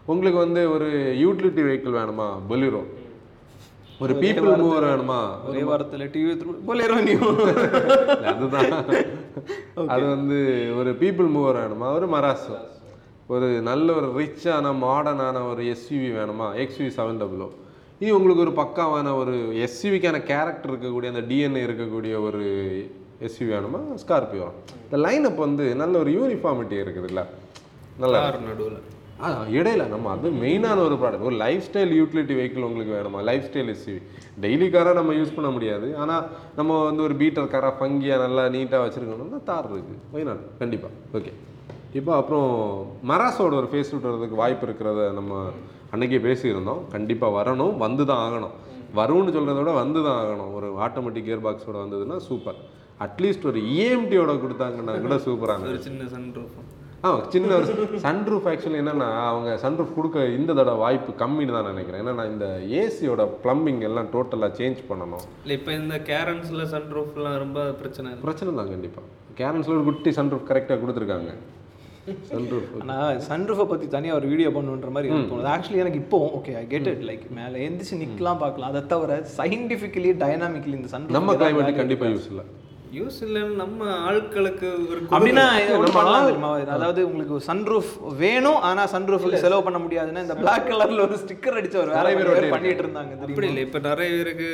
உங்களுக்கு 0.06 0.40
வந்து 0.46 0.62
ஒரு 0.72 0.88
யூட்டிலிட்டி 1.24 1.62
வெஹிக்கிள் 1.68 1.98
வேணுமா? 2.00 2.28
பொலிரோ 2.50 2.82
ஒரு 4.02 4.14
பீப்புள் 4.24 4.52
மூவர் 4.62 4.86
வேணுமா? 4.90 5.20
ஒரே 5.50 5.62
வாரத்தில் 5.70 6.04
டிவி 6.14 6.34
போலேரோ 6.68 6.98
நீ 7.08 7.12
இல்ல, 7.12 8.28
அதுதான். 8.32 8.72
அது 9.94 10.04
வந்து 10.16 10.38
ஒரு 10.80 10.92
பீப்புள் 11.02 11.30
மூவர் 11.36 11.60
வேணுமா? 11.62 11.88
ஒரு 11.98 12.08
மராசோ 12.16 12.58
ஒரு 13.30 13.48
நல்ல 13.70 13.88
ஒரு 13.94 14.10
ரிச்சான 14.20 14.74
மாடர்னான 14.84 15.38
ஒரு 15.52 15.64
எஸ்யூவி 15.74 16.12
வேணுமா? 16.20 16.48
எக்ஸ்யூவி 16.64 16.92
செவன் 17.00 17.22
டபுளோ 17.24 17.48
இது 18.02 18.10
உங்களுக்கு 18.18 18.44
ஒரு 18.46 18.52
பக்காவான 18.60 19.12
ஒரு 19.20 19.36
எஸ்யூவிக்கான 19.66 20.18
கேரக்டர் 20.32 20.72
இருக்கக்கூடிய 20.72 21.12
அந்த 21.14 21.24
டிஎன்ஏ 21.30 21.62
இருக்கக்கூடிய 21.68 22.14
ஒரு 22.28 22.42
எஸ்யூவி 23.28 23.52
வேணுமா? 23.54 23.80
ஸ்கார்பியோ 24.04 24.48
இந்த 24.84 24.98
லைனப் 25.06 25.40
வந்து 25.46 25.64
நல்ல 25.82 25.94
ஒரு 26.04 26.12
யூனிஃபார்மிட்டி 26.18 26.78
இருக்குதுல்ல. 26.84 27.22
நல்லா 28.04 28.20
நடுவில். 28.50 28.78
ஆ 29.24 29.28
இடையில 29.58 29.84
நம்ம 29.94 30.10
அது 30.16 30.28
மெயினான 30.42 30.82
ஒரு 30.88 30.96
ப்ராடக்ட் 31.02 31.28
ஒரு 31.30 31.38
லைஃப் 31.44 31.64
ஸ்டைல் 31.68 31.94
யூட்டிலிட்டி 32.00 32.34
வெஹிக்கிள் 32.40 32.68
உங்களுக்கு 32.68 32.94
வேணுமா? 32.98 33.20
லைஃப் 33.30 33.48
ஸ்டைல் 33.48 33.72
எஸ்யூவி 33.74 34.02
டெய்லி 34.44 34.68
காராக 34.76 34.98
நம்ம 35.00 35.14
யூஸ் 35.20 35.36
பண்ண 35.38 35.50
முடியாது. 35.56 35.88
ஆனால் 36.04 36.26
நம்ம 36.60 36.78
வந்து 36.90 37.02
ஒரு 37.08 37.16
பீட்டர் 37.22 37.52
காராக 37.54 37.74
ஃபங்கியாக 37.80 38.24
நல்லா 38.26 38.44
நீட்டாக 38.56 38.84
வச்சுருக்கணும்னா 38.86 39.40
தார் 39.50 39.70
இருக்குது 39.72 40.04
ஒய்நாட் 40.18 40.44
கண்டிப்பாக 40.62 40.94
ஓகே 41.20 41.34
இப்போ 42.00 42.14
அப்புறம் 42.20 42.52
மராசோட 43.12 43.56
ஒரு 43.62 43.70
ஃபேஸ் 43.72 43.92
ஷூட் 43.92 44.08
வரதுக்கு 44.10 44.42
வாய்ப்பு 44.44 44.66
இருக்கிறத 44.68 45.04
நம்ம 45.14 45.34
அன்னைக்கே 45.98 46.22
பேசியிருந்தோம். 46.30 46.82
கண்டிப்பாக 46.96 47.38
வரணும் 47.42 47.76
வந்து 47.86 48.06
தான் 48.14 48.24
ஆகணும். 48.26 48.56
வரும்னு 48.98 49.32
சொல்கிறத 49.36 49.60
விட 49.62 49.72
வந்து 49.84 50.00
தான் 50.08 50.18
ஆகணும். 50.24 50.52
ஒரு 50.58 50.68
ஆட்டோமேட்டிக் 50.86 51.26
கியர் 51.28 51.46
பாக்ஸோட 51.46 51.78
வந்ததுன்னா 51.84 52.18
சூப்பர் 52.30 52.60
அட்லீஸ்ட் 53.06 53.48
ஒரு 53.50 53.60
இஎம்டியோட 53.78 54.32
கொடுத்தாங்கன்னா 54.44 54.94
கூட 55.06 55.16
சூப்பரான 55.26 55.68
ஒரு 55.72 55.82
சின்ன 55.88 56.06
சன் 56.14 56.30
ரூஃப் 56.38 56.56
ஆ 57.08 57.10
சின்ன 57.34 57.50
ஒரு 57.58 58.00
சன்ரூஃப் 58.06 58.48
ஆக்சுவலி 58.52 58.80
என்னன்னா 58.84 59.10
அவங்க 59.32 59.50
சன்ரூஃப் 59.64 59.92
கொடுக்க 59.98 60.24
இந்த 60.38 60.52
தடவை 60.60 60.80
வாய்ப்பு 60.84 61.12
கம்மின்னு 61.20 61.56
தான் 61.58 61.70
நினைக்கிறேன். 61.72 62.02
ஏன்னா 62.04 62.16
நான் 62.20 62.32
இந்த 62.34 62.48
ஏசியோட 62.80 63.26
ப்ளம்பிங் 63.44 63.82
எல்லாம் 63.90 64.10
டோட்டலாக 64.16 64.52
சேஞ்ச் 64.60 64.80
பண்ணணும். 64.90 65.26
இல்லை 65.44 65.58
இப்போ 65.60 65.74
இந்த 65.82 65.98
கேரன்ஸில் 66.10 66.66
சன் 66.74 66.90
ரூஃப்லாம் 66.98 67.38
ரொம்ப 67.44 67.68
பிரச்சனை 67.82 68.16
பிரச்சனை 68.28 68.56
தான் 68.62 68.74
கண்டிப்பாக 68.74 69.08
கேரன்ஸில் 69.42 69.78
ஒரு 69.78 69.86
குட்டி 69.92 70.14
சன்ரூஃப் 70.20 70.50
கரெக்டாக 70.52 70.80
கொடுத்துருக்காங்க. 70.84 71.32
ஆனால் 72.82 73.18
சன்ரூஃபை 73.30 73.66
பற்றி 73.72 73.88
தனியாக 73.96 74.20
ஒரு 74.20 74.28
வீடியோ 74.34 74.50
பண்ணுன்ற 74.58 74.90
மாதிரி 74.96 75.10
தோணுது. 75.14 75.50
ஆக்சுவலி 75.56 75.82
எனக்கு 75.84 76.02
இப்போ 76.04 76.20
okay 76.38 76.54
I 76.62 76.64
get 76.74 76.88
it 76.94 77.04
like 77.10 77.26
மேலே 77.40 77.66
எந்திரிச்சு 77.68 78.02
நிற்கலாம் 78.04 78.42
பார்க்கலாம். 78.44 78.72
அதை 78.74 78.84
தவிர 78.94 79.20
சயின்டிஃபிக்கலி 79.40 80.14
டைனாமிக்கலி 80.24 80.78
இந்த 80.80 80.92
சன் 80.94 81.12
நம்ம 81.18 81.36
கிளைமேட்டுக்கு 81.42 81.82
கண்டிப்பாக 81.84 82.14
யூஸ் 82.16 82.30
இல்லை. 82.34 82.46
யூஸ் 82.96 83.18
இல்லைன்னு 83.26 83.56
நம்ம 83.62 83.86
ஆட்களுக்கு 84.10 84.68
ஒரு 84.92 85.00
அப்படின்னா 85.16 85.44
தெரியுமா? 86.28 86.52
அதாவது 86.76 87.02
உங்களுக்கு 87.08 87.38
சன்ரூஃப் 87.48 87.90
வேணும் 88.22 88.60
ஆனா 88.68 88.84
சன்ரூஃபுக்கு 88.94 89.42
செலவு 89.46 89.66
பண்ண 89.66 89.80
முடியாதுன்னா 89.86 90.24
இந்த 90.26 90.38
பிளாக் 90.42 90.68
கலர்ல 90.70 91.04
ஒரு 91.08 91.18
ஸ்டிக்கர் 91.24 91.58
அடிச்ச 91.60 91.78
ஒரு 91.84 91.92
நிறைய 91.98 92.16
பேர் 92.20 92.54
பண்ணிட்டு 92.56 92.84
இருந்தாங்க 92.86 93.14
அப்படி? 93.28 93.48
இல்லை. 93.52 93.64
இப்போ 93.68 93.82
நிறைய 93.90 94.10
பேருக்கு 94.16 94.50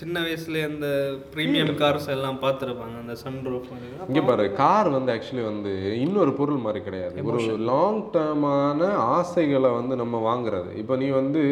சின்ன 0.00 0.24
வயசுல 0.26 0.64
அந்த 0.70 0.88
ப்ரீமியம் 1.34 1.72
கார்ஸ் 1.82 2.10
எல்லாம் 2.16 2.42
பார்த்துருப்பாங்க. 2.44 2.96
அந்த 3.04 3.16
சன் 3.24 3.40
ரூஃப் 3.52 3.72
இங்கே 4.08 4.24
பாரு 4.30 4.46
கார் 4.62 4.90
வந்து 4.98 5.12
ஆக்சுவலி 5.16 5.46
வந்து 5.52 5.74
இன்னொரு 6.04 6.34
பொருள் 6.40 6.64
மாதிரி 6.66 6.82
கிடையாது. 6.88 7.26
ஒரு 7.32 7.58
லாங் 7.72 8.04
டேர்மான 8.16 8.92
ஆசைகளை 9.16 9.72
வந்து 9.80 9.96
நம்ம 10.04 10.22
வாங்குறது. 10.30 10.72
இப்போ 10.82 10.96
நீ 11.02 11.10
வந்து 11.20 11.44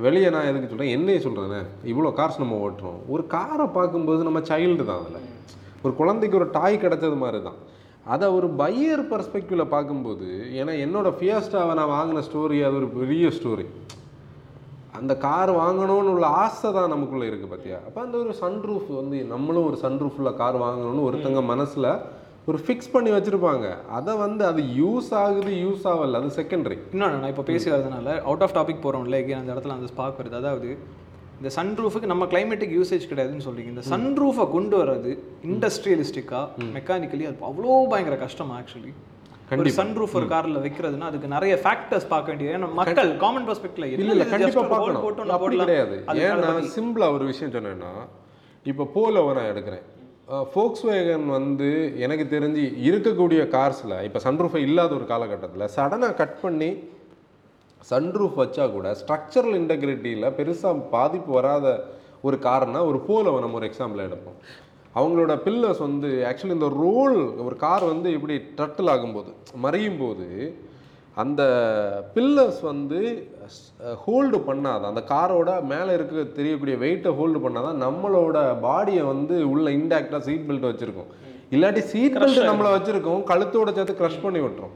வெளியே 0.00 0.30
நான் 0.30 0.48
எதுக்கு 0.48 0.68
சொல்கிறேன் 0.68 0.94
என்னையே 0.96 1.18
சொல்கிறேனே 1.18 1.60
இவ்வளோ 1.84 2.10
கார்ஸ் 2.18 2.42
நம்ம 2.42 2.56
ஓட்டுறோம். 2.66 2.98
ஒரு 3.08 3.26
காரை 3.26 3.66
பார்க்கும்போது 3.66 4.22
நம்ம 4.22 4.40
சைல்டு 4.40 4.84
தான் 4.84 5.00
அதில். 5.02 5.28
ஒரு 5.84 5.94
குழந்தைக்கு 5.94 6.36
ஒரு 6.36 6.48
டாய் 6.52 6.76
கிடைச்சது 6.76 7.16
மாதிரி 7.16 7.42
தான் 7.42 7.60
அதை 8.04 8.26
ஒரு 8.34 8.46
பையர் 8.56 9.02
பர்ஸ்பெக்டிவில் 9.10 9.72
பார்க்கும்போது 9.72 10.28
ஏன்னா 10.60 10.72
என்னோட 10.84 11.08
ஃபியாஸ்டாவை 11.18 11.74
நான் 11.74 11.94
வாங்கின 11.98 12.22
ஸ்டோரி 12.28 12.58
அது 12.64 12.76
ஒரு 12.76 12.88
பெரிய 12.88 13.28
ஸ்டோரி 13.28 13.66
அந்த 14.98 15.16
கார் 15.16 15.50
வாங்கணும்னு 15.50 16.12
உள்ள 16.12 16.26
ஆசை 16.26 16.72
தான் 16.72 16.88
நமக்குள்ள 16.88 17.24
இருக்கு 17.24 17.46
பார்த்தியா 17.46 17.78
அப்போ 17.86 18.00
அந்த 18.00 18.18
ஒரு 18.18 18.34
சன்ரூஃப் 18.40 18.90
வந்து 18.96 19.18
நம்மளும் 19.24 19.66
ஒரு 19.66 19.78
சன்ரூஃபில் 19.82 20.34
கார் 20.34 20.56
வாங்கணும்னு 20.56 21.06
ஒருத்தங்க 21.08 21.42
மனசுல 21.46 21.86
ஒரு 22.50 22.58
ஃபிக்ஸ் 22.66 22.90
பண்ணி 22.92 23.10
வச்சிருப்பாங்க. 23.14 23.66
அதை 23.96 24.12
வந்து 24.22 24.42
அது 24.50 24.62
யூஸ் 24.78 25.10
ஆகுது 25.22 25.52
யூஸ் 25.64 25.84
ஆகல 25.90 26.20
அது 26.20 26.30
செகண்டரி 26.38 26.78
இன்னொன்று 26.94 27.20
நான் 27.22 27.32
இப்போ 27.32 27.44
பேசி 27.50 27.68
வரதுனால 27.72 28.16
அவுட் 28.28 28.42
ஆஃப் 28.46 28.54
டாபிக் 28.56 28.82
போகிறோம்ல 28.84 29.18
again 29.22 29.38
அந்த 29.42 29.50
இடத்துல 29.54 29.76
அந்த 29.78 29.88
ஸ்பாக் 29.92 30.18
வருது. 30.20 30.36
அதாவது 30.42 30.70
இந்த 31.38 31.50
சன்ரூஃபுக்கு 31.58 32.10
நம்ம 32.12 32.26
கிளைமேட்டிக் 32.32 32.74
யூசேஜ் 32.78 33.06
கிடையாதுன்னு 33.12 33.46
சொல்றீங்க. 33.46 33.70
இந்த 33.74 33.84
சன்ரூஃபை 33.92 34.46
கொண்டு 34.56 34.76
வர்றது 34.82 35.12
இண்டஸ்ட்ரியலிஸ்டிக்காக 35.52 36.66
மெக்கானிக்கலி 36.78 37.24
அது 37.30 37.48
அவ்வளோ 37.50 37.78
பயங்கர 37.94 38.18
கஷ்டம் 38.24 38.52
ஆக்சுவலி 38.58 38.92
ஒரு 39.60 39.70
சன்ரூஃப் 39.78 40.18
ஒரு 40.18 40.26
கார்ல 40.34 40.60
வைக்கிறதுனா 40.66 41.08
அதுக்கு 41.12 41.32
நிறைய 41.36 41.54
ஃபேக்டர்ஸ் 41.64 42.06
பார்க்க 42.12 42.30
வேண்டியது. 42.30 42.52
ஏன்னா 42.58 42.68
மக்கள் 42.82 43.10
காமன் 43.24 43.48
பர்ஸ்பெக்ட்ல 43.48 43.88
இல்ல 43.94 44.12
இல்ல 44.16 44.28
கண்டிப்பா 44.34 44.62
பார்க்கணும். 44.74 45.32
அப்படி 45.38 45.56
கிடையாது. 45.64 45.96
ஏன்னா 46.26 46.52
சிம்பிளா 46.76 47.08
ஒரு 47.16 47.24
விஷயம் 47.32 47.56
சொன்னேன்னா 47.56 47.92
இப்போ 48.72 48.84
போலோவை 48.98 49.32
நான் 49.38 49.50
எடுக்கிறேன். 49.54 49.86
ஃபோக்ஸ் 50.32 50.84
வேகன் 50.86 51.26
வந்து 51.26 51.98
எனக்கு 51.98 52.24
தெரிஞ்சு 52.24 52.62
இருக்கக்கூடிய 52.82 53.48
கார்ஸில் 53.48 54.04
இப்போ 54.04 54.18
சன்ரூஃபை 54.18 54.56
இல்லாத 54.56 54.94
ஒரு 54.94 55.04
காலகட்டத்தில் 55.04 55.72
சடனாக 55.76 56.14
கட் 56.14 56.40
பண்ணி 56.40 56.70
சன்ரூஃப் 57.90 58.34
வச்சா 58.34 58.72
கூட 58.72 58.94
ஸ்ட்ரக்சரல் 58.94 59.56
இன்டெகிரிட்டியில் 59.58 60.34
பெருசாக 60.36 60.80
பாதிப்பு 60.90 61.32
வராத 61.32 61.84
ஒரு 62.20 62.36
கார்னால் 62.36 62.86
ஒரு 62.86 62.98
போலோவை 63.08 63.40
நம்ம 63.40 63.54
ஒரு 63.54 63.70
எக்ஸாம்பிள் 63.70 64.06
எடுப்போம். 64.06 64.38
அவங்களோட 64.94 65.40
பில்லர்ஸ் 65.44 65.78
வந்து 65.78 66.26
ஆக்சுவலி 66.30 66.50
இந்த 66.50 66.68
ரோல் 66.68 67.42
ஒரு 67.44 67.56
கார் 67.56 67.84
வந்து 67.84 68.12
இப்படி 68.12 68.36
ட்ரட்டில் 68.56 68.90
ஆகும்போது 68.90 69.30
மறையும் 69.54 69.98
போது 69.98 70.26
அந்த 71.20 71.42
பில்லர்ஸ் 72.14 72.60
வந்து 72.62 73.00
ஹோல்டு 74.04 74.38
பண்ணாதான். 74.46 74.92
அந்த 74.92 75.02
காரோட 75.10 75.50
மேலே 75.72 75.90
இருக்க 75.92 76.22
தெரியக்கூடிய 76.38 76.76
வெயிட்டை 76.84 77.10
ஹோல்டு 77.18 77.40
பண்ணாதான் 77.46 77.82
நம்மளோட 77.86 78.36
பாடியை 78.66 79.02
வந்து 79.06 79.36
உள்ள 79.48 79.66
இன்டாக்டாக 79.70 80.22
சீட் 80.28 80.46
பெல்ட் 80.50 80.68
வச்சுருக்கோம். 80.70 81.10
இல்லாட்டி 81.54 81.82
சீட் 81.92 82.16
பெல்ட் 82.22 82.48
நம்மளை 82.50 82.70
வச்சுருக்கோம் 82.76 83.22
கழுத்தோட 83.32 83.72
சேர்த்து 83.74 83.98
க்ரஷ் 84.00 84.22
பண்ணி 84.22 84.42
விட்டுரும். 84.44 84.74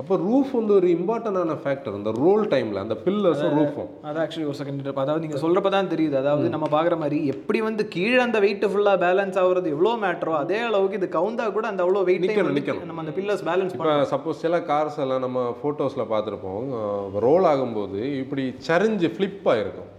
அப்போ 0.00 0.14
ரூஃப் 0.26 0.50
வந்து 0.56 0.72
ஒரு 0.78 0.88
இம்பார்ட்டண்டான 0.96 1.54
ஃபேக்டர் 1.62 1.94
இந்த 1.98 2.10
ரோல் 2.24 2.42
டைமில் 2.52 2.80
அந்த 2.82 2.96
பில்லர்ஸும் 3.04 3.54
ரூஃபும் 3.58 3.88
அது 4.08 4.18
ஆக்சுவலி 4.24 4.46
ஒரு 4.50 4.58
செகண்ட் 4.58 4.90
அதாவது 5.02 5.22
நீங்க 5.24 5.38
சொல்றப்ப 5.44 5.70
தான் 5.74 5.90
தெரியுது. 5.92 6.16
அதாவது 6.20 6.52
நம்ம 6.54 6.66
பார்க்குற 6.74 6.96
மாதிரி 7.00 7.18
எப்படி 7.32 7.60
வந்து 7.68 7.84
கீழே 7.94 8.20
அந்த 8.26 8.40
வெயிட் 8.44 8.66
ஃபுல்லா 8.72 8.92
பேலன்ஸ் 9.04 9.38
ஆகுறது 9.42 9.72
எவ்வளோ 9.74 9.94
மேட்டரோ 10.04 10.34
அதே 10.42 10.60
அளவுக்கு 10.68 10.98
இது 11.00 11.08
கவுந்தா 11.16 11.46
கூட 11.56 11.66
அந்த 11.72 11.82
அவ்வளோ 11.84 12.02
வெயிட் 12.10 12.26
நிக்கணும், 12.26 12.56
நிக்கணும். 12.58 12.86
நம்ம 12.90 13.02
அந்த 13.04 13.14
பில்லர்ஸ் 13.18 13.44
பேலன்ஸ் 13.50 13.74
இப்போ 13.78 13.96
சப்போஸ் 14.12 14.42
சில 14.44 14.60
கார்ஸ் 14.70 15.00
எல்லாம் 15.06 15.24
நம்ம 15.26 15.42
ஃபோட்டோஸில் 15.62 16.10
பார்த்துருப்போம். 16.12 16.68
ரோல் 17.26 17.48
ஆகும்போது 17.52 18.02
இப்படி 18.22 18.44
சரிஞ்சு 18.68 19.10
ஃப்ளிப் 19.16 19.48
ஆகிருக்கும் 19.54 19.90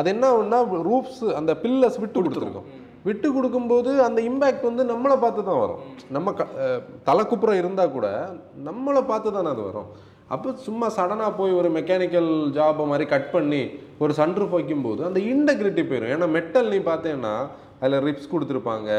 அது 0.00 0.10
என்ன 0.14 0.24
ஆகும்னா 0.32 0.60
ரூப்ஸ் 0.90 1.22
அந்த 1.38 1.52
பில்லர்ஸ் 1.62 1.98
விட்டு 2.02 2.18
கொடுத்துருக்கும். 2.18 2.68
விட்டு 3.08 3.28
கொடுக்கும்போது 3.36 3.90
அந்த 4.08 4.20
இம்பேக்ட் 4.30 4.68
வந்து 4.70 4.84
நம்மளை 4.92 5.16
பார்த்து 5.24 5.46
தான் 5.48 5.62
வரும். 5.64 5.82
நம்ம 6.16 6.32
க 6.38 6.44
தலைக்குப்புறம் 7.08 7.58
இருந்தால் 7.62 7.94
கூட 7.96 8.08
நம்மளை 8.68 9.02
பார்த்து 9.10 9.36
தானே 9.36 9.50
அது 9.54 9.62
வரும். 9.68 9.88
அப்போ 10.34 10.48
சும்மா 10.66 10.86
சடனாக 10.96 11.30
போய் 11.38 11.52
ஒரு 11.60 11.68
மெக்கானிக்கல் 11.78 12.30
ஜாபை 12.56 12.84
மாதிரி 12.90 13.04
கட் 13.12 13.30
பண்ணி 13.34 13.62
ஒரு 14.04 14.12
சன்ரூஃப் 14.20 14.56
வைக்கும்போது 14.56 15.00
அந்த 15.08 15.20
இன்டெகிரிட்டி 15.32 15.82
போயிடும் 15.90 16.12
ஏன்னா 16.16 16.28
மெட்டல் 16.36 16.70
நீ 16.74 16.80
பார்த்தேன்னா 16.90 17.34
அதில் 17.80 18.04
ரிப்ஸ் 18.08 18.32
கொடுத்துருப்பாங்க 18.32 18.90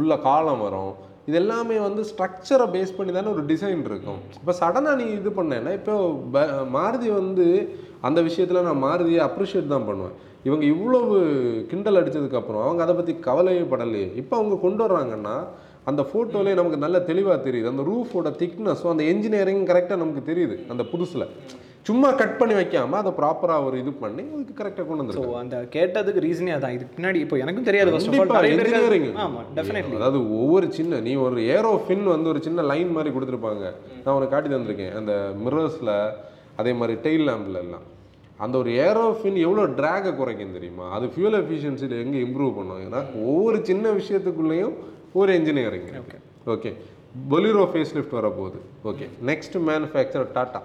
உள்ள 0.00 0.12
காலம் 0.26 0.62
வரும். 0.66 0.92
இது 1.28 1.36
எல்லாமே 1.40 1.76
வந்து 1.86 2.02
ஸ்ட்ரக்சரை 2.10 2.66
பேஸ் 2.74 2.94
பண்ணி 2.96 3.12
தானே 3.16 3.28
ஒரு 3.34 3.42
டிசைன் 3.50 3.82
இருக்கும். 3.90 4.20
இப்போ 4.38 4.52
சடனாக 4.60 4.98
நீ 5.00 5.06
இது 5.18 5.30
பண்ணேன்னா 5.38 5.72
இப்போ 5.78 5.94
மாருதி 6.76 7.08
வந்து 7.20 7.46
அந்த 8.08 8.20
விஷயத்தில் 8.28 8.66
நான் 8.68 8.84
மாருதியை 8.86 9.20
அப்ரிஷியேட் 9.28 9.74
தான் 9.74 9.88
பண்ணுவேன். 9.90 10.16
இவங்க 10.46 10.64
இவ்வளவு 10.74 11.16
கிண்டல் 11.70 12.00
அடிச்சதுக்கப்புறம் 12.00 12.64
அவங்க 12.66 12.82
அதை 12.86 12.94
பற்றி 13.00 13.14
கவலையே 13.28 13.64
படலையே. 13.72 14.08
இப்போ 14.22 14.34
அவங்க 14.40 14.56
கொண்டு 14.66 14.82
வர்றாங்கன்னா 14.86 15.34
அந்த 15.90 16.02
ஃபோட்டோலேயே 16.08 16.56
நமக்கு 16.58 16.84
நல்ல 16.84 16.96
தெளிவாக 17.10 17.38
தெரியுது. 17.46 17.72
அந்த 17.72 17.84
ரூஃபோட 17.90 18.30
திக்னஸும் 18.40 18.92
அந்த 18.94 19.04
என்ஜினியரிங் 19.12 19.66
கரெக்டாக 19.70 20.02
நமக்கு 20.02 20.22
தெரியுது 20.30 20.56
அந்த 20.72 20.82
புதுசில். 20.92 21.26
சும்மா 21.88 22.08
கட் 22.18 22.36
பண்ணி 22.40 22.54
வைக்காம 22.58 22.96
அதை 23.02 23.10
ப்ராப்பராக 23.20 23.66
ஒரு 23.68 23.76
இது 23.82 23.92
பண்ணி 24.02 24.24
அதுக்கு 24.34 24.54
கரெக்டாக 24.58 24.84
கொண்டு 24.88 25.00
ஸோ 25.00 25.04
வந்துருக்காங்க 25.04 25.40
அந்த 25.44 25.56
கேட்டதுக்கு 25.76 26.20
ரீசனே 26.26 26.52
அதான். 26.56 26.74
இதுக்கு 26.76 26.96
பின்னாடி 26.98 27.18
இப்போ 27.24 27.36
எனக்கும் 27.44 27.66
தெரியாது 27.68 27.92
ஃபர்ஸ்ட் 27.94 28.10
ஆஃப் 28.10 28.20
ஆல் 28.20 28.28
கண்டிப்பா 28.28 28.42
நிறைய 28.42 28.58
engineering. 28.58 29.06
பேருக்கு 29.06 29.24
ஆமா 29.24 29.40
டெஃபினெட்லி 29.56 29.96
அதாவது 30.00 30.20
ஒவ்வொரு 30.40 30.68
சின்ன 30.78 31.00
நீ 31.06 31.14
ஒரு 31.26 31.40
ஏரோ 31.56 31.72
ஃபின் 31.86 32.06
வந்து 32.14 32.30
ஒரு 32.34 32.42
சின்ன 32.46 32.66
லைன் 32.72 32.92
மாதிரி 32.98 33.12
கொடுத்துருப்பாங்க. 33.16 33.64
நான் 34.04 34.14
உனக்கு 34.18 34.34
காட்டி 34.34 34.50
தந்திருக்கேன். 34.54 34.94
அந்த 35.00 35.14
மிரர்ஸில் 35.46 35.94
அதே 36.62 36.74
மாதிரி 36.82 36.96
டெயில் 37.06 37.28
லேம்பில் 37.30 37.60
எல்லாம். 37.64 37.84
அந்த 38.44 38.54
ஒரு 38.62 38.70
ஏரோ 38.86 39.04
ஃபின் 39.18 39.38
எவ்வளோ 39.46 39.64
ட்ராகை 39.78 40.10
குறைக்கும் 40.20 40.56
தெரியுமா? 40.56 40.86
அது 40.96 41.06
ஃபியூல் 41.14 41.36
எஃபிஷியன்சியில் 41.40 41.96
எங்கே 42.04 42.18
இம்ப்ரூவ் 42.26 42.52
பண்ணும்? 42.58 42.80
ஏன்னா 42.86 43.00
ஒவ்வொரு 43.30 43.58
சின்ன 43.70 43.92
விஷயத்துக்குள்ளேயும் 44.00 44.74
ஒரு 45.20 45.32
engineering 45.38 45.88
okay 46.02 46.18
okay 46.54 46.72
Bolero 47.32 47.64
facelift 47.96 48.18
வரப்போகுது. 48.18 48.58
ஓகே 48.90 49.06
நெக்ஸ்ட் 49.30 49.56
மேனுஃபேக்சர் 49.70 50.26
டாட்டா 50.36 50.60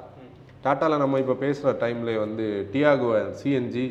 டாட்டாவில் 0.66 1.02
நம்ம 1.04 1.20
இப்போ 1.24 1.36
பேசுகிற 1.46 1.72
டைம்லேயே 1.84 2.20
வந்து 2.26 2.46
டியாகோ 2.74 3.10
சிஎன்ஜி 3.42 3.86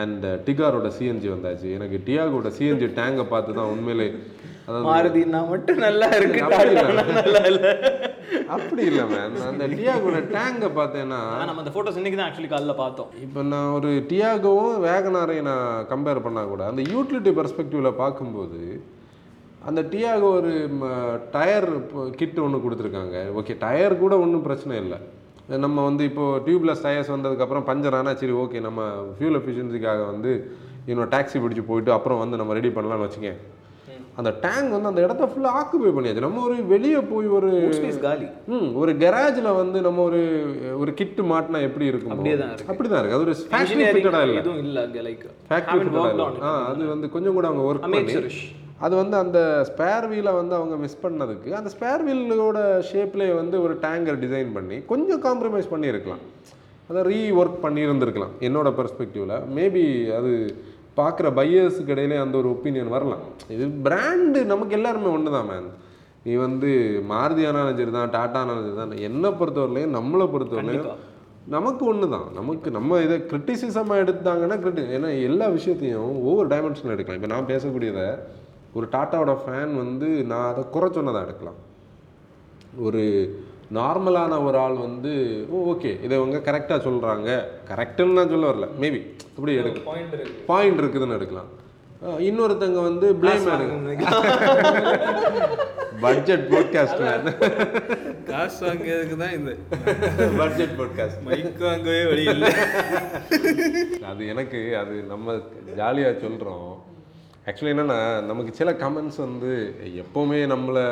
அண்ட் 0.00 0.24
டிகாரோட 0.48 0.88
சிஎன்ஜி 0.98 1.28
வந்தாச்சு. 1.34 1.68
எனக்கு 1.76 1.96
டியாகோட 2.08 2.50
சிஎன்ஜி 2.58 2.88
டேங்கை 3.00 3.24
பார்த்து 3.32 3.58
தான் 3.58 3.72
உண்மையிலே 3.74 4.08
மாருதினா 4.86 5.40
மட்டும் 5.52 5.80
நல்லா 5.86 6.06
இருக்கு 6.18 6.40
நல்லா 7.20 7.42
இல்ல. 7.50 7.66
அப்படி 8.54 8.82
இல்லை 8.90 9.04
மேன் 9.12 9.36
அந்த 9.50 9.64
டியாகோட 9.76 10.18
டேங்கை 10.34 10.68
பார்த்தேன்னா 10.78 11.20
நம்ம 11.48 11.62
அந்த 11.62 11.72
போட்டோஸ் 11.76 11.98
இன்னைக்கு 12.00 12.18
தான் 12.20 12.28
ஆக்சுவலி 12.28 12.50
காலைல 12.52 12.74
பார்த்தோம். 12.82 13.10
இப்போ 13.26 13.40
நான் 13.52 13.72
ஒரு 13.78 13.90
டியாகோவும் 14.10 14.78
வேகனாரையும் 14.88 15.48
நான் 15.50 15.86
கம்பேர் 15.92 16.24
பண்ணால் 16.26 16.50
கூட 16.52 16.64
அந்த 16.70 16.82
யூட்டிலிட்டி 16.92 17.32
பெர்ஸ்பெக்டிவில் 17.38 17.98
பார்க்கும்போது 18.02 18.60
அந்த 19.68 19.80
டியாகோ 19.92 20.28
ஒரு 20.38 20.52
டயர் 21.36 21.68
கிட் 22.20 22.42
ஒன்று 22.46 22.64
கொடுத்துருக்காங்க. 22.64 23.16
ஓகே 23.40 23.54
டயர் 23.64 24.02
கூட 24.04 24.14
ஒன்றும் 24.24 24.46
பிரச்சனை 24.48 24.74
இல்லை. 24.84 24.98
நம்ம 25.64 25.82
வந்து 25.88 26.02
இப்போது 26.10 26.40
டியூப்லெஸ் 26.46 26.84
டயர்ஸ் 26.86 27.12
வந்ததுக்கப்புறம் 27.14 27.66
பஞ்சர் 27.68 27.96
ஆனால் 27.98 28.18
சரி 28.20 28.34
ஓகே 28.44 28.60
நம்ம 28.68 28.80
ஃபியூல் 29.16 29.38
எஃபிஷியன்சிக்காக 29.40 30.00
வந்து 30.12 30.32
இன்னும் 30.90 31.12
டாக்ஸி 31.14 31.38
பிடிச்சி 31.44 31.64
போயிட்டு 31.70 31.92
அப்புறம் 31.96 32.20
வந்து 32.22 32.40
நம்ம 32.40 32.54
ரெடி 32.58 32.70
பண்ணலாம்னு 32.76 33.06
வச்சுக்கேன். 33.06 33.38
அந்த 34.20 34.30
டேங்க் 34.44 34.74
வந்து 34.74 34.90
அந்த 34.90 35.00
இடத்த 35.06 35.24
ஃபுல்லாக 35.30 35.58
ஆக்குபை 35.60 35.90
பண்ணியாச்சு. 35.96 36.24
நம்ம 36.26 36.42
ஒரு 36.48 36.56
வெளியே 36.72 37.00
போய் 37.10 37.26
ஒரு 37.38 37.50
காலி. 38.04 38.26
ம் 38.54 38.68
ஒரு 38.82 38.92
கராஜில் 39.02 39.48
வந்து 39.60 39.78
நம்ம 39.86 40.02
ஒரு 40.08 40.20
ஒரு 40.82 40.92
கிட்டு 41.00 41.22
மாட்டினா 41.32 41.60
எப்படி 41.68 41.86
இருக்கும்? 41.92 42.14
அப்படியே 42.14 42.36
தான். 42.42 42.52
அப்படி 42.72 42.88
தான் 42.88 43.00
இருக்கு. 43.00 43.16
அது 43.18 43.26
ஒரு 43.28 43.34
ஃபேக்டரி 43.50 43.88
ஃபிட்டடாக 43.94 44.26
இல்லை. 44.28 44.38
எதுவும் 44.42 44.62
இல்ல 44.66 44.86
லைக் 45.08 45.26
ஃபேக்டரி 45.50 45.78
ஃபிட்டடாக 45.80 46.14
இல்லை. 46.14 46.28
ஆ 46.48 46.52
அது 46.70 46.84
வந்து 46.94 47.08
கொஞ்சம் 47.16 47.36
கூட 47.38 47.46
அவங்க 47.50 47.64
ஒர்க் 47.70 47.90
பண்ணி 47.96 48.30
அது 48.86 48.94
வந்து 49.02 49.16
அந்த 49.24 49.38
ஸ்பேர் 49.68 50.06
வீலை 50.10 50.32
வந்து 50.38 50.54
அவங்க 50.56 50.74
மிஸ் 50.82 51.02
பண்ணதுக்கு 51.04 51.50
அந்த 51.58 51.70
ஸ்பேர் 51.74 52.02
வீலோட 52.06 52.58
ஷேப்லேயே 52.88 53.34
வந்து 53.42 53.56
ஒரு 53.66 53.74
டேங்கர் 53.84 54.18
டிசைன் 54.24 54.50
பண்ணி 54.56 54.78
கொஞ்சம் 54.92 55.22
காம்ப்ரமைஸ் 55.26 55.72
பண்ணியிருக்கலாம். 55.74 56.24
அதை 56.90 57.00
ரீ 57.10 57.20
ஒர்க் 57.40 57.62
பண்ணியிருந்திருக்கலாம் 57.62 58.34
என்னோட 58.46 58.68
பெர்ஸ்பெக்டிவில் 58.80 59.32
மேபி 59.56 59.84
அது 60.18 60.32
பார்க்குற 61.00 61.26
பையர்ஸுக்கு 61.38 61.92
இடையிலே 61.94 62.16
அந்த 62.24 62.34
ஒரு 62.42 62.48
ஒப்பீனியன் 62.54 62.94
வரலாம். 62.96 63.24
இது 63.54 63.64
பிராண்டு 63.86 64.40
நமக்கு 64.52 64.76
எல்லாருமே 64.78 65.10
ஒன்று 65.16 65.36
தான் 65.36 65.50
மேன் 65.50 65.68
நீ 66.28 66.32
வந்து 66.46 66.70
மாருதி 67.10 67.42
ஆனாலும் 67.48 67.76
சரி 67.80 67.92
தான் 67.96 68.14
டாட்டா 68.16 68.38
ஆனாலும் 68.42 68.64
சரி 68.68 68.78
தான் 68.80 69.04
என்னை 69.08 69.30
பொறுத்தவரையிலையும் 69.40 69.94
நம்மளை 69.98 70.26
பொறுத்தவரையிலையும் 70.32 71.02
நமக்கு 71.54 71.82
ஒன்று 71.90 72.06
தான் 72.14 72.28
நமக்கு 72.38 72.68
நம்ம 72.76 73.00
இதை 73.04 73.16
கிரிட்டிசிசமாக 73.30 74.02
எடுத்தாங்கன்னா 74.04 74.56
கிரிட்டி 74.62 74.84
ஏன்னா 74.96 75.10
எல்லா 75.26 75.46
விஷயத்தையும் 75.56 76.16
ஒவ்வொரு 76.28 76.48
டைமென்ஷனில் 76.52 76.94
எடுக்கலாம். 76.94 77.20
இப்போ 77.20 77.30
நான் 77.34 77.50
பேசக்கூடியதை 77.52 78.06
ஒரு 78.78 78.86
டாட்டாவோட 78.94 79.34
ஃபேன் 79.42 79.74
வந்து 79.82 80.08
நான் 80.32 80.48
அதை 80.52 80.64
குறை 80.74 80.88
சொன்னதை 80.96 81.20
எடுக்கலாம். 81.26 81.60
ஒரு 82.86 83.02
நார்மலான 83.78 84.32
ஒரு 84.46 84.56
ஆள் 84.64 84.76
வந்து 84.86 85.12
ஓகே 85.70 85.92
இதை 86.06 86.12
இவங்க 86.20 86.40
கரெக்டாக 86.48 86.80
சொல்கிறாங்க 86.88 87.28
கரெக்டுன்னு 87.70 88.18
நான் 88.18 88.32
சொல்ல 88.34 88.50
வரல. 88.50 88.68
மேபி 88.82 89.00
இப்படி 89.36 89.54
எடுக்க 89.60 89.80
பாயிண்ட் 89.90 90.14
இருக்கு. 90.16 90.42
பாயிண்ட் 90.50 90.80
இருக்குதுன்னு 90.82 91.16
எடுக்கலாம். 91.18 91.50
இன்னொருத்தங்க 92.28 92.78
வந்து 92.88 93.06
பிளேம் 93.20 93.46
பட்ஜெட் 96.04 96.44
போட்காஸ்ட் 96.52 97.02
காசு 98.30 98.58
வாங்கியதுக்கு 98.66 99.16
தான் 99.22 99.34
இது. 99.38 99.52
பட்ஜெட் 100.40 100.74
போட்காஸ்ட் 100.80 101.22
மைக் 101.28 101.62
வாங்கவே 101.66 102.02
வழி 102.10 102.24
இல்லை. 102.34 102.50
அது 104.10 104.22
எனக்கு 104.32 104.60
அது 104.82 104.96
நம்ம 105.12 105.36
ஜாலியாக 105.80 106.20
சொல்கிறோம் 106.24 106.68
ஆக்சுவலி 107.48 107.72
என்னன்னா 107.74 107.98
நமக்கு 108.30 108.52
சில 108.60 108.70
கமெண்ட்ஸ் 108.84 109.20
வந்து 109.24 109.50
எப்போவுமே 110.02 110.38
நம்மளை 110.52 110.84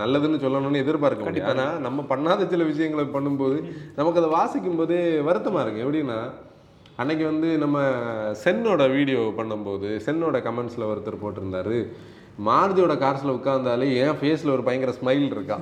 நல்லதுன்னு 0.00 0.42
சொல்லணும்னு 0.44 0.82
எதிர்பார்க்க 0.84 1.28
முடியும் 1.28 1.50
ஆனால் 1.52 1.80
நம்ம 1.86 2.04
பண்ணாத 2.12 2.48
சில 2.52 2.64
விஷயங்களை 2.72 3.06
பண்ணும்போது 3.16 3.56
நமக்கு 3.96 4.20
அதை 4.22 4.30
வாசிக்கும் 4.38 4.80
போதே 4.82 5.00
வருத்தமாக 5.28 5.64
இருக்கு. 5.64 5.84
எப்படின்னா 5.86 6.18
அன்னைக்கு 7.00 7.24
வந்து 7.24 7.48
நம்ம 7.58 7.78
சென்னோட 8.44 8.82
வீடியோ 8.92 9.22
பண்ணும்போது 9.38 9.88
சென்னோட 10.06 10.36
கமெண்ட்ஸில் 10.46 10.90
ஒருத்தர் 10.90 11.22
போட்டிருந்தாரு. 11.22 11.78
மாருதியோட 12.46 12.94
கார்ஸில் 13.02 13.34
உட்காந்தாலே 13.34 13.86
என் 14.02 14.18
ஃபேஸில் 14.20 14.54
ஒரு 14.54 14.62
பயங்கர 14.62 14.92
ஸ்மைல் 15.00 15.26
இருக்கா? 15.34 15.58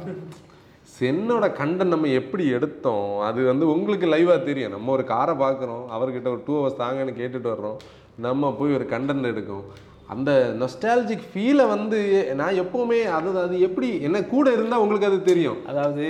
சென்னோட 1.00 1.44
கண்டன் 1.52 1.92
நம்ம 1.94 2.06
எப்படி 2.20 2.44
எடுத்தோம்? 2.48 3.20
அது 3.20 3.40
வந்து 3.46 3.66
உங்களுக்கு 3.74 4.06
லைவாக 4.06 4.42
தெரியும். 4.42 4.74
நம்ம 4.76 4.92
ஒரு 4.92 5.04
காரை 5.04 5.34
பார்க்குறோம். 5.34 5.84
அவர்கிட்ட 5.96 6.28
ஒரு 6.34 6.42
டூ 6.46 6.54
ஹவர்ஸ் 6.58 6.82
தாங்கன்னு 6.82 7.18
கேட்டுட்டு 7.20 7.50
வர்றோம். 7.54 7.78
நம்ம 8.26 8.52
போய் 8.58 8.74
ஒரு 8.74 8.86
கண்டென்ட் 8.90 9.30
எடுக்கும் 9.32 9.64
அந்த 10.08 10.30
நொஸ்டாலஜிக் 10.58 11.22
ஃபீலை 11.28 11.64
வந்து 11.68 11.98
நான் 12.40 12.58
எப்போவுமே 12.62 12.98
அது 13.10 13.28
அது 13.42 13.54
எப்படி 13.66 13.88
என்ன 14.02 14.18
கூட 14.24 14.46
இருந்தால் 14.52 14.82
உங்களுக்கு 14.82 15.08
அது 15.08 15.18
தெரியும். 15.28 15.58
அதாவது 15.70 16.02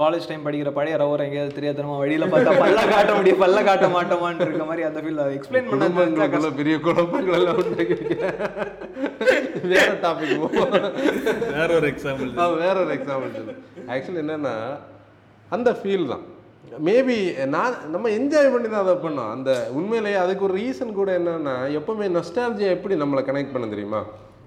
காலேஜ் 0.00 0.26
டைம் 0.30 0.44
படிக்கிற 0.46 0.70
பழைய 0.72 0.96
ரவர் 0.96 1.24
எங்கேயாவது 1.26 1.56
தெரியாதனமா 1.58 1.98
வழியில 2.00 2.26
பார்த்தா 2.26 2.54
பல்ல 2.62 2.82
காட்ட 2.92 3.12
முடியும் 3.14 3.42
பல்ல 3.44 3.62
காட்ட 3.64 3.88
மாட்டோமான்னு 3.94 4.46
இருக்க 4.48 4.66
மாதிரி 4.70 4.86
அந்த 4.88 5.02
ஃபீல் 5.04 5.22
எக்ஸ்பிளைன் 5.36 5.70
பண்ண 5.70 6.50
பெரிய 6.58 6.76
குழப்பங்கள் 6.80 7.38
எல்லாம் 7.38 7.60
உண்டு 7.62 7.86
வேற 9.72 9.88
டாபிக் 10.02 10.36
வேற 11.54 11.68
ஒரு 11.78 11.88
எக்ஸாம்பிள் 11.92 12.32
வேற 12.64 12.76
ஒரு 12.84 12.94
எக்ஸாம்பிள் 12.98 13.32
ஆக்சுவலி 13.88 14.22
என்னன்னா 14.24 14.56
அந்த 15.50 15.70
ஃபீல் 15.78 16.10
தான். 16.10 16.24
மேபி 16.82 17.16
eh, 17.40 17.46
நான் 17.46 17.74
நம்ம 17.90 18.08
என்ஜாய் 18.08 18.52
பண்ணி 18.52 18.68
தான் 18.68 18.84
அதை 18.84 18.94
பண்ணோம். 18.94 19.30
அந்த 19.30 19.50
உண்மையிலேயே 19.78 20.16
அதுக்கு 20.16 20.44
ஒரு 20.44 20.54
ரீசன் 20.60 20.92
கூட 20.92 21.18
என்னென்னா 21.18 21.54
எப்போவுமே 21.78 22.06
நொஸ்டாலஜியா 22.16 22.68
எப்படி 22.76 22.94
நம்மளை 22.94 23.22
கனெக்ட் 23.28 23.52
பண்ண 23.52 23.66
தெரியுமா? 23.66 24.00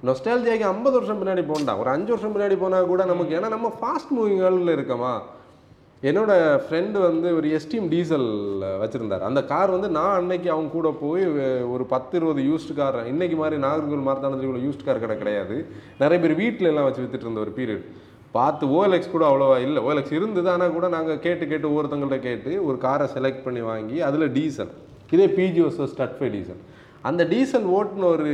நொஸ்டாலஜியாக்கு 0.07 0.67
ஐம்பது 0.73 0.95
வருஷம் 0.97 1.19
பின்னாடி 1.21 1.43
போண்டா. 1.51 1.73
ஒரு 1.79 1.89
அஞ்சு 1.89 2.11
வருஷம் 2.13 2.35
பின்னாடி 2.35 2.57
போனால் 2.57 2.85
கூட 2.85 3.05
நமக்கு 3.05 3.35
ஏன்னா 3.39 3.49
நம்ம 3.49 3.71
ஃபாஸ்ட் 3.79 4.13
மூவிங் 4.17 4.41
வேர்ல்டில் 4.43 4.75
இருக்கோமா? 4.77 5.13
என்னோட 6.03 6.31
ஃப்ரெண்டு 6.63 6.97
வந்து 7.05 7.35
ஒரு 7.35 7.47
எஸ்டீம் 7.57 7.87
டீசல் 7.93 8.27
வச்சுருந்தார். 8.81 9.27
அந்த 9.29 9.43
கார் 9.43 9.75
வந்து 9.75 9.89
நான் 9.89 10.17
அன்னைக்கு 10.17 10.51
அவங்க 10.51 10.69
கூட 10.71 10.89
போய் 10.99 11.23
ஒரு 11.75 11.85
பத்து 11.85 12.17
இருபது 12.17 12.41
யூஸ்டு 12.41 12.73
கார் 12.73 12.99
இன்றைக்கி 13.13 13.35
மாதிரி 13.35 13.61
நாகர்கோவில் 13.61 14.07
மார்த்தானத்தில் 14.09 14.65
யூஸ்ட் 14.67 14.85
கார் 14.85 14.99
கடை 14.99 15.17
கிடையாது. 15.17 15.67
நிறைய 15.99 16.19
பேர் 16.25 16.41
வீட்டில் 16.43 16.67
எல்லாம் 16.67 16.85
வச்சு 16.89 17.03
விற்றுட்டு 17.03 17.27
இருந்த 17.29 17.39
ஒரு 17.39 17.53
பீரியட் 17.59 17.87
பார்த்து 18.31 18.65
ஓஎல்எக்ஸ் 18.67 19.11
கூட 19.11 19.25
அவ்வளோவா 19.29 19.57
இல்லை. 19.57 19.79
ஓஎல்எக்ஸ் 19.83 20.17
இருந்தது 20.17 20.49
ஆனால் 20.49 20.73
கூட 20.73 20.87
நாங்கள் 20.87 21.19
கேட்டு 21.19 21.47
கேட்டு 21.47 21.69
ஒவ்வொருத்தங்கள்ட்ட 21.69 22.19
கேட்டு 22.19 22.51
ஒரு 22.65 22.77
காரை 22.77 23.07
செலக்ட் 23.15 23.43
பண்ணி 23.43 23.61
வாங்கி 23.61 23.99
அதில் 24.01 24.31
டீசல் 24.31 24.71
இதே 25.11 25.27
பிஜிஓஸ் 25.37 25.79
ஸ்டட்ஃபை 25.93 26.29
டீசல் 26.31 26.61
அந்த 27.01 27.23
டீசல் 27.25 27.67
ஓட்டுன 27.77 28.07
ஒரு 28.15 28.31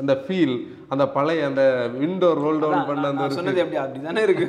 அந்த 0.00 0.24
ஃபீல் 0.26 0.56
அந்த 0.94 1.04
பழைய 1.14 1.40
அந்த 1.48 1.62
விண்டோ 2.00 2.28
ரோல் 2.42 2.60
டவுன் 2.60 2.86
பண்ண 2.90 3.08
அந்த 3.12 3.24
சொன்னது 3.36 3.60
எப்படி 3.62 3.78
அப்படிதானே 3.82 4.20
இருக்கு. 4.26 4.46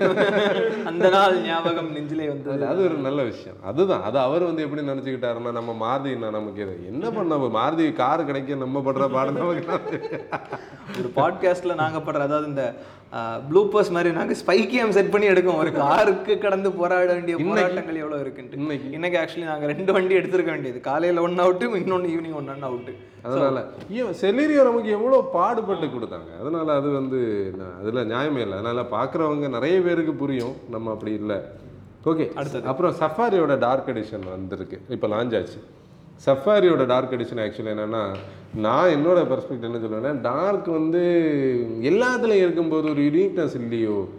அந்த 0.89 1.09
நாள் 1.15 1.35
ஞாபகம் 1.47 1.89
நெஞ்சிலே 1.95 2.27
வந்தது. 2.33 2.63
அது 2.71 2.79
ஒரு 2.87 2.97
நல்ல 3.07 3.23
விஷயம். 3.31 3.57
அதுதான். 3.71 4.05
அது 4.09 4.17
அவர் 4.27 4.47
வந்து 4.49 4.63
எப்படி 4.65 4.85
நினச்சிக்கிட்டாருன்னா 4.91 5.51
நம்ம 5.57 5.75
மாருதினா 5.83 6.29
நமக்கு 6.37 6.63
இது 6.65 6.75
என்ன 6.91 7.11
பண்ண 7.17 7.39
மாருதி 7.57 7.87
கார் 7.99 8.27
கிடைக்க 8.29 8.61
நம்ம 8.63 8.83
படுற 8.87 9.07
பாடம் 9.15 9.41
நமக்கு 9.41 9.81
ஒரு 11.01 11.11
பாட்காஸ்ட்ல 11.19 11.75
நாங்க 11.83 12.01
படுற 12.07 12.23
அதாவது 12.29 12.49
இந்த 12.53 12.65
ப்ளூப்பர்ஸ் 13.49 13.93
மாதிரி 13.93 14.09
நாங்க 14.17 14.33
ஸ்பைக்கியம் 14.41 14.95
செட் 14.95 15.11
பண்ணி 15.13 15.27
எடுக்கோம். 15.29 15.61
ஒரு 15.61 15.71
காருக்கு 15.83 16.33
கடந்து 16.43 16.69
போராட 16.79 17.07
வேண்டிய 17.13 17.35
போராட்டங்கள் 17.45 18.01
எவ்வளவு 18.03 18.23
இருக்குன்ட்டு. 18.23 18.59
இன்னைக்கு. 18.63 18.89
இன்னைக்கு 18.97 19.17
ஆக்சுவலி 19.21 19.47
நாங்க 19.51 19.71
ரெண்டு 19.73 19.91
வண்டி 19.95 20.19
எடுத்திருக்க 20.19 20.51
வேண்டியது. 20.55 20.79
காலையில 20.89 21.23
ஒன் 21.27 21.41
அவுட்டு 21.45 21.71
இன்னொன்னு 21.83 22.11
ஈவினிங் 22.15 22.37
ஒன் 22.41 22.51
ஒன் 22.55 22.67
அவுட்டு 22.69 22.93
அதனால 23.27 23.61
செலீரியோ 24.21 24.61
நமக்கு 24.67 24.91
எவ்வளோ 24.97 25.17
பாடுபட்டு 25.37 25.87
கொடுத்தாங்க. 25.95 26.28
அதனால 26.39 26.75
அது 26.75 26.89
வந்து 26.89 27.19
நான் 27.57 27.75
அதில் 27.79 28.11
நியாயமே 28.11 28.37
இல்லை. 28.37 28.57
அதனால 28.57 28.81
பார்க்குறவங்க 28.81 29.49
நிறைய 29.49 29.81
பேருக்கு 29.81 30.13
புரியும். 30.13 30.55
நம்ம 30.69 30.91
அப்படி 30.91 31.13
இல்லை. 31.13 31.35
ஓகே. 32.05 32.33
அடுத்தது. 32.33 32.67
அப்புறம் 32.67 32.95
சஃபாரியோட 32.95 33.57
டார்க் 33.57 33.87
எடிஷன் 33.87 34.29
வந்திருக்கு. 34.29 34.81
இப்போ 34.89 35.07
லான்ச் 35.07 35.37
ஆச்சு. 35.39 35.59
சஃபாரியோட 36.25 36.85
டார்க் 36.85 37.11
எடிஷன் 37.11 37.41
ஆக்சுவலி 37.45 37.73
என்னன்னா 37.73 38.15
நான் 38.55 38.89
என்னோட 38.89 39.19
பெர்ஸ்பெக்ட் 39.31 39.61
என்ன 39.61 39.77
சொல்லுவேன்னா 39.77 40.21
டார்க் 40.21 40.67
வந்து 40.67 41.03
எல்லாத்துலேயும் 41.81 42.45
இருக்கும்போது 42.45 42.89
ஒரு 42.89 43.01
யூனிக்னஸ் 43.01 43.55
இல்லையோ. 43.55 44.09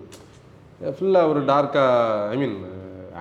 ஃபுல்லாக 0.83 1.29
ஒரு 1.29 1.41
டார்க்காக 1.41 2.29
ஐ 2.29 2.37
மீன் 2.37 2.57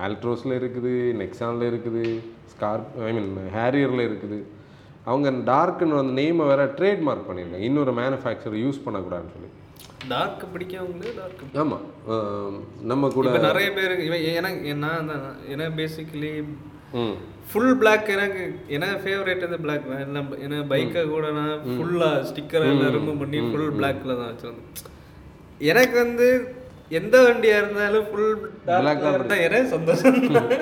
ஆல்ட்ரோஸில் 0.04 0.56
இருக்குது 0.60 0.92
நெக்ஸானில் 1.22 1.66
இருக்குது 1.70 2.18
ஸ்கார்ப் 2.52 3.04
ஐ 3.04 3.12
மீன் 3.12 3.36
ஹேரியரில் 3.56 4.06
இருக்குது. 4.10 4.42
அவங்க 5.08 5.30
டார்க்குன்னு 5.50 6.00
அந்த 6.02 6.14
நேமை 6.20 6.44
வேற 6.50 6.64
ட்ரேட்மார்க் 6.78 7.28
பண்ணியிருக்காங்க. 7.28 7.66
இன்னொரு 7.68 7.92
மேனுஃபேக்சர் 8.00 8.56
யூஸ் 8.64 8.84
பண்ணக்கூடாதுன்னு 8.86 9.34
சொல்லி. 9.36 9.50
டார்க் 10.12 10.44
பிடிக்கவங்களே 10.54 11.12
டார்க். 11.20 11.42
ஆமாம் 11.62 11.86
நம்ம 12.90 13.08
கூட 13.16 13.32
நிறைய 13.48 13.70
பேர் 13.78 13.94
இவன் 14.08 14.26
எனக்கு 14.40 14.74
நான் 14.84 15.10
ஏன்னா 15.54 15.66
பேசிக்கலி 15.80 16.32
ஃபுல் 17.50 17.74
Black 17.82 18.04
எனக்கு 18.14 18.42
எனக்கு 18.76 18.96
ஃபேவரேட் 19.04 19.44
வந்து 19.46 19.60
பிளாக் 19.64 19.90
தான் 19.90 20.04
என்ன 20.06 20.20
ஏன்னா 20.44 20.58
பைக்கை 20.72 21.02
கூட 21.14 21.26
நான் 21.38 21.54
ஃபுல்லாக 21.74 22.24
ஸ்டிக்கர் 22.30 22.66
ரிமூவ் 22.96 23.20
பண்ணி 23.22 23.38
ஃபுல் 23.50 23.72
பிளாக்ல 23.78 24.16
தான் 24.20 24.30
வச்சிருந்தேன். 24.32 24.70
எனக்கு 25.72 25.96
வந்து 26.04 26.28
எந்த 26.90 27.16
வண்டியா 27.24 27.56
இருந்தாலும் 27.60 28.06
ஃபுல் 28.06 28.30
Black 28.80 28.96
தான் 29.02 29.42
எனக்கு 29.44 29.68
சந்தோஷம். 29.72 30.16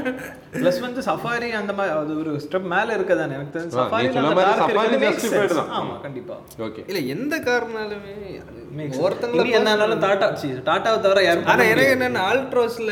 ப்ளஸ் 0.55 0.81
வந்து 0.85 1.01
சஃபாரி 1.07 1.49
அந்த 1.59 1.72
மாதிரி 1.76 1.93
அது 1.99 2.12
ஒரு 2.22 2.33
ஸ்டெப் 2.45 2.66
மேல 2.72 2.89
இருக்கதானே? 2.97 3.37
எனக்கு 3.39 3.55
தெரிஞ்சு 3.55 3.76
சஃபாரி 3.79 4.09
சொன்ன 4.16 4.33
மாதிரி 4.39 4.51
Safari 4.62 4.99
justified 5.05 5.53
தான். 5.53 5.70
ஆமா 5.79 5.95
கண்டிப்பா. 6.05 6.37
ஓகே 6.66 6.83
இல்லை 6.91 7.03
எந்த 7.14 7.35
காரணாலுமே 7.49 8.12
இனி 8.70 8.99
ஒருத்தங்களை 9.05 9.47
என்னாலும் 9.59 10.03
டாடா 10.05 10.26
சி 10.41 10.49
டாட்டாவை 10.66 10.99
தவிர 11.05 11.22
யாரும் 11.26 11.49
ஆனா 11.53 11.64
எனக்கு 11.72 11.95
என்னன்னா 11.97 12.24
ஆல்ட்ரோஸ்ல 12.31 12.91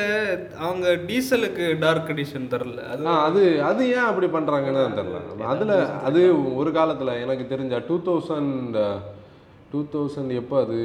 அவங்க 0.63 0.87
டீசலுக்கு 1.09 1.67
டார்க் 1.85 2.13
எடிஷன் 2.15 2.49
தரல. 2.55 2.81
அது 2.93 3.05
அது 3.27 3.43
அது 3.71 3.83
ஏன் 3.97 4.09
அப்படி 4.11 4.31
பண்ணுறாங்கன்னு 4.37 4.85
தெரியல. 5.01 5.21
அதில் 5.53 5.75
அது 6.09 6.23
ஒரு 6.61 6.73
காலத்தில் 6.79 7.21
எனக்கு 7.25 7.47
தெரிஞ்ச 7.53 7.83
டூ 7.89 7.99
தௌசண்ட் 8.09 8.79
டூ 9.73 9.83
தௌசண்ட் 9.95 10.33
எப்போ 10.41 10.57
அது? 10.65 10.81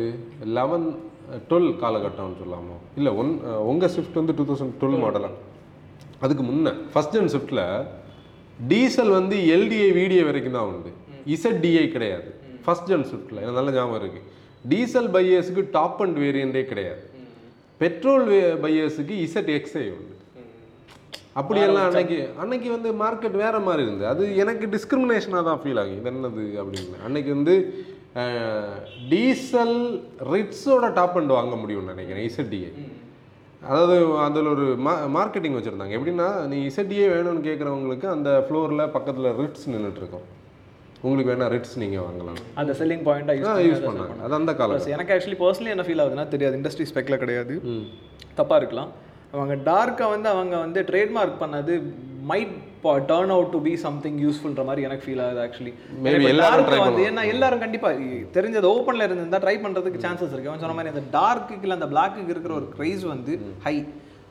லெவன் 0.57 0.87
டுவெல் 1.49 1.71
காலகட்டம்னு 1.83 2.39
சொல்லாமோ 2.41 2.75
இல்லை 2.99 3.11
ஒன் 3.21 3.31
உங்கள் 3.71 3.91
ஸ்விஃப்ட் 3.95 4.19
வந்து 4.21 4.35
டூ 4.39 4.45
தௌசண்ட் 4.49 4.75
டுவெல் 4.81 5.01
மாடலா 5.03 5.31
அதுக்கு 6.25 6.43
முன்ன 6.49 6.73
ஃபஸ்ட் 6.93 7.15
ஜென் 7.17 7.31
ஸ்விஃப்ட்டில் 7.33 7.65
டீசல் 8.71 9.11
வந்து 9.19 9.35
எல்டிஐ 9.55 9.89
வீடியோ 10.01 10.23
வரைக்கும் 10.27 10.57
தான் 10.57 10.69
உண்டு. 10.71 10.91
இசட்டிஐ 11.35 11.85
கிடையாது. 11.95 12.29
ஃபஸ்ட் 12.65 12.89
ஜென் 12.91 13.05
ஸ்விஃப்ட்டில் 13.09 13.41
எனக்கு 13.43 13.59
நல்ல 13.59 13.71
ஞாபகம் 13.77 13.99
இருக்குது 14.01 14.27
டீசல் 14.71 15.09
பையர்ஸுக்கு 15.15 15.63
டாப் 15.77 16.01
அண்ட் 16.03 16.17
வேரியண்டே 16.23 16.63
கிடையாது. 16.71 17.03
பெட்ரோல் 17.81 18.25
பையர்ஸுக்கு 18.65 19.15
இசட் 19.25 19.51
எக்ஸ்ஐ 19.57 19.85
உண்டு. 19.95 20.15
அப்படியெல்லாம் 21.39 21.87
அன்னைக்கு 21.89 22.17
அன்னைக்கு 22.43 22.69
வந்து 22.75 22.89
மார்க்கெட் 23.01 23.37
வேற 23.43 23.55
மாதிரி 23.67 23.83
இருந்தது. 23.85 24.07
அது 24.13 24.23
எனக்கு 24.43 24.65
டிஸ்கிரிமினேஷனாக 24.75 25.43
தான் 25.49 25.61
ஃபீல் 25.61 25.79
ஆகும் 25.81 25.97
இது 25.99 26.11
என்னது 26.11 26.45
அப்படின்னு. 26.61 26.97
அன்னைக்கு 27.07 27.31
வந்து 27.37 27.55
டீசல் 29.11 29.77
ரிட்ஸோட 30.33 30.85
டாப் 30.99 31.17
அண்ட் 31.19 31.33
வாங்க 31.37 31.55
முடியும்னு 31.61 31.93
நினைக்கிறேன் 31.93 32.25
இசட்டிஏ 32.31 32.71
அதாவது 33.69 33.95
அதில் 34.25 34.49
ஒரு 34.53 34.65
மா 34.85 34.93
மார்க்கெட்டிங் 35.15 35.55
வச்சுருந்தாங்க. 35.57 35.95
எப்படின்னா 35.97 36.27
நீ 36.51 36.57
இசட்டியே 36.69 37.07
வேணும்னு 37.15 37.43
கேட்குறவங்களுக்கு 37.47 38.07
அந்த 38.15 38.29
ஃப்ளோரில் 38.45 38.83
பக்கத்தில் 38.95 39.29
ரிட்ஸ் 39.41 39.67
நின்றுட்டு 39.73 40.01
இருக்கும் 40.03 40.25
உங்களுக்கு 41.01 41.31
வேணா 41.31 41.47
ரிட்ஸ் 41.53 41.77
நீங்கள் 41.83 42.03
வாங்கலாம். 42.07 42.39
அந்த 42.61 42.73
செல்லிங் 42.79 43.05
பாயிண்டாக 43.07 43.37
யூஸ் 43.41 43.61
யூஸ் 43.67 43.85
பண்ணாங்க 43.87 44.17
அது 44.25 44.35
அந்த 44.39 44.53
காலம் 44.61 44.91
எனக்கு 44.95 45.13
ஆக்சுவலி 45.15 45.39
பர்சனலி 45.43 45.73
என்ன 45.75 45.85
ஃபீல் 45.87 46.03
ஆகுதுன்னா 46.03 46.27
தெரியாது. 46.33 46.59
இண்டஸ்ட்ரி 46.61 46.87
ஸ்பெக்கில் 46.91 47.21
கிடையாது. 47.23 47.55
தப்பாக 48.39 48.59
இருக்கலாம். 48.61 48.91
அவங்க 49.35 49.55
டார்க்கை 49.71 50.07
வந்து 50.15 50.29
அவங்க 50.35 50.55
வந்து 50.65 50.81
ட்ரேட்மார்க் 50.91 51.41
பண்ணது 51.43 51.75
might 52.31 52.53
turn 53.07 53.29
out 53.29 53.51
to 53.51 53.61
be 53.61 53.75
something 53.77 54.19
யூஸ்ஃபுல்ன்ற 54.19 54.65
மாதிரி 54.65 54.81
எனக்கு 54.81 55.05
ஃபீல் 55.05 55.21
ஆகுது 55.21 55.41
ஆக்சுவலி 55.43 55.73
try 56.67 56.79
வந்து 56.81 57.03
ஏன்னா 57.07 57.23
எல்லாரும் 57.27 57.59
கண்டிப்பாக 57.59 57.97
தெரிஞ்சது 58.33 58.67
ஓப்பனில் 58.71 59.05
இருந்திருந்தா 59.05 59.39
ட்ரை 59.39 59.55
பண்ணுறதுக்கு 59.65 60.03
சான்சஸ் 60.05 60.33
இருக்கு. 60.33 60.51
அவன் 60.51 60.59
சொன்ன 60.59 60.73
மாதிரி 60.73 60.93
அந்த 60.95 61.03
டார்க்குக்கு 61.17 61.61
இல்லை 61.61 61.77
அந்த 61.79 61.89
பிளாக்குக்கு 61.93 62.29
இருக்கிற 62.29 62.53
ஒரு 62.53 62.69
க்ரைஸ் 62.77 63.03
வந்து 63.05 63.33
ஹை 63.63 63.75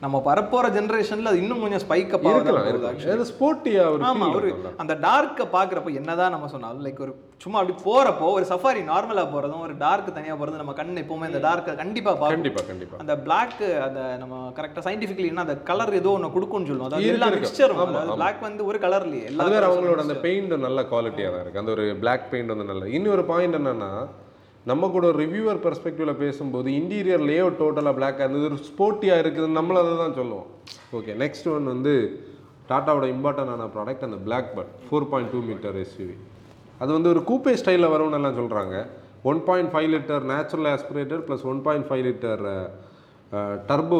நம்ம 0.01 0.19
வரப்போகிற 0.25 0.67
ஜென்ரேஷனில் 0.75 1.29
அது 1.31 1.41
இன்னும் 1.41 1.63
கொஞ்சம் 1.63 1.81
ஸ்பைக் 1.83 2.13
அப் 2.15 2.23
இருக்கலாம் 2.27 3.25
ஸ்போர்ட்டியாக 3.29 3.91
ஒரு 3.93 4.03
ஆமா 4.07 4.27
ஒரு. 4.37 4.49
அந்த 4.81 4.93
டார்க்கை 5.03 5.45
பார்க்குறப்ப 5.53 5.91
என்னதான் 5.99 6.33
நம்ம 6.35 6.47
சொன்னாலும் 6.53 6.85
லைக் 6.85 7.01
ஒரு 7.05 7.13
சும்மா 7.41 7.57
அப்படி 7.59 7.75
போறப்போ 7.83 8.27
ஒரு 8.37 8.45
சஃபாரி 8.51 8.81
நார்மலா 8.89 9.25
போறதும் 9.33 9.63
ஒரு 9.67 9.75
டார்க் 9.77 10.09
தனியா 10.15 10.35
போறது 10.39 10.61
நம்ம 10.61 10.75
கண் 10.79 11.01
எப்பவுமே 11.03 11.29
அந்த 11.29 11.41
டார்க்கை 11.45 11.75
கண்டிப்பா 11.81 12.13
கண்டிப்பா 12.25 12.63
கண்டிப்பா 12.69 12.99
அந்த 13.03 13.15
Black 13.27 13.53
அந்த 13.87 14.01
நம்ம 14.21 14.41
கரெக்டா 14.57 14.83
சயின்டிஃபிக்கலி 14.87 15.31
என்ன 15.31 15.45
அந்த 15.47 15.57
கலர் 15.69 15.93
ஏதோ 16.01 16.13
ஒன்று 16.17 16.33
கொடுக்கும்னு 16.35 16.71
சொல்லுவோம் 16.71 16.89
அதாவது 16.89 17.07
இருக்கு, 17.07 17.19
எல்லா 17.19 17.29
இருக்கு. 17.29 17.85
ஆமா. 17.85 18.17
Black 18.17 18.39
வந்து 18.47 18.65
ஒரு 18.69 18.79
கலர்லயே 18.85 19.23
எல்லா 19.31 19.45
அது 19.45 19.55
வேற 19.55 19.63
colours 19.63 19.75
அவங்களோட. 19.75 20.05
அந்த 20.07 20.17
பெயிண்ட் 20.25 20.55
நல்ல 20.65 20.81
குவாலிட்டியாக 20.91 21.33
தான் 21.33 21.43
இருக்குது 21.43 21.63
அந்த 21.63 21.73
ஒரு 21.77 21.85
Black 22.03 22.23
பெயிண்ட் 22.31 22.53
வந்து 22.53 22.69
நல்ல 22.71 22.89
இன்னொரு 22.97 23.25
பாயிண்ட் 23.31 23.59
என்னன்னா 23.61 23.91
நம்ம 24.69 24.87
கூட 24.95 25.07
ரிவ்யூவர் 25.21 25.59
பெர்ஸ்பெக்டிவில் 25.63 26.19
பேசும்போது 26.23 26.67
இன்டீரியர் 26.79 27.23
லேஅவுட் 27.29 27.59
டோட்டலாக 27.61 27.93
பிளாக்காக 27.97 28.25
இருந்தது. 28.25 28.49
ஒரு 28.49 28.57
ஸ்போர்ட்டியாக 28.67 29.21
இருக்குதுன்னு 29.23 29.57
நம்மளும் 29.59 29.81
அதை 29.83 29.93
தான் 30.03 30.17
சொல்லுவோம். 30.19 30.49
ஓகே 30.97 31.13
நெக்ஸ்ட் 31.23 31.47
ஒன் 31.53 31.71
வந்து 31.73 31.93
டாட்டாவோட 32.71 33.05
இம்பார்ட்டண்டான 33.13 33.65
ப்ராடக்ட் 33.75 34.05
அந்த 34.07 34.19
Blackbird 34.57 34.71
four 34.87 35.07
point 35.13 35.31
two 35.33 35.39
metre 35.47 35.79
SUV 35.83 36.17
அது 36.81 36.91
வந்து 36.97 37.11
ஒரு 37.13 37.21
கூப்பே 37.29 37.53
ஸ்டைலில் 37.61 37.93
வரும்னு 37.93 38.17
எல்லாம் 38.19 38.37
சொல்கிறாங்க 38.41 38.75
one 39.31 39.41
point 39.47 39.71
five 39.73 39.89
litre 39.95 40.23
natural 40.33 40.69
aspirator 40.75 41.23
plus 41.27 41.43
one 41.51 41.59
point 41.65 41.87
five 41.89 42.03
litre 42.07 42.43
turbo 43.69 43.99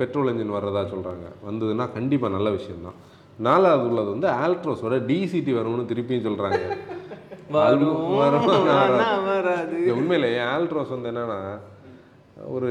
petrol 0.00 0.30
engine 0.32 0.56
வர்றதா 0.56 0.82
சொல்கிறாங்க 0.94 1.26
வந்ததுன்னா 1.48 1.86
கண்டிப்பாக 1.96 2.32
நல்ல 2.36 2.48
விஷயம்தான். 2.56 2.96
நாலாவது 3.38 3.86
உள்ளது 3.90 4.08
வந்து 4.14 4.28
ஆல்ட்ரோஸோட 4.44 4.96
டிசிடி 5.10 5.52
வரும்னு 5.58 5.90
திருப்பியும் 5.90 6.26
சொல்கிறாங்க 6.28 6.62
வரும். 7.54 7.96
ஆல்ட்ரோஸ் 10.54 10.94
வந்து 10.94 11.10
என்னன்னா 11.12 11.40
ஒரு 12.54 12.70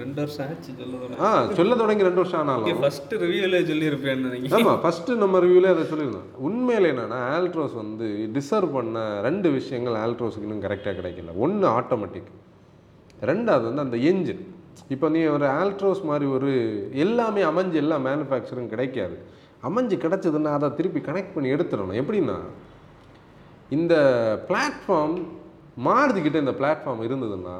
ரெண்டு 0.00 0.18
வருஷம் 0.22 0.46
ஆச்சு 0.50 0.72
சொல்லுவேன் 0.80 1.22
ஆ 1.26 1.28
சொல்ல 1.58 1.76
தொடங்கி 1.80 2.06
ரெண்டு 2.06 2.20
வருஷம் 2.22 2.40
ஆனாலும். 2.40 2.80
ஃபர்ஸ்ட் 2.82 3.14
ரிவ்யூல 3.22 3.60
சொல்லியிருப்பேன் 3.70 4.20
நீங்க 4.34 4.58
ஆமா 4.58 4.74
ஃபர்ஸ்ட் 4.82 5.10
நம்ம 5.22 5.38
ரிவ்யூல 5.44 5.70
அதை 5.74 5.84
சொல்லியிருந்தோம். 5.92 6.28
உண்மையில 6.48 6.90
என்னன்னா 6.92 7.18
ஆல்ட்ரோஸ் 7.36 7.74
வந்து 7.82 8.08
டிசர்வ் 8.36 8.74
பண்ண 8.78 9.04
ரெண்டு 9.28 9.50
விஷயங்கள் 9.50 9.96
ஆல்ட்ரோஸுக்கு 10.04 10.46
இன்னும் 10.48 10.62
கரெக்டாக 10.66 10.94
கிடைக்கல. 11.00 11.34
ஒன்று 11.46 11.66
ஆட்டோமேட்டிக் 11.78 12.30
ரெண்டாவது 13.30 13.66
வந்து 13.70 13.84
அந்த 13.86 13.98
என்ஜின் 14.10 14.44
இப்போ 14.94 15.08
நீ 15.08 15.24
ஒரு 15.36 15.46
ஆல்ட்ரோஸ் 15.60 16.04
மாதிரி 16.04 16.26
ஒரு 16.36 16.52
எல்லாமே 17.04 17.42
அமைஞ்சு 17.50 17.72
எல்லா 17.72 17.98
மேனுஃபேக்சரும் 18.06 18.72
கிடைக்காது. 18.74 19.18
அமைஞ்சு 19.68 19.96
கிடைச்சதுன்னா 20.04 20.50
அதை 20.58 20.68
திருப்பி 20.74 21.00
கனெக்ட் 21.00 21.34
பண்ணி 21.34 21.48
எடுத்துடணும். 21.54 21.98
எப்படின்னா 22.02 22.38
இந்த 23.70 23.94
பிளாட்ஃபார்ம் 24.48 25.16
மாருதிக்கிட்ட 25.86 26.38
இந்த 26.44 26.54
பிளாட்ஃபார்ம் 26.60 27.06
இருந்ததுன்னா 27.06 27.56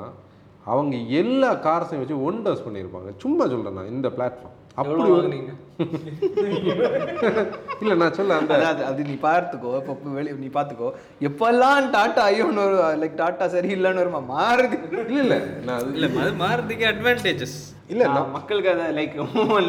அவங்க 0.65 0.97
எல்லா 1.21 1.51
கார்ஸையும் 1.67 2.03
வச்சு 2.03 2.25
ஒண்டர்ஸ் 2.29 2.65
பண்ணியிருப்பாங்க. 2.67 3.11
சும்மா 3.25 3.45
சொல்கிறேன் 3.53 3.77
நான் 3.79 3.89
இந்த 3.89 4.09
பிளாட்ஃபார்ம் 4.17 4.55
அப்படி 4.81 5.03
வாங்குனீங்க? 5.11 5.53
இல்லை 7.83 7.95
நான் 8.03 8.17
சொல்ல 8.19 8.37
அந்த 8.41 8.55
அது 8.89 9.01
நீ 9.09 9.15
பார்த்துக்கோ 9.27 9.71
இப்போ 9.81 9.95
வெளி 10.17 10.31
நீ 10.43 10.49
பார்த்துக்கோ. 10.57 10.89
எப்பெல்லாம் 11.29 11.89
டாட்டா 11.97 12.23
ஐயோன்னு 12.31 12.63
ஒரு 12.67 12.77
லைக் 13.03 13.17
டாட்டா 13.23 13.47
சரியில்லைன்னு 13.55 14.03
வருமா? 14.03 14.21
மாறுது. 14.35 14.77
இல்லை 14.85 15.03
இல்லை 15.23 15.39
நான் 15.67 15.79
அது 15.79 15.91
இல்ல 15.97 16.07
அது 16.25 16.35
மாறுறதுக்கு 16.45 16.87
அட்வான்டேஜஸ் 16.93 17.57
இல்லை 17.89 18.07
நான் 18.15 18.33
மக்களுக்கு 18.37 18.71
அதை 18.75 18.87
லைக் 18.99 19.17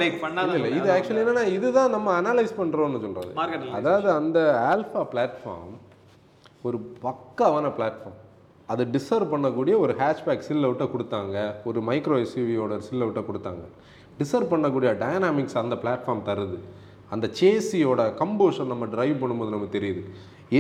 லைக் 0.04 0.18
பண்ணாத 0.26 0.56
இல்லை 0.60 0.72
இது 0.78 0.88
ஆக்சுவலி 0.96 1.22
என்னன்னா 1.24 1.46
இதுதான் 1.58 1.94
நம்ம 1.96 2.14
அனலைஸ் 2.22 2.54
பண்ணுறோம்னு 2.62 3.04
சொல்கிறது 3.06 3.74
அதாவது 3.80 4.10
அந்த 4.20 4.40
ஆல்ஃபா 4.72 5.04
பிளாட்ஃபார்ம் 5.14 5.76
ஒரு 6.68 6.78
பக்காவான 7.06 7.72
பிளாட்ஃபார்ம் 7.78 8.18
அதை 8.72 8.84
டிசர்வ் 8.96 9.34
பண்ணக்கூடிய 9.34 9.74
ஒரு 9.84 9.94
ஹேஷ்பேக் 10.00 10.46
சில் 10.48 10.66
அவுட்டை 10.68 10.86
கொடுத்தாங்க. 10.94 11.36
ஒரு 11.70 11.80
மைக்ரோ 11.90 12.16
எஸ்யூவியோட 12.24 12.78
சில் 12.88 13.04
அவுட்டை 13.06 13.24
கொடுத்தாங்க. 13.30 13.66
டிசர்வ் 14.22 14.52
பண்ணக்கூடிய 14.54 14.90
டைனாமிக்ஸ் 15.04 15.60
அந்த 15.64 15.76
பிளாட்ஃபார்ம் 15.84 16.24
தருது. 16.30 16.58
அந்த 17.16 17.26
சேசியோட 17.40 18.02
கம்போஷன் 18.22 18.72
நம்ம 18.74 18.86
டிரைவ் 18.96 19.22
பண்ணும்போது 19.22 19.54
நமக்கு 19.56 19.76
தெரியுது. 19.78 20.02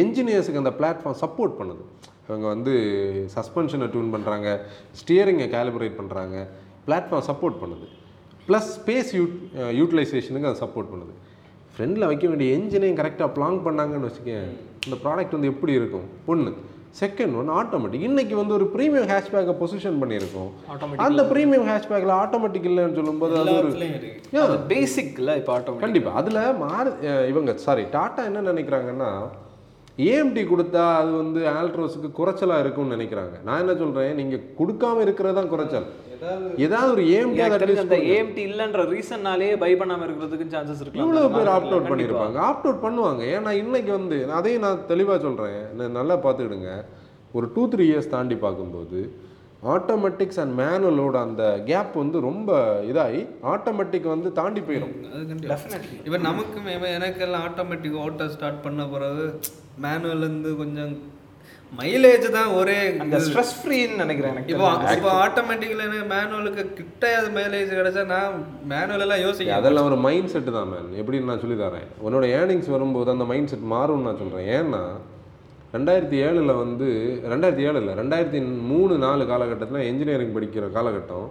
என்ஜினியர்ஸுக்கு 0.02 0.62
அந்த 0.64 0.74
பிளாட்ஃபார்ம் 0.80 1.20
சப்போர்ட் 1.24 1.56
பண்ணுது. 1.60 1.84
இவங்க 2.28 2.46
வந்து 2.54 2.74
சஸ்பென்ஷனை 3.36 3.88
டியூன் 3.92 4.14
பண்ணுறாங்க 4.16 4.48
ஸ்டியரிங்கை 5.00 5.48
கேலிபரேட் 5.56 5.98
பண்ணுறாங்க 6.00 6.38
பிளாட்ஃபார்ம் 6.88 7.28
சப்போர்ட் 7.30 7.60
பண்ணுது. 7.64 7.86
ப்ளஸ் 8.48 8.70
ஸ்பேஸ் 8.78 9.12
யூட் 9.20 9.36
யூட்டிலைசேஷனுக்கு 9.80 10.50
அதை 10.50 10.60
சப்போர்ட் 10.66 10.92
பண்ணுது. 10.94 11.14
ஃப்ரெண்டில் 11.78 12.10
வைக்க 12.10 12.26
வேண்டிய 12.30 12.54
என்ஜினையும் 12.58 13.00
கரெக்டாக 13.00 13.30
ப்ளாங் 13.36 13.58
பண்ணாங்கன்னு 13.66 14.08
வச்சுக்கேன் 14.08 14.48
இந்த 14.86 14.96
ப்ராடக்ட் 15.04 15.36
வந்து 15.36 15.50
எப்படி 15.52 15.74
இருக்கும்? 15.80 16.06
ஒன்று 16.32 16.52
செகண்ட் 17.02 17.36
ஒன் 17.40 17.50
ஆட்டோமேட்டிக் 17.58 18.06
இன்னைக்கு 18.08 18.36
வந்து 18.40 18.54
ஒரு 18.58 18.66
ப்ரீமியம் 18.76 19.10
ஹேஷ்பேக்கை 19.12 19.54
பொசிஷன் 19.60 20.00
பண்ணியிருக்கோம். 20.02 20.50
Automatic 20.74 21.04
அந்த 21.06 21.24
ப்ரீமியம் 21.32 21.68
ஹேஷ்பேக்கில் 21.72 22.14
ஆட்டோமேட்டிக் 22.22 22.68
இல்லைன்னு 22.70 22.98
சொல்லும்போது 23.00 23.36
அது 23.42 23.54
ஒரு 23.60 23.70
இருக்கு. 23.74 24.64
பேசிக்ல 24.74 25.36
இப்போ 25.42 25.54
ஆட்டோமேட்டிக் 25.58 25.86
கண்டிப்பாக 25.86 26.22
அதில் 26.22 26.42
மாறு 26.64 26.94
இவங்க 27.34 27.54
சாரி 27.66 27.86
டாட்டா 27.98 28.24
என்ன 28.30 28.46
நினைக்கிறாங்கன்னா 28.52 29.12
ஏஎம்டி 29.98 30.42
கொடுத்தா 30.46 30.96
அது 30.96 31.12
வந்து 31.14 31.40
ஆல்ட்ரோஸுக்கு 31.52 32.10
குறைச்சலாக 32.14 32.60
இருக்கும்னு 32.60 32.96
நினைக்கிறாங்க. 32.96 33.36
நான் 33.44 33.60
என்ன 33.60 33.76
சொல்கிறேன் 33.76 34.16
நீங்கள் 34.16 34.44
கொடுக்காம 34.60 35.02
இருக்கிறது 35.02 35.36
தான் 35.36 35.50
குறைச்சல். 35.50 35.88
ஏதாவது 36.58 36.92
ஒரு 36.92 37.04
ஏஎம்டி 37.10 37.42
எனக்கு 37.44 37.80
அந்த 37.80 37.98
ஏஎம்டி 38.10 38.44
இல்லைன்ற 38.48 38.84
ரீசன்னாலே 38.92 39.58
பை 39.58 39.72
பண்ணாம 39.76 40.06
இருக்கிறதுக்கு 40.06 40.48
சான்சஸ் 40.54 40.82
இருக்கு 40.82 41.02
இவ்வளோ 41.02 41.24
பேர் 41.32 41.52
ஆப்ட் 41.54 41.74
அவுட் 41.74 41.90
பண்ணியிருப்பாங்க 41.90 42.38
ஆப்ட் 42.48 42.68
அவுட் 42.68 42.84
பண்ணுவாங்க. 42.84 43.22
ஏன்னா 43.36 43.52
இன்னைக்கு 43.58 43.92
வந்து 43.92 44.18
அதையும் 44.32 44.62
நான் 44.62 44.86
தெளிவாக 44.88 45.20
சொல்கிறேன் 45.20 45.60
நல்லா 45.94 46.18
பார்த்துக்கிடுங்க. 46.18 46.72
ஒரு 47.34 47.48
டூ 47.56 47.68
த்ரீ 47.68 47.86
இயர்ஸ் 47.88 48.10
தாண்டி 48.10 48.36
பார்க்கும்போது 48.38 49.00
ஆட்டோமேட்டிக்ஸ் 49.68 50.40
அண்ட் 50.40 50.60
மேனுவலோட 50.60 51.16
அந்த 51.22 51.44
கேப் 51.66 51.94
வந்து 51.96 52.18
ரொம்ப 52.22 52.50
இதாகி 52.88 53.22
ஆட்டோமேட்டிக் 53.54 54.08
வந்து 54.08 54.32
தாண்டி 54.32 54.62
போயிடும் 54.62 54.94
இப்போ 56.06 56.18
நமக்கு 56.26 56.60
மே- 56.60 56.92
எனக்கெல்லாம் 56.98 57.46
ஆட்டோமேட்டிக் 57.48 57.98
ஓட்ட 58.00 58.28
ஸ்டார்ட் 58.30 58.62
பண்ண 58.62 58.84
பிறகு 58.88 59.26
மேனுவல் 59.78 60.24
இருந்து 60.24 60.52
கொஞ்சம் 60.58 60.94
மைலேஜ் 61.74 62.26
தான் 62.36 62.50
ஒரே 62.58 62.76
அந்த 63.04 63.18
ஸ்ட்ரெஸ் 63.24 63.56
ஃப்ரீன்னு 63.58 64.02
நினைக்கிறேன் 64.04 64.32
எனக்கு 64.34 64.52
இப்போ 64.54 64.68
இப்போ 64.94 65.10
ஆட்டோமேட்டிக்கில் 65.24 65.82
மேனுவலுக்கு 66.12 66.64
கிட்டையாத 66.78 67.28
மைலேஜ் 67.36 67.72
கிடைச்சா 67.74 68.04
நான் 68.12 68.36
மேனுவல் 68.72 69.04
எல்லாம் 69.06 69.24
யோசிக்க 69.24 69.58
அதெல்லாம் 69.58 69.88
ஒரு 69.90 69.98
மைண்ட் 70.06 70.32
செட்டு 70.34 70.54
தான் 70.56 70.72
மேன் 70.72 70.90
எப்படின்னு 71.02 71.30
நான் 71.30 71.44
சொல்லி 71.44 71.58
தரேன். 71.60 71.88
உன்னோட 72.06 72.26
ஏர்னிங்ஸ் 72.38 72.74
வரும்போது 72.76 73.12
அந்த 73.16 73.28
மைண்ட் 73.32 73.52
செட் 73.52 73.68
மாறும்னு 73.74 74.08
நான் 74.08 74.22
சொல்கிறேன் 74.22 74.50
ஏன்னா 74.56 74.82
ரெண்டாயிரத்தி 75.74 76.18
ஏழில் 76.24 76.54
வந்து 76.60 76.88
ரெண்டாயிரத்தி 77.32 77.66
ஏழு 77.68 77.80
இல்லை 77.82 77.96
ரெண்டாயிரத்தி 78.00 78.40
மூணு 78.70 78.94
நாலு 79.00 79.24
காலகட்டத்தில் 79.32 79.88
இன்ஜினியரிங் 79.90 80.36
படிக்கிற 80.36 80.68
காலகட்டம் 80.76 81.28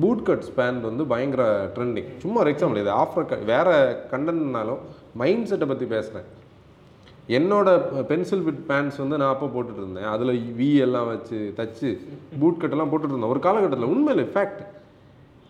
பூட் 0.00 0.24
கட் 0.24 0.46
ஸ்பேண்ட் 0.48 0.82
வந்து 0.82 1.04
பயங்கர 1.12 1.44
ட்ரெண்டிங் 1.76 2.10
சும்மா 2.22 2.40
ஒரு 2.42 2.52
எக்ஸாம்பிள் 2.52 2.82
இது 2.82 2.92
ஆஃபர் 2.98 3.28
வேற 3.50 3.68
கண்டென்ட்னாலும் 4.10 4.80
மைண்ட் 5.14 5.48
செட்டை 5.50 5.68
பற்றி 5.68 5.86
பேசுகிறேன் 5.92 6.26
என்னோட 7.28 7.68
பென்சில் 8.06 8.42
ஃபிட் 8.42 8.64
பேண்ட்ஸ் 8.66 8.96
வந்து 8.96 9.16
நான் 9.16 9.32
அப்போ 9.32 9.46
போட்டுட்டு 9.46 9.82
இருந்தேன் 9.82 10.04
அதில் 10.06 10.32
வி 10.56 10.68
எல்லாம் 10.78 11.06
வச்சு 11.06 11.38
தச்சு 11.56 11.88
பூட் 12.40 12.60
கட்டெல்லாம் 12.60 12.90
போட்டுட்டு 12.90 13.14
இருந்தேன் 13.14 13.34
ஒரு 13.34 13.40
காலகட்டத்தில் 13.40 13.92
உண்மையில் 13.94 14.30
ஃபேக்ட் 14.34 14.60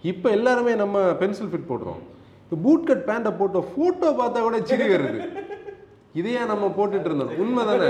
இப்போ 0.04 0.28
எல்லாருமே 0.30 0.74
நம்ம 0.74 0.98
பென்சில் 1.14 1.50
ஃபிட் 1.50 1.70
போடுறோம். 1.70 2.00
இப்போ 2.42 2.56
பூட் 2.64 2.86
கட் 2.86 3.04
பேண்ட்டை 3.06 3.32
போட்ட 3.38 3.60
ஃபோட்டோ 3.70 4.08
பார்த்தா 4.18 4.40
கூட 4.40 4.58
சிரி 4.62 4.86
வருது 4.88 5.20
இதையே 6.14 6.42
நம்ம 6.46 6.66
போட்டுட்டு 6.76 7.04
இருந்தோம் 7.04 7.34
உண்மை 7.36 7.64
தானே 7.64 7.88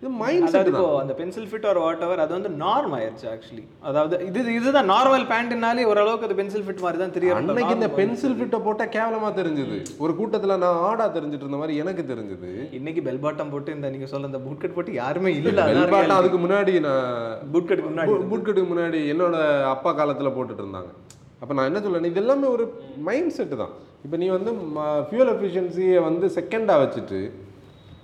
இது 0.00 0.10
மைண்ட் 0.22 0.56
இப்போ 0.70 0.84
அந்த 1.02 1.14
pencil 1.20 1.48
fit 1.50 1.66
or 1.70 1.80
what 1.84 2.04
ever 2.06 2.22
அது 2.24 2.32
வந்து 2.36 2.50
நார்ம் 2.62 2.94
ஆயிருச்சு 2.98 3.26
ஆக்சுவலி 3.32 3.64
அதாவது 3.90 4.16
இது 4.28 4.54
இதுதான் 4.58 4.88
நார்மல் 4.92 5.26
பேண்ட்னாலே 5.32 5.84
ஓரளவுக்கு 5.92 6.28
அது 6.28 6.38
பென்சில் 6.40 6.64
ஃபிட் 6.66 6.82
மாதிரி 6.84 7.00
தான் 7.02 7.14
தெரியும் 7.16 7.38
அன்னைக்கு 7.40 7.76
இந்த 7.78 7.88
பென்சில் 8.00 8.36
ஃபிட்டை 8.38 8.60
போட்டா 8.66 8.86
கேவலமா 8.96 9.30
தெரிஞ்சது. 9.40 9.76
ஒரு 10.04 10.14
கூட்டத்துல 10.20 10.56
நான் 10.64 10.80
ஆடா 10.88 11.06
தெரிஞ்சிட்டு 11.16 11.44
இருந்த 11.46 11.60
மாதிரி 11.62 11.76
எனக்கு 11.84 12.04
தெரிஞ்சது. 12.12 12.50
இன்னைக்கு 12.78 13.02
பெல் 13.08 13.22
பாட்டம் 13.24 13.52
போட்டு 13.54 13.76
இந்த 13.76 13.90
நீங்க 13.94 14.08
சொல்ல 14.12 14.30
இந்த 14.32 14.40
பூட் 14.46 14.62
கட் 14.62 14.76
போட்டு 14.78 14.94
யாருமே 15.02 15.32
இல்ல 15.38 15.66
பெல்பாட்டம் 15.74 16.20
அதுக்கு 16.20 16.40
முன்னாடி 16.44 16.74
நான் 16.88 17.06
பூட் 17.52 17.68
கட்டுக்கு 17.70 17.92
முன்னாடி 17.92 18.16
பூட்கட்டுக்கு 18.32 18.72
முன்னாடி 18.72 19.00
என்னோட 19.14 19.36
அப்பா 19.74 19.92
காலத்துல 20.00 20.32
போட்டுட்டு 20.38 20.64
இருந்தாங்க. 20.64 20.90
அப்ப 21.42 21.52
நான் 21.58 21.68
என்ன 21.68 21.80
சொல்றேன் 21.84 22.10
இது 22.12 22.20
எல்லாமே 22.22 22.46
ஒரு 22.54 22.64
மைண்ட் 23.06 23.36
செட்டு 23.36 23.56
தான். 23.60 23.74
இப்போ 24.04 24.16
நீ 24.22 24.26
வந்து 24.34 24.50
ஃபியூல் 25.08 25.30
எஃபிஷியன்சியை 25.32 26.00
வந்து 26.08 26.26
செகண்டா 26.36 26.74
வச்சுட்டு 26.82 27.20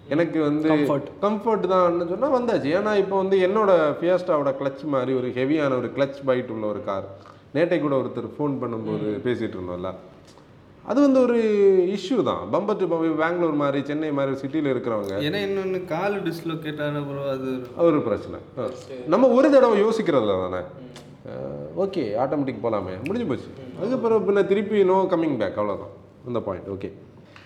எனக்கு 0.09 0.43
வந்து 0.43 0.69
Comfort. 0.69 1.03
கம்ஃபர்ட் 1.23 1.61
தான் 1.61 2.09
சொன்னா 2.09 2.41
வந்தாச்சு. 2.41 2.67
ஏன்னா 2.67 2.97
இப்போ 2.97 3.17
வந்து 3.17 3.39
என்னோட 3.39 3.71
ஃபியாஸ்டாவோட 3.71 4.55
கிளச் 4.61 4.85
மாதிரி 4.85 5.13
ஒரு 5.13 5.29
ஹெவியான 5.29 5.77
ஒரு 5.79 5.93
கிளச் 5.97 6.15
பைட் 6.27 6.51
உள்ள 6.51 6.67
ஒரு 6.67 6.85
கார் 6.85 7.05
நேட்டை 7.55 7.81
கூட 7.81 7.97
ஒருத்தர் 7.97 8.31
ஃபோன் 8.39 8.53
பண்ணும்போது 8.53 9.21
பேசிட்டு 9.25 9.55
இருந்தோம்ல. 9.55 9.95
அது 10.83 11.01
வந்து 11.01 11.21
ஒரு 11.21 11.39
இஷ்யூ 11.89 12.23
தான். 12.23 12.49
பம்பர் 12.53 12.77
டு 12.77 12.87
பம்பர் 12.87 13.17
பெங்களூர் 13.17 13.53
மாதிரி 13.53 13.85
சென்னை 13.85 14.13
மாதிரி 14.13 14.37
சிட்டியில் 14.37 14.75
இருக்கிறவங்க. 14.75 15.13
ஏன்னா 15.13 15.49
இன்னொன்னு 15.49 15.85
கால் 15.85 16.23
டிஸ்லோகேட் 16.23 16.87
ஆன 16.87 16.99
அது 17.31 17.67
ஒரு- 17.79 18.01
பிரச்சனை. 18.01 18.39
நம்ம 19.07 19.29
ஒரு 19.29 19.51
தடவை 19.51 19.83
யோசிக்கிறதுல 19.83 20.51
தானே. 20.51 20.65
ஓகே 21.79 22.19
ஆட்டோமேட்டிக் 22.25 22.59
போகலாமே 22.63 23.05
முடிஞ்சு 23.05 23.27
போச்சு. 23.27 23.47
அதுக்கப்புறம் 23.79 24.29
பின்ன 24.29 24.47
திருப்பி 24.47 24.85
நோ 24.85 25.07
கம்மிங் 25.11 25.39
பேக் 25.39 25.59
அவ்வளோதான் 25.59 25.89
இந்த 26.27 26.41
பாயிண்ட் 26.41 26.67
ஓகே. 26.69 26.93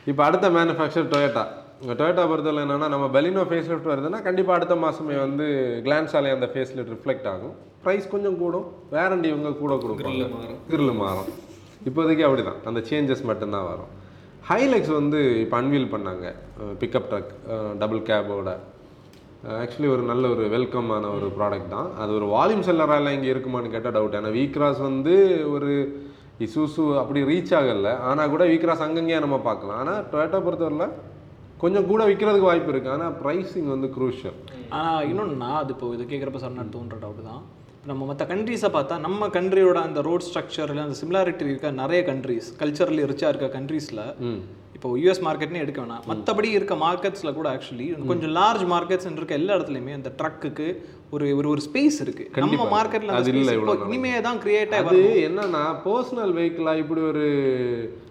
இப்போ 0.07 0.25
அடுத்த 0.25 0.51
மேனுஃபேக்சர் 0.51 1.09
டொயேட்டா 1.09 1.47
டொயேட்டா 1.89 2.23
பொறுத்தவரை 2.31 2.63
என்னன்னா 2.65 2.89
நம்ம 2.95 3.07
பெலினோ 3.15 3.43
ஃபேஸ் 3.51 3.69
லிஃப்ட் 3.71 3.91
வருதுன்னா 3.91 4.19
கண்டிப்பாக 4.27 4.57
அடுத்த 4.59 4.75
மாதமே 4.83 5.15
வந்து 5.23 5.45
கிளான்ஸாலே 5.85 6.33
அந்த 6.37 6.47
ஃபேஸ் 6.53 6.73
லிஃப்ட் 6.77 6.93
ரிஃப்ளெக்ட் 6.95 7.29
ஆகும். 7.31 7.55
ப்ரைஸ் 7.85 8.07
கொஞ்சம் 8.15 8.37
கூடும். 8.41 8.67
வேரண்டி 8.97 9.29
இவங்க 9.33 9.51
கூட 9.61 9.75
கொடுப்பாங்க. 9.85 10.27
கிரில் 10.73 10.93
மாறும். 11.03 11.31
இப்போதைக்கு 11.89 12.27
அப்படி 12.27 12.43
தான் 12.49 12.61
அந்த 12.71 12.81
சேஞ்சஸ் 12.91 13.25
மட்டும்தான் 13.31 13.67
வரும். 13.71 13.91
ஹைலெக்ஸ் 14.51 14.93
வந்து 14.99 15.21
இப்போ 15.45 15.57
அன்வீல் 15.61 15.91
பண்ணாங்க. 15.95 16.27
பிக்கப் 16.81 17.09
ட்ரக் 17.13 17.33
டபுள் 17.83 18.03
கேபோட 18.11 18.53
ஆக்சுவலி 19.63 19.91
ஒரு 19.95 20.03
நல்ல 20.11 20.25
ஒரு 20.35 20.45
வெல்கமான 20.55 21.05
ஒரு 21.19 21.29
ப்ராடக்ட் 21.39 21.73
தான். 21.77 21.89
அது 22.03 22.11
ஒரு 22.19 22.27
வால்யூம் 22.37 22.67
செல்லரால 22.69 23.13
இங்கே 23.17 23.31
இருக்குமான்னு 23.35 23.75
கேட்டால் 23.75 23.97
டவுட் 23.99 24.19
ஏன்னா 24.19 24.33
வீக்ராஸ் 24.41 24.83
வந்து 24.91 25.15
ஒரு 25.55 25.71
இசூசு 26.47 26.85
அப்படி 27.03 27.23
ரீச் 27.31 27.55
ஆகல. 27.61 27.93
ஆனால் 28.09 28.33
கூட 28.35 28.45
வீக்ராஸ் 28.53 28.85
அங்கங்கேயே 28.89 29.23
நம்ம 29.27 29.39
பார்க்கலாம். 29.49 29.81
ஆனால் 29.85 30.05
டொயேட்டோ 30.13 30.41
பொறுத்தவரையில் 30.49 30.93
கொஞ்சம் 31.63 31.89
கூட 31.91 32.03
விற்கிறதுக்கு 32.09 32.51
வாய்ப்பு 32.51 32.73
இருக்குது 32.73 32.95
ஆனால் 32.97 33.17
ப்ரைஸிங் 33.23 33.71
வந்து 33.75 33.89
குரூஷியல் 33.97 34.37
ஆனா 34.77 34.93
இன்னொன்று 35.11 35.35
நான் 35.45 35.59
அது 35.63 35.73
இப்போ 35.75 35.89
இது 35.97 36.05
கேட்குறப்ப 36.13 36.41
சார் 36.45 36.59
நான் 36.61 36.77
தோன்ற 36.77 36.97
டவுட் 37.03 37.27
தான் 37.31 37.43
நம்ம 37.91 38.07
மற்ற 38.09 38.23
கண்ட்ரீஸை 38.31 38.69
பார்த்தா 38.77 38.95
நம்ம 39.05 39.29
கண்ட்ரியோட 39.37 39.79
அந்த 39.89 40.01
ரோட் 40.07 40.25
ஸ்ட்ரக்சரில் 40.29 40.87
அந்த 40.87 40.97
சிமிலாரிட்டி 41.03 41.45
இருக்க 41.51 41.71
நிறைய 41.83 42.01
கண்ட்ரீஸ் 42.09 42.49
கல்ச்சரலி 42.63 43.05
ரிச்சாக 43.13 43.31
இருக்க 43.33 43.47
கண்ட்ரீஸில் 43.59 44.03
இப்போ 44.77 44.91
யூஎஸ் 45.01 45.23
மார்க்கெட்னே 45.27 45.63
எடுக்க 45.63 45.79
வேணாம். 45.83 46.05
மற்றபடி 46.11 46.51
இருக்க 46.59 46.75
மார்க்கெட்ஸில் 46.85 47.37
கூட 47.39 47.47
ஆக்சுவலி 47.55 47.87
கொஞ்சம் 48.11 48.33
லார்ஜ் 48.39 48.65
மார்க்கெட்ஸ் 48.75 49.09
இருக்க 49.11 49.35
எல்லா 49.41 49.57
இடத்துலையுமே 49.57 49.95
அந்த 49.99 50.11
ட்ரக்குக்கு 50.21 50.67
ஒரு 51.15 51.27
ஒரு 51.39 51.49
ஒரு 51.55 51.63
ஸ்பேஸ் 51.67 51.99
இருக்கு. 52.05 52.25
நம்ம 52.29 52.39
கண்டிப்பா. 52.39 52.69
மார்க்கெட்டில் 52.77 53.13
அது 53.19 53.33
இல்ல. 53.35 53.53
இனிமே 53.89 54.13
தான் 54.29 54.41
கிரியேட் 54.45 54.73
அது 54.81 55.01
என்னன்னா 55.29 55.63
பர்சனல் 55.87 56.33
வெஹிக்கிளாக 56.39 56.83
இப்படி 56.85 57.03
ஒரு 57.11 57.25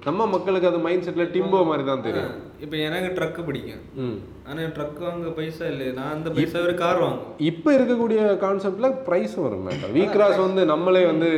நம்ம 0.07 0.27
மக்களுக்கு 0.35 0.69
அது 0.71 0.81
மைண்ட் 0.87 1.05
செட்டில் 1.07 1.33
டிம்போ 1.37 1.61
மாதிரி 1.71 1.85
தான் 1.91 2.05
தெரியும். 2.07 2.35
இப்போ 2.63 2.75
எனக்கு 2.85 3.09
ட்ரக்கு 3.17 3.41
பிடிக்கும். 3.45 3.83
ம். 4.03 4.17
ஆனா 4.47 4.61
ட்ரக் 4.75 4.99
வாங்க 5.03 5.29
பைசா 5.37 5.65
இல்லையே. 5.71 5.91
நான் 5.97 6.13
அந்த 6.15 6.29
பைசா 6.35 6.59
ஒரு 6.65 6.75
கார் 6.81 6.99
வாங்குவேன். 7.03 7.37
இப்போ 7.49 7.69
இருக்கக்கூடிய 7.77 8.19
கான்செப்ட்ல 8.43 8.89
ப்ரைஸ் 9.07 9.35
வரும் 9.43 9.65
மேடம் 9.67 9.93
வீக்ராஸ் 9.97 10.39
வந்து 10.45 10.63
நம்மளே 10.71 11.03
வந்து 11.11 11.29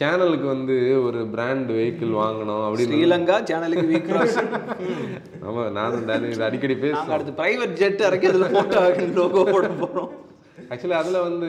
சேனலுக்கு 0.00 0.46
வந்து 0.48 0.74
ஒரு 1.04 1.20
பிராண்ட் 1.34 1.70
வெஹிக்கிள் 1.72 2.12
வாங்கணும் 2.18 2.64
அப்படின்னு 2.64 2.90
ஸ்ரீலங்கா 2.90 3.36
சேனலுக்கு 3.50 3.86
வீக் 3.92 4.10
ஆமா 5.46 5.62
நானும் 5.76 6.06
டேனி 6.08 6.28
இது 6.32 6.46
அடிக்கடி 6.46 6.74
பேசுவோம். 6.82 7.12
அடுத்து 7.14 7.38
பிரைவேட் 7.38 7.78
ஜெட் 7.80 8.02
இறக்கி 8.08 8.28
அதில் 8.30 8.52
போட்டோ 8.56 8.80
லோகோ 9.18 9.42
போட 9.50 9.68
போகிறோம் 9.80 10.10
ஆக்சுவலி 10.70 10.96
அதில் 11.00 11.24
வந்து 11.26 11.48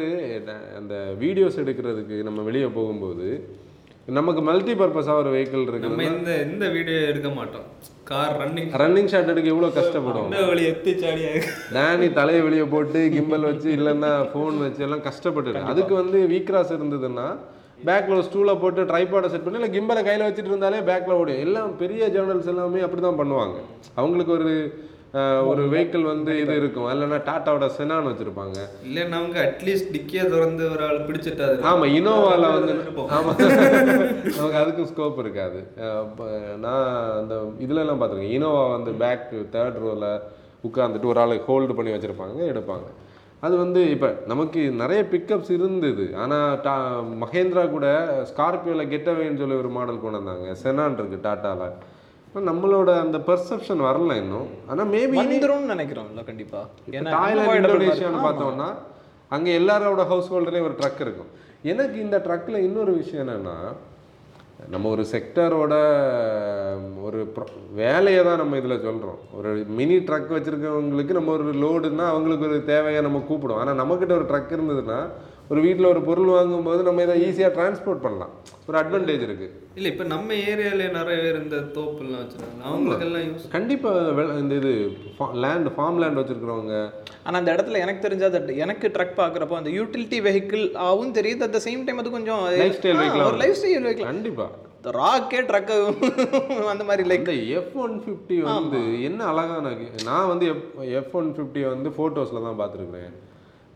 அந்த 0.77 0.93
வீடியோஸ் 1.21 1.61
எடுக்கிறதுக்கு 1.63 2.17
நம்ம 2.27 2.39
வெளியே 2.43 2.69
போகும்போது 2.77 3.27
நமக்கு 4.07 4.41
மல்டி 4.47 4.73
பர்பஸாக 4.79 5.21
ஒரு 5.21 5.29
வெஹிக்கிள் 5.33 5.63
நம்ம 5.63 5.71
இருக்குது 5.71 6.05
இந்த 6.11 6.33
இந்த 6.51 6.65
வீடியோ 6.75 6.99
எடுக்க 7.11 7.29
மாட்டோம். 7.37 7.65
கார் 8.09 8.35
ரன்னிங் 8.41 8.69
ரன்னிங் 8.81 9.09
ஷாட் 9.11 9.31
எடுக்க 9.33 9.47
எவ்வளோ 9.53 9.69
கஷ்டப்படும்? 9.77 10.29
வழி 10.49 10.63
எத்தி 10.71 10.91
சாடியாக 11.01 11.41
டேனி 11.75 12.07
தலையை 12.19 12.41
வெளியே 12.45 12.65
போட்டு 12.73 12.99
கிம்பல் 13.15 13.47
வச்சு 13.49 13.69
இல்லைன்னா 13.77 14.11
ஃபோன் 14.31 14.57
வச்சு 14.65 14.85
எல்லாம் 14.87 15.03
கஷ்டப்பட்டு 15.09 15.65
அதுக்கு 15.71 15.93
வந்து 16.01 16.19
வீக்ராஸ் 16.33 16.73
இருந்ததுன்னா 16.77 17.27
பேக்ல 17.87 18.15
ஒரு 18.17 18.27
ஸ்டூலை 18.27 18.53
போட்டு 18.61 18.83
ட்ரைபாடை 18.91 19.27
செட் 19.33 19.45
பண்ணி 19.45 19.59
இல்லை 19.59 19.71
கிம்பலை 19.75 20.03
கையில் 20.07 20.27
வச்சுட்டு 20.27 20.51
இருந்தாலே 20.51 20.79
பேக்ல 20.89 21.17
ஓடும். 21.21 21.41
எல்லாம் 21.45 21.73
பெரிய 21.81 22.07
ஜேர்னல்ஸ் 22.15 22.51
எல்லாமே 22.53 22.79
அப்படி 22.85 23.01
தான் 23.07 23.19
பண்ணுவாங்க. 23.21 23.57
அவங்களுக்கு 23.99 24.33
ஒரு 24.39 24.51
ஒரு 25.49 25.63
வெஹிக்கிள் 25.69 26.03
வந்து 26.11 26.31
இது 26.41 26.53
இருக்கும். 26.57 26.87
இல்லைன்னா 26.93 27.19
டாட்டாவோட 27.29 27.67
செனான் 27.77 28.09
வச்சிருப்பாங்க. 28.09 28.57
இல்லைன்னா 28.87 29.17
அவங்க 29.19 29.37
அட்லீஸ்ட் 29.47 29.91
டிக்கியை 29.93 30.23
திறந்து 30.33 30.63
ஒரு 30.71 30.83
ஆள் 30.87 31.05
பிடிச்சிட்டாரு 31.09 31.57
ஆமா 31.71 31.85
இனோவால 31.99 32.51
வந்து 32.57 32.73
இருப்போம். 32.73 33.09
ஆமா. 33.17 33.31
நமக்கு 34.37 34.59
அதுக்கும் 34.63 34.89
ஸ்கோப் 34.91 35.21
இருக்காது. 35.23 35.59
நான் 36.65 36.87
அந்த 37.19 37.35
இதுல 37.65 37.83
எல்லாம் 37.85 38.01
பார்த்துருக்கேன். 38.01 38.35
இனோவா 38.39 38.63
வந்து 38.75 38.93
பேக் 39.03 39.27
தேர்ட் 39.55 39.81
ரோல 39.85 40.07
உட்காந்துட்டு 40.69 41.11
ஒரு 41.13 41.19
ஆளை 41.19 41.41
ஹோல்டு 41.49 41.77
பண்ணி 41.79 41.93
வச்சிருப்பாங்க 41.95 42.39
எடுப்பாங்க. 42.53 42.87
அது 43.39 43.55
வந்து 43.57 43.81
இப்போ 43.95 44.07
நமக்கு 44.27 44.59
நிறைய 44.83 45.01
பிக்கப்ஸ் 45.11 45.51
இருந்தது. 45.57 46.05
ஆனால் 46.23 46.59
டா 46.61 46.73
மகேந்திரா 47.23 47.63
கூட 47.75 47.87
ஸ்கார்பியோவில் 48.29 48.91
கெட்டவேன்னு 48.93 49.41
சொல்லி 49.41 49.61
ஒரு 49.63 49.69
மாடல் 49.75 50.03
கொண்டு 50.03 50.19
வந்தாங்க. 50.19 50.55
செனான் 50.63 50.97
இருக்கு 50.99 51.25
டாட்டாவில் 51.27 51.75
நம்மளோட 52.49 52.89
அந்த 53.03 53.17
பெர்செப்ஷன் 53.29 53.81
வரல 53.87 54.15
இன்னும். 54.21 54.47
ஆனால் 54.69 54.89
மேபி 54.93 55.17
வந்துரும்னு 55.21 55.73
நினைக்கிறோம்ல 55.73 56.23
கண்டிப்பா. 56.29 56.61
தாய்லாந்து 57.15 57.57
இந்தோனேஷியான்னு. 57.59 58.25
பார்த்தோம்னா 58.27 58.69
அங்கே 59.35 59.51
எல்லாரோட 59.59 60.01
ஹவுஸ் 60.13 60.31
ஹோல்டர்லேயும் 60.33 60.69
ஒரு 60.69 60.77
ட்ரக் 60.81 61.03
இருக்கும். 61.05 61.31
எனக்கு 61.73 61.97
இந்த 62.05 62.17
ட்ரக்கில் 62.25 62.65
இன்னொரு 62.67 62.91
விஷயம் 63.01 63.23
என்னன்னா 63.27 63.57
நம்ம 64.73 64.89
ஒரு 64.89 65.03
செக்டரோட 65.11 65.73
ஒரு 67.07 67.19
வேலையை 67.81 68.21
தான் 68.23 68.39
நம்ம 68.41 68.57
இதில் 68.57 68.83
சொல்கிறோம் 68.85 69.19
ஒரு 69.37 69.49
மினி 69.79 69.97
ட்ரக் 70.07 70.33
வச்சுருக்கவங்களுக்கு 70.35 71.17
நம்ம 71.17 71.31
ஒரு 71.37 71.45
லோடுன்னா 71.63 72.05
அவங்களுக்கு 72.13 72.47
ஒரு 72.49 72.59
தேவையை 72.71 73.01
நம்ம 73.07 73.21
கூப்பிடுவோம். 73.29 73.61
ஆனால் 73.63 73.79
நம்மக்கிட்ட 73.81 74.15
ஒரு 74.19 74.27
ட்ரக் 74.31 74.55
இருந்ததுன்னா 74.57 74.99
ஒரு 75.51 75.59
வீட்டில் 75.65 75.89
ஒரு 75.91 76.01
பொருள் 76.07 76.29
வாங்கும்போது 76.35 76.81
நம்ம 76.85 77.03
இதை 77.05 77.13
ஈஸியாக 77.25 77.51
டிரான்ஸ்போர்ட் 77.57 78.01
பண்ணலாம். 78.05 78.31
ஒரு 78.67 78.77
அட்வான்டேஜ் 78.79 79.21
இருக்குது 79.27 79.53
இல்ல 79.77 79.87
இப்ப 79.91 80.05
நம்ம 80.13 80.33
ஏரியால 80.51 80.87
நிறைய 80.97 81.17
பேர் 81.23 81.37
இந்த 81.43 81.57
தோப்புலாம் 81.75 82.21
வச்சிருக்காங்க. 82.21 82.63
அவங்களுக்கெல்லாம் 82.69 83.25
யூஸ் 83.27 83.45
கண்டிப்பாக 83.55 84.25
இந்த 84.41 84.55
இது 84.61 84.71
லேண்ட் 85.45 85.69
ஃபார்ம் 85.75 85.99
லேண்ட் 86.03 86.19
வச்சுருக்கிறவங்க. 86.21 86.75
ஆனா 87.25 87.35
அந்த 87.41 87.51
இடத்துல 87.55 87.81
எனக்கு 87.85 88.05
தெரிஞ்ச 88.07 88.29
that 88.35 88.49
எனக்கு 88.63 88.87
ட்ரக் 88.95 89.19
பார்க்குறப்போ 89.21 89.57
அந்த 89.59 89.71
யூட்டிலிட்டி 89.77 90.19
வெஹிக்கிள் 90.27 90.65
ஆகும் 90.87 91.15
தெரியுது. 91.19 91.45
அட் 91.47 91.55
த 91.57 91.61
சேம் 91.67 91.85
டைம் 91.89 92.01
அது 92.03 92.15
கொஞ்சம் 92.17 92.41
Lifestyle 92.63 92.99
vehicle 93.01 93.23
ஆ 93.25 93.29
ஒரு 93.31 93.39
லைஃப் 93.43 93.57
ஸ்டைல் 93.59 93.87
வெஹிக்கிள் 93.87 94.09
கண்டிப்பாக 94.11 94.65
ராக்கே 94.99 95.39
ட்ரக் 95.51 95.71
அந்த 96.73 96.83
மாதிரி 96.89 97.05
லைக் 97.11 97.23
இந்த 97.23 97.37
எஃப் 97.59 97.77
ஒன் 97.85 97.95
ஃபிஃப்டி 98.03 98.35
வந்து 98.49 98.81
என்ன 99.07 99.23
அழகான 99.31 99.71
நான் 100.09 100.29
வந்து 100.33 100.45
எஃப் 100.53 100.67
எஃப் 100.99 101.15
ஒன் 101.21 101.31
ஃபிஃப்டியை 101.37 101.69
வந்து 101.75 101.91
ஃபோட்டோஸில் 101.97 102.45
தான் 102.47 102.59
பார்த்துருக்குறேன். 102.61 103.15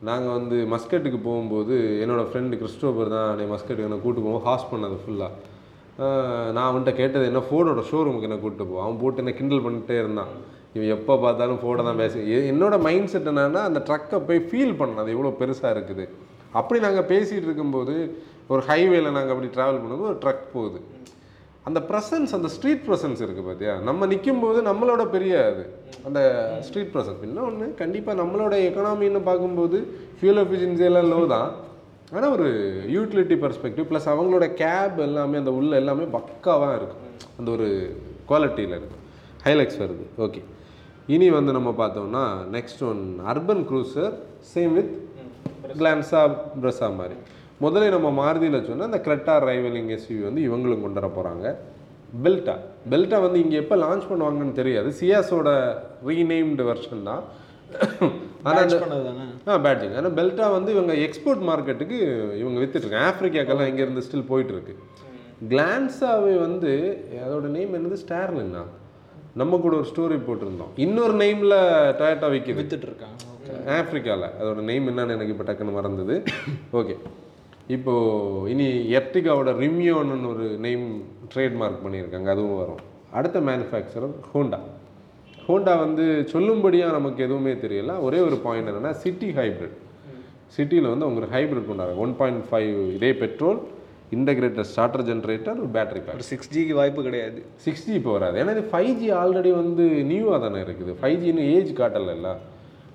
நாங்கள் 0.07 0.35
வந்து 0.37 0.57
மஸ்கட்டுக்கு 0.73 1.19
போகும்போது 1.25 1.75
என்னோடய 2.03 2.29
ஃப்ரெண்டு 2.29 2.59
கிறிஸ்டோபர் 2.61 3.11
தான் 3.15 3.27
என்னை 3.33 3.45
மஸ்கட்டுக்கு 3.51 3.89
என்ன 3.89 3.99
கூட்டு 4.05 4.21
போவோம் 4.25 4.45
ஹாஸ் 4.47 4.71
பண்ணது 4.71 4.95
ஃபுல்லாக 5.01 5.31
நான் 6.55 6.67
அவன்கிட்ட 6.69 6.91
கேட்டது 6.99 7.25
என்ன 7.31 7.41
ஃபோர்டோட 7.47 7.81
ஷோரூமுக்கு 7.89 8.27
என்ன 8.29 8.37
கூட்டு 8.43 8.63
போவோம் 8.69 8.83
அவன் 8.85 8.99
போட்டு 9.01 9.21
என்ன 9.23 9.33
கிண்டல் 9.39 9.63
பண்ணிட்டே 9.65 9.97
இருந்தான். 10.03 10.31
இவன் 10.75 10.91
எப்போ 10.95 11.13
பார்த்தாலும் 11.25 11.59
ஃபோட்டோ 11.63 11.83
தான் 11.89 12.01
பேசி 12.01 12.19
என்னோட 12.51 12.75
மைண்ட் 12.87 13.11
செட் 13.13 13.29
என்னன்னா 13.31 13.61
அந்த 13.69 13.79
ட்ரக்கை 13.89 14.19
போய் 14.29 14.41
ஃபீல் 14.49 14.75
பண்ணணும். 14.79 15.03
அது 15.03 15.15
எவ்வளோ 15.15 15.33
பெருசாக 15.41 15.73
இருக்குது. 15.75 16.05
அப்படி 16.59 16.79
நாங்கள் 16.85 17.07
பேசிகிட்டு 17.13 17.47
இருக்கும்போது 17.49 17.95
ஒரு 18.53 18.61
ஹைவேல 18.69 19.11
நாங்கள் 19.17 19.33
அப்படி 19.35 19.49
ட்ராவல் 19.57 19.81
பண்ணும்போது 19.83 20.11
ஒரு 20.13 20.19
ட்ரக் 20.25 20.45
போகுது. 20.55 20.79
அந்த 21.69 21.79
ப்ரெசன்ஸ் 21.89 22.31
அந்த 22.37 22.49
ஸ்ட்ரீட் 22.53 22.85
ப்ரெசன்ஸ் 22.85 23.19
இருக்குது 23.23 23.47
பார்த்தியா 23.47 23.73
நம்ம 23.87 24.07
நிக்கும்போது 24.11 24.59
நம்மளோட 24.67 25.01
பெரிய 25.15 25.33
அது 25.49 25.63
அந்த 26.07 26.19
ஸ்ட்ரீட் 26.67 26.93
ப்ரெசன்ஸ் 26.93 27.25
இன்னொன்று 27.27 27.67
கண்டிப்பாக 27.81 28.15
நம்மளோட 28.21 28.53
எக்கனாமின்னு 28.67 29.21
பார்க்கும்போது 29.27 29.79
ஃபியூல் 30.19 30.41
எஃபிஷியன்சி 30.43 30.85
எல்லாம் 30.87 31.11
லோ 31.13 31.19
தான். 31.33 31.49
ஆனால் 32.15 32.33
ஒரு 32.35 32.47
யூட்டிலிட்டி 32.95 33.35
பர்ஸ்பெக்டிவ் 33.43 33.85
ப்ளஸ் 33.89 34.07
அவங்களோட 34.13 34.45
கேப் 34.61 34.97
எல்லாமே 35.07 35.37
அந்த 35.41 35.51
உள்ள 35.59 35.75
எல்லாமே 35.81 36.07
பக்காவாக 36.15 36.79
இருக்கும். 36.79 37.05
அந்த 37.37 37.47
ஒரு 37.57 37.67
குவாலிட்டியில் 38.31 38.75
இருக்கும். 38.79 39.03
ஹைலெக்ஸ் 39.45 39.79
வருது. 39.83 40.07
ஓகே 40.25 40.41
இனி 41.15 41.27
வந்து 41.37 41.51
நம்ம 41.57 41.69
பார்த்தோம்னா 41.83 42.23
next 42.55 42.83
one 42.89 43.03
Urban 43.33 43.63
Cruiser 43.69 44.13
same 44.53 44.73
with 44.79 44.91
Glanza 45.79 46.23
Brezza 46.63 46.89
மாதிரி. 46.99 47.17
முதல்ல 47.63 47.91
நம்ம 47.95 48.09
மாருதியில் 48.21 48.65
சொன்னால் 48.67 48.89
அந்த 48.89 48.99
கிரெட்டா 49.05 49.33
ரைவலிங் 49.49 49.91
எஸ்யூவி 49.97 50.23
வந்து 50.27 50.41
இவங்களும் 50.47 50.83
கொண்டு 50.85 50.99
வர 51.01 51.09
போகிறாங்க 51.17 51.45
பெல்டா 52.23 52.55
பெல்டா 52.91 53.17
வந்து 53.25 53.37
இங்கே 53.43 53.57
எப்போ 53.63 53.75
லான்ச் 53.83 54.09
பண்ணுவாங்கன்னு 54.11 54.57
தெரியாது. 54.61 54.89
சியாஸோட 54.99 55.49
ரீநெய்ம்டு 56.07 56.63
வெர்ஷன் 56.69 57.07
தான். 57.09 57.23
ஆனால் 58.49 58.73
ஆ 59.51 59.57
பேட்ஜிங் 59.65 59.95
ஆனால் 59.99 60.15
பெல்ட்டா 60.17 60.45
வந்து 60.55 60.69
இவங்க 60.75 60.93
எக்ஸ்போர்ட் 61.05 61.43
மார்க்கெட்டுக்கு 61.49 61.97
இவங்க 62.41 62.57
வித்துட்ருக்காங்க 62.63 63.09
ஆப்பிரிக்காக்கெல்லாம் 63.11 63.69
இங்கேருந்து 63.71 64.05
ஸ்டில் 64.07 64.29
போயிட்டு 64.31 64.53
இருக்கு. 64.55 64.73
கிளான்ஸாவே 65.51 66.33
வந்து 66.45 66.71
அதோட 67.25 67.45
நேம் 67.57 67.75
என்னது? 67.79 67.97
ஸ்டார்லின்னா 68.03 68.63
நம்ம 69.41 69.57
கூட 69.63 69.73
ஒரு 69.81 69.87
ஸ்டோரி 69.91 70.17
போட்டிருந்தோம். 70.27 70.71
இன்னொரு 70.85 71.13
நேமில் 71.23 71.57
டொயட்டா 71.99 72.27
விற்கிது 72.33 72.59
வித்துட்டு 72.61 72.87
இருக்காங்க. 72.89 73.17
ஆப்பிரிக்காவில் 73.77 74.29
அதோட 74.39 74.61
நேம் 74.69 74.87
என்னன்னு 74.91 75.15
எனக்கு 75.17 75.33
இப்போ 75.35 75.45
டக்குன்னு 75.49 75.79
மறந்தது. 75.79 76.15
ஓகே 76.81 76.95
இப்போ 77.75 77.93
இனி 78.53 78.67
எர்டிகாவோட 78.99 79.51
ரிமியோன்னு 79.63 80.29
ஒரு 80.33 80.45
நேம் 80.65 80.85
ட்ரேட்மார்க் 81.33 81.83
பண்ணியிருக்காங்க 81.85 82.29
அதுவும் 82.35 82.59
வரும். 82.61 82.81
அடுத்த 83.17 83.37
மேனுஃபேக்சரர் 83.49 84.15
ஹோண்டா 84.31 84.59
ஹோண்டா 85.47 85.73
வந்து 85.85 86.03
சொல்லும்படியாக 86.33 86.97
நமக்கு 86.97 87.19
எதுவுமே 87.27 87.53
தெரியல. 87.63 87.93
ஒரே 88.07 88.19
ஒரு 88.27 88.37
பாயிண்ட் 88.45 88.69
என்னன்னா 88.71 88.91
சிட்டி 89.03 89.29
ஹைப்ரிட் 89.39 89.77
சிட்டியில் 90.55 90.91
வந்து 90.93 91.07
உங்களுக்கு 91.09 91.35
ஹைப்ரிட் 91.37 91.69
கொண்டாடுறாங்க. 91.69 92.03
ஒன் 92.05 92.15
பாயிண்ட் 92.19 92.43
ஃபைவ் 92.49 92.73
இதே 92.97 93.11
petrol 93.23 93.59
integrated 94.17 94.69
starter 94.71 95.05
generator 95.09 95.59
battery 95.75 96.01
pack 96.05 96.17
ஒரு 96.17 96.29
சிக்ஸ் 96.31 96.51
ஜிக்கு 96.53 96.73
வாய்ப்பு 96.79 97.01
கிடையாது. 97.07 97.39
சிக்ஸ் 97.65 97.85
ஜி 97.87 97.93
இப்போ 97.99 98.11
வராது. 98.15 98.35
ஏன்னா 98.41 98.53
இது 98.57 98.63
ஃபைவ் 98.71 98.93
ஜி 99.01 99.09
ஆல்ரெடி 99.19 99.51
வந்து 99.61 99.85
நியூவாக 100.11 100.39
தானே 100.45 100.61
இருக்குது. 100.65 100.93
ஃபைவ் 101.01 101.21
ஜின்னு 101.23 101.45
ஏஜ் 101.55 101.71
காட்டலைல்ல 101.81 102.31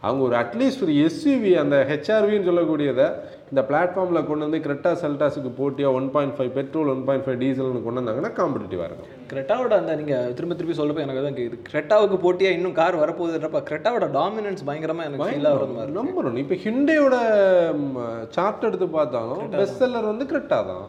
அவங்க 0.04 0.22
ஒரு 0.28 0.36
அட்லீஸ்ட் 0.42 0.84
ஒரு 0.86 0.94
எஸ்யூவி 1.06 1.52
அந்த 1.62 1.76
ஹெச்ஆர்வின்னு 1.90 2.48
சொல்லக்கூடியதை 2.50 3.06
இந்த 3.50 3.62
பிளாட்ஃபார்மில் 3.68 4.26
கொண்டு 4.28 4.46
வந்து 4.46 4.58
கிரெட்டா 4.64 4.90
செல்டாஸுக்கு 5.02 5.50
போட்டியாக 5.58 5.96
one 5.98 6.08
point 6.14 6.34
five 6.36 6.50
petrol 6.56 6.90
one 6.94 7.04
point 7.08 7.24
five 7.26 7.38
டீசல்னு 7.42 7.82
கொண்டு 7.84 8.00
வந்தாங்கன்னா 8.00 8.30
காம்படிட்டிவாக 8.38 8.88
இருக்கும். 8.88 9.10
கிரெட்டாவோட 9.32 9.72
அந்த 9.80 9.92
நீங்கள் 10.00 10.32
திரும்ப 10.38 10.56
திருப்பி 10.58 10.76
சொல்லப்போ 10.80 11.04
எனக்கு 11.04 11.22
தான் 11.26 11.38
கேக்குது. 11.38 11.58
கிரெட்டாவுக்கு 11.70 12.18
போட்டியா 12.26 12.50
இன்னும் 12.56 12.76
கார் 12.80 13.00
வரப்போகுதுன்றப்ப 13.02 13.62
கிரெட்டாவோட 13.70 14.08
டாமினன்ஸ் 14.18 14.66
பயங்கரமா 14.70 15.06
எனக்கு 15.08 15.30
ஃபீல் 15.30 15.48
ஆகுற 15.52 15.68
மாதிரி 15.78 15.98
நம்பரும். 16.00 16.42
இப்போ 16.44 16.58
ஹிண்டேயோட 16.66 17.16
சார்ட் 18.36 18.68
எடுத்து 18.70 18.88
பார்த்தாலும் 18.98 19.44
பெஸ்ட் 19.58 19.82
செல்லர் 19.82 20.12
வந்து 20.12 20.26
கிரெட்டா 20.32 20.60
தான். 20.72 20.86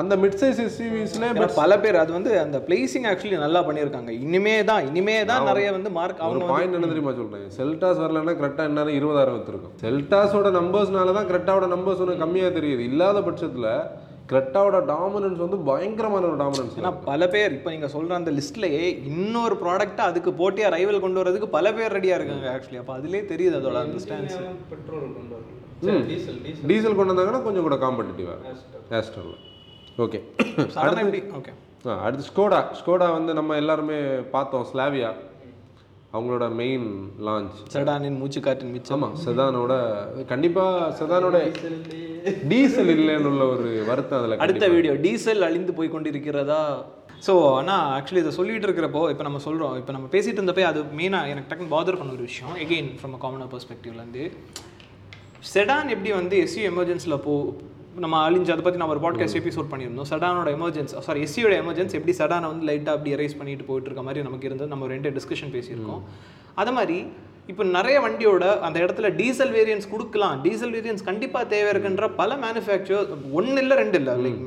அந்த 0.00 0.14
மிட் 0.22 0.38
சைஸ் 0.40 0.60
எஸ்யூவிஸ்ல 0.64 1.26
பல 1.58 1.72
பேர் 1.82 1.96
அது 2.02 2.10
வந்து 2.16 2.30
அந்த 2.44 2.58
பிளேசிங் 2.68 3.06
ஆக்சுவலி 3.10 3.36
நல்லா 3.42 3.60
பண்ணியிருக்காங்க. 3.66 4.10
இனிமே 4.24 4.54
தான் 4.70 4.86
இனிமே 4.88 5.14
தான் 5.30 5.46
நிறைய 5.50 5.68
வந்து 5.76 5.90
மார்க் 5.98 6.18
ஒரு 6.20 6.26
அவங்க 6.28 6.48
பாயிண்ட் 6.52 6.76
என்ன 6.78 6.88
தெரியுமா 6.92 7.12
சொல்றேன்? 7.18 7.44
செல்டாஸ் 7.58 8.00
வரலன்னா 8.04 8.34
கரெக்டாக 8.40 8.70
என்ன 8.70 8.86
இருபதாயிரம் 9.00 9.36
வித்துருக்கும் 9.36 9.76
செல்டாஸோட 9.84 10.50
நம்பர்ஸ்னால 10.58 11.14
தான் 11.18 11.28
கிரெட்டாவோட 11.30 11.68
நம்பர்ஸ் 11.74 12.02
ஒன்று 12.04 12.22
கம்மியாக 12.24 12.52
தெரியுது. 12.58 12.82
இல்லாத 12.90 13.22
பட்சத்தில் 13.28 13.70
கிரெட்டாவோட 14.32 14.76
டாமினன்ஸ் 14.90 15.40
வந்து 15.44 15.56
பயங்கரமான 15.70 16.26
ஒரு 16.30 16.38
டாமினன்ஸ் 16.42 16.76
ஏன்னா 16.80 16.92
பல 17.08 17.26
பேர் 17.34 17.56
இப்போ 17.56 17.70
நீங்க 17.74 17.88
சொல்ற 17.94 18.14
அந்த 18.20 18.30
லிஸ்ட்லயே 18.38 18.84
இன்னொரு 19.12 19.56
ப்ராடக்ட்டை 19.62 20.04
அதுக்கு 20.10 20.30
போட்டியா 20.40 20.68
ரைவல் 20.76 21.02
கொண்டு 21.04 21.20
வரதுக்கு 21.22 21.48
பல 21.56 21.72
பேர் 21.78 21.96
ரெடியா 21.98 22.16
இருக்காங்க 22.18 22.48
ஆக்சுவலி 22.54 22.80
அப்போ 22.82 22.94
அதுலயே 22.98 23.24
தெரியுது 23.32 23.58
அதோட 23.60 23.80
அந்த 23.86 24.00
ஸ்டான்ஸ் 24.06 24.36
பெட்ரோல் 24.72 25.08
கொண்டு 25.16 25.42
டீசல் 26.70 26.98
கொண்டு 26.98 27.12
வந்தாங்கன்னா 27.12 27.44
கொஞ்சம் 27.48 27.66
கூட 27.68 27.78
காம்படிட்டிவாக 27.84 28.54
ஆஸ்டரில் 29.00 29.36
ஓகே 29.98 30.18
ஓகே 31.38 31.52
அடுத்து 32.04 32.24
ஸ்கோடா 32.28 32.58
ஸ்கோடா 32.78 33.06
வந்து 33.16 33.32
நம்ம 33.38 33.56
எல்லாருமே 33.56 33.98
பார்த்தோம் 34.32 34.64
ஸ்லாவியா 34.70 35.10
அவங்களோட 36.14 36.44
மெயின் 36.60 36.86
லான்ச் 37.26 37.56
செடானின் 37.74 38.18
மூச்சு 38.20 38.40
காற்றின் 38.40 38.72
மிச்சம் 38.76 38.96
ஆமாம் 38.96 39.14
செதானோட 39.24 39.74
கண்டிப்பாக 40.28 40.88
செதானோட 40.98 41.36
டீசல் 42.50 42.92
இல்லைன்னு 42.96 43.30
உள்ள 43.32 43.44
ஒரு 43.46 43.70
வருத்தம் 43.86 44.18
அதில் 44.20 44.42
அடுத்த 44.46 44.68
வீடியோ 44.68 44.94
டீசல் 45.06 45.46
அழிந்து 45.48 45.72
போய் 45.72 45.94
கொண்டிருக்கிறதா? 45.94 46.60
ஸோ 47.26 47.34
ஆனால் 47.58 47.86
ஆக்சுவலி 47.96 48.22
இதை 48.24 48.32
சொல்லிட்டு 48.38 48.68
இருக்கிறப்போ 48.68 49.02
இப்போ 49.10 49.22
நம்ம 49.22 49.38
சொல்கிறோம் 49.38 49.76
இப்போ 49.76 49.92
நம்ம 49.92 50.08
பேசிட்டு 50.14 50.40
இருந்தப்போ 50.40 50.64
அது 50.70 50.82
மெயினாக 51.00 51.32
எனக்கு 51.34 51.50
டக்குன்னு 51.50 51.74
பாதர் 51.76 52.00
பண்ண 52.00 52.12
ஒரு 52.12 52.26
விஷயம். 52.30 52.54
எகெயின் 52.66 52.90
ஃப்ரம் 52.98 53.16
அ 53.16 53.20
காமனாக 53.24 53.50
பெர்ஸ்பெக்டிவ்லேருந்து 53.54 54.24
செடான் 55.52 55.88
எப்படி 55.88 56.10
வந்து 56.12 56.36
எஸ்யூ 56.44 56.64
எமர்ஜென்ஸில் 56.72 57.22
போ 57.24 57.34
நம்ம 58.02 58.30
அழிஞ்சு 58.30 58.50
அதை 58.54 58.62
பற்றி 58.62 58.78
நம்ம 58.78 58.94
ஒரு 58.94 59.02
பாட்காஸ்ட் 59.04 59.38
எபிசோட் 59.40 59.68
பண்ணியிருந்தோம். 59.72 60.08
செடானோட 60.10 60.48
எமர்ஜென்ஸ் 60.58 60.98
சாரி 60.98 61.20
எஸ்சியோட 61.22 61.54
எமர்ஜென்ஸ் 61.62 61.92
எப்படி 61.92 62.14
செடானை 62.18 62.46
வந்து 62.52 62.66
லைட்டாக 62.70 62.96
அப்படி 62.96 63.14
எரேஸ் 63.14 63.36
பண்ணிட்டு 63.38 63.64
போயிட்டு 63.64 63.88
இருக்க 63.90 64.02
மாதிரி 64.02 64.24
நமக்கு 64.24 64.46
இருந்தது. 64.46 64.70
நம்ம 64.70 64.86
ரெண்டு 64.86 65.10
டிஸ்கஷன் 65.10 65.52
பேசியிருக்கோம். 65.56 66.02
அது 66.54 66.72
மாதிரி 66.72 67.06
இப்போ 67.46 67.64
நிறைய 67.64 68.00
வண்டியோட 68.00 68.58
அந்த 68.58 68.80
இடத்துல 68.80 69.16
டீசல் 69.16 69.52
வேரியன்ஸ் 69.52 69.90
கொடுக்கலாம். 69.90 70.42
டீசல் 70.42 70.72
வேரியன்ஸ் 70.72 71.04
கண்டிப்பாக 71.04 71.46
தேவை 71.46 71.70
இருக்குன்ற 71.72 72.10
பல 72.16 72.36
மேனுஃபேக்சர் 72.36 73.06
ஒன்று 73.32 73.60
இல்லை 73.62 73.76
ரெண்டு 73.76 73.98
இல்லை 73.98 74.14
லைக் 74.24 74.42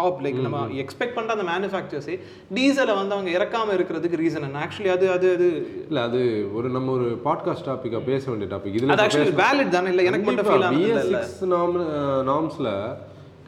டாப் 0.00 0.20
லைக் 0.26 0.40
நம்ம 0.46 0.60
எக்ஸ்பெக்ட் 0.84 1.16
பண்ணுற 1.16 1.36
அந்த 1.36 1.46
மேனுஃபேக்சர்ஸே 1.52 2.16
டீசலை 2.56 2.94
வந்து 3.00 3.14
அவங்க 3.16 3.30
இறக்காம 3.38 3.74
இருக்கிறதுக்கு 3.78 4.20
ரீசன் 4.22 4.46
என்ன? 4.48 4.60
ஆக்சுவலி 4.66 4.90
அது 4.96 5.06
அது 5.16 5.26
அது 5.36 5.48
இல்லை 5.88 6.02
அது 6.08 6.20
ஒரு 6.58 6.68
நம்ம 6.76 6.92
ஒரு 6.98 7.08
பாட்காஸ்ட் 7.26 7.68
டாப்பிக்காக 7.70 8.02
பேச 8.10 8.22
வேண்டிய 8.30 8.50
டாபிக் 8.54 8.76
இதில் 8.78 8.94
அது 8.96 9.04
ஆக்சுவலி 9.06 9.34
வேலிட் 9.44 9.76
தானே? 9.76 9.90
இல்லை 9.94 10.04
எனக்கு 10.10 10.28
மட்டும் 10.28 10.50
ஃபீல் 10.50 11.14
சிக்ஸ் 11.14 11.40
நாம் 11.52 12.50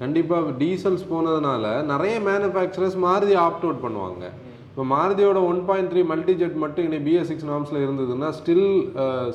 கண்டிப்பாக 0.00 0.52
டீசல்ஸ் 0.60 1.04
போனதுனால 1.10 1.64
நிறைய 1.90 2.14
மேனுஃபேக்சரர்ஸ் 2.28 2.96
மாருதி 3.04 3.34
ஆப்ட் 3.44 3.66
அவுட் 3.66 3.82
பண்ணுவாங்க. 3.84 4.22
இப்போ 4.70 4.84
மாருதியோட 4.92 5.38
one 5.50 5.60
point 5.68 5.90
three 5.92 6.02
multi 6.10 6.34
jet 6.40 6.56
மட்டும் 6.62 6.84
இன்னைக்கு 6.86 7.06
பிஎஸ் 7.08 7.28
சிக்ஸ் 7.30 7.48
நார்ம்ஸில் 7.50 7.82
இருந்ததுன்னா 7.84 8.28
ஸ்டில் 8.38 8.66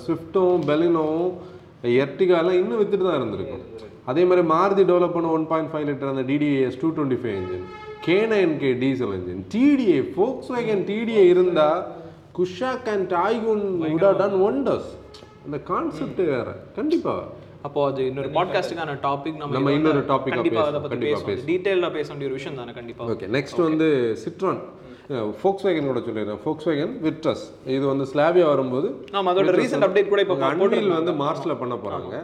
ஸ்விஃப்ட்டும் 0.05 0.63
பெலினோவும் 0.69 1.29
எர்டிகாலாம் 2.03 2.59
இன்னும் 2.61 2.79
வித்துட்டு 2.81 3.07
தான் 3.07 3.19
இருந்திருக்கும். 3.19 3.63
அதே 4.11 4.23
மாதிரி 4.29 4.43
மாருதி 4.53 4.83
டெவலப் 4.91 5.15
பண்ண 5.17 5.29
ஒன் 5.37 5.47
பாயிண்ட் 5.51 5.71
ஃபைவ் 5.71 5.85
லிட்டர் 5.89 6.11
அந்த 6.13 6.25
DDiS 6.31 6.79
two 6.83 6.89
twenty 6.97 7.19
five 7.23 7.37
engine 7.41 7.65
K 8.07 8.17
nine 8.33 8.53
K 8.63 8.69
diesel 8.83 9.15
engine 9.17 9.41
TDI 9.55 9.99
Volkswagen 10.55 10.83
TDI 10.91 11.25
இருந்தால் 11.33 11.81
Kushaq 12.37 12.87
and 12.93 13.05
Taigun 13.17 13.65
would 13.93 14.07
done 14.21 14.37
wonders 14.47 14.89
அந்த 15.45 15.57
கான்செப்ட் 15.71 16.21
வேற. 16.31 16.47
கண்டிப்பாக 16.77 17.21
அப்போ 17.67 17.79
அது 17.89 18.01
இன்னொரு 18.09 18.29
பாட்காஸ்ட்டுக்கான 18.37 18.95
டாபிக் 19.05 19.37
நம்ம 19.41 19.55
நம்ம 19.57 19.71
இன்னொரு 19.77 19.99
வந்து 19.99 20.09
topic 20.11 20.31
ஆ 20.33 20.35
கண்டிப்பா 20.37 20.61
பேசுவோம். 20.63 20.79
அதை 20.79 20.89
கண்டிப்பா 20.93 21.19
பேசுவோம். 21.29 21.45
டீடைலா 21.49 21.89
பேச 21.97 22.07
வேண்டிய 22.11 22.29
ஒரு 22.29 22.37
விஷயம் 22.39 22.59
தானே 22.61 22.73
கண்டிப்பா. 22.79 23.05
ஓகே 23.13 23.29
நெக்ஸ்ட் 23.37 23.61
வந்து 23.67 23.87
சிட்ரான் 24.23 24.59
ஃபோக்ஸ் 25.41 25.65
வேகன் 25.67 25.89
கூட 25.91 25.99
சொல்லிடுறேன். 26.07 26.41
ஃபோக்ஸ் 26.43 26.67
வேகன் 26.69 26.93
விட்ரஸ் 27.05 27.45
இது 27.75 27.85
வந்து 27.91 28.05
ஸ்லாவியா 28.11 28.47
வரும்போது 28.53 28.89
நாம 29.15 29.31
அதோட 29.33 29.55
ரீசெண்ட் 29.61 29.87
அப்டேட் 29.87 30.11
கூட 30.13 30.21
இப்போ 30.25 30.37
அன்வில் 30.51 30.97
வந்து 30.99 31.15
மார்ச்ல 31.23 31.55
பண்ண 31.63 31.77
போறாங்க. 31.85 32.15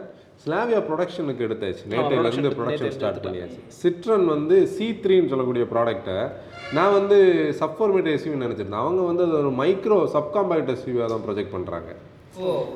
ஸ்லாவியா 0.42 0.80
ப்ரொடக்ஷனுக்கு 0.88 1.44
எடுத்தாச்சு. 1.46 1.84
நேற்றையில 1.92 2.30
இருந்து 2.30 2.50
ப்ரொடக்ஷன் 2.56 2.94
ஸ்டார்ட் 2.96 3.22
பண்ணியாச்சு. 3.26 3.60
சிட்ரன் 3.82 4.26
வந்து 4.34 4.56
சி 4.74 4.86
த்ரீன்னு 5.04 5.32
சொல்லக்கூடிய 5.32 5.66
ப்ராடக்ட்டை 5.74 6.18
நான் 6.78 6.96
வந்து 6.98 7.18
சப்ஃபார்மேட் 7.60 8.10
எஸ்யூன்னு 8.14 8.46
நினைச்சிருந்தேன். 8.46 8.84
அவங்க 8.86 9.02
வந்து 9.10 9.24
அது 9.26 9.36
ஒரு 9.42 9.52
மைக்ரோ 9.62 9.98
சப்காம்பேக்ட் 10.16 10.72
எஸ்யூவாக 10.74 11.08
தான் 11.12 11.24
ப்ரொஜெக்ட் 11.28 11.54
பண்றாங்க. 11.56 11.90
ஓ 11.92 12.13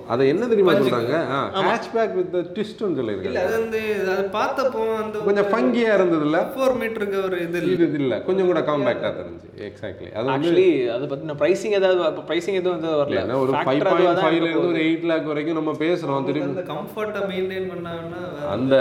அதை 0.08 0.24
என்ன 0.28 0.46
தெரியுமா 0.46 0.72
சொல்றாங்க? 0.74 1.14
ஹேட்ச்பேக் 1.62 2.12
வித் 2.16 2.34
ட்விஸ்ட்னு 2.50 2.86
இல்ல 2.86 2.98
சொல்லியிருக்காங்க. 2.98 3.40
அது 3.42 3.54
வந்து 3.56 3.80
அது 4.12 4.24
பார்த்தப்போ 4.34 4.82
அந்த 4.98 5.22
கொஞ்சம் 5.26 5.48
ஃபங்கியா 5.50 5.90
இருந்ததுல்ல? 5.96 6.40
ஃபோர் 6.52 6.74
மீட்டருக்கு 6.80 7.18
ஒரு 7.22 7.38
இது 7.44 7.58
இல்ல. 7.62 7.72
இது 7.78 7.98
இல்ல. 8.00 8.14
கொஞ்சம் 8.28 8.50
கூட 8.50 8.60
காம்பேக்டா 8.68 9.10
தெரிஞ்சு 9.18 9.46
எக்ஸாக்ட்லி 9.68 10.08
அது 10.10 10.24
வந்து 10.24 10.34
ஆக்சுவலி 10.36 10.66
அதை 10.94 11.06
பத்தின 11.12 11.36
பிரைசிங் 11.40 11.74
ஏதாவது 11.78 12.00
பிரைசிங் 12.28 12.58
எதுவும் 12.60 12.76
வந்து 12.76 12.92
வரல. 12.94 13.22
ஒரு 13.42 13.52
Factor 13.52 13.66
ஃபைவ் 13.66 13.80
அதுவா 13.80 13.92
பாயிண்ட் 13.92 14.10
தான் 14.10 14.24
ஃபைவ்ல 14.24 14.38
இருக்க 14.38 14.52
இருந்து 14.52 14.70
ஒரு 14.70 14.82
எயிட் 14.84 15.06
லேக் 15.10 15.28
வரைக்கும் 15.30 15.58
நம்ம 15.60 15.74
பேசுறோம் 15.82 16.26
திரும்பி 16.28 16.48
அந்த 16.50 16.64
கம்ஃபர்ட்டை 16.70 17.22
மெயின்டைன் 17.30 17.68
பண்ணாங்கன்னா 17.72 18.22
அந்த 18.54 18.74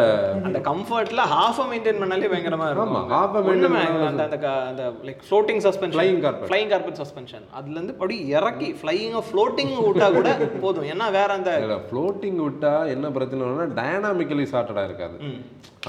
அந்த 0.44 0.62
கம்ஃபர்ட்ல 0.70 1.22
ஹாஃப் 1.34 1.62
மெயின்டைன் 1.72 2.02
பண்ணாலே 2.02 2.30
பயங்கரமா 2.34 2.68
இருக்கும். 2.70 2.94
ஆமா, 2.94 3.02
maintain 3.10 3.50
ஒண்ணுமே 3.54 3.84
அந்த 4.10 4.24
அந்த 4.28 4.38
அந்த 4.70 4.84
like 5.08 5.22
floating 5.28 5.62
suspension 5.68 5.98
Flying 5.98 6.20
carpet. 6.26 6.48
Flying 6.50 6.72
carpet 6.72 7.00
suspension 7.02 7.46
அதுல 7.58 7.76
இருந்து 7.78 7.96
அப்படி 7.98 8.18
இறக்கி 8.36 8.70
ஃப்ளையிங் 8.80 9.18
ஃப்ளோட்டிங் 9.28 9.74
விட்டா 9.82 10.10
கூட 10.14 10.30
போதும். 10.68 10.90
ஏன்னா 10.94 11.10
வேற 11.20 11.30
அந்த 11.40 11.52
ஃப்ளோட்டிங் 11.90 12.42
விட்டா 12.48 12.74
என்ன 12.96 13.12
பிரச்சனைனா 13.18 13.68
டைனாமிக்கலி 13.82 14.48
சார்ட்டடா 14.54 14.84
இருக்காது. 14.90 15.18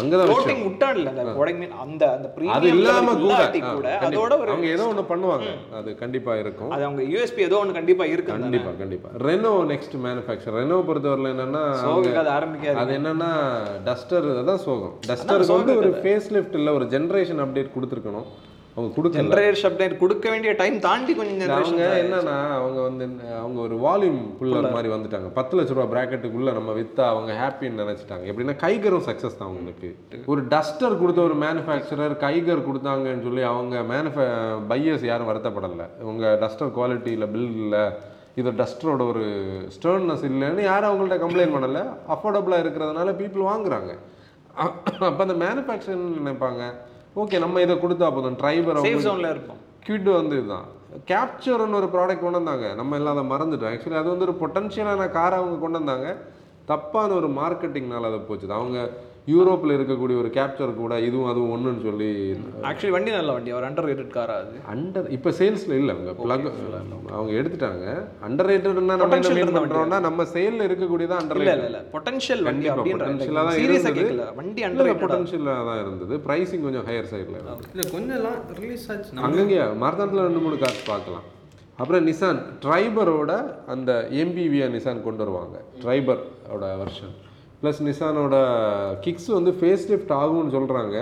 அங்கதான் 0.01 0.29
ஃப்ளோட்டிங் 0.29 0.65
விட்டா 0.67 0.89
இல்ல 0.97 1.11
அந்த 1.13 1.33
உடைமை 1.41 1.67
அந்த 1.85 2.03
அந்த 2.17 2.27
அது 2.57 2.67
இல்லாம 2.75 3.15
கூட. 3.23 3.39
அதோட 4.09 4.33
ஒரு 4.43 4.51
அவங்க 4.53 4.69
ஏதோ 4.75 4.85
ஒண்ணு 4.91 5.05
பண்ணுவாங்க. 5.13 5.49
அது 5.79 5.89
கண்டிப்பா 6.03 6.33
இருக்கும். 6.43 6.73
அது 6.75 6.85
அவங்க 6.89 7.03
யூஎஸ்பி 7.13 7.43
ஏதோ 7.49 7.59
ஒன்று 7.63 7.79
கண்டிப்பா 7.79 8.07
இருக்கு 8.15 8.35
கண்டிப்பா 8.45 8.73
கண்டிப்பா. 8.83 9.09
ரெனோ 9.29 9.53
நெக்ஸ்ட் 9.73 9.97
மேனுஃபேக்சர் 10.07 10.57
ரெனோ 10.61 10.81
பொறுத்தவரையில 10.91 11.33
என்னன்னா 11.37 11.65
அது 12.25 12.33
ஆரம்பிக்காது. 12.39 12.77
அது 12.83 12.93
என்னன்னா 12.99 13.31
டஸ்டர் 13.89 14.29
அதான் 14.43 14.63
சோகம். 14.67 14.95
டஸ்டருக்கு 15.11 15.59
வந்து 15.59 15.79
ஒரு 15.83 15.93
ஃபேஸ் 16.05 16.29
லிஃப்ட் 16.37 16.59
இல்ல 16.61 16.77
ஒரு 16.81 16.87
ஜென்ரேஷன் 16.97 17.43
அப்டேட் 17.47 17.75
கொடுத்துருக்கணும். 17.79 18.29
அவங்க 18.79 18.91
கொடுக்கல. 18.97 19.19
ஜென்ரேஷன் 19.21 19.69
அப்டேட் 19.69 19.95
கொடுக்க 20.01 20.27
வேண்டிய 20.33 20.51
டைம் 20.61 20.77
தாண்டி 20.89 21.13
கொஞ்சம் 21.21 21.53
அவங்க 21.55 21.85
ஜென்ரேஷன் 21.85 22.03
என்னன்னா 22.03 22.35
அவங்க 22.57 22.81
வந்து 22.89 23.05
அவங்க 23.43 23.59
ஒரு 23.67 23.77
வால்யூம் 23.85 24.21
புல்லர் 24.41 24.69
மாதிரி 24.75 24.91
வந்துட்டாங்க. 24.95 25.29
பத்து 25.39 25.57
லட்ச 25.59 25.75
ரூபா 25.77 25.87
பிராக்கெட்டுக்குள்ள 25.95 26.53
நம்ம 26.59 26.75
வித்தா 26.81 27.05
அவங்க 27.15 27.33
ஹாப்பின்னு 27.43 27.83
நினைச்சிட்டாங்க. 27.85 28.25
எப்படின்னா 28.33 28.57
கைகரும் 28.65 29.07
சக்சஸ் 29.09 29.39
தான் 29.39 29.49
அவங்களுக்கு. 29.51 29.89
ஒரு 30.33 30.43
டஸ்டர் 30.55 31.01
கொடுத்த 31.01 31.23
ஒரு 31.29 31.37
மேனுஃபேக்சரர் 31.45 32.15
கைகர் 32.27 32.67
கொடுத்தாங்கன்னு 32.69 33.27
சொல்லி 33.29 33.45
அவங்க 33.53 33.83
மேனுஃபே 33.95 34.27
பையர்ஸ் 34.73 35.07
யாரும் 35.11 35.31
வருத்தப்படலை. 35.31 35.89
உங்க 36.13 36.37
டஸ்டர் 36.45 36.77
குவாலிட்டியில் 36.79 37.31
பில் 37.35 37.51
இல்லை 37.65 37.83
இது 38.41 38.51
டஸ்டரோட 38.61 39.03
ஒரு 39.13 39.25
ஸ்டர்ன்னஸ் 39.77 40.27
இல்லைன்னு 40.29 40.63
யாரும் 40.71 40.91
அவங்கள்ட்ட 40.91 41.17
கம்ப்ளைண்ட் 41.23 41.55
பண்ணலை. 41.57 41.83
அஃபோர்டபுளாக 42.15 42.63
இருக்கிறதுனால 42.65 43.15
பீப்புள் 43.23 43.51
வாங்குறாங்க. 43.53 43.93
அப்போ 45.09 45.23
அந்த 45.27 45.37
மேனுஃபேக்சரிங் 45.45 46.07
நினைப்பாங்க? 46.21 46.63
ஓகே 47.19 47.39
நம்ம 47.39 47.61
இதை 47.61 47.77
கொடுத்தா 47.77 48.15
போதும். 48.15 48.37
டிரைவர் 48.37 48.77
சேஃப் 48.77 49.07
ஜோன்ல 49.07 49.31
இருப்போம். 49.31 49.57
கிட் 49.81 50.03
வந்து 50.03 50.37
இதுதான். 50.39 50.65
கேப்சர்னு 51.07 51.73
ஒரு 51.73 51.87
ப்ராடக்ட் 51.87 52.21
கொண்டு 52.21 52.31
வந்தாங்க. 52.31 52.75
நம்ம 52.75 52.97
எல்லாம் 52.97 53.31
அதை 53.31 53.37
மறந்துட்டோம். 53.37 53.73
ஆக்சுவலி 53.73 53.97
அது 53.97 54.17
வந்து 54.17 54.27
ஒரு 54.27 54.35
பொட்டன்ஷியலான 54.41 55.11
காரை 55.11 55.39
அவங்க 55.39 55.57
கொண்டு 55.57 55.77
வந்தாங்க. 55.77 56.19
தப்பான 56.65 57.13
ஒரு 57.13 57.29
மார்க்கெட்டிங்னால 57.29 58.01
அதை 58.01 58.21
போச்சுது. 58.29 58.51
அவங்க 58.51 58.91
யூரோப்பில் 59.33 59.75
இருக்கக்கூடிய 59.77 60.17
ஒரு 60.23 60.31
கேப்சர் 60.37 60.73
கூட 60.81 60.95
இதுவும் 61.07 61.29
அதுவும் 61.31 61.53
ஒன்றுன்னு 61.55 61.83
சொல்லி 61.87 62.09
ஆக்சுவலி 62.71 62.93
வண்டி 62.97 63.11
நல்ல 63.17 63.31
வண்டி. 63.37 63.51
அவர் 63.55 63.67
அண்டர் 63.69 63.89
ரேட்டட் 63.91 64.13
காரா 64.17 64.37
அது. 64.43 64.55
அண்டர் 64.75 65.09
இப்போ 65.17 65.31
சேல்ஸில் 65.41 65.75
இல்லை 65.81 65.93
அவங்க 65.97 66.13
ப்ளக் 66.23 66.47
அவங்க 67.17 67.33
எடுத்துட்டாங்க. 67.41 67.87
அண்டர் 68.29 68.49
ரேட்டட்னா 68.51 68.97
நம்ம 69.03 69.19
என்ன 69.21 69.35
மீன் 69.39 69.55
பண்ணுறோம்னா 69.59 70.01
நம்ம 70.09 70.27
சேலில் 70.35 70.67
இருக்கக்கூடியது 70.69 71.17
அண்டர் 71.21 71.43
இல்ல 71.43 71.55
இல்ல. 71.71 71.81
பொட்டன்ஷியல் 71.97 72.45
வண்டி 72.49 72.69
potential-ஆ 72.93 73.45
தான் 73.49 73.61
இருந்தது. 73.65 74.29
வண்டி 74.41 74.65
அண்டர் 74.71 74.93
பொட்டன்ஷியலாக 75.05 75.67
தான் 75.71 75.81
இருந்தது. 75.85 76.17
ப்ரைஸிங் 76.29 76.65
கொஞ்சம் 76.69 76.87
ஹையர் 76.91 77.11
சைடில் 77.13 77.39
இல்லை 77.41 77.87
கொஞ்சம் 77.97 78.27
ரிலீஸ் 78.63 78.89
ஆச்சு. 78.95 79.23
அங்கங்கே 79.29 79.63
மரத்தானத்தில் 79.85 80.27
ரெண்டு 80.29 80.43
மூணு 80.47 80.59
கார்ஸ் 80.65 80.85
பார்க்கலாம். 80.93 81.27
அப்புறம் 81.83 82.07
நிசான் 82.11 82.43
ட்ரைபரோட 82.65 83.33
அந்த 83.75 83.93
எம்பிவியை 84.23 84.67
நிசான் 84.77 85.07
கொண்டு 85.07 85.23
வருவாங்க. 85.25 85.57
ட்ரைபரோட 85.83 86.65
வெர்ஷன் 86.83 87.15
ப்ளஸ் 87.63 87.81
நிசானோட 87.89 88.37
கிக்ஸ் 89.05 89.29
வந்து 89.39 89.53
ஃபேஸ் 89.61 89.85
லிஃப்ட் 89.91 90.13
ஆகும்னு 90.23 90.55
சொல்கிறாங்க 90.57 90.97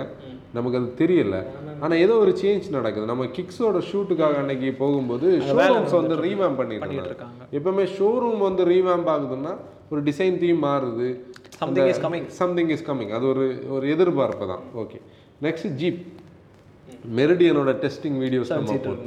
நமக்கு 0.57 0.77
அது 0.79 0.89
தெரியல. 1.01 1.37
ஆனால் 1.83 2.01
ஏதோ 2.03 2.13
ஒரு 2.23 2.31
சேஞ்ச் 2.41 2.67
நடக்குது. 2.75 3.05
நம்ம 3.11 3.25
கிக்ஸோட 3.37 3.79
ஷூட்டுக்காக 3.89 4.37
அன்னைக்கு 4.41 4.69
போகும்போது 4.83 5.27
ஷோரூம்ஸ் 5.49 5.95
வந்து 5.99 6.15
ரீவேம் 6.25 6.57
பண்ணிட்டு 6.59 7.09
இருக்காங்க. 7.09 7.47
எப்பவுமே 7.57 7.85
ஷோரூம் 7.97 8.41
வந்து 8.47 8.65
ரீவேம்ப் 8.73 9.09
ஆகுதுன்னா 9.15 9.53
ஒரு 9.91 10.01
டிசைன் 10.09 10.37
தீம் 10.43 10.63
மாறுது. 10.67 11.09
Something 11.61 11.89
is 11.91 12.01
coming 12.05 12.27
something 12.41 12.71
is 12.75 12.85
coming 12.87 13.13
அது 13.17 13.25
ஒரு 13.33 13.45
ஒரு 13.75 13.85
எதிர்பார்ப்பு 13.95 14.47
தான். 14.53 14.63
ஓகே 14.81 14.99
நெக்ஸ்ட் 15.45 15.69
ஜீப் 15.81 16.01
மெரிடியனோட 17.17 17.71
டெஸ்டிங் 17.83 18.17
வீடியோஸ். 18.23 18.51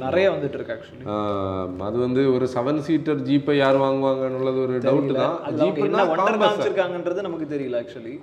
நிறைய 0.05 0.25
வந்துட்டு 0.33 0.57
இருக்கு 0.57 0.73
ஆக்சுவலி 0.75 1.83
அது 1.87 1.97
வந்து 2.05 2.21
ஒரு 2.35 2.45
செவன் 2.55 2.81
சீட்டர் 2.87 3.21
ஜீப்பை 3.29 3.55
யார் 3.57 3.79
வாங்குவாங்கன்னுள்ளது 3.85 4.59
ஒரு 4.65 4.75
டவுட் 4.87 5.11
தான். 5.21 5.35
அவங்க 5.47 5.85
என்ன 5.87 6.05
காமிச்சிருக்காங்கன்றது 6.41 7.27
நமக்கு 7.27 7.47
தெரியல 7.55 7.81
ஆக்சுவலி 7.83 8.15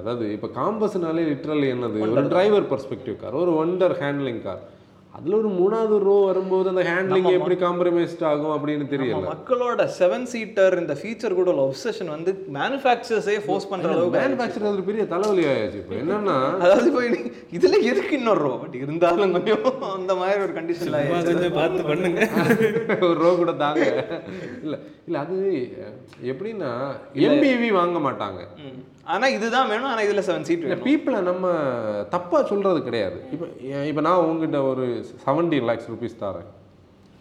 அதாவது 0.00 0.24
இப்போ 0.36 0.48
காம்பஸ்னாலே 0.60 1.24
லிட்ரலி 1.30 1.66
என்னது? 1.74 1.98
ஒரு 2.06 2.22
டிரைவர் 2.32 2.68
பெர்ஸ்பெக்டிவ் 2.72 3.16
கார் 3.16 3.36
ஒரு 3.42 3.52
ஒண்டர் 3.62 3.94
ஹேண்ட்லிங் 4.00 4.40
கார் 4.46 4.62
அதுல 5.14 5.36
ஒரு 5.36 5.50
மூணாவது 5.56 5.96
ரோ 6.04 6.14
வரும்போது 6.22 6.68
அந்த 6.70 6.82
ஹேண்ட்லிங் 6.86 7.26
எப்படி 7.32 7.56
காம்ப்ரமைஸ்ட் 7.58 8.22
ஆகும் 8.28 8.54
அப்படின்னு 8.54 8.86
தெரியல. 8.92 9.20
மக்களோட 9.26 9.82
செவன் 9.96 10.26
சீட்டர் 10.30 10.74
இந்த 10.80 10.94
ஃபீச்சர் 11.00 11.36
கூட 11.36 11.48
உள்ள 11.52 11.64
ஒப்சஷன் 11.66 12.10
வந்து 12.14 12.30
மேனுஃபேக்சர்ஸே 12.56 13.36
ஃபோர்ஸ் 13.44 13.68
பண்ற 13.70 13.88
அளவுக்கு 13.90 14.16
மேனுஃபேக்சர் 14.18 14.64
அது 14.64 14.74
ஒரு 14.74 14.86
பெரிய 14.88 15.04
தலைவலி 15.12 15.44
ஆயாச்சு 15.46 15.78
இப்போ 15.82 15.94
என்னன்னா 16.00 16.36
அதாவது 16.60 16.88
இப்போ 16.90 17.02
இனி- 17.08 17.22
இதுல 17.52 17.78
எதுக்கு 17.90 18.14
இன்னொரு 18.18 18.42
ரோ 18.44 18.52
பட் 18.62 18.76
இருந்தாலும் 18.82 19.34
கொஞ்சம் 19.36 19.62
அந்த 19.92 20.14
மாதிரி 20.14 20.40
ஒரு 20.42 20.54
கண்டிஷன்ல 20.58 21.02
சும்மா 21.04 21.20
கொஞ்சம் 21.30 21.56
பார்த்து 21.56 21.84
பண்ணுங்க. 21.84 22.20
ஒரு 23.08 23.18
ரோ 23.20 23.30
கூட 23.34 23.54
தாங்க. 23.62 23.86
இல்ல 24.64 24.74
இல்ல 25.06 25.16
அது 25.18 25.38
எப்படின்னா 26.28 26.72
எம்பிவி 27.26 27.70
வாங்க 27.72 27.98
மாட்டாங்க. 28.04 28.40
ஆனா 29.06 29.26
இதுதான் 29.28 29.68
வேணும் 29.68 29.88
ஆனா 29.88 30.02
இதுல 30.02 30.22
செவன் 30.26 30.46
சீட் 30.46 30.62
வேணும். 30.64 30.84
பீப்புளை 30.86 31.18
நம்ம 31.22 31.46
தப்பா 32.10 32.38
சொல்றது 32.44 32.78
கிடையாது. 32.82 33.18
இப்போ 33.32 33.46
இப்போ 33.90 34.00
நான் 34.00 34.22
உங்ககிட்ட 34.24 34.58
ஒரு 34.70 34.84
செவன்டி 35.26 35.62
லேக்ஸ் 35.62 35.90
ருபீஸ் 35.90 36.20
தரேன். 36.20 36.48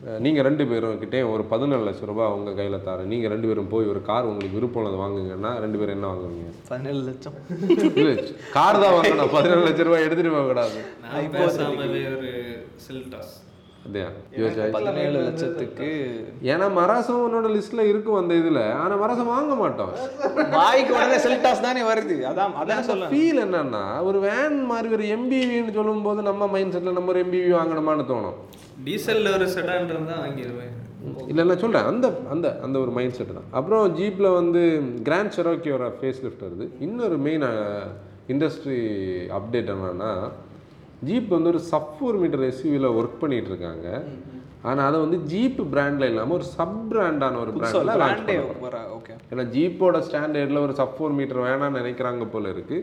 அஹ் 0.08 0.20
நீங்க 0.20 0.42
ரெண்டு 0.42 0.68
பேரும் 0.68 1.00
கிட்டே 1.00 1.22
ஒரு 1.22 1.44
பதினேழு 1.44 1.84
லட்சம் 1.84 2.06
ரூபாய் 2.06 2.32
உங்க 2.32 2.52
கையில 2.52 2.80
தரேன். 2.86 3.04
நீங்க 3.04 3.28
ரெண்டு 3.28 3.48
பேரும் 3.48 3.68
போய் 3.68 3.86
ஒரு 3.86 4.02
கார் 4.02 4.24
உங்களுக்கு 4.24 4.58
விருப்பம் 4.60 4.84
உள்ளதை 4.84 5.00
வாங்குங்கன்னா 5.00 5.60
ரெண்டு 5.60 5.78
பேரும் 5.78 5.96
என்ன 5.96 6.08
வாங்குவீங்க? 6.08 6.50
பதினேழு 6.68 6.98
லட்சம். 6.98 7.34
இல்ல 7.96 8.24
கார் 8.52 8.80
தான் 8.80 8.94
வாங்கணும். 8.94 9.32
பதினேழு 9.32 9.62
லட்சம் 9.62 9.86
ரூபாய் 9.86 10.04
எடுத்துட்டு 10.04 10.32
போக 10.32 11.54
யோசிச்சா 14.40 14.66
பதினேழு 14.76 15.18
லட்சத்துக்கு 15.26 15.88
ஏன்னா 16.52 16.68
மராசம் 16.78 17.24
உன்னோட 17.26 17.48
லிஸ்ட்ல 17.56 17.82
இருக்கும் 17.92 18.20
அந்த 18.20 18.34
இதுல. 18.42 18.60
ஆனா 18.82 18.94
மராசம் 19.02 19.32
வாங்க 19.34 19.54
மாட்டோம் 19.62 19.92
வாய்க்கு 20.58 20.94
உடனே 20.98 21.18
செல்டாஸ் 21.26 21.66
தானே 21.66 21.82
வருது. 21.90 22.16
அதான் 22.30 22.56
அதான் 22.62 22.86
சொல்ல 22.90 23.10
ஃபீல் 23.14 23.42
என்னன்னா 23.46 23.84
ஒரு 24.10 24.20
வேன் 24.28 24.58
மாதிரி 24.72 24.94
ஒரு 24.98 25.08
எம்பிவின்னு 25.16 25.78
சொல்லும்போது 25.80 26.22
நம்ம 26.30 26.48
மைண்ட் 26.54 26.76
செட்ல 26.76 26.96
நம்ம 27.00 27.12
ஒரு 27.16 27.24
எம்பிவி 27.26 27.52
வாங்கணுமான்னு 27.60 28.06
தோணும். 28.14 28.38
டீசல்ல 28.86 29.34
ஒரு 29.40 29.48
செடான் 29.56 29.92
இருந்தா 29.94 30.16
வாங்கிடுவேன். 30.24 30.72
இல்லை 31.30 31.44
நான் 31.48 31.62
சொல்கிறேன் 31.64 31.90
அந்த 31.92 32.08
அந்த 32.34 32.48
அந்த 32.66 32.78
ஒரு 32.84 32.92
மைண்ட் 32.98 33.18
செட் 33.18 33.36
தான். 33.38 33.50
அப்புறம் 33.60 33.84
ஜீப்பில் 34.00 34.36
வந்து 34.40 34.62
கிராண்ட் 35.08 35.36
செரோக்கியோட 35.38 35.92
ஃபேஸ் 36.00 36.24
லிஃப்ட் 36.26 36.46
வருது. 36.48 36.68
இன்னொரு 36.88 37.18
மெயின் 37.28 37.46
இண்டஸ்ட்ரி 38.34 38.80
அப்டேட் 39.40 39.72
என்னன்னா 39.76 40.12
ஜீப் 41.04 41.30
வந்து 41.30 41.50
ஒரு 41.50 41.62
சப் 41.68 41.92
ஃபோர் 41.96 42.18
மீட்டர் 42.18 42.46
எஸ்யூவில் 42.48 42.96
ஒர்க் 42.98 43.20
பண்ணிட்டு 43.20 43.50
இருக்காங்க 43.50 43.88
ஆனால் 44.64 44.86
அதை 44.86 44.98
வந்து 45.00 45.18
ஜீப் 45.26 45.62
பிராண்டில் 45.72 46.10
இல்லாமல் 46.10 46.36
ஒரு 46.36 46.46
சப் 46.52 46.78
பிராண்டான 46.90 47.40
ஒரு 47.40 47.52
பிராண்டில் 47.56 47.90
லான்ச் 48.02 48.22
ஓகே 48.98 49.14
ஏன்னா 49.32 49.46
ஜீப்போட 49.54 49.98
ஸ்டாண்டர்டில் 50.06 50.62
ஒரு 50.62 50.74
சப் 50.74 50.96
ஃபோர் 50.96 51.16
மீட்டர் 51.18 51.44
வேணாம்னு 51.44 51.80
நினைக்கிறாங்க 51.80 52.28
போல 52.30 52.50
இருக்கு. 52.50 52.78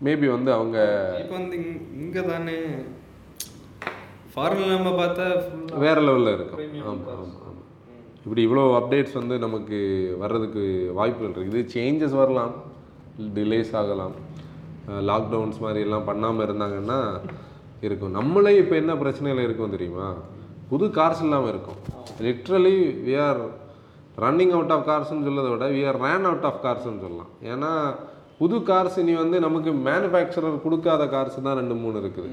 மேபி 0.00 0.26
வந்து 0.28 0.50
அவங்க 0.52 0.78
இப்போ 1.18 1.34
வந்து 1.34 1.56
இங்க- 1.58 1.84
இங்க 1.98 2.20
தானே 2.24 2.56
ஃபாரின்ல 4.32 4.72
நம்ம 4.74 4.90
பார்த்தா 4.98 5.26
வேற 5.78 5.98
லெவலில் 6.00 6.34
இருக்கும். 6.34 6.60
ஆமாம் 6.84 7.06
ஆமாம் 7.14 7.34
ஆமாம் 7.40 7.54
இப்படி 8.18 8.42
இவ்வளோ 8.46 8.64
அப்டேட்ஸ் 8.78 9.12
வந்து 9.12 9.38
நமக்கு 9.38 9.78
வர்றதுக்கு 10.18 10.62
வாய்ப்புகள் 10.92 11.34
இருக்குது 11.34 11.62
சேஞ்சஸ் 11.74 12.16
வரலாம் 12.16 12.54
டிலேஸ் 13.36 13.72
ஆகலாம். 13.74 14.14
லாக்டவுன்ஸ் 15.10 15.60
மாதிரி 15.64 15.80
எல்லாம் 15.86 16.08
பண்ணாமல் 16.10 16.44
இருந்தாங்கன்னா 16.46 16.98
இருக்கும். 17.86 18.16
நம்மளே 18.18 18.52
இப்போ 18.62 18.74
என்ன 18.82 18.92
பிரச்சனையில் 19.02 19.46
இருக்கும் 19.46 19.74
தெரியுமா? 19.76 20.08
புது 20.70 20.86
கார்ஸ் 20.98 21.22
இல்லாமல் 21.26 21.50
இருக்கும். 21.52 21.78
Literally 22.26 22.76
we 23.06 23.14
are 23.26 23.42
running 24.24 24.54
out 24.56 24.72
of 24.76 24.86
கார்ஸ்னு 24.90 25.26
சொல்லதை 25.28 25.50
விட 25.54 25.66
we 25.76 25.82
are 25.90 25.98
ran 26.06 26.26
out 26.30 26.46
of 26.50 26.62
கார்ஸ்னு 26.64 27.02
சொல்லலாம். 27.04 27.32
ஏன்னா 27.52 27.72
புது 28.40 28.56
கார்ஸ் 28.70 28.98
இனி 29.02 29.14
வந்து 29.22 29.36
நமக்கு 29.46 29.70
மேனுஃபேக்சரர் 29.88 30.62
கொடுக்காத 30.64 31.04
கார்ஸ் 31.14 31.38
தான் 31.46 31.58
ரெண்டு 31.60 31.76
மூணு 31.82 31.96
இருக்குது. 32.02 32.30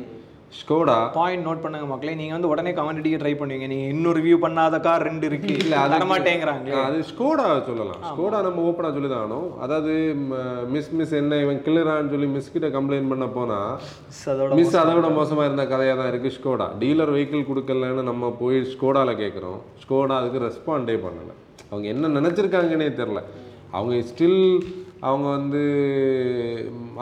ஸ்கோடா 0.54 0.96
பாயிண்ட் 1.12 1.48
நோட் 1.48 1.62
பண்ணுங்க 1.62 1.86
மக்களே. 1.86 2.16
நீங்க 2.16 2.34
வந்து 2.34 2.48
உடனே 2.48 2.72
கமெண்ட் 2.72 3.00
அடிக்க 3.00 3.18
ட்ரை 3.18 3.34
பண்ணுவீங்க. 3.36 3.68
நீங்க 3.68 3.88
இன்னும் 3.88 4.16
ரிவ்யூ 4.16 4.38
பண்ணாத 4.41 4.80
கார் 4.80 5.04
ரெண்டு 5.04 5.26
இருக்கு. 5.26 5.50
இல்ல, 5.58 5.76
அது- 5.78 6.08
மாட்டேங்கிறாங்க 6.12 6.70
அது 6.82 7.06
ஸ்கோடா 7.10 7.62
சொல்லலாம். 7.66 8.02
ஸ்கோடா 8.10 8.41
நம்ம 8.41 8.62
ஓப்பனாக 8.62 8.93
சொல்லி 8.93 9.10
தான் 9.10 9.34
அதாவது 9.60 9.93
மிஸ் 10.70 10.91
மிஸ் 10.91 11.12
என்ன 11.12 11.36
இவன் 11.38 11.62
கிளியரான்னு 11.66 12.10
சொல்லி 12.10 12.28
மிஸ் 12.28 12.52
கிட்ட 12.52 12.68
கம்ப்ளைண்ட் 12.68 13.10
பண்ண 13.10 13.28
போனா 13.30 13.60
அதோட 14.28 14.52
மிஸ் 14.54 14.76
அதை 14.76 14.93
விட 14.96 15.10
மோசமாக 15.10 15.46
இருந்த 15.46 15.68
கதையாக 15.68 16.02
தான் 16.02 16.12
இருக்குது 16.12 16.36
ஸ்கோடா 16.38 16.68
டீலர் 16.80 17.12
வெஹிக்கிள் 17.12 17.50
கொடுக்கலன்னு 17.50 18.04
நம்ம 18.04 18.30
போய் 18.39 18.66
ஸ்கோடாவில் 18.74 19.18
கேட்குறோம் 19.18 19.60
ஸ்கோடா 19.84 20.16
அதுக்கு 20.16 20.39
ரெஸ்பாண்டே 20.48 20.98
பண்ணலை. 21.00 21.36
அவங்க 21.72 21.88
என்ன 21.88 22.20
நினச்சிருக்காங்கன்னே 22.20 22.89
தெரில 22.96 23.22
அவங்க 23.72 23.96
ஸ்டில் 24.10 24.39
அவங்க 25.10 25.28
வந்து 25.38 25.62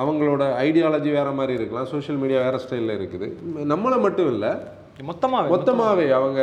அவங்களோட 0.02 0.44
ஐடியாலஜி 0.68 1.10
வேற 1.20 1.30
மாதிரி 1.40 1.54
இருக்கலாம். 1.60 1.90
சோஷியல் 1.94 2.22
மீடியா 2.24 2.40
வேற 2.46 2.58
ஸ்டைலில் 2.64 2.98
இருக்குது. 3.00 3.28
நம்மளை 3.74 3.98
மட்டும் 4.06 4.32
இல்லை 4.36 4.52
மொத்தமாவே 5.10 5.52
மொத்தமாவே 5.54 6.06
அவங்க 6.18 6.42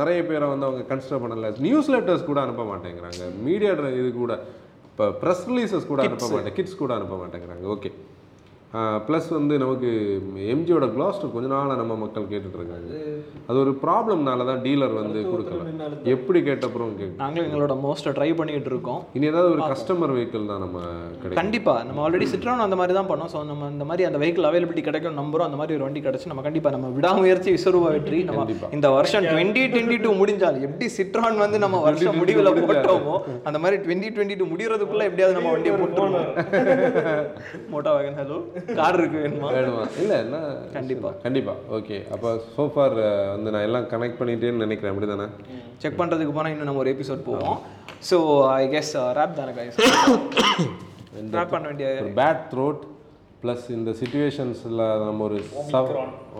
நிறைய 0.00 0.20
பேரை 0.30 0.46
வந்து 0.52 0.66
அவங்க 0.68 0.82
கன்சிடர் 0.90 1.22
பண்ணல. 1.22 1.50
நியூஸ் 1.66 1.92
லெட்டர்ஸ் 1.94 2.28
கூட 2.30 2.40
அனுப்ப 2.46 2.64
மாட்டேங்கிறாங்க. 2.72 3.22
மீடியா 3.46 3.72
இது 4.00 4.10
கூட 4.22 4.34
இப்போ 4.90 5.06
ப்ரெஸ் 5.22 5.46
ரிலீசஸ் 5.52 5.90
கூட 5.92 6.02
அனுப்ப 6.08 6.28
மாட்டேன் 6.34 6.56
கிட்ஸ் 6.58 6.80
கூட 6.82 6.92
அனுப்ப 6.98 7.16
மாட்டேங்கிறாங்க. 7.22 7.64
ஓகே 7.76 7.90
ப்ளஸ் 9.06 9.28
வந்து 9.36 9.54
நமக்கு 9.62 9.90
எம்ஜியோட 10.52 10.86
கிளாஸ்டர் 10.94 11.32
கொஞ்ச 11.34 11.46
நாளாக 11.52 11.76
நம்ம 11.80 11.94
மக்கள் 12.02 12.28
கேட்டுட்டு 12.32 12.58
இருக்காங்க. 12.60 12.88
அது 13.48 13.56
ஒரு 13.64 13.72
ப்ராப்ளம்னால 13.84 14.46
தான் 14.50 14.60
டீலர் 14.64 14.94
வந்து 15.00 15.20
கொடுக்கல. 15.32 15.60
எப்படி 16.14 16.40
கேட்டப்புறம் 16.48 16.90
நாங்களும் 17.22 17.46
எங்களோட 17.48 17.74
மோஸ்ட்டை 17.84 18.12
ட்ரை 18.18 18.28
பண்ணிட்டு 18.40 18.70
இருக்கோம். 18.72 19.00
இனி 19.18 19.28
ஏதாவது 19.32 19.50
ஒரு 19.54 19.62
கஸ்டமர் 19.72 20.14
வெஹிக்கிள் 20.16 20.50
தான் 20.52 20.62
நம்ம 20.64 20.78
கிடைக்கும். 21.22 21.40
கண்டிப்பா. 21.42 21.74
நம்ம 21.88 22.02
ஆல்ரெடி 22.06 22.28
சிட்ரான் 22.32 22.64
அந்த 22.66 22.78
மாதிரி 22.80 22.96
தான் 22.98 23.10
பண்ணோம். 23.10 23.30
ஸோ 23.34 23.44
நம்ம 23.50 23.70
இந்த 23.74 23.86
மாதிரி 23.90 24.08
அந்த 24.08 24.20
வெஹிக்கிள் 24.24 24.48
அவைலபிலிட்டி 24.50 24.84
கிடைக்கும் 24.88 25.18
நம்புறோம். 25.20 25.48
அந்த 25.50 25.60
மாதிரி 25.60 25.76
ஒரு 25.78 25.86
வண்டி 25.86 26.02
கிடைச்சு 26.06 26.32
நம்ம 26.32 26.44
கண்டிப்பா 26.48 26.72
நம்ம 26.76 26.90
விடாமுயற்சி 26.98 27.50
விஸ்வரூப 27.56 27.92
வெற்றி. 27.96 28.20
நம்ம. 28.30 28.68
இந்த 28.78 28.90
வருஷம் 28.96 29.28
டுவெண்ட்டி 29.32 29.64
டுவெண்ட்டி 29.74 29.98
டூ 30.04 30.12
முடிஞ்சால் 30.22 30.60
எப்படி 30.68 30.88
சிட்ரான் 30.98 31.42
வந்து 31.44 31.60
நம்ம 31.64 31.82
வருஷம் 31.88 32.20
முடிவுல 32.22 32.52
போட்டோமோ 32.60 33.16
அந்த 33.48 33.58
மாதிரி 33.64 33.78
டுவெண்ட்டி 33.86 34.10
டுவெண்ட்டி 34.16 34.38
டூ 34.42 34.46
முடியறதுக்குள்ள 34.54 35.08
எப்படியாவது 35.10 35.38
நம்ம 35.38 35.52
வண்டியை 35.56 35.76
போட்டுருவோம். 35.80 36.30
மோட்டா 37.72 37.90
வேகன் 37.96 38.20
ஹலோ 38.20 38.38
கார் 38.78 38.98
இருக்கு 38.98 39.18
வேணுமா? 39.22 39.48
வேணுமா? 39.56 39.82
இல்லை 40.02 40.16
என்ன 40.24 40.38
கண்டிப்பா. 40.74 41.10
கண்டிப்பா. 41.24 41.54
ஓகே 41.76 41.98
அப்போ 42.14 42.30
சோஃபார் 42.54 42.96
வந்து 43.34 43.52
நான் 43.54 43.66
எல்லாம் 43.68 43.86
கனெக்ட் 43.92 44.18
பண்ணிட்டேன்னு 44.20 44.64
நினைக்கிறேன். 44.64 44.92
அப்படி 44.94 45.08
தானே 45.12 45.26
செக் 45.82 46.00
பண்றதுக்கு 46.00 46.34
போனா 46.36 46.50
இன்னும் 46.52 46.68
நம்ம 46.70 46.82
ஒரு 46.84 46.92
எபிசோட் 46.94 47.26
போவோம். 47.28 47.58
ஸோ 48.08 48.16
ஐ 48.54 48.64
கெஸ் 48.74 48.92
ரேப் 49.18 49.38
தானே 49.40 49.54
கைஸ் 49.58 49.78
ரேப் 51.36 51.54
பண்ண 51.54 51.64
வேண்டிய 51.68 51.88
ஒரு 52.00 52.10
பேட் 52.18 52.42
த்ரோட் 52.50 52.82
ப்ளஸ் 53.42 53.64
இந்த 53.76 53.90
சுச்சுவேஷன்ஸில் 54.00 54.82
நம்ம 55.02 55.24
ஒரு 55.28 55.38
சவ் 55.70 55.90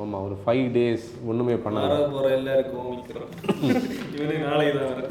ஆமாம் 0.00 0.22
ஒரு 0.26 0.36
ஃபைவ் 0.42 0.66
டேஸ் 0.76 1.06
ஒன்றுமே 1.30 1.56
பண்ணல 1.64 1.86
வர 1.92 2.06
போற 2.14 2.28
எல்லாருக்கும் 2.38 2.92
இவனே 4.16 4.36
நாளைக்கு 4.46 4.78
தான் 4.78 4.92
வர 4.92 5.02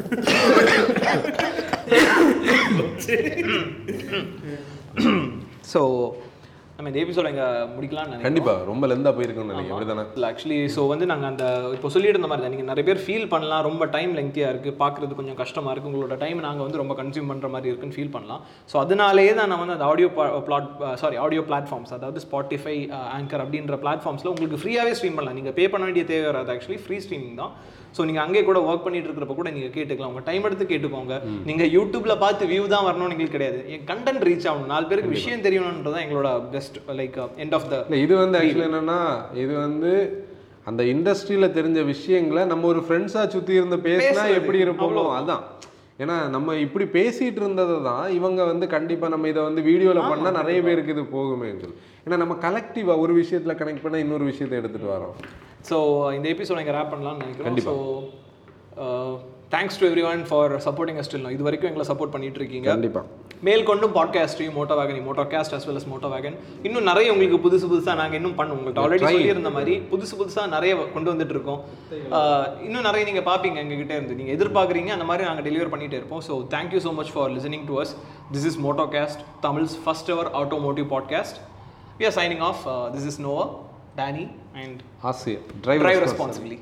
ஸோ 5.73 5.81
நம்ம 6.77 6.89
இந்த 6.91 6.99
எபிசோட 7.01 7.27
இங்கே 7.31 7.45
முடிக்கலாம்னு 7.73 8.09
நினைக்கிறேன் 8.09 8.27
கண்டிப்பா 8.27 8.53
ரொம்ப 8.69 8.85
லெந்தா 8.91 9.11
போயிருக்குன்னு 9.17 9.53
நினைக்கிறேன். 9.53 10.09
இல்லை 10.17 10.27
ஆக்சுவலி 10.29 10.57
ஸோ 10.73 10.81
வந்து 10.91 11.05
நாங்கள் 11.11 11.29
அந்த 11.29 11.45
இப்போ 11.75 11.89
சொல்லிட்டு 11.93 12.15
இருந்த 12.17 12.29
மாதிரி 12.31 12.43
தான். 12.45 12.53
நீங்கள் 12.55 12.69
நிறைய 12.71 12.85
பேர் 12.89 12.99
ஃபீல் 13.03 13.27
பண்ணலாம். 13.33 13.61
ரொம்ப 13.67 13.85
டைம் 13.93 14.11
லெங்க்தியாக 14.17 14.51
இருக்குது 14.53 14.77
பார்க்குறது 14.81 15.17
கொஞ்சம் 15.19 15.37
கஷ்டமாக 15.41 15.73
இருக்குது 15.73 15.91
உங்களோட 15.91 16.17
டைம் 16.23 16.41
நாங்கள் 16.47 16.65
வந்து 16.67 16.81
ரொம்ப 16.81 16.95
கன்சியூம் 16.99 17.29
பண்ணுற 17.31 17.49
மாதிரி 17.53 17.71
இருக்குன்னு 17.71 17.97
ஃபீல் 17.97 18.13
பண்ணலாம். 18.15 18.41
ஸோ 18.71 18.77
அதனாலேயே 18.83 19.33
தான் 19.39 19.49
நான் 19.51 19.61
வந்து 19.63 19.77
அந்த 19.77 19.87
audio 19.91 20.09
plat 20.49 20.69
sorry 21.03 21.19
audio 21.27 21.43
platforms 21.51 21.95
அதாவது 21.99 22.25
ஸ்பாட்டிஃபை 22.25 22.75
ஆங்கர் 23.17 23.43
அப்படின்ற 23.45 23.77
பிளாட்ஃபார்ம்ஸில் 23.85 24.33
உங்களுக்கு 24.33 24.61
ஃப்ரீயாகவே 24.63 24.97
ஸ்ட்ரீம் 24.99 25.17
பண்ணலாம். 25.19 25.39
நீங்கள் 25.41 25.57
பே 25.61 25.67
பண்ண 25.75 25.85
வேண்டிய 25.89 26.05
தேவை 26.13 26.27
வராது. 26.31 26.51
ஆக்சுவலி 26.55 26.81
ஃப்ரீ 26.85 26.99
ஸ்ட்ரீமிங் 27.05 27.39
தான். 27.43 27.53
ஸோ 27.95 28.05
நீங்கள் 28.07 28.23
அங்கேயே 28.25 28.43
கூட 28.49 28.59
ஒர்க் 28.69 28.85
பண்ணிட்டு 28.85 29.07
இருக்கிறப்ப 29.07 29.35
கூட 29.39 29.49
நீங்கள் 29.55 29.73
கேட்டுக்கலாம். 29.77 30.11
உங்கள் 30.13 30.27
டைம் 30.29 30.47
எடுத்து 30.49 30.65
கேட்டுக்கோங்க. 30.71 31.17
நீங்கள் 31.49 31.71
யூடியூப்ல 31.75 32.15
பார்த்து 32.23 32.49
வியூ 32.51 32.63
தான் 32.75 32.85
வரணும்னு 32.87 33.15
எங்களுக்கு 33.15 33.37
கிடையாது. 33.37 33.59
என் 33.75 33.85
கண்டென்ட் 33.91 34.25
ரீச் 34.29 34.47
ஆகணும். 34.51 34.71
நாலு 34.73 34.87
பேருக்கு 34.91 35.15
விஷயம் 35.17 35.45
தெரியணுன்றது 35.47 35.93
தான் 35.95 36.05
எங்களோட 36.05 36.31
best 36.55 36.79
like 37.01 37.19
end 37.45 37.55
of 37.59 37.67
the 37.73 37.77
இது 38.05 38.13
வந்து 38.23 38.39
ஆக்சுவலி 38.41 38.67
என்னன்னா 38.69 38.99
இது 39.43 39.53
வந்து 39.65 39.93
அந்த 40.71 40.81
இண்டஸ்ட்ரியில 40.91 41.47
தெரிஞ்ச 41.59 41.79
விஷயங்களை 41.93 42.43
நம்ம 42.51 42.67
ஒரு 42.73 42.81
ஃப்ரெண்ட்ஸா 42.85 43.23
சுத்தி 43.33 43.53
இருந்து 43.59 43.77
பேசினா. 43.87 44.23
எப்படி 44.39 44.59
இருப்போமோ 44.65 45.05
அதான். 45.19 45.43
ஏன்னா 46.03 46.15
நம்ம 46.35 46.55
இப்படி 46.63 46.85
பேசிட்டு 46.95 47.39
இருந்ததை 47.41 47.75
தான் 47.89 48.05
இவங்க 48.15 48.41
வந்து 48.51 48.65
கண்டிப்பா 48.73 49.07
நம்ம 49.13 49.27
இதை 49.33 49.41
வந்து 49.49 49.61
வீடியோல 49.69 49.99
பண்ணா 50.11 50.31
நிறைய 50.39 50.59
பேருக்கு 50.67 50.93
இது 50.95 51.03
போகுமேன்னு 51.13 51.61
சொல்லி 51.63 51.77
ஏன்னா 52.05 52.17
நம்ம 52.23 52.33
கலெக்டிவா 52.45 52.95
ஒரு 53.03 53.13
விஷயத்துல 53.21 53.53
கனெக்ட் 53.61 53.83
பண்ணா 53.85 54.01
இன்னொரு 54.05 54.25
விஷயத்தை 54.31 54.57
எடுத்துட்டு 54.61 54.89
வரோம். 54.95 55.15
ஸோ 55.69 55.77
இந்த 56.17 56.27
எபிசோட் 56.35 56.61
இங்கே 56.63 56.75
ரேப் 56.79 56.93
பண்ணலாம்னு 56.93 57.23
நினைக்கிறோம். 57.23 57.63
So 57.69 57.73
thanks 59.53 59.77
to 59.79 59.85
everyone 60.09 60.21
for 60.29 60.53
supporting 60.65 60.97
still 61.07 61.27
இது 61.33 61.45
வரைக்கும் 61.47 61.69
எங்களை 61.69 61.85
சப்போர்ட் 61.89 62.13
பண்ணிட்டு 62.13 62.39
இருக்கீங்க. 62.41 62.67
கண்டிப்பா. 62.71 63.01
மேல் 63.47 63.65
கொண்டும் 63.69 63.93
பாட்காஸ்ட்டையும் 63.95 64.55
Moto 64.57 64.75
Wagon 64.79 65.05
Moto 65.07 65.23
Cast 65.33 65.53
as 65.55 65.65
well 65.67 65.79
as 65.79 65.87
Moto 65.91 66.07
Wagon 66.13 66.35
இன்னும் 66.67 66.87
நிறைய 66.89 67.07
உங்களுக்கு 67.13 67.39
புதுசு 67.45 67.65
புதுசாக 67.71 67.95
நாங்கள் 68.01 68.19
இன்னும் 68.19 68.35
பண்ணுவோம் 68.39 68.59
உங்கள்கிட்ட 68.59 68.83
ஆல்ரெடி 68.83 69.05
சொல்லியிருந்த 69.07 69.51
மாதிரி 69.57 69.73
புதுசு 69.91 70.13
புதுசாக 70.21 70.47
நிறைய 70.55 70.75
கொண்டு 70.95 71.11
வந்துட்டு 71.13 71.35
இருக்கோம். 71.35 71.59
ஆஹ் 72.19 72.47
இன்னும் 72.67 72.87
நிறைய 72.89 73.03
நீங்கள் 73.09 73.27
பார்ப்பீங்க 73.29 73.59
எங்ககிட்ட 73.63 73.93
இருந்து. 73.99 74.17
நீங்கள் 74.19 74.35
எதிர்பார்க்குறீங்க 74.37 74.91
அந்த 74.97 75.07
மாதிரி 75.11 75.27
நாங்கள் 75.29 75.47
டெலிவர் 75.49 75.73
பண்ணிட்டே 75.73 75.99
இருப்போம். 76.01 76.23
So 76.29 76.35
thank you 76.55 76.81
so 76.87 76.93
much 76.99 77.13
for 77.15 77.31
listening 77.37 77.67
to 77.71 77.77
us 77.83 77.93
this 78.35 78.47
is 78.51 78.59
Moto 78.67 78.87
Cast 78.97 79.21
Tamil's 79.47 79.75
first 79.85 80.11
ever 80.15 80.31
automotive 80.41 80.89
podcast 80.95 81.39
we 81.99 82.05
are 82.11 82.17
signing 82.21 82.43
off 82.49 82.63
this 82.95 83.07
is 83.11 83.21
Nova 83.27 83.45
Danny 83.95 84.25
and 84.61 84.79
ஆசையா 85.03 85.39
drive 85.65 85.81
டிரைவர் 85.83 86.05
responsibly 86.07 86.57